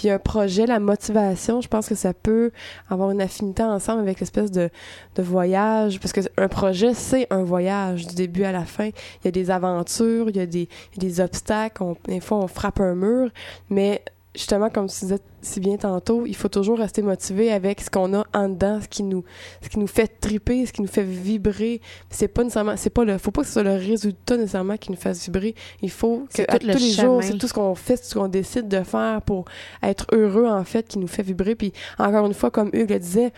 Puis 0.00 0.08
un 0.08 0.18
projet, 0.18 0.64
la 0.64 0.80
motivation, 0.80 1.60
je 1.60 1.68
pense 1.68 1.86
que 1.86 1.94
ça 1.94 2.14
peut 2.14 2.52
avoir 2.88 3.10
une 3.10 3.20
affinité 3.20 3.62
ensemble 3.62 4.00
avec 4.00 4.18
l'espèce 4.18 4.50
de, 4.50 4.70
voyage. 5.18 6.00
Parce 6.00 6.14
que 6.14 6.22
un 6.38 6.48
projet, 6.48 6.94
c'est 6.94 7.26
un 7.28 7.42
voyage 7.42 8.06
du 8.06 8.14
début 8.14 8.44
à 8.44 8.52
la 8.52 8.64
fin. 8.64 8.86
Il 8.86 9.26
y 9.26 9.28
a 9.28 9.30
des 9.30 9.50
aventures, 9.50 10.30
il 10.30 10.36
y 10.38 10.40
a 10.40 10.46
des, 10.46 10.70
il 10.96 11.02
y 11.02 11.06
a 11.06 11.10
des 11.10 11.20
obstacles. 11.20 11.82
On, 11.82 11.96
des 12.08 12.20
fois, 12.20 12.38
on 12.38 12.46
frappe 12.46 12.80
un 12.80 12.94
mur. 12.94 13.28
Mais 13.68 14.02
justement, 14.34 14.70
comme 14.70 14.88
tu 14.88 15.00
disais 15.00 15.18
si 15.42 15.58
bien 15.60 15.76
tantôt, 15.76 16.26
il 16.26 16.36
faut 16.36 16.48
toujours 16.48 16.78
rester 16.78 17.02
motivé 17.02 17.50
avec 17.50 17.80
ce 17.80 17.90
qu'on 17.90 18.14
a 18.14 18.26
en 18.34 18.48
dedans, 18.48 18.80
ce 18.80 18.88
qui 18.88 19.02
nous, 19.02 19.24
ce 19.62 19.68
qui 19.68 19.78
nous 19.78 19.86
fait 19.86 20.06
triper, 20.20 20.66
ce 20.66 20.72
qui 20.72 20.82
nous 20.82 20.88
fait 20.88 21.02
vibrer. 21.02 21.80
C'est 22.10 22.28
pas 22.28 22.42
nécessairement, 22.42 22.76
c'est 22.76 22.90
pas 22.90 23.04
le, 23.04 23.18
faut 23.18 23.30
pas 23.30 23.42
que 23.42 23.46
ce 23.46 23.54
soit 23.54 23.62
le 23.62 23.74
résultat 23.74 24.36
nécessairement 24.36 24.76
qui 24.76 24.90
nous 24.92 24.98
fasse 24.98 25.24
vibrer. 25.24 25.54
Il 25.82 25.90
faut 25.90 26.26
que 26.28 26.36
C'est 26.36 26.50
à 26.50 26.58
tout 26.58 26.66
le 26.66 26.74
tous 26.74 26.80
les 26.80 26.90
jours, 26.90 27.22
c'est 27.22 27.38
tout 27.38 27.48
ce 27.48 27.54
qu'on 27.54 27.74
fait, 27.74 27.96
ce 27.96 28.14
qu'on 28.14 28.28
décide 28.28 28.68
de 28.68 28.82
faire 28.82 29.22
pour 29.22 29.46
être 29.82 30.06
heureux 30.12 30.46
en 30.46 30.64
fait, 30.64 30.86
qui 30.86 30.98
nous 30.98 31.08
fait 31.08 31.22
vibrer. 31.22 31.54
Puis 31.54 31.72
encore 31.98 32.26
une 32.26 32.34
fois, 32.34 32.50
comme 32.50 32.70
Hugues 32.72 32.90
le 32.90 32.98
disait. 32.98 33.32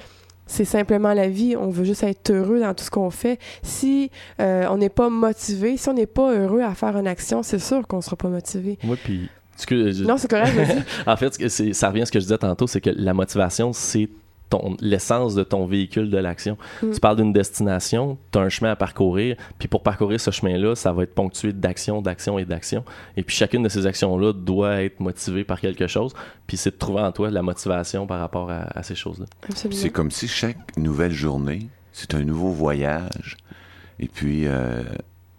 C'est 0.44 0.64
simplement 0.64 1.14
la 1.14 1.28
vie. 1.28 1.56
On 1.56 1.70
veut 1.70 1.84
juste 1.84 2.02
être 2.02 2.30
heureux 2.30 2.60
dans 2.60 2.74
tout 2.74 2.84
ce 2.84 2.90
qu'on 2.90 3.10
fait. 3.10 3.38
Si 3.62 4.10
euh, 4.40 4.66
on 4.68 4.76
n'est 4.76 4.90
pas 4.90 5.08
motivé, 5.08 5.76
si 5.76 5.88
on 5.88 5.94
n'est 5.94 6.04
pas 6.04 6.34
heureux 6.34 6.60
à 6.60 6.74
faire 6.74 6.98
une 6.98 7.06
action, 7.06 7.44
c'est 7.44 7.60
sûr 7.60 7.86
qu'on 7.86 8.00
sera 8.00 8.16
pas 8.16 8.28
motivé. 8.28 8.76
Moi, 8.82 8.96
puis. 9.02 9.30
Excuse- 9.54 10.02
Non, 10.02 10.16
c'est 10.16 10.30
correct, 10.30 10.52
en 11.06 11.16
fait, 11.16 11.48
ça 11.72 11.88
revient 11.88 12.02
à 12.02 12.06
ce 12.06 12.12
que 12.12 12.18
je 12.20 12.24
disais 12.24 12.38
tantôt, 12.38 12.66
c'est 12.66 12.80
que 12.80 12.90
la 12.90 13.14
motivation, 13.14 13.72
c'est 13.72 14.08
ton- 14.50 14.76
l'essence 14.80 15.34
de 15.34 15.42
ton 15.44 15.64
véhicule 15.66 16.10
de 16.10 16.18
l'action. 16.18 16.58
Mm. 16.82 16.90
Tu 16.92 17.00
parles 17.00 17.16
d'une 17.16 17.32
destination, 17.32 18.18
tu 18.32 18.38
as 18.38 18.42
un 18.42 18.48
chemin 18.50 18.72
à 18.72 18.76
parcourir, 18.76 19.36
puis 19.58 19.66
pour 19.68 19.82
parcourir 19.82 20.20
ce 20.20 20.30
chemin-là, 20.30 20.74
ça 20.74 20.92
va 20.92 21.04
être 21.04 21.14
ponctué 21.14 21.52
d'action, 21.54 22.02
d'action 22.02 22.38
et 22.38 22.44
d'action. 22.44 22.84
Et 23.16 23.22
puis 23.22 23.34
chacune 23.34 23.62
de 23.62 23.68
ces 23.70 23.86
actions-là 23.86 24.32
doit 24.34 24.82
être 24.82 25.00
motivée 25.00 25.44
par 25.44 25.58
quelque 25.60 25.86
chose, 25.86 26.12
puis 26.46 26.56
c'est 26.58 26.70
de 26.72 26.76
trouver 26.76 27.00
en 27.00 27.12
toi 27.12 27.30
la 27.30 27.40
motivation 27.42 28.06
par 28.06 28.20
rapport 28.20 28.50
à, 28.50 28.64
à 28.78 28.82
ces 28.82 28.94
choses-là. 28.94 29.24
Absolument. 29.48 29.80
C'est 29.80 29.90
comme 29.90 30.10
si 30.10 30.28
chaque 30.28 30.76
nouvelle 30.76 31.12
journée, 31.12 31.68
c'est 31.92 32.14
un 32.14 32.22
nouveau 32.22 32.48
voyage. 32.50 33.36
Et 34.00 34.08
puis, 34.08 34.46
euh, 34.46 34.82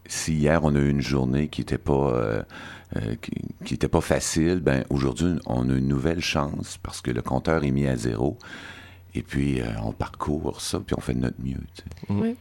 si 0.08 0.34
hier 0.36 0.64
on 0.64 0.76
a 0.76 0.80
eu 0.80 0.90
une 0.90 1.02
journée 1.02 1.48
qui 1.50 1.62
n'était 1.62 1.78
pas, 1.78 1.94
euh, 2.16 2.42
euh, 2.96 3.16
qui, 3.22 3.32
qui 3.66 3.74
était 3.74 3.88
pas 3.88 4.02
facile, 4.02 4.60
ben 4.60 4.84
aujourd'hui 4.90 5.36
on 5.46 5.70
a 5.70 5.74
une 5.74 5.88
nouvelle 5.88 6.22
chance 6.22 6.78
parce 6.84 7.02
que 7.02 7.12
le 7.12 7.22
compteur 7.22 7.64
est 7.64 7.72
mis 7.72 7.88
à 7.88 7.96
zéro. 7.96 8.38
Et 9.16 9.22
puis 9.22 9.62
euh, 9.62 9.66
on 9.84 9.92
parcourt 9.92 10.60
ça, 10.62 10.80
puis 10.80 10.96
on 10.98 11.02
fait 11.02 11.14
de 11.14 11.20
notre 11.20 11.42
mieux. 11.42 11.60
tu 11.76 11.84
sais. 11.84 12.14
Ouais. 12.14 12.36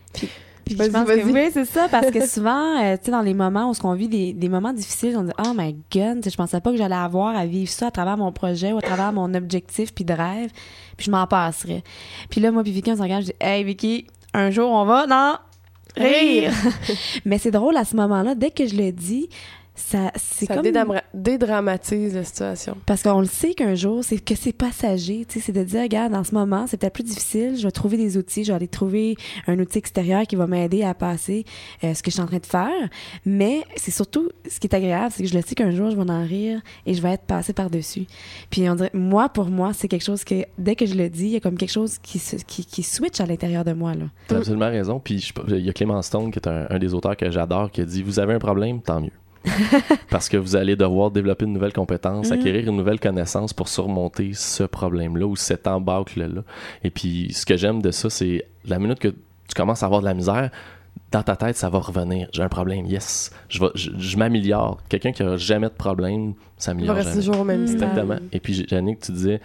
Puis 0.64 0.76
Vas-y, 0.76 0.88
je 0.88 0.92
pense 0.92 1.07
que 1.07 1.32
oui, 1.32 1.50
c'est 1.53 1.64
ça, 1.64 1.88
parce 1.88 2.11
que 2.11 2.26
souvent, 2.26 2.80
euh, 2.80 2.96
tu 2.96 3.07
sais, 3.07 3.11
dans 3.11 3.20
les 3.20 3.34
moments 3.34 3.70
où 3.70 3.74
on 3.84 3.94
vit 3.94 4.09
des, 4.09 4.32
des 4.32 4.48
moments 4.48 4.72
difficiles, 4.72 5.16
on 5.16 5.24
dit 5.24 5.32
Oh 5.44 5.53
my 5.57 5.74
god, 5.92 6.18
tu 6.18 6.24
sais, 6.24 6.30
je 6.30 6.36
pensais 6.36 6.61
pas 6.61 6.70
que 6.70 6.76
j'allais 6.76 6.94
avoir 6.94 7.36
à 7.36 7.46
vivre 7.46 7.70
ça 7.70 7.88
à 7.88 7.90
travers 7.90 8.16
mon 8.16 8.30
projet 8.32 8.72
ou 8.72 8.78
à 8.78 8.82
travers 8.82 9.12
mon 9.12 9.34
objectif 9.34 9.92
puis 9.92 10.05
de 10.05 10.12
rêve, 10.12 10.50
puis 10.96 11.07
je 11.07 11.11
m'en 11.11 11.26
passerais. 11.26 11.82
Puis 12.30 12.40
là, 12.40 12.53
moi 12.53 12.62
puis 12.62 12.72
Vicky, 12.72 12.92
on 12.92 12.96
se 12.96 13.03
regarde, 13.03 13.22
je 13.22 13.28
dis 13.28 13.36
Hey 13.40 13.64
Vicky, 13.64 14.07
un 14.34 14.50
jour 14.50 14.70
on 14.70 14.84
va 14.84 15.07
non 15.07 15.34
rire. 15.96 16.53
Mais 17.24 17.38
c'est 17.38 17.50
drôle 17.50 17.76
à 17.76 17.84
ce 17.84 17.96
moment-là, 17.96 18.34
dès 18.34 18.50
que 18.50 18.66
je 18.66 18.76
le 18.76 18.92
dis, 18.92 19.28
ça, 19.83 20.12
c'est 20.16 20.47
Ça 20.47 20.55
comme... 20.55 20.64
dédamra- 20.64 21.03
dédramatise 21.14 22.14
la 22.14 22.24
situation. 22.24 22.76
Parce 22.87 23.03
qu'on 23.03 23.20
le 23.20 23.26
sait 23.26 23.55
qu'un 23.55 23.74
jour, 23.74 24.03
c'est 24.05 24.18
que 24.18 24.35
c'est 24.35 24.53
passager. 24.53 25.24
Tu 25.28 25.35
sais, 25.39 25.47
c'est 25.47 25.53
de 25.53 25.62
dire, 25.64 25.83
regarde, 25.83 26.14
en 26.14 26.24
ce 26.24 26.35
moment, 26.35 26.66
c'est 26.66 26.76
peut-être 26.76 26.93
plus 26.95 27.03
difficile. 27.05 27.57
Je 27.57 27.62
vais 27.64 27.70
trouver 27.70 27.97
des 27.97 28.16
outils. 28.16 28.45
Je 28.45 28.53
vais 28.53 28.57
aller 28.57 28.68
trouver 28.68 29.16
un 29.47 29.59
outil 29.59 29.78
extérieur 29.78 30.22
qui 30.26 30.37
va 30.37 30.47
m'aider 30.47 30.83
à 30.83 30.95
passer 30.95 31.45
euh, 31.85 31.95
ce 31.95 32.03
que 32.03 32.11
je 32.11 32.14
suis 32.14 32.22
en 32.22 32.26
train 32.26 32.39
de 32.39 32.47
faire. 32.47 32.89
Mais 33.26 33.62
c'est 33.76 33.91
surtout, 33.91 34.28
ce 34.49 34.61
qui 34.61 34.66
est 34.66 34.74
agréable, 34.74 35.12
c'est 35.14 35.22
que 35.22 35.28
je 35.28 35.35
le 35.35 35.43
sais 35.43 35.55
qu'un 35.55 35.70
jour, 35.70 35.91
je 35.91 35.97
vais 35.97 36.11
en 36.11 36.24
rire 36.24 36.61
et 36.87 36.95
je 36.95 37.03
vais 37.03 37.12
être 37.12 37.24
passé 37.24 37.53
par-dessus. 37.53 38.07
Puis 38.51 38.68
on 38.70 38.74
dirait, 38.74 38.91
moi, 38.95 39.28
pour 39.28 39.47
moi, 39.47 39.72
c'est 39.74 39.89
quelque 39.89 40.05
chose 40.05 40.24
que, 40.24 40.45
dès 40.59 40.76
que 40.76 40.87
je 40.87 40.95
le 40.95 41.09
dis, 41.09 41.24
il 41.24 41.30
y 41.33 41.37
a 41.37 41.41
comme 41.41 41.57
quelque 41.59 41.70
chose 41.72 41.99
qui, 41.99 42.18
se, 42.18 42.37
qui, 42.37 42.64
qui 42.64 42.83
switch 42.83 43.20
à 43.20 43.26
l'intérieur 43.26 43.64
de 43.64 43.72
moi, 43.72 43.95
là. 43.95 44.05
T'as 44.28 44.37
absolument 44.39 44.70
raison. 44.70 45.01
Puis 45.01 45.33
il 45.49 45.59
y 45.64 45.68
a 45.68 45.72
Clément 45.72 46.01
Stone, 46.03 46.30
qui 46.30 46.39
est 46.39 46.49
un, 46.49 46.66
un 46.70 46.78
des 46.78 46.95
auteurs 46.95 47.16
que 47.16 47.30
j'adore, 47.30 47.70
qui 47.70 47.80
a 47.80 47.85
dit 47.85 48.03
Vous 48.03 48.18
avez 48.18 48.35
un 48.35 48.39
problème, 48.39 48.80
tant 48.80 49.01
mieux. 49.01 49.11
Parce 50.11 50.28
que 50.28 50.36
vous 50.36 50.57
allez 50.57 50.76
devoir 50.76 51.11
développer 51.11 51.45
une 51.45 51.53
nouvelle 51.53 51.72
compétence, 51.72 52.28
Mhm. 52.28 52.32
acquérir 52.32 52.68
une 52.68 52.76
nouvelle 52.76 53.01
connaissance 53.01 53.53
pour 53.53 53.68
surmonter 53.68 54.32
ce 54.34 54.62
problème-là 54.64 55.26
ou 55.26 55.36
cet 55.36 55.66
embâcle-là. 55.66 56.43
Et 56.84 56.90
puis, 56.90 57.32
ce 57.32 57.45
que 57.47 57.57
j'aime 57.57 57.82
de 57.82 57.90
ça, 57.90 58.09
c'est 58.11 58.47
la 58.64 58.78
minute 58.78 58.99
que 58.99 59.09
tu 59.09 59.55
commences 59.57 59.82
à 59.82 59.86
avoir 59.86 60.01
de 60.01 60.07
la 60.07 60.14
misère, 60.14 60.51
dans 61.11 61.22
ta 61.22 61.36
tête, 61.36 61.57
ça 61.57 61.68
va 61.68 61.78
revenir. 61.78 62.28
J'ai 62.32 62.43
un 62.43 62.49
problème, 62.49 62.86
yes. 62.86 63.30
Je, 63.49 63.61
vais- 63.61 63.70
je, 63.74 63.90
je 63.99 64.16
m'améliore. 64.16 64.78
Quelqu'un 64.88 65.12
qui 65.12 65.22
n'a 65.22 65.36
jamais 65.36 65.68
de 65.68 65.72
problème 65.74 66.20
Il 66.28 66.30
va 66.30 66.34
s'améliore 66.57 66.97
rester 66.97 67.14
toujours 67.16 67.40
au 67.40 67.45
même. 67.45 67.62
Exactement. 67.62 68.16
Et 68.32 68.40
puis, 68.40 68.66
Jannick, 68.68 69.01
tu 69.01 69.12
disais, 69.12 69.40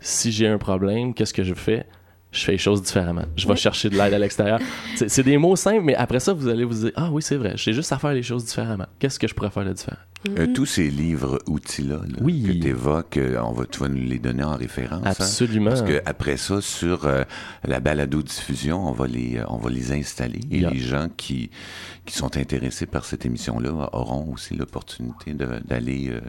si 0.00 0.32
j'ai 0.32 0.48
un 0.48 0.58
problème, 0.58 1.14
qu'est-ce 1.14 1.34
que 1.34 1.44
je 1.44 1.54
fais? 1.54 1.86
Je 2.34 2.44
fais 2.44 2.52
les 2.52 2.58
choses 2.58 2.82
différemment. 2.82 3.24
Je 3.36 3.46
vais 3.46 3.52
Oui. 3.52 3.58
chercher 3.58 3.88
de 3.88 3.96
l'aide 3.96 4.12
à 4.12 4.18
l'extérieur. 4.18 4.58
C'est 4.96 5.08
c'est 5.08 5.22
des 5.22 5.38
mots 5.38 5.56
simples, 5.56 5.82
mais 5.84 5.94
après 5.94 6.20
ça, 6.20 6.32
vous 6.34 6.48
allez 6.48 6.64
vous 6.64 6.74
dire, 6.74 6.92
ah 6.96 7.08
oui, 7.12 7.22
c'est 7.22 7.36
vrai, 7.36 7.52
j'ai 7.56 7.72
juste 7.72 7.92
à 7.92 7.98
faire 7.98 8.12
les 8.12 8.22
choses 8.22 8.44
différemment. 8.44 8.86
Qu'est-ce 8.98 9.18
que 9.18 9.26
je 9.28 9.34
pourrais 9.34 9.50
faire 9.50 9.64
de 9.64 9.72
différent? 9.72 9.96
Euh, 10.38 10.46
tous 10.54 10.64
ces 10.66 10.88
livres 10.90 11.38
outils-là 11.46 11.96
là, 11.96 12.16
Oui. 12.22 12.42
que 12.42 12.52
tu 12.52 12.68
évoques, 12.68 13.18
on 13.42 13.52
va, 13.52 13.66
tu 13.66 13.78
vas 13.80 13.88
nous 13.88 14.02
les 14.08 14.18
donner 14.18 14.42
en 14.42 14.56
référence. 14.56 15.02
hein? 15.04 15.10
Absolument. 15.10 15.70
Parce 15.70 15.82
que 15.82 16.00
après 16.06 16.36
ça, 16.38 16.60
sur 16.62 17.04
euh, 17.06 17.24
la 17.64 17.78
balado-diffusion, 17.80 18.88
on 18.88 18.92
va 18.92 19.06
les, 19.06 19.36
euh, 19.38 19.44
on 19.48 19.58
va 19.58 19.70
les 19.70 19.92
installer 19.92 20.40
et 20.50 20.60
Yeah. 20.60 20.70
les 20.70 20.78
gens 20.78 21.08
qui, 21.16 21.50
qui 22.06 22.14
sont 22.16 22.36
intéressés 22.38 22.86
par 22.86 23.04
cette 23.04 23.26
émission-là 23.26 23.90
auront 23.92 24.32
aussi 24.32 24.54
l'opportunité 24.54 25.34
de- 25.34 25.60
d'aller. 25.66 26.10
euh, 26.10 26.20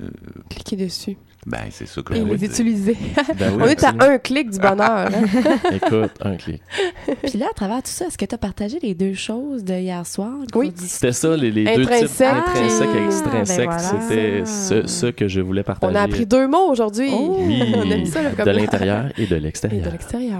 euh, 0.00 0.08
Cliquez 0.48 0.76
dessus. 0.76 1.16
Ben, 1.46 1.58
c'est 1.70 1.86
ça 1.86 2.02
que 2.02 2.12
Et 2.12 2.16
je 2.18 2.22
veux 2.22 2.30
les 2.32 2.36
dire. 2.36 2.50
utiliser. 2.50 2.96
Ben 3.38 3.52
oui, 3.56 3.62
On 3.64 3.66
est 3.66 3.84
à 3.84 3.94
un 4.00 4.18
clic 4.18 4.50
du 4.50 4.58
bonheur. 4.58 5.08
hein. 5.08 5.70
Écoute, 5.72 6.10
un 6.20 6.36
clic. 6.36 6.60
Puis 7.22 7.38
là, 7.38 7.46
à 7.50 7.54
travers 7.54 7.78
tout 7.82 7.90
ça, 7.90 8.06
est-ce 8.06 8.18
que 8.18 8.24
tu 8.26 8.34
as 8.34 8.38
partagé 8.38 8.78
les 8.82 8.94
deux 8.94 9.14
choses 9.14 9.64
de 9.64 9.72
hier 9.74 10.04
soir? 10.06 10.32
Oui. 10.54 10.72
C'était 10.76 11.12
ça, 11.12 11.36
les, 11.36 11.50
les 11.50 11.64
deux 11.64 11.82
types 11.86 11.92
Intrinsèque 11.92 12.28
intrinsèques 12.34 12.88
et 12.94 12.98
et- 12.98 13.04
extrinsèques. 13.06 13.68
Ah, 13.70 13.76
ben 13.78 13.88
voilà. 13.92 14.08
C'était 14.08 14.42
ce, 14.44 14.86
ce 14.86 15.06
que 15.06 15.28
je 15.28 15.40
voulais 15.40 15.62
partager. 15.62 15.92
On 15.92 15.96
a 15.96 16.02
appris 16.02 16.26
deux 16.26 16.46
mots 16.48 16.70
aujourd'hui. 16.70 17.08
Oh. 17.12 17.36
Oui, 17.40 17.62
On 17.76 17.90
aime 17.90 18.04
ça, 18.06 18.20
le 18.22 18.44
de 18.44 18.50
l'intérieur 18.50 19.06
et 19.16 19.26
de 19.26 19.36
Et 19.36 19.38
de 19.38 19.44
l'extérieur. 19.44 19.92
l'extérieur. 19.92 20.38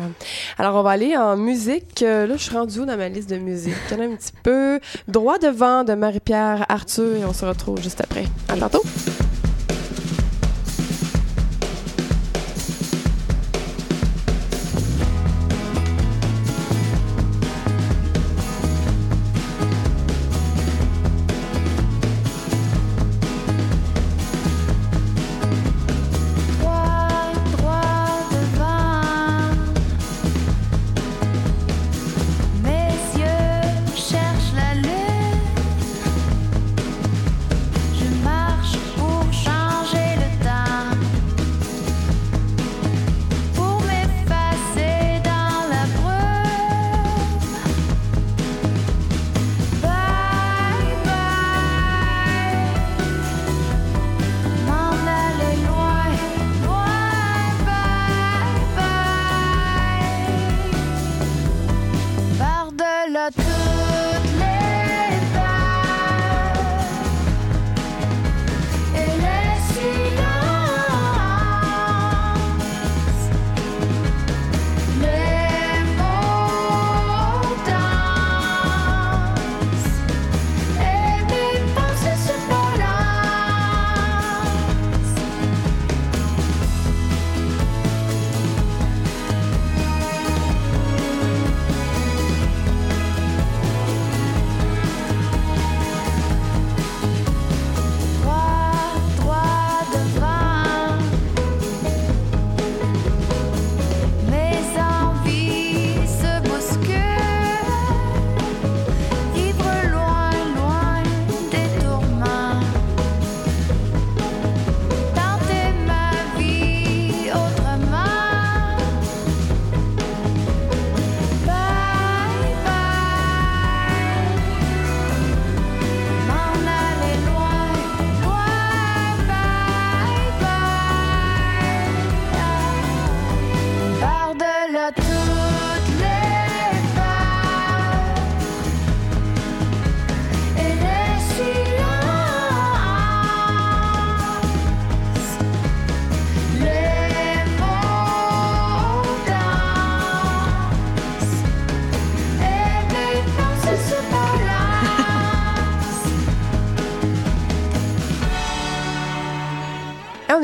Alors, 0.59 0.77
on 0.77 0.83
va 0.83 0.91
aller 0.91 1.17
en 1.17 1.37
musique. 1.37 2.03
Euh, 2.03 2.27
là, 2.27 2.35
je 2.37 2.43
suis 2.43 2.55
rendue 2.55 2.81
où 2.81 2.85
dans 2.85 2.97
ma 2.97 3.09
liste 3.09 3.31
de 3.31 3.37
musique? 3.37 3.75
Il 3.91 3.97
y 3.97 4.01
en 4.01 4.03
a 4.03 4.07
un 4.09 4.17
petit 4.17 4.33
peu. 4.43 4.81
Droit 5.07 5.39
devant 5.39 5.85
de 5.85 5.95
Marie-Pierre 5.95 6.67
Arthur 6.69 7.17
et 7.17 7.25
on 7.25 7.33
se 7.33 7.45
retrouve 7.47 7.81
juste 7.83 8.01
après. 8.01 8.25
À 8.49 8.57
tantôt. 8.57 8.83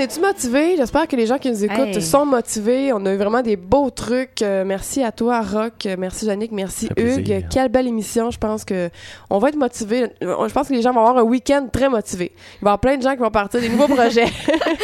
Est-tu 0.04 0.20
motivés? 0.20 0.76
J'espère 0.76 1.08
que 1.08 1.16
les 1.16 1.26
gens 1.26 1.38
qui 1.38 1.50
nous 1.50 1.64
écoutent 1.64 1.78
Hey. 1.96 2.02
sont 2.02 2.26
motivés. 2.26 2.92
On 2.92 3.04
a 3.06 3.12
eu 3.12 3.16
vraiment 3.16 3.42
des 3.42 3.56
beaux 3.56 3.90
trucs. 3.90 4.42
Euh, 4.42 4.64
merci 4.64 5.02
à 5.02 5.10
toi, 5.12 5.40
Rock. 5.40 5.86
Euh, 5.86 5.96
Merci, 5.98 6.26
Yannick. 6.26 6.52
Merci, 6.52 6.86
Hugues. 6.86 6.94
plaisir. 7.24 7.42
Quelle 7.50 7.68
belle 7.70 7.86
émission. 7.88 8.30
Je 8.30 8.38
pense 8.38 8.64
que 8.64 8.90
on 9.30 9.38
va 9.38 9.48
être 9.48 9.56
motivés. 9.56 10.10
Je 10.20 10.52
pense 10.52 10.68
que 10.68 10.74
les 10.74 10.82
gens 10.82 10.92
vont 10.92 11.00
avoir 11.00 11.18
un 11.18 11.22
week-end 11.26 11.66
très 11.72 11.88
motivé. 11.88 12.32
Il 12.34 12.64
va 12.64 12.70
y 12.70 12.72
avoir 12.72 12.80
plein 12.80 12.96
de 12.96 13.02
gens 13.02 13.12
qui 13.12 13.18
vont 13.20 13.30
partir 13.30 13.60
des 13.60 13.68
nouveaux 13.68 13.88
projets. 13.88 14.26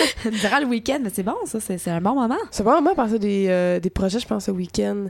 Durant 0.24 0.60
le 0.60 0.66
week-end, 0.66 0.98
mais 1.02 1.10
c'est 1.12 1.22
bon, 1.22 1.34
ça, 1.44 1.60
c'est 1.60 1.78
c'est 1.78 1.90
un 1.90 2.00
bon 2.00 2.14
moment. 2.14 2.36
C'est 2.50 2.62
vraiment 2.62 2.94
partir 2.94 3.18
des, 3.18 3.46
euh, 3.48 3.80
des 3.80 3.90
projets, 3.90 4.18
je 4.18 4.26
pense, 4.26 4.48
au 4.48 4.52
week-end. 4.52 5.06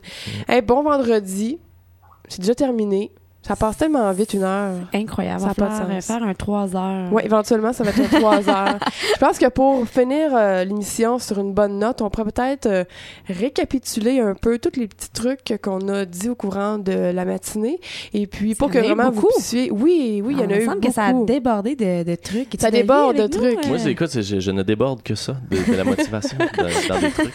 Hey, 0.49 0.61
bon 0.63 0.83
vendredi. 0.83 1.59
C'est 2.29 2.41
déjà 2.41 2.55
terminé. 2.55 3.11
Ça 3.43 3.57
passe 3.57 3.79
tellement 3.79 4.13
vite, 4.13 4.35
une 4.35 4.43
heure. 4.43 4.75
Incroyable. 4.93 5.41
Ça 5.41 5.47
Ça 5.47 5.51
a 5.53 5.55
pas 5.55 5.69
de 5.85 5.89
va 5.95 6.01
sens. 6.01 6.07
faire 6.19 6.23
un 6.23 6.35
3 6.35 6.77
heures. 6.77 7.09
Oui, 7.11 7.23
éventuellement, 7.25 7.73
ça 7.73 7.83
va 7.85 7.91
être 7.91 8.01
un 8.01 8.19
trois 8.19 8.49
heures. 8.49 8.79
Je 9.15 9.19
pense 9.19 9.39
que 9.39 9.49
pour 9.49 9.87
finir 9.89 10.31
euh, 10.37 10.63
l'émission 10.65 11.19
sur 11.19 11.39
une 11.41 11.53
bonne 11.55 11.79
note, 11.79 12.03
on 12.03 12.11
pourrait 12.11 12.31
peut-être 12.31 12.67
euh, 12.67 12.85
récapituler 13.29 14.21
un 14.21 14.35
peu 14.35 14.59
tous 14.59 14.79
les 14.79 14.87
petits 14.87 15.11
trucs 15.11 15.59
qu'on 15.63 15.89
a 15.89 16.05
dit 16.05 16.29
au 16.29 16.35
courant 16.35 16.79
de 16.79 16.93
la 16.93 17.25
matinée. 17.25 17.81
Et 18.13 18.27
puis, 18.27 18.55
pour 18.55 18.69
Il 18.69 18.75
que 18.75 18.79
vraiment 18.81 19.11
vous 19.11 19.27
puissiez... 19.35 19.71
Oui, 19.71 20.23
oui, 20.25 20.35
il 20.37 20.41
y 20.41 20.43
en 20.43 20.51
Ah, 20.51 20.53
a 20.53 20.57
me 20.57 20.61
eu 20.61 20.65
semble 20.67 20.77
beaucoup. 20.81 20.89
que 20.89 20.95
ça 20.95 21.05
a 21.07 21.13
débordé 21.13 21.77
de, 21.77 22.03
de 22.05 22.15
trucs. 22.17 22.49
Ça 22.59 22.71
déborde 22.71 23.17
de 23.17 23.23
nous, 23.23 23.29
trucs. 23.29 23.65
euh? 23.65 23.69
Moi, 23.69 23.79
c'est- 23.79 23.91
écoute, 23.93 24.11
je, 24.21 24.39
je 24.41 24.51
ne 24.51 24.63
déborde 24.63 25.03
que 25.03 25.15
ça, 25.15 25.37
de, 25.51 25.57
de 25.73 25.77
la 25.77 25.85
motivation 25.85 26.37
dans, 26.39 26.95
dans 26.95 27.01
des 27.01 27.11
trucs. 27.11 27.35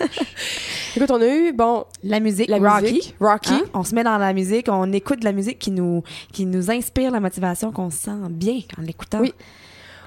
Écoute, 0.96 1.12
on 1.12 1.22
a 1.22 1.28
eu, 1.28 1.52
bon, 1.52 1.84
La 2.04 2.20
musique, 2.20 2.48
la 2.50 2.58
Rocky. 2.58 2.84
musique, 2.94 3.16
Rocky. 3.20 3.54
Hein? 3.54 3.62
On 3.74 3.84
se 3.84 3.94
met 3.96 4.04
dans 4.04 4.18
la 4.18 4.34
musique, 4.34 4.68
on 4.70 4.94
écoute 4.94 5.20
de 5.20 5.26
la 5.26 5.34
musique 5.34 5.60
qui 5.60 5.72
nous, 5.72 5.95
qui 6.34 6.46
nous 6.46 6.72
inspire 6.72 7.12
la 7.12 7.20
motivation, 7.20 7.72
qu'on 7.72 7.90
se 7.90 7.98
sent 7.98 8.12
bien 8.30 8.60
en 8.78 8.82
l'écoutant. 8.82 9.20
Oui. 9.22 9.34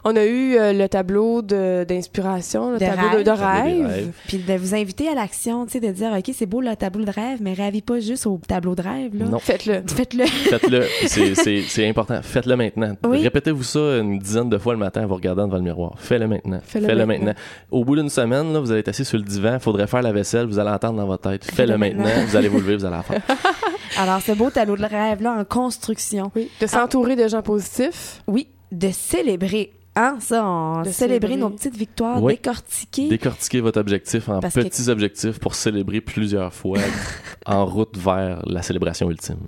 On 0.04 0.14
a 0.14 0.24
eu 0.24 0.56
euh, 0.56 0.72
le 0.72 0.88
tableau 0.88 1.42
de- 1.42 1.84
d'inspiration, 1.86 2.70
le 2.70 2.78
De 2.78 2.84
tableau 2.84 3.22
de, 3.24 3.30
rêve. 3.30 4.06
de. 4.06 4.10
Puis 4.28 4.38
de 4.38 4.54
vous 4.54 4.72
inviter 4.76 5.08
à 5.08 5.14
l'action, 5.16 5.66
tu 5.66 5.72
sais, 5.72 5.80
de 5.80 5.90
dire, 5.90 6.12
OK, 6.16 6.30
c'est 6.32 6.46
beau 6.46 6.60
le 6.60 6.74
tableau 6.76 7.04
de 7.04 7.10
rêve, 7.10 7.38
mais 7.42 7.52
rêvez 7.52 7.80
pas 7.82 7.98
juste 7.98 8.24
au 8.28 8.40
tableau 8.46 8.76
de 8.76 8.82
rêve, 8.82 9.16
là. 9.18 9.24
Non. 9.26 9.40
Faites-le. 9.40 9.82
Faites-le. 9.84 10.24
Faites-le, 10.26 10.84
c'est- 11.08 11.34
c'est 11.34 11.62
c'est 11.62 11.88
important. 11.88 12.20
Faites-le 12.22 12.54
maintenant. 12.54 12.94
Oui. 13.04 13.22
Répétez-vous 13.24 13.64
ça 13.64 13.80
une 13.98 14.20
dizaine 14.20 14.48
de 14.48 14.56
fois 14.56 14.72
le 14.72 14.78
matin 14.78 15.02
en 15.02 15.08
vous 15.08 15.16
regardant 15.16 15.46
devant 15.46 15.58
le 15.58 15.64
miroir. 15.64 15.94
Faites-le 15.98 16.28
maintenant. 16.28 16.60
Fais-le 16.64 16.86
Faites-le 16.86 17.04
maintenant. 17.04 17.26
maintenant. 17.26 17.42
Au 17.72 17.84
bout 17.84 17.96
d'une 17.96 18.08
semaine, 18.08 18.52
là, 18.52 18.60
vous 18.60 18.70
allez 18.70 18.80
être 18.80 18.88
assis 18.88 19.04
sur 19.04 19.18
le 19.18 19.24
divan, 19.24 19.54
il 19.54 19.60
faudrait 19.60 19.88
faire 19.88 20.02
la 20.02 20.12
vaisselle, 20.12 20.46
vous 20.46 20.60
allez 20.60 20.70
entendre 20.70 20.98
dans 21.00 21.06
votre 21.06 21.28
tête. 21.28 21.44
Faites-le 21.44 21.56
Fais-le 21.56 21.76
maintenant. 21.76 22.04
maintenant. 22.04 22.24
vous 22.24 22.36
allez 22.36 22.48
vous 22.48 22.58
lever, 22.60 22.76
vous 22.76 22.84
allez 22.84 22.96
la 22.96 23.02
faire. 23.02 23.20
Alors, 23.96 24.20
ce 24.20 24.32
beau 24.32 24.50
tableau 24.50 24.76
de 24.76 24.84
rêve-là 24.84 25.32
en 25.38 25.44
construction. 25.44 26.30
Oui. 26.36 26.50
De 26.60 26.66
s'entourer 26.66 27.16
de 27.16 27.26
gens 27.28 27.42
positifs. 27.42 28.22
Oui, 28.26 28.48
de 28.72 28.90
célébrer. 28.90 29.72
Hein, 29.96 30.18
ça, 30.20 30.44
on 30.46 30.82
De 30.82 30.90
célébrer 30.90 31.28
célébrer. 31.30 31.36
nos 31.36 31.50
petites 31.50 31.76
victoires, 31.76 32.22
Oui. 32.22 32.34
décortiquer. 32.34 33.08
Décortiquez 33.08 33.60
votre 33.60 33.80
objectif 33.80 34.28
en 34.28 34.38
Parce 34.38 34.54
que- 34.54 34.60
petits 34.60 34.88
objectifs 34.88 35.40
pour 35.40 35.56
célébrer 35.56 36.00
plusieurs 36.00 36.54
fois 36.54 36.78
en 37.46 37.66
route 37.66 37.96
vers 37.96 38.40
la 38.46 38.62
célébration 38.62 39.10
ultime. 39.10 39.38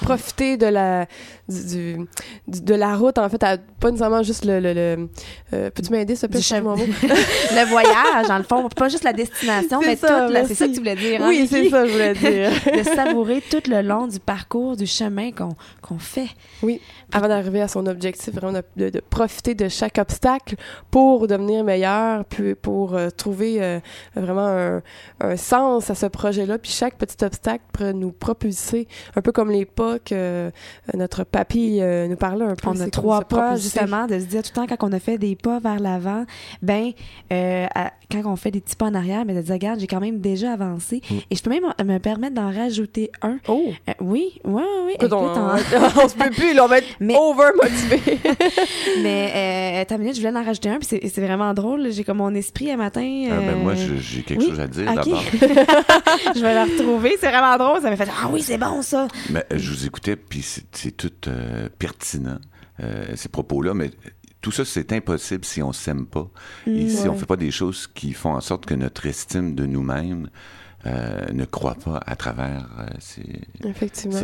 profiter 0.00 0.56
de 0.56 0.66
la 0.66 1.06
du, 1.52 1.94
du- 1.96 2.08
du- 2.48 2.60
de 2.62 2.74
la 2.74 2.96
route 2.96 3.18
en 3.18 3.28
fait 3.28 3.42
à, 3.42 3.56
pas 3.58 3.90
nécessairement 3.90 4.22
juste 4.22 4.44
le, 4.44 4.60
le, 4.60 4.72
le- 4.72 5.08
euh, 5.54 5.70
peux-tu 5.70 5.90
m'aider 5.92 6.14
s'il 6.16 6.28
te 6.28 6.32
plaît 6.32 6.40
Du 6.40 6.44
je 6.44 6.48
cherche 6.48 6.62
mon 6.62 6.76
mot? 6.76 6.84
Le 7.02 7.68
voyage, 7.68 8.28
dans 8.28 8.38
le 8.38 8.44
fond, 8.44 8.68
pas 8.68 8.88
juste 8.88 9.04
la 9.04 9.12
destination, 9.12 9.80
mais 9.80 9.96
ça, 9.96 10.28
merci. 10.30 10.48
C'est 10.48 10.54
ça 10.54 10.66
que 10.68 10.72
tu 10.72 10.78
voulais 10.78 10.96
dire, 10.96 11.22
hein, 11.22 11.26
oui 11.28 11.46
c'est 11.48 11.68
ça 11.68 11.82
que 11.82 11.88
je 11.88 11.92
voulais 11.92 12.14
dire 12.14 12.50
de 12.78 12.82
savourer 12.82 13.42
tout 13.50 13.62
le 13.68 13.82
long 13.82 14.06
du 14.06 14.18
parcours, 14.20 14.76
du 14.76 14.86
chemin 14.86 15.30
qu'on 15.32 15.50
qu'on 15.82 15.98
fait. 15.98 16.28
oui 16.62 16.80
avant 17.14 17.28
d'arriver 17.28 17.60
à 17.60 17.68
son 17.68 17.84
objectif 17.86 18.32
vraiment 18.34 18.52
de, 18.54 18.62
de- 18.84 18.88
de 18.88 19.00
profiter 19.00 19.54
de 19.54 19.68
chaque 19.68 19.98
obstacle 19.98 20.54
pour 20.90 21.26
devenir 21.28 21.62
meilleur 21.62 22.24
puis 22.24 22.54
pour 22.54 22.94
euh, 22.94 23.10
trouver 23.10 23.62
euh, 23.62 23.80
vraiment 24.16 24.46
un, 24.46 24.82
un 25.20 25.36
sens 25.36 25.90
à 25.90 25.94
ce 25.94 26.06
projet 26.06 26.46
là 26.46 26.56
puis 26.56 26.70
chaque 26.72 26.94
petit 26.96 27.22
obstacle 27.22 27.62
pourrait 27.72 27.92
nous 27.92 28.12
propulser 28.12 28.88
un 29.14 29.20
peu 29.20 29.30
comme 29.30 29.50
les 29.50 29.66
pas 29.66 29.98
que 29.98 30.50
notre 30.94 31.24
papy 31.44 31.78
euh, 31.80 32.06
nous 32.08 32.16
parlait 32.16 32.44
un 32.44 32.54
peu 32.54 32.68
On 32.68 32.80
a 32.80 32.88
trois 32.88 33.22
pas, 33.22 33.56
justement, 33.56 34.06
de 34.06 34.18
se 34.18 34.24
dire 34.24 34.42
tout 34.42 34.50
le 34.54 34.66
temps, 34.66 34.76
quand 34.76 34.88
on 34.88 34.92
a 34.92 34.98
fait 35.00 35.18
des 35.18 35.34
pas 35.36 35.58
vers 35.58 35.78
l'avant, 35.80 36.24
ben, 36.62 36.92
euh, 37.32 37.66
à- 37.74 37.92
quand 38.10 38.22
on 38.26 38.36
fait 38.36 38.50
des 38.50 38.60
petits 38.60 38.76
pas 38.76 38.86
en 38.86 38.94
arrière, 38.94 39.24
mais 39.24 39.34
de 39.34 39.40
dire, 39.40 39.54
regarde, 39.54 39.80
j'ai 39.80 39.86
quand 39.86 40.00
même 40.00 40.20
déjà 40.20 40.52
avancé. 40.52 41.00
Mm. 41.10 41.14
Et 41.30 41.36
je 41.36 41.42
peux 41.42 41.50
même 41.50 41.64
me 41.84 41.98
permettre 41.98 42.34
d'en 42.34 42.50
rajouter 42.52 43.10
un. 43.22 43.38
oh 43.48 43.72
Euh, 43.88 43.92
oui, 44.00 44.40
oui, 44.44 44.62
oui. 44.86 44.92
Écoute, 44.94 45.12
on, 45.14 46.08
se 46.08 46.14
peut 46.14 46.30
plus, 46.30 46.54
là, 46.54 46.64
on 46.64 46.68
va 46.68 46.78
être 46.78 46.88
Mais- 47.00 47.16
over 47.16 47.50
motivé. 47.60 48.18
Mais, 49.02 49.80
euh, 49.82 49.84
ta 49.86 49.98
minute, 49.98 50.14
je 50.16 50.20
voulais 50.26 50.38
en 50.38 50.44
rajouter 50.44 50.68
un, 50.68 50.78
puis 50.78 50.86
c'est 50.88 51.08
c'est 51.08 51.20
vraiment 51.20 51.52
drôle. 51.54 51.90
J'ai 51.90 52.04
comme 52.04 52.18
mon 52.18 52.34
esprit 52.34 52.70
un 52.70 52.76
matin. 52.76 53.28
Ah, 53.30 53.34
ben, 53.40 53.56
moi, 53.62 53.74
je- 53.74 53.96
j'ai 53.96 54.22
quelque 54.22 54.40
oui, 54.42 54.48
chose 54.50 54.60
à 54.60 54.66
dire 54.66 54.84
d'abord. 54.94 55.22
je 56.34 56.40
vais 56.40 56.54
la 56.54 56.64
retrouver. 56.64 57.16
C'est 57.20 57.28
vraiment 57.30 57.56
drôle. 57.56 57.80
Ça 57.82 57.90
m'a 57.90 57.96
fait 57.96 58.08
Ah 58.10 58.28
oui, 58.30 58.42
c'est 58.42 58.58
bon, 58.58 58.82
ça. 58.82 59.08
Mais 59.30 59.44
je 59.50 59.70
vous 59.70 59.86
écoutais, 59.86 60.16
puis 60.16 60.42
c'est 60.42 60.96
tout 60.96 61.10
euh, 61.28 61.68
pertinent, 61.78 62.38
euh, 62.80 63.16
ces 63.16 63.28
propos-là, 63.28 63.74
mais 63.74 63.90
tout 64.40 64.50
ça, 64.50 64.64
c'est 64.64 64.92
impossible 64.92 65.44
si 65.44 65.62
on 65.62 65.72
s'aime 65.72 66.06
pas. 66.06 66.28
Et 66.66 66.88
si 66.88 67.08
on 67.08 67.14
fait 67.14 67.26
pas 67.26 67.36
des 67.36 67.52
choses 67.52 67.86
qui 67.86 68.12
font 68.12 68.34
en 68.34 68.40
sorte 68.40 68.66
que 68.66 68.74
notre 68.74 69.06
estime 69.06 69.54
de 69.54 69.66
nous-mêmes 69.66 70.28
euh, 70.86 71.26
ne 71.32 71.44
croît 71.44 71.76
pas 71.76 72.00
à 72.06 72.16
travers 72.16 72.68
euh, 72.80 72.86
ces, 72.98 73.22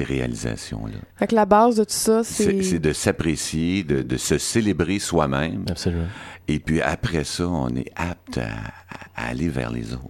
réalisations-là. 0.05 0.97
Fait 1.17 1.27
que 1.27 1.35
la 1.35 1.47
base 1.47 1.77
de 1.77 1.85
tout 1.85 1.91
ça, 1.91 2.23
C'est 2.25 2.63
c'est... 2.63 2.79
de 2.79 2.93
s'apprécier, 2.93 3.85
de, 3.85 4.03
de 4.03 4.17
se 4.17 4.39
célébrer 4.39 4.99
soi-même, 4.99 5.65
Absolument. 5.71 6.07
et 6.49 6.59
puis 6.59 6.81
après 6.81 7.25
ça, 7.25 7.47
on 7.49 7.69
est 7.77 7.91
apte 7.97 8.39
à, 8.39 8.49
à 9.17 9.29
aller 9.31 9.49
vers 9.49 9.71
les 9.71 9.95
autres. 9.95 10.03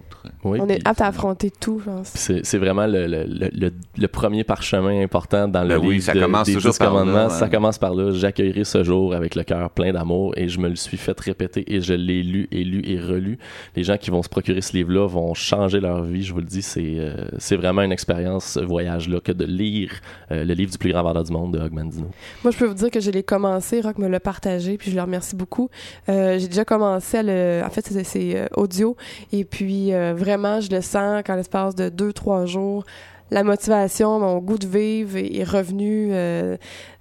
Oui, 0.43 0.59
On 0.61 0.67
est 0.67 0.85
apte 0.85 0.99
à 1.01 1.07
affronter 1.07 1.49
tout, 1.49 1.79
je 1.79 1.85
pense. 1.89 2.09
C'est 2.43 2.57
vraiment 2.57 2.85
le, 2.87 3.07
le, 3.07 3.23
le, 3.25 3.49
le- 3.53 3.73
le 3.97 4.07
premier 4.09 4.43
parchemin 4.43 5.01
important 5.01 5.47
dans 5.47 5.63
le 5.63 5.69
Ben 5.69 5.77
oui, 5.79 5.93
livre 5.95 6.05
ça 6.05 6.13
de- 6.13 6.19
commence 6.19 6.45
des 6.47 6.53
toujours 6.55 6.77
par 6.77 6.93
là, 6.93 6.99
commandements. 6.99 7.25
hein. 7.25 7.29
Ça 7.29 7.47
commence 7.47 7.77
par 7.77 7.95
là. 7.95 8.11
J'accueillerai 8.11 8.65
ce 8.65 8.83
jour 8.83 9.13
avec 9.13 9.35
le 9.35 9.43
cœur 9.43 9.69
plein 9.69 9.93
d'amour 9.93 10.33
et 10.37 10.49
je 10.49 10.59
me 10.59 10.67
le 10.67 10.75
suis 10.75 10.97
fait 10.97 11.17
répéter 11.19 11.73
et 11.73 11.79
je 11.81 11.93
l'ai 11.93 12.21
lu 12.21 12.47
et 12.51 12.63
lu 12.65 12.81
et 12.85 12.99
relu. 12.99 13.37
Les 13.77 13.83
gens 13.83 13.97
qui 13.97 14.11
vont 14.11 14.21
se 14.21 14.29
procurer 14.29 14.61
ce 14.61 14.73
livre-là 14.73 15.07
vont 15.07 15.33
changer 15.33 15.79
leur 15.79 16.03
vie, 16.03 16.23
je 16.23 16.33
vous 16.33 16.38
le 16.39 16.45
dis. 16.45 16.61
C'est 16.61 16.95
euh, 16.99 17.57
vraiment 17.57 17.81
une 17.81 17.91
expérience, 17.91 18.45
ce 18.45 18.59
voyage-là, 18.59 19.19
que 19.19 19.31
de 19.31 19.45
lire 19.45 19.91
euh, 20.31 20.43
le 20.43 20.53
livre 20.53 20.71
du 20.71 20.77
plus 20.77 20.91
grand 20.91 21.03
vendeur 21.03 21.23
du 21.23 21.31
monde 21.31 21.53
de 21.53 21.59
Hog 21.59 21.71
Mandino. 21.71 22.07
Moi, 22.43 22.51
je 22.51 22.57
peux 22.57 22.65
vous 22.65 22.73
dire 22.73 22.91
que 22.91 22.99
je 22.99 23.11
l'ai 23.11 23.23
commencé, 23.23 23.81
Rock 23.81 23.97
me 23.97 24.07
l'a 24.07 24.19
partagé, 24.19 24.77
puis 24.77 24.91
je 24.91 24.95
le 24.95 25.01
remercie 25.01 25.35
beaucoup. 25.35 25.69
Euh, 26.09 26.37
j'ai 26.39 26.47
déjà 26.47 26.65
commencé 26.65 27.17
à 27.17 27.23
le... 27.23 27.61
En 27.65 27.69
fait, 27.69 27.85
c'est- 28.03 28.49
audio, 28.55 28.95
et 29.31 29.45
puis 29.45 29.91
vraiment, 29.91 30.61
je 30.61 30.69
le 30.71 30.81
sens 30.81 31.23
qu'en 31.25 31.35
l'espace 31.35 31.75
de 31.75 31.89
deux, 31.89 32.13
trois 32.13 32.45
jours, 32.45 32.85
la 33.31 33.43
motivation, 33.43 34.19
mon 34.19 34.37
goût 34.39 34.57
de 34.57 34.67
vivre 34.67 35.17
est, 35.17 35.43
revenu, 35.43 36.09
euh, 36.11 36.57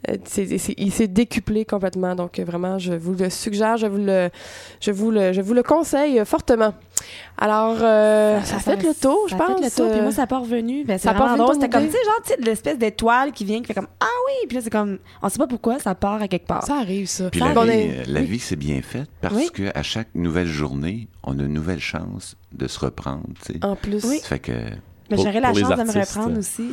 euh, 0.08 0.16
c'est- 0.24 0.58
c'est- 0.58 0.74
il 0.76 0.92
s'est 0.92 1.08
décuplé 1.08 1.64
complètement. 1.64 2.14
Donc 2.14 2.38
vraiment, 2.40 2.78
je 2.78 2.92
vous 2.92 3.14
le 3.14 3.30
suggère, 3.30 3.76
je 3.76 3.86
vous 3.86 3.98
le, 3.98 4.30
je 4.80 4.90
vous 4.90 5.10
le, 5.10 5.32
je 5.32 5.40
vous 5.40 5.54
le 5.54 5.62
conseille 5.62 6.20
fortement. 6.24 6.74
Alors, 7.40 7.76
euh, 7.80 8.40
ça, 8.42 8.58
fait 8.58 8.82
le 8.82 8.92
tour, 8.94 9.26
je 9.28 9.36
ça 9.36 9.44
pense. 9.44 9.58
fait 9.60 9.64
le 9.64 9.70
tour, 9.70 9.90
puis 9.92 10.00
moi, 10.00 10.10
ça 10.10 10.22
n'a 10.22 10.26
pas 10.26 10.38
revenu. 10.40 10.84
Ben, 10.84 10.98
c'est 10.98 11.08
ça 11.08 11.14
pas 11.14 11.36
drôle. 11.36 11.54
C'était 11.54 11.68
comme, 11.68 11.86
tu 11.86 11.92
sais, 11.92 12.04
genre, 12.04 12.20
tu 12.24 12.32
sais, 12.32 12.36
de 12.40 12.44
l'espèce 12.44 12.78
d'étoile 12.78 13.30
qui 13.32 13.44
vient, 13.44 13.60
qui 13.60 13.66
fait 13.66 13.74
comme, 13.74 13.86
ah 14.00 14.06
oui, 14.26 14.46
puis 14.48 14.56
là, 14.56 14.62
c'est 14.62 14.70
comme, 14.70 14.98
on 15.22 15.28
sait 15.28 15.38
pas 15.38 15.46
pourquoi, 15.46 15.78
ça 15.78 15.94
part 15.94 16.20
à 16.20 16.26
quelque 16.28 16.46
part. 16.46 16.64
ça 16.64 16.76
arrive, 16.78 17.06
ça. 17.06 17.30
Puis 17.30 17.38
Ça, 17.40 17.54
la 17.54 17.64
vie, 17.64 17.70
est- 17.70 18.06
la 18.08 18.20
oui. 18.20 18.26
vie 18.26 18.38
c'est 18.40 18.56
bien 18.56 18.82
fait 18.82 19.04
parce 19.20 19.34
Oui. 19.34 19.48
que 19.54 19.62
à 19.74 19.82
chaque 19.84 20.08
nouvelle 20.14 20.46
journée, 20.48 21.06
on 21.22 21.38
a 21.38 21.42
une 21.42 21.52
nouvelle 21.54 21.78
chance 21.80 22.36
de 22.52 22.66
se 22.66 22.80
reprendre. 22.80 23.22
tu 23.44 23.52
sais. 23.52 23.64
En 23.64 23.76
plus. 23.76 24.04
Oui. 24.04 24.18
Ça 24.18 24.26
fait 24.28 24.38
que 24.40 24.52
Mais 25.10 25.16
j'aurais 25.16 25.40
la 25.40 25.54
chance 25.54 25.70
de 25.70 25.74
me 25.74 25.88
artistes, 25.96 26.14
reprendre 26.16 26.38
aussi. 26.38 26.68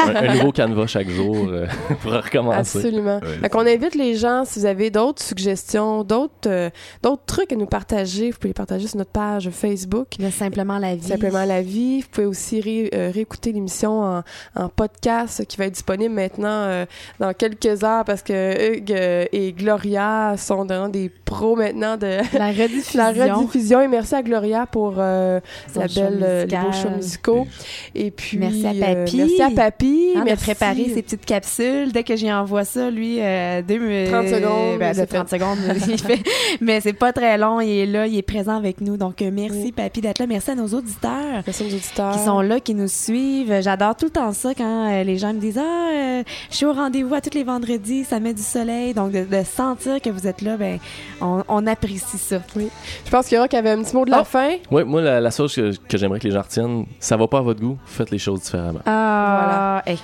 un, 0.00 0.16
un 0.16 0.34
nouveau 0.36 0.52
canevas 0.52 0.86
chaque 0.86 1.08
jour 1.10 1.48
euh, 1.48 1.66
pour 2.02 2.12
recommencer. 2.12 2.78
Absolument. 2.78 3.16
Ouais. 3.16 3.38
Fait 3.42 3.48
qu'on 3.50 3.66
invite 3.66 3.94
les 3.94 4.14
gens, 4.14 4.44
si 4.44 4.58
vous 4.60 4.66
avez 4.66 4.90
d'autres 4.90 5.22
suggestions, 5.22 6.02
d'autres 6.04 6.32
euh, 6.48 6.70
d'autres 7.02 7.24
trucs 7.26 7.52
à 7.52 7.56
nous 7.56 7.66
partager, 7.66 8.30
vous 8.30 8.38
pouvez 8.38 8.48
les 8.50 8.54
partager 8.54 8.86
sur 8.86 8.96
notre 8.98 9.10
page 9.10 9.50
Facebook. 9.50 10.08
De 10.18 10.30
simplement 10.30 10.78
la 10.78 10.94
vie. 10.96 11.08
Simplement 11.08 11.44
la 11.44 11.60
vie. 11.62 12.00
Vous 12.00 12.08
pouvez 12.10 12.26
aussi 12.26 12.60
ré- 12.60 12.90
euh, 12.94 13.10
réécouter 13.12 13.52
l'émission 13.52 14.02
en, 14.02 14.22
en 14.56 14.68
podcast 14.68 15.44
qui 15.46 15.56
va 15.56 15.66
être 15.66 15.74
disponible 15.74 16.14
maintenant 16.14 16.48
euh, 16.48 16.86
dans 17.20 17.32
quelques 17.34 17.84
heures 17.84 18.04
parce 18.04 18.22
que 18.22 18.76
Hugues 18.76 18.92
euh, 18.92 19.24
et 19.32 19.52
Gloria 19.52 20.34
sont 20.38 20.64
vraiment 20.64 20.88
des 20.88 21.10
pros 21.24 21.56
maintenant 21.56 21.96
de 21.96 22.18
La 22.38 22.48
rediffusion. 22.62 22.98
la 23.02 23.12
rediffusion. 23.36 23.80
Et 23.82 23.88
merci 23.88 24.14
à 24.14 24.22
Gloria 24.22 24.66
pour 24.66 24.94
euh, 24.98 25.40
la 25.76 25.88
show 25.88 26.00
belle, 26.00 26.46
les 26.48 26.56
beaux 26.56 26.66
musical. 26.66 26.82
shows 26.82 26.96
musicaux. 26.96 27.46
Et 27.94 28.10
puis, 28.10 28.38
Merci 28.38 28.66
à 28.66 28.70
euh, 28.70 28.94
Papy. 29.04 29.16
merci 29.16 29.42
à 29.42 29.50
Papy. 29.50 30.10
Hein, 30.16 30.20
de 30.20 30.24
merci. 30.24 30.44
préparer 30.44 30.88
ses 30.94 31.02
petites 31.02 31.24
capsules. 31.24 31.92
Dès 31.92 32.02
que 32.04 32.16
j'y 32.16 32.32
envoie 32.32 32.64
ça, 32.64 32.90
lui, 32.90 33.18
euh, 33.20 33.62
deux, 33.62 34.06
30 34.10 34.28
secondes, 34.28 34.78
ben, 34.78 34.90
de 34.92 34.96
c'est 34.96 35.06
30 35.06 35.28
secondes, 35.28 35.58
il 35.88 35.98
fait. 36.00 36.20
Mais 36.60 36.80
c'est 36.80 36.92
pas 36.92 37.12
très 37.12 37.36
long. 37.38 37.60
Il 37.60 37.70
est 37.70 37.86
là, 37.86 38.06
il 38.06 38.16
est 38.16 38.22
présent 38.22 38.56
avec 38.56 38.80
nous. 38.80 38.96
Donc, 38.96 39.22
euh, 39.22 39.30
merci, 39.32 39.62
Oui. 39.64 39.72
Papy, 39.72 40.00
d'être 40.00 40.18
là. 40.18 40.26
Merci 40.26 40.50
à 40.50 40.54
nos 40.54 40.68
auditeurs. 40.68 41.42
Merci 41.46 41.62
aux 41.64 41.74
auditeurs. 41.74 42.12
qui 42.12 42.18
sont 42.20 42.40
là, 42.40 42.60
qui 42.60 42.74
nous 42.74 42.88
suivent. 42.88 43.60
J'adore 43.62 43.96
tout 43.96 44.06
le 44.06 44.10
temps 44.10 44.32
ça 44.32 44.54
quand 44.54 44.90
euh, 44.92 45.02
les 45.04 45.18
gens 45.18 45.32
me 45.32 45.40
disent 45.40 45.58
Ah, 45.58 45.90
euh, 45.92 46.22
je 46.50 46.56
suis 46.56 46.66
au 46.66 46.72
rendez-vous 46.72 47.14
à 47.14 47.20
tous 47.20 47.34
les 47.34 47.44
vendredis, 47.44 48.04
ça 48.04 48.20
met 48.20 48.34
du 48.34 48.42
soleil. 48.42 48.94
Donc, 48.94 49.12
de, 49.12 49.24
de 49.24 49.42
sentir 49.44 50.00
que 50.00 50.10
vous 50.10 50.26
êtes 50.26 50.42
là, 50.42 50.56
ben, 50.56 50.78
on, 51.20 51.42
on 51.48 51.66
apprécie 51.66 52.18
ça. 52.18 52.40
Je 52.56 53.10
pense 53.10 53.26
qu'il 53.26 53.36
y 53.36 53.38
aura 53.38 53.48
qui 53.48 53.56
avait 53.56 53.70
un 53.70 53.82
petit 53.82 53.94
mot 53.94 54.04
de 54.04 54.10
la 54.10 54.20
Oh. 54.20 54.24
fin. 54.24 54.50
Oui, 54.70 54.84
moi, 54.84 55.02
la, 55.02 55.20
la 55.20 55.30
chose 55.30 55.54
que, 55.54 55.72
que 55.88 55.98
j'aimerais 55.98 56.18
que 56.20 56.28
les 56.28 56.32
gens 56.34 56.42
retiennent, 56.42 56.86
ça 57.00 57.16
va 57.16 57.26
pas 57.26 57.38
à 57.38 57.42
votre 57.42 57.60
goût, 57.64 57.78
faites 57.86 58.10
les 58.10 58.18
choses 58.18 58.42
différemment. 58.42 58.80
Ah, 58.86 59.82
écoute. 59.86 60.02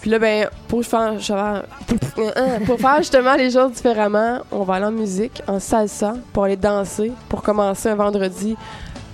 Puis 0.00 0.10
là, 0.10 0.18
ben, 0.18 0.48
pour 0.66 0.84
faire, 0.84 1.14
pour 2.66 2.80
faire 2.80 2.96
justement 2.98 3.34
les 3.36 3.52
choses 3.52 3.72
différemment, 3.72 4.40
on 4.50 4.64
va 4.64 4.74
aller 4.74 4.86
en 4.86 4.90
musique, 4.90 5.40
en 5.46 5.60
salsa, 5.60 6.14
pour 6.32 6.44
aller 6.44 6.56
danser, 6.56 7.12
pour 7.28 7.40
commencer 7.42 7.88
un 7.88 7.94
vendredi 7.94 8.56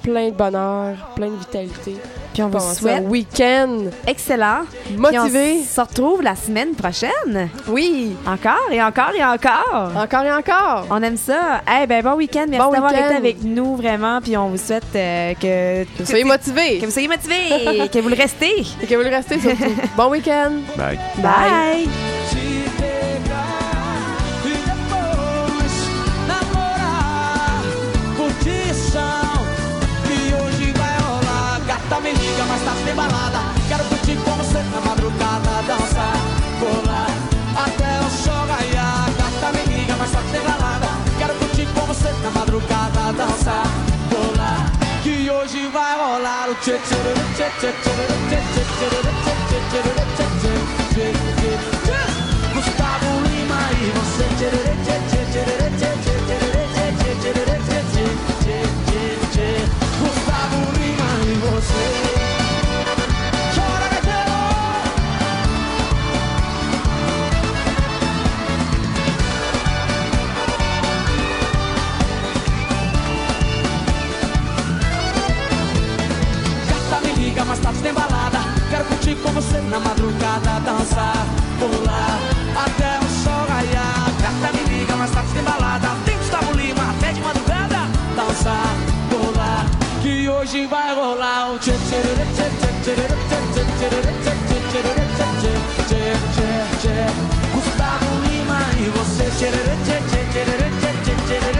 plein 0.03 0.31
de 0.31 0.35
bonheur, 0.35 0.97
plein 1.15 1.29
de 1.29 1.37
vitalité. 1.37 1.97
Puis 2.39 2.45
on 2.45 2.51
vous 2.51 2.74
souhaite 2.74 2.99
un 3.05 3.09
week-end 3.09 3.78
excellent. 4.07 4.61
Puis 4.84 4.97
motivé. 4.97 5.57
on 5.61 5.64
se 5.64 5.80
retrouve 5.80 6.22
la 6.22 6.36
semaine 6.36 6.76
prochaine. 6.76 7.49
Oui, 7.66 8.14
Encore 8.28 8.70
et 8.70 8.80
encore 8.80 9.11
et 9.12 9.24
encore. 9.24 9.91
encore 9.97 10.22
et 10.22 10.30
encore. 10.32 10.86
On 10.89 11.03
aime 11.03 11.16
ça. 11.16 11.62
Eh 11.82 11.89
ben 11.89 12.01
bon 12.05 12.12
week-end. 12.14 12.47
Merci 12.49 12.64
Bon 12.64 12.72
d'avoir 12.72 12.93
été 12.93 13.03
avec 13.16 13.43
nous 13.43 13.74
vraiment. 13.74 14.20
Puis 14.20 14.36
on 14.36 14.51
vous 14.51 14.57
souhaite 14.57 14.84
euh, 14.95 15.34
que, 15.34 15.82
Que 15.82 15.89
vous 15.99 16.07
soyez 16.07 16.22
motivés 16.22 16.78
que 16.78 16.84
vous 16.86 16.93
soyez 16.93 17.09
motivés, 17.09 17.89
que 17.93 17.99
vous 17.99 18.09
le 18.09 18.14
restez. 18.14 18.64
et 18.82 18.86
que 18.86 18.95
vous 18.95 19.03
le 19.03 19.11
restez 19.11 19.41
surtout. 19.41 19.74
bon 19.97 20.09
week-end. 20.11 20.53
Bye. 20.76 20.97
Bye. 21.16 22.48
Gata 31.89 32.03
me 32.03 32.12
liga, 32.12 32.45
mas 32.45 32.62
tá 32.64 32.74
sem 32.84 32.95
balada. 32.95 33.39
Quero 33.66 33.82
curtir 33.84 34.16
com 34.16 34.32
você 34.32 34.59
na 34.59 34.80
madrugada, 34.82 35.62
dançar, 35.66 36.12
pular 36.61 37.09
até 37.57 38.01
o 38.05 38.11
sol 38.11 38.47
raiar. 38.47 39.09
Gata 39.16 39.53
me 39.57 39.64
liga, 39.74 39.97
mas 39.99 40.11
tá 40.12 40.20
sem 40.30 40.41
balada. 40.43 40.86
Quero 41.16 41.34
curtir 41.36 41.66
com 41.72 41.86
você 41.86 42.12
na 42.22 42.30
madrugada, 42.30 43.12
dançar, 43.16 43.64
pular. 44.11 44.70
Que 45.03 45.30
hoje 45.30 45.66
vai 45.68 45.97
rolar 45.97 46.51
o 46.51 46.55
tchê 46.57 46.76
tchê 46.76 46.95
tchê 47.36 47.49
tchê 47.59 47.72
tchê 47.80 47.97
tchê 47.97 48.28
tchê 48.36 48.68
tchê 48.68 49.09
tchê 49.09 49.49
tchê 49.49 49.61
tchê 49.70 49.80
e 49.80 49.89
tchê 49.89 50.28
tchê 54.36 54.51
tchê 54.51 54.95
tchê 55.09 55.24
tchê 55.24 55.49
tchê 55.49 55.78
tchê 55.78 55.98
tá. 77.83 78.45
Quero 78.70 78.85
curtir 78.85 79.14
com 79.16 79.31
você 79.33 79.61
na 79.61 79.79
madrugada, 79.81 80.61
dançar, 80.61 81.26
pular 81.59 82.18
até 82.57 82.99
o 82.99 83.09
sol 83.22 83.47
raiar. 83.49 84.11
Gata 84.20 84.53
me 84.53 84.79
liga, 84.79 84.97
mas 84.97 85.11
tá 85.11 85.24
sem 85.33 85.43
balada. 85.43 85.89
Tem 86.05 86.16
Gustavo 86.18 86.53
Lima 86.55 86.91
até 86.91 87.12
de 87.12 87.20
madrugada, 87.20 87.89
dançar, 88.16 88.74
pular. 89.11 89.66
Que 90.03 90.29
hoje 90.29 90.66
vai 90.66 90.95
rolar 90.95 91.53
o 91.53 91.59
tchê 91.59 91.72
tchê 91.72 92.03
tchê 92.35 92.49
tchê 92.66 92.85
tchê 92.85 92.95
tchê 92.95 93.64
tchê 93.79 93.89
tchê 95.89 96.05
tchê 96.09 96.49
tchê 96.81 96.97
Gustavo 97.55 98.12
Lima 98.26 98.61
e 98.79 98.91
você 98.91 99.24
tchê 99.39 99.51
tchê 99.51 99.97
tchê 100.09 100.24
tchê 100.31 100.45
tchê 100.45 101.53
tchê 101.53 101.58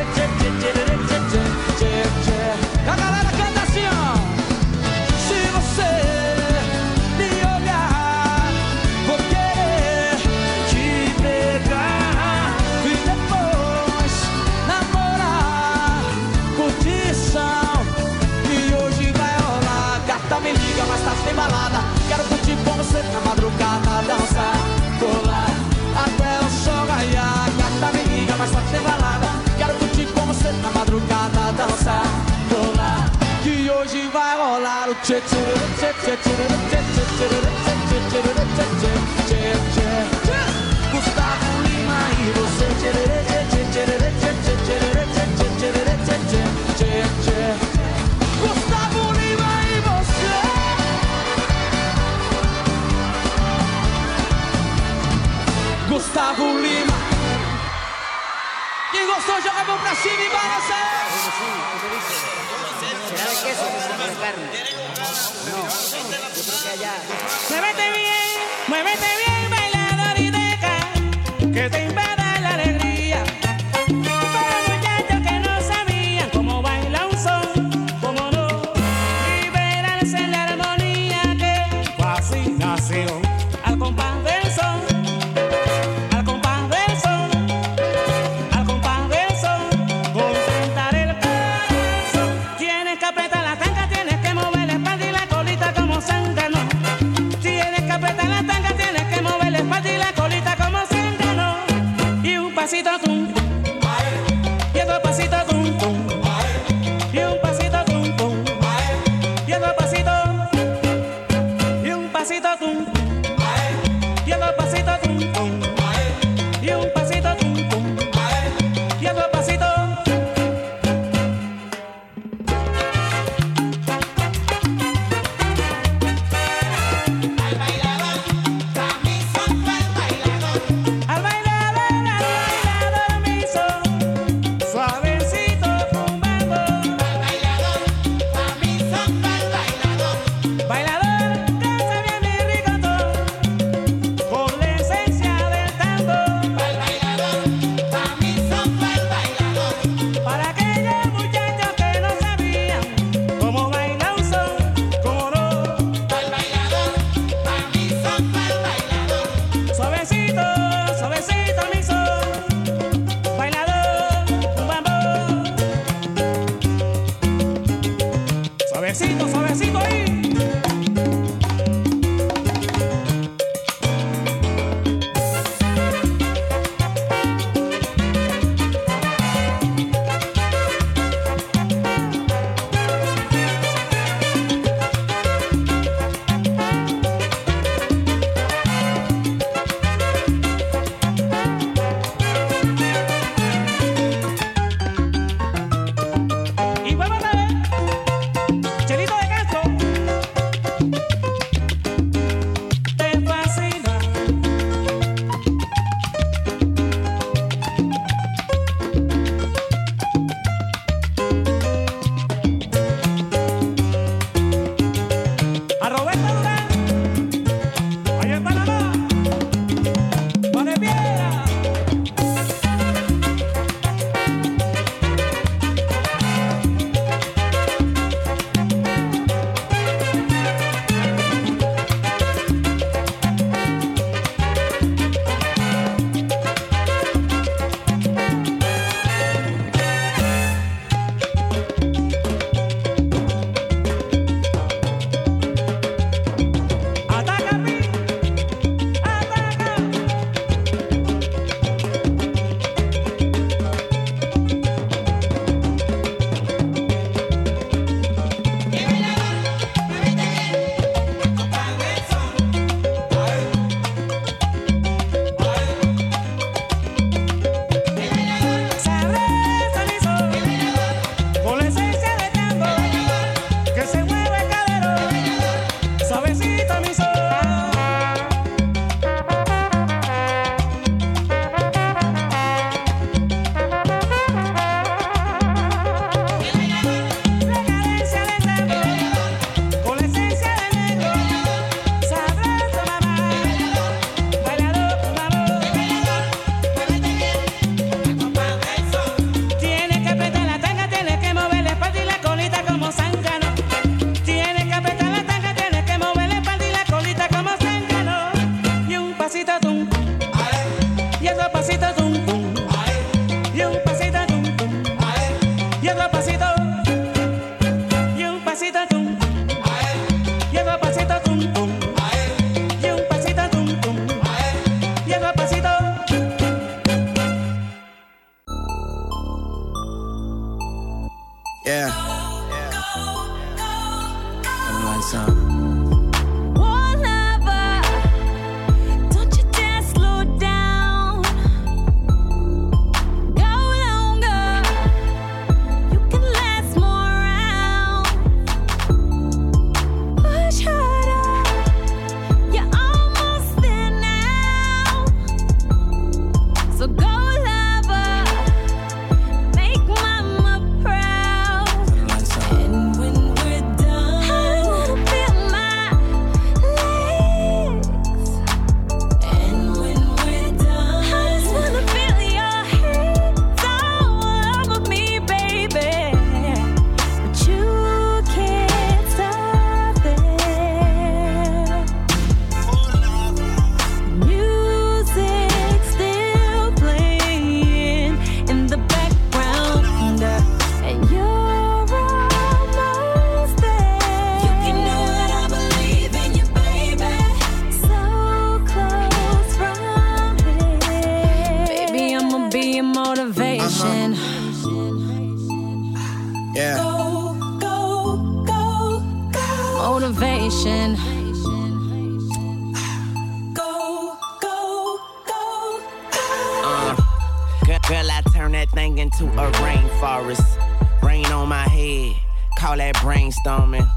head. 421.78 422.16
Call 422.59 422.76
that 422.76 422.96
brainstorming. 422.96 423.88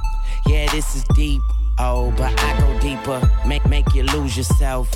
Yeah, 0.46 0.70
this 0.72 0.96
is 0.96 1.04
deep. 1.16 1.42
Oh, 1.80 2.14
but 2.18 2.34
I 2.40 2.60
go 2.60 2.80
deeper. 2.80 3.20
Make 3.48 3.66
make 3.68 3.94
you 3.96 4.04
lose 4.04 4.38
yourself 4.38 4.92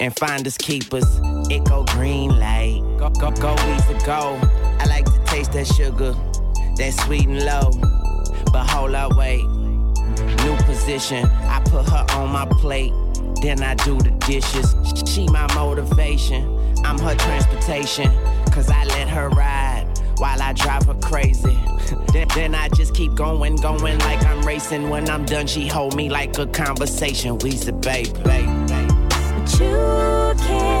and 0.00 0.14
find 0.16 0.46
us 0.46 0.58
keepers. 0.58 1.08
It 1.50 1.64
go 1.64 1.84
green 1.84 2.38
light. 2.38 2.82
Go 2.98 3.08
go 3.10 3.30
go 3.30 3.54
easy 3.74 3.94
go. 4.04 4.38
I 4.80 4.86
like 4.86 5.06
to 5.06 5.18
taste 5.24 5.52
that 5.52 5.66
sugar, 5.66 6.12
that 6.76 6.92
sweet 7.04 7.26
and 7.26 7.44
low. 7.44 7.70
But 8.52 8.68
hold 8.68 8.94
up, 8.94 9.16
wait. 9.16 9.44
New 10.44 10.56
position. 10.64 11.24
I 11.24 11.60
put 11.64 11.88
her 11.88 12.04
on 12.18 12.30
my 12.30 12.46
plate. 12.60 12.92
Then 13.42 13.62
I 13.62 13.74
do 13.74 13.96
the 13.98 14.10
dishes. 14.26 14.74
She 15.08 15.26
my 15.28 15.46
motivation. 15.54 16.42
I'm 16.84 16.98
her 16.98 17.14
transportation. 17.14 18.10
Cause 18.50 18.68
I 18.68 18.84
let 18.84 19.08
her 19.08 19.28
ride 19.30 19.69
while 20.20 20.40
I 20.42 20.52
drive 20.52 20.84
her 20.84 20.94
crazy. 20.94 21.58
then, 22.12 22.28
then, 22.34 22.54
I 22.54 22.68
just 22.68 22.94
keep 22.94 23.14
going, 23.14 23.56
going 23.56 23.98
like 24.00 24.24
I'm 24.24 24.42
racing. 24.42 24.90
When 24.90 25.08
I'm 25.08 25.24
done, 25.24 25.46
she 25.46 25.66
hold 25.66 25.96
me 25.96 26.10
like 26.10 26.38
a 26.38 26.46
conversation. 26.46 27.38
We's 27.38 27.64
the 27.64 27.72
babe, 27.72 28.12
babe, 28.22 28.68
babe. 28.68 28.90
But 29.08 29.58
you 29.58 30.46
can't. 30.46 30.79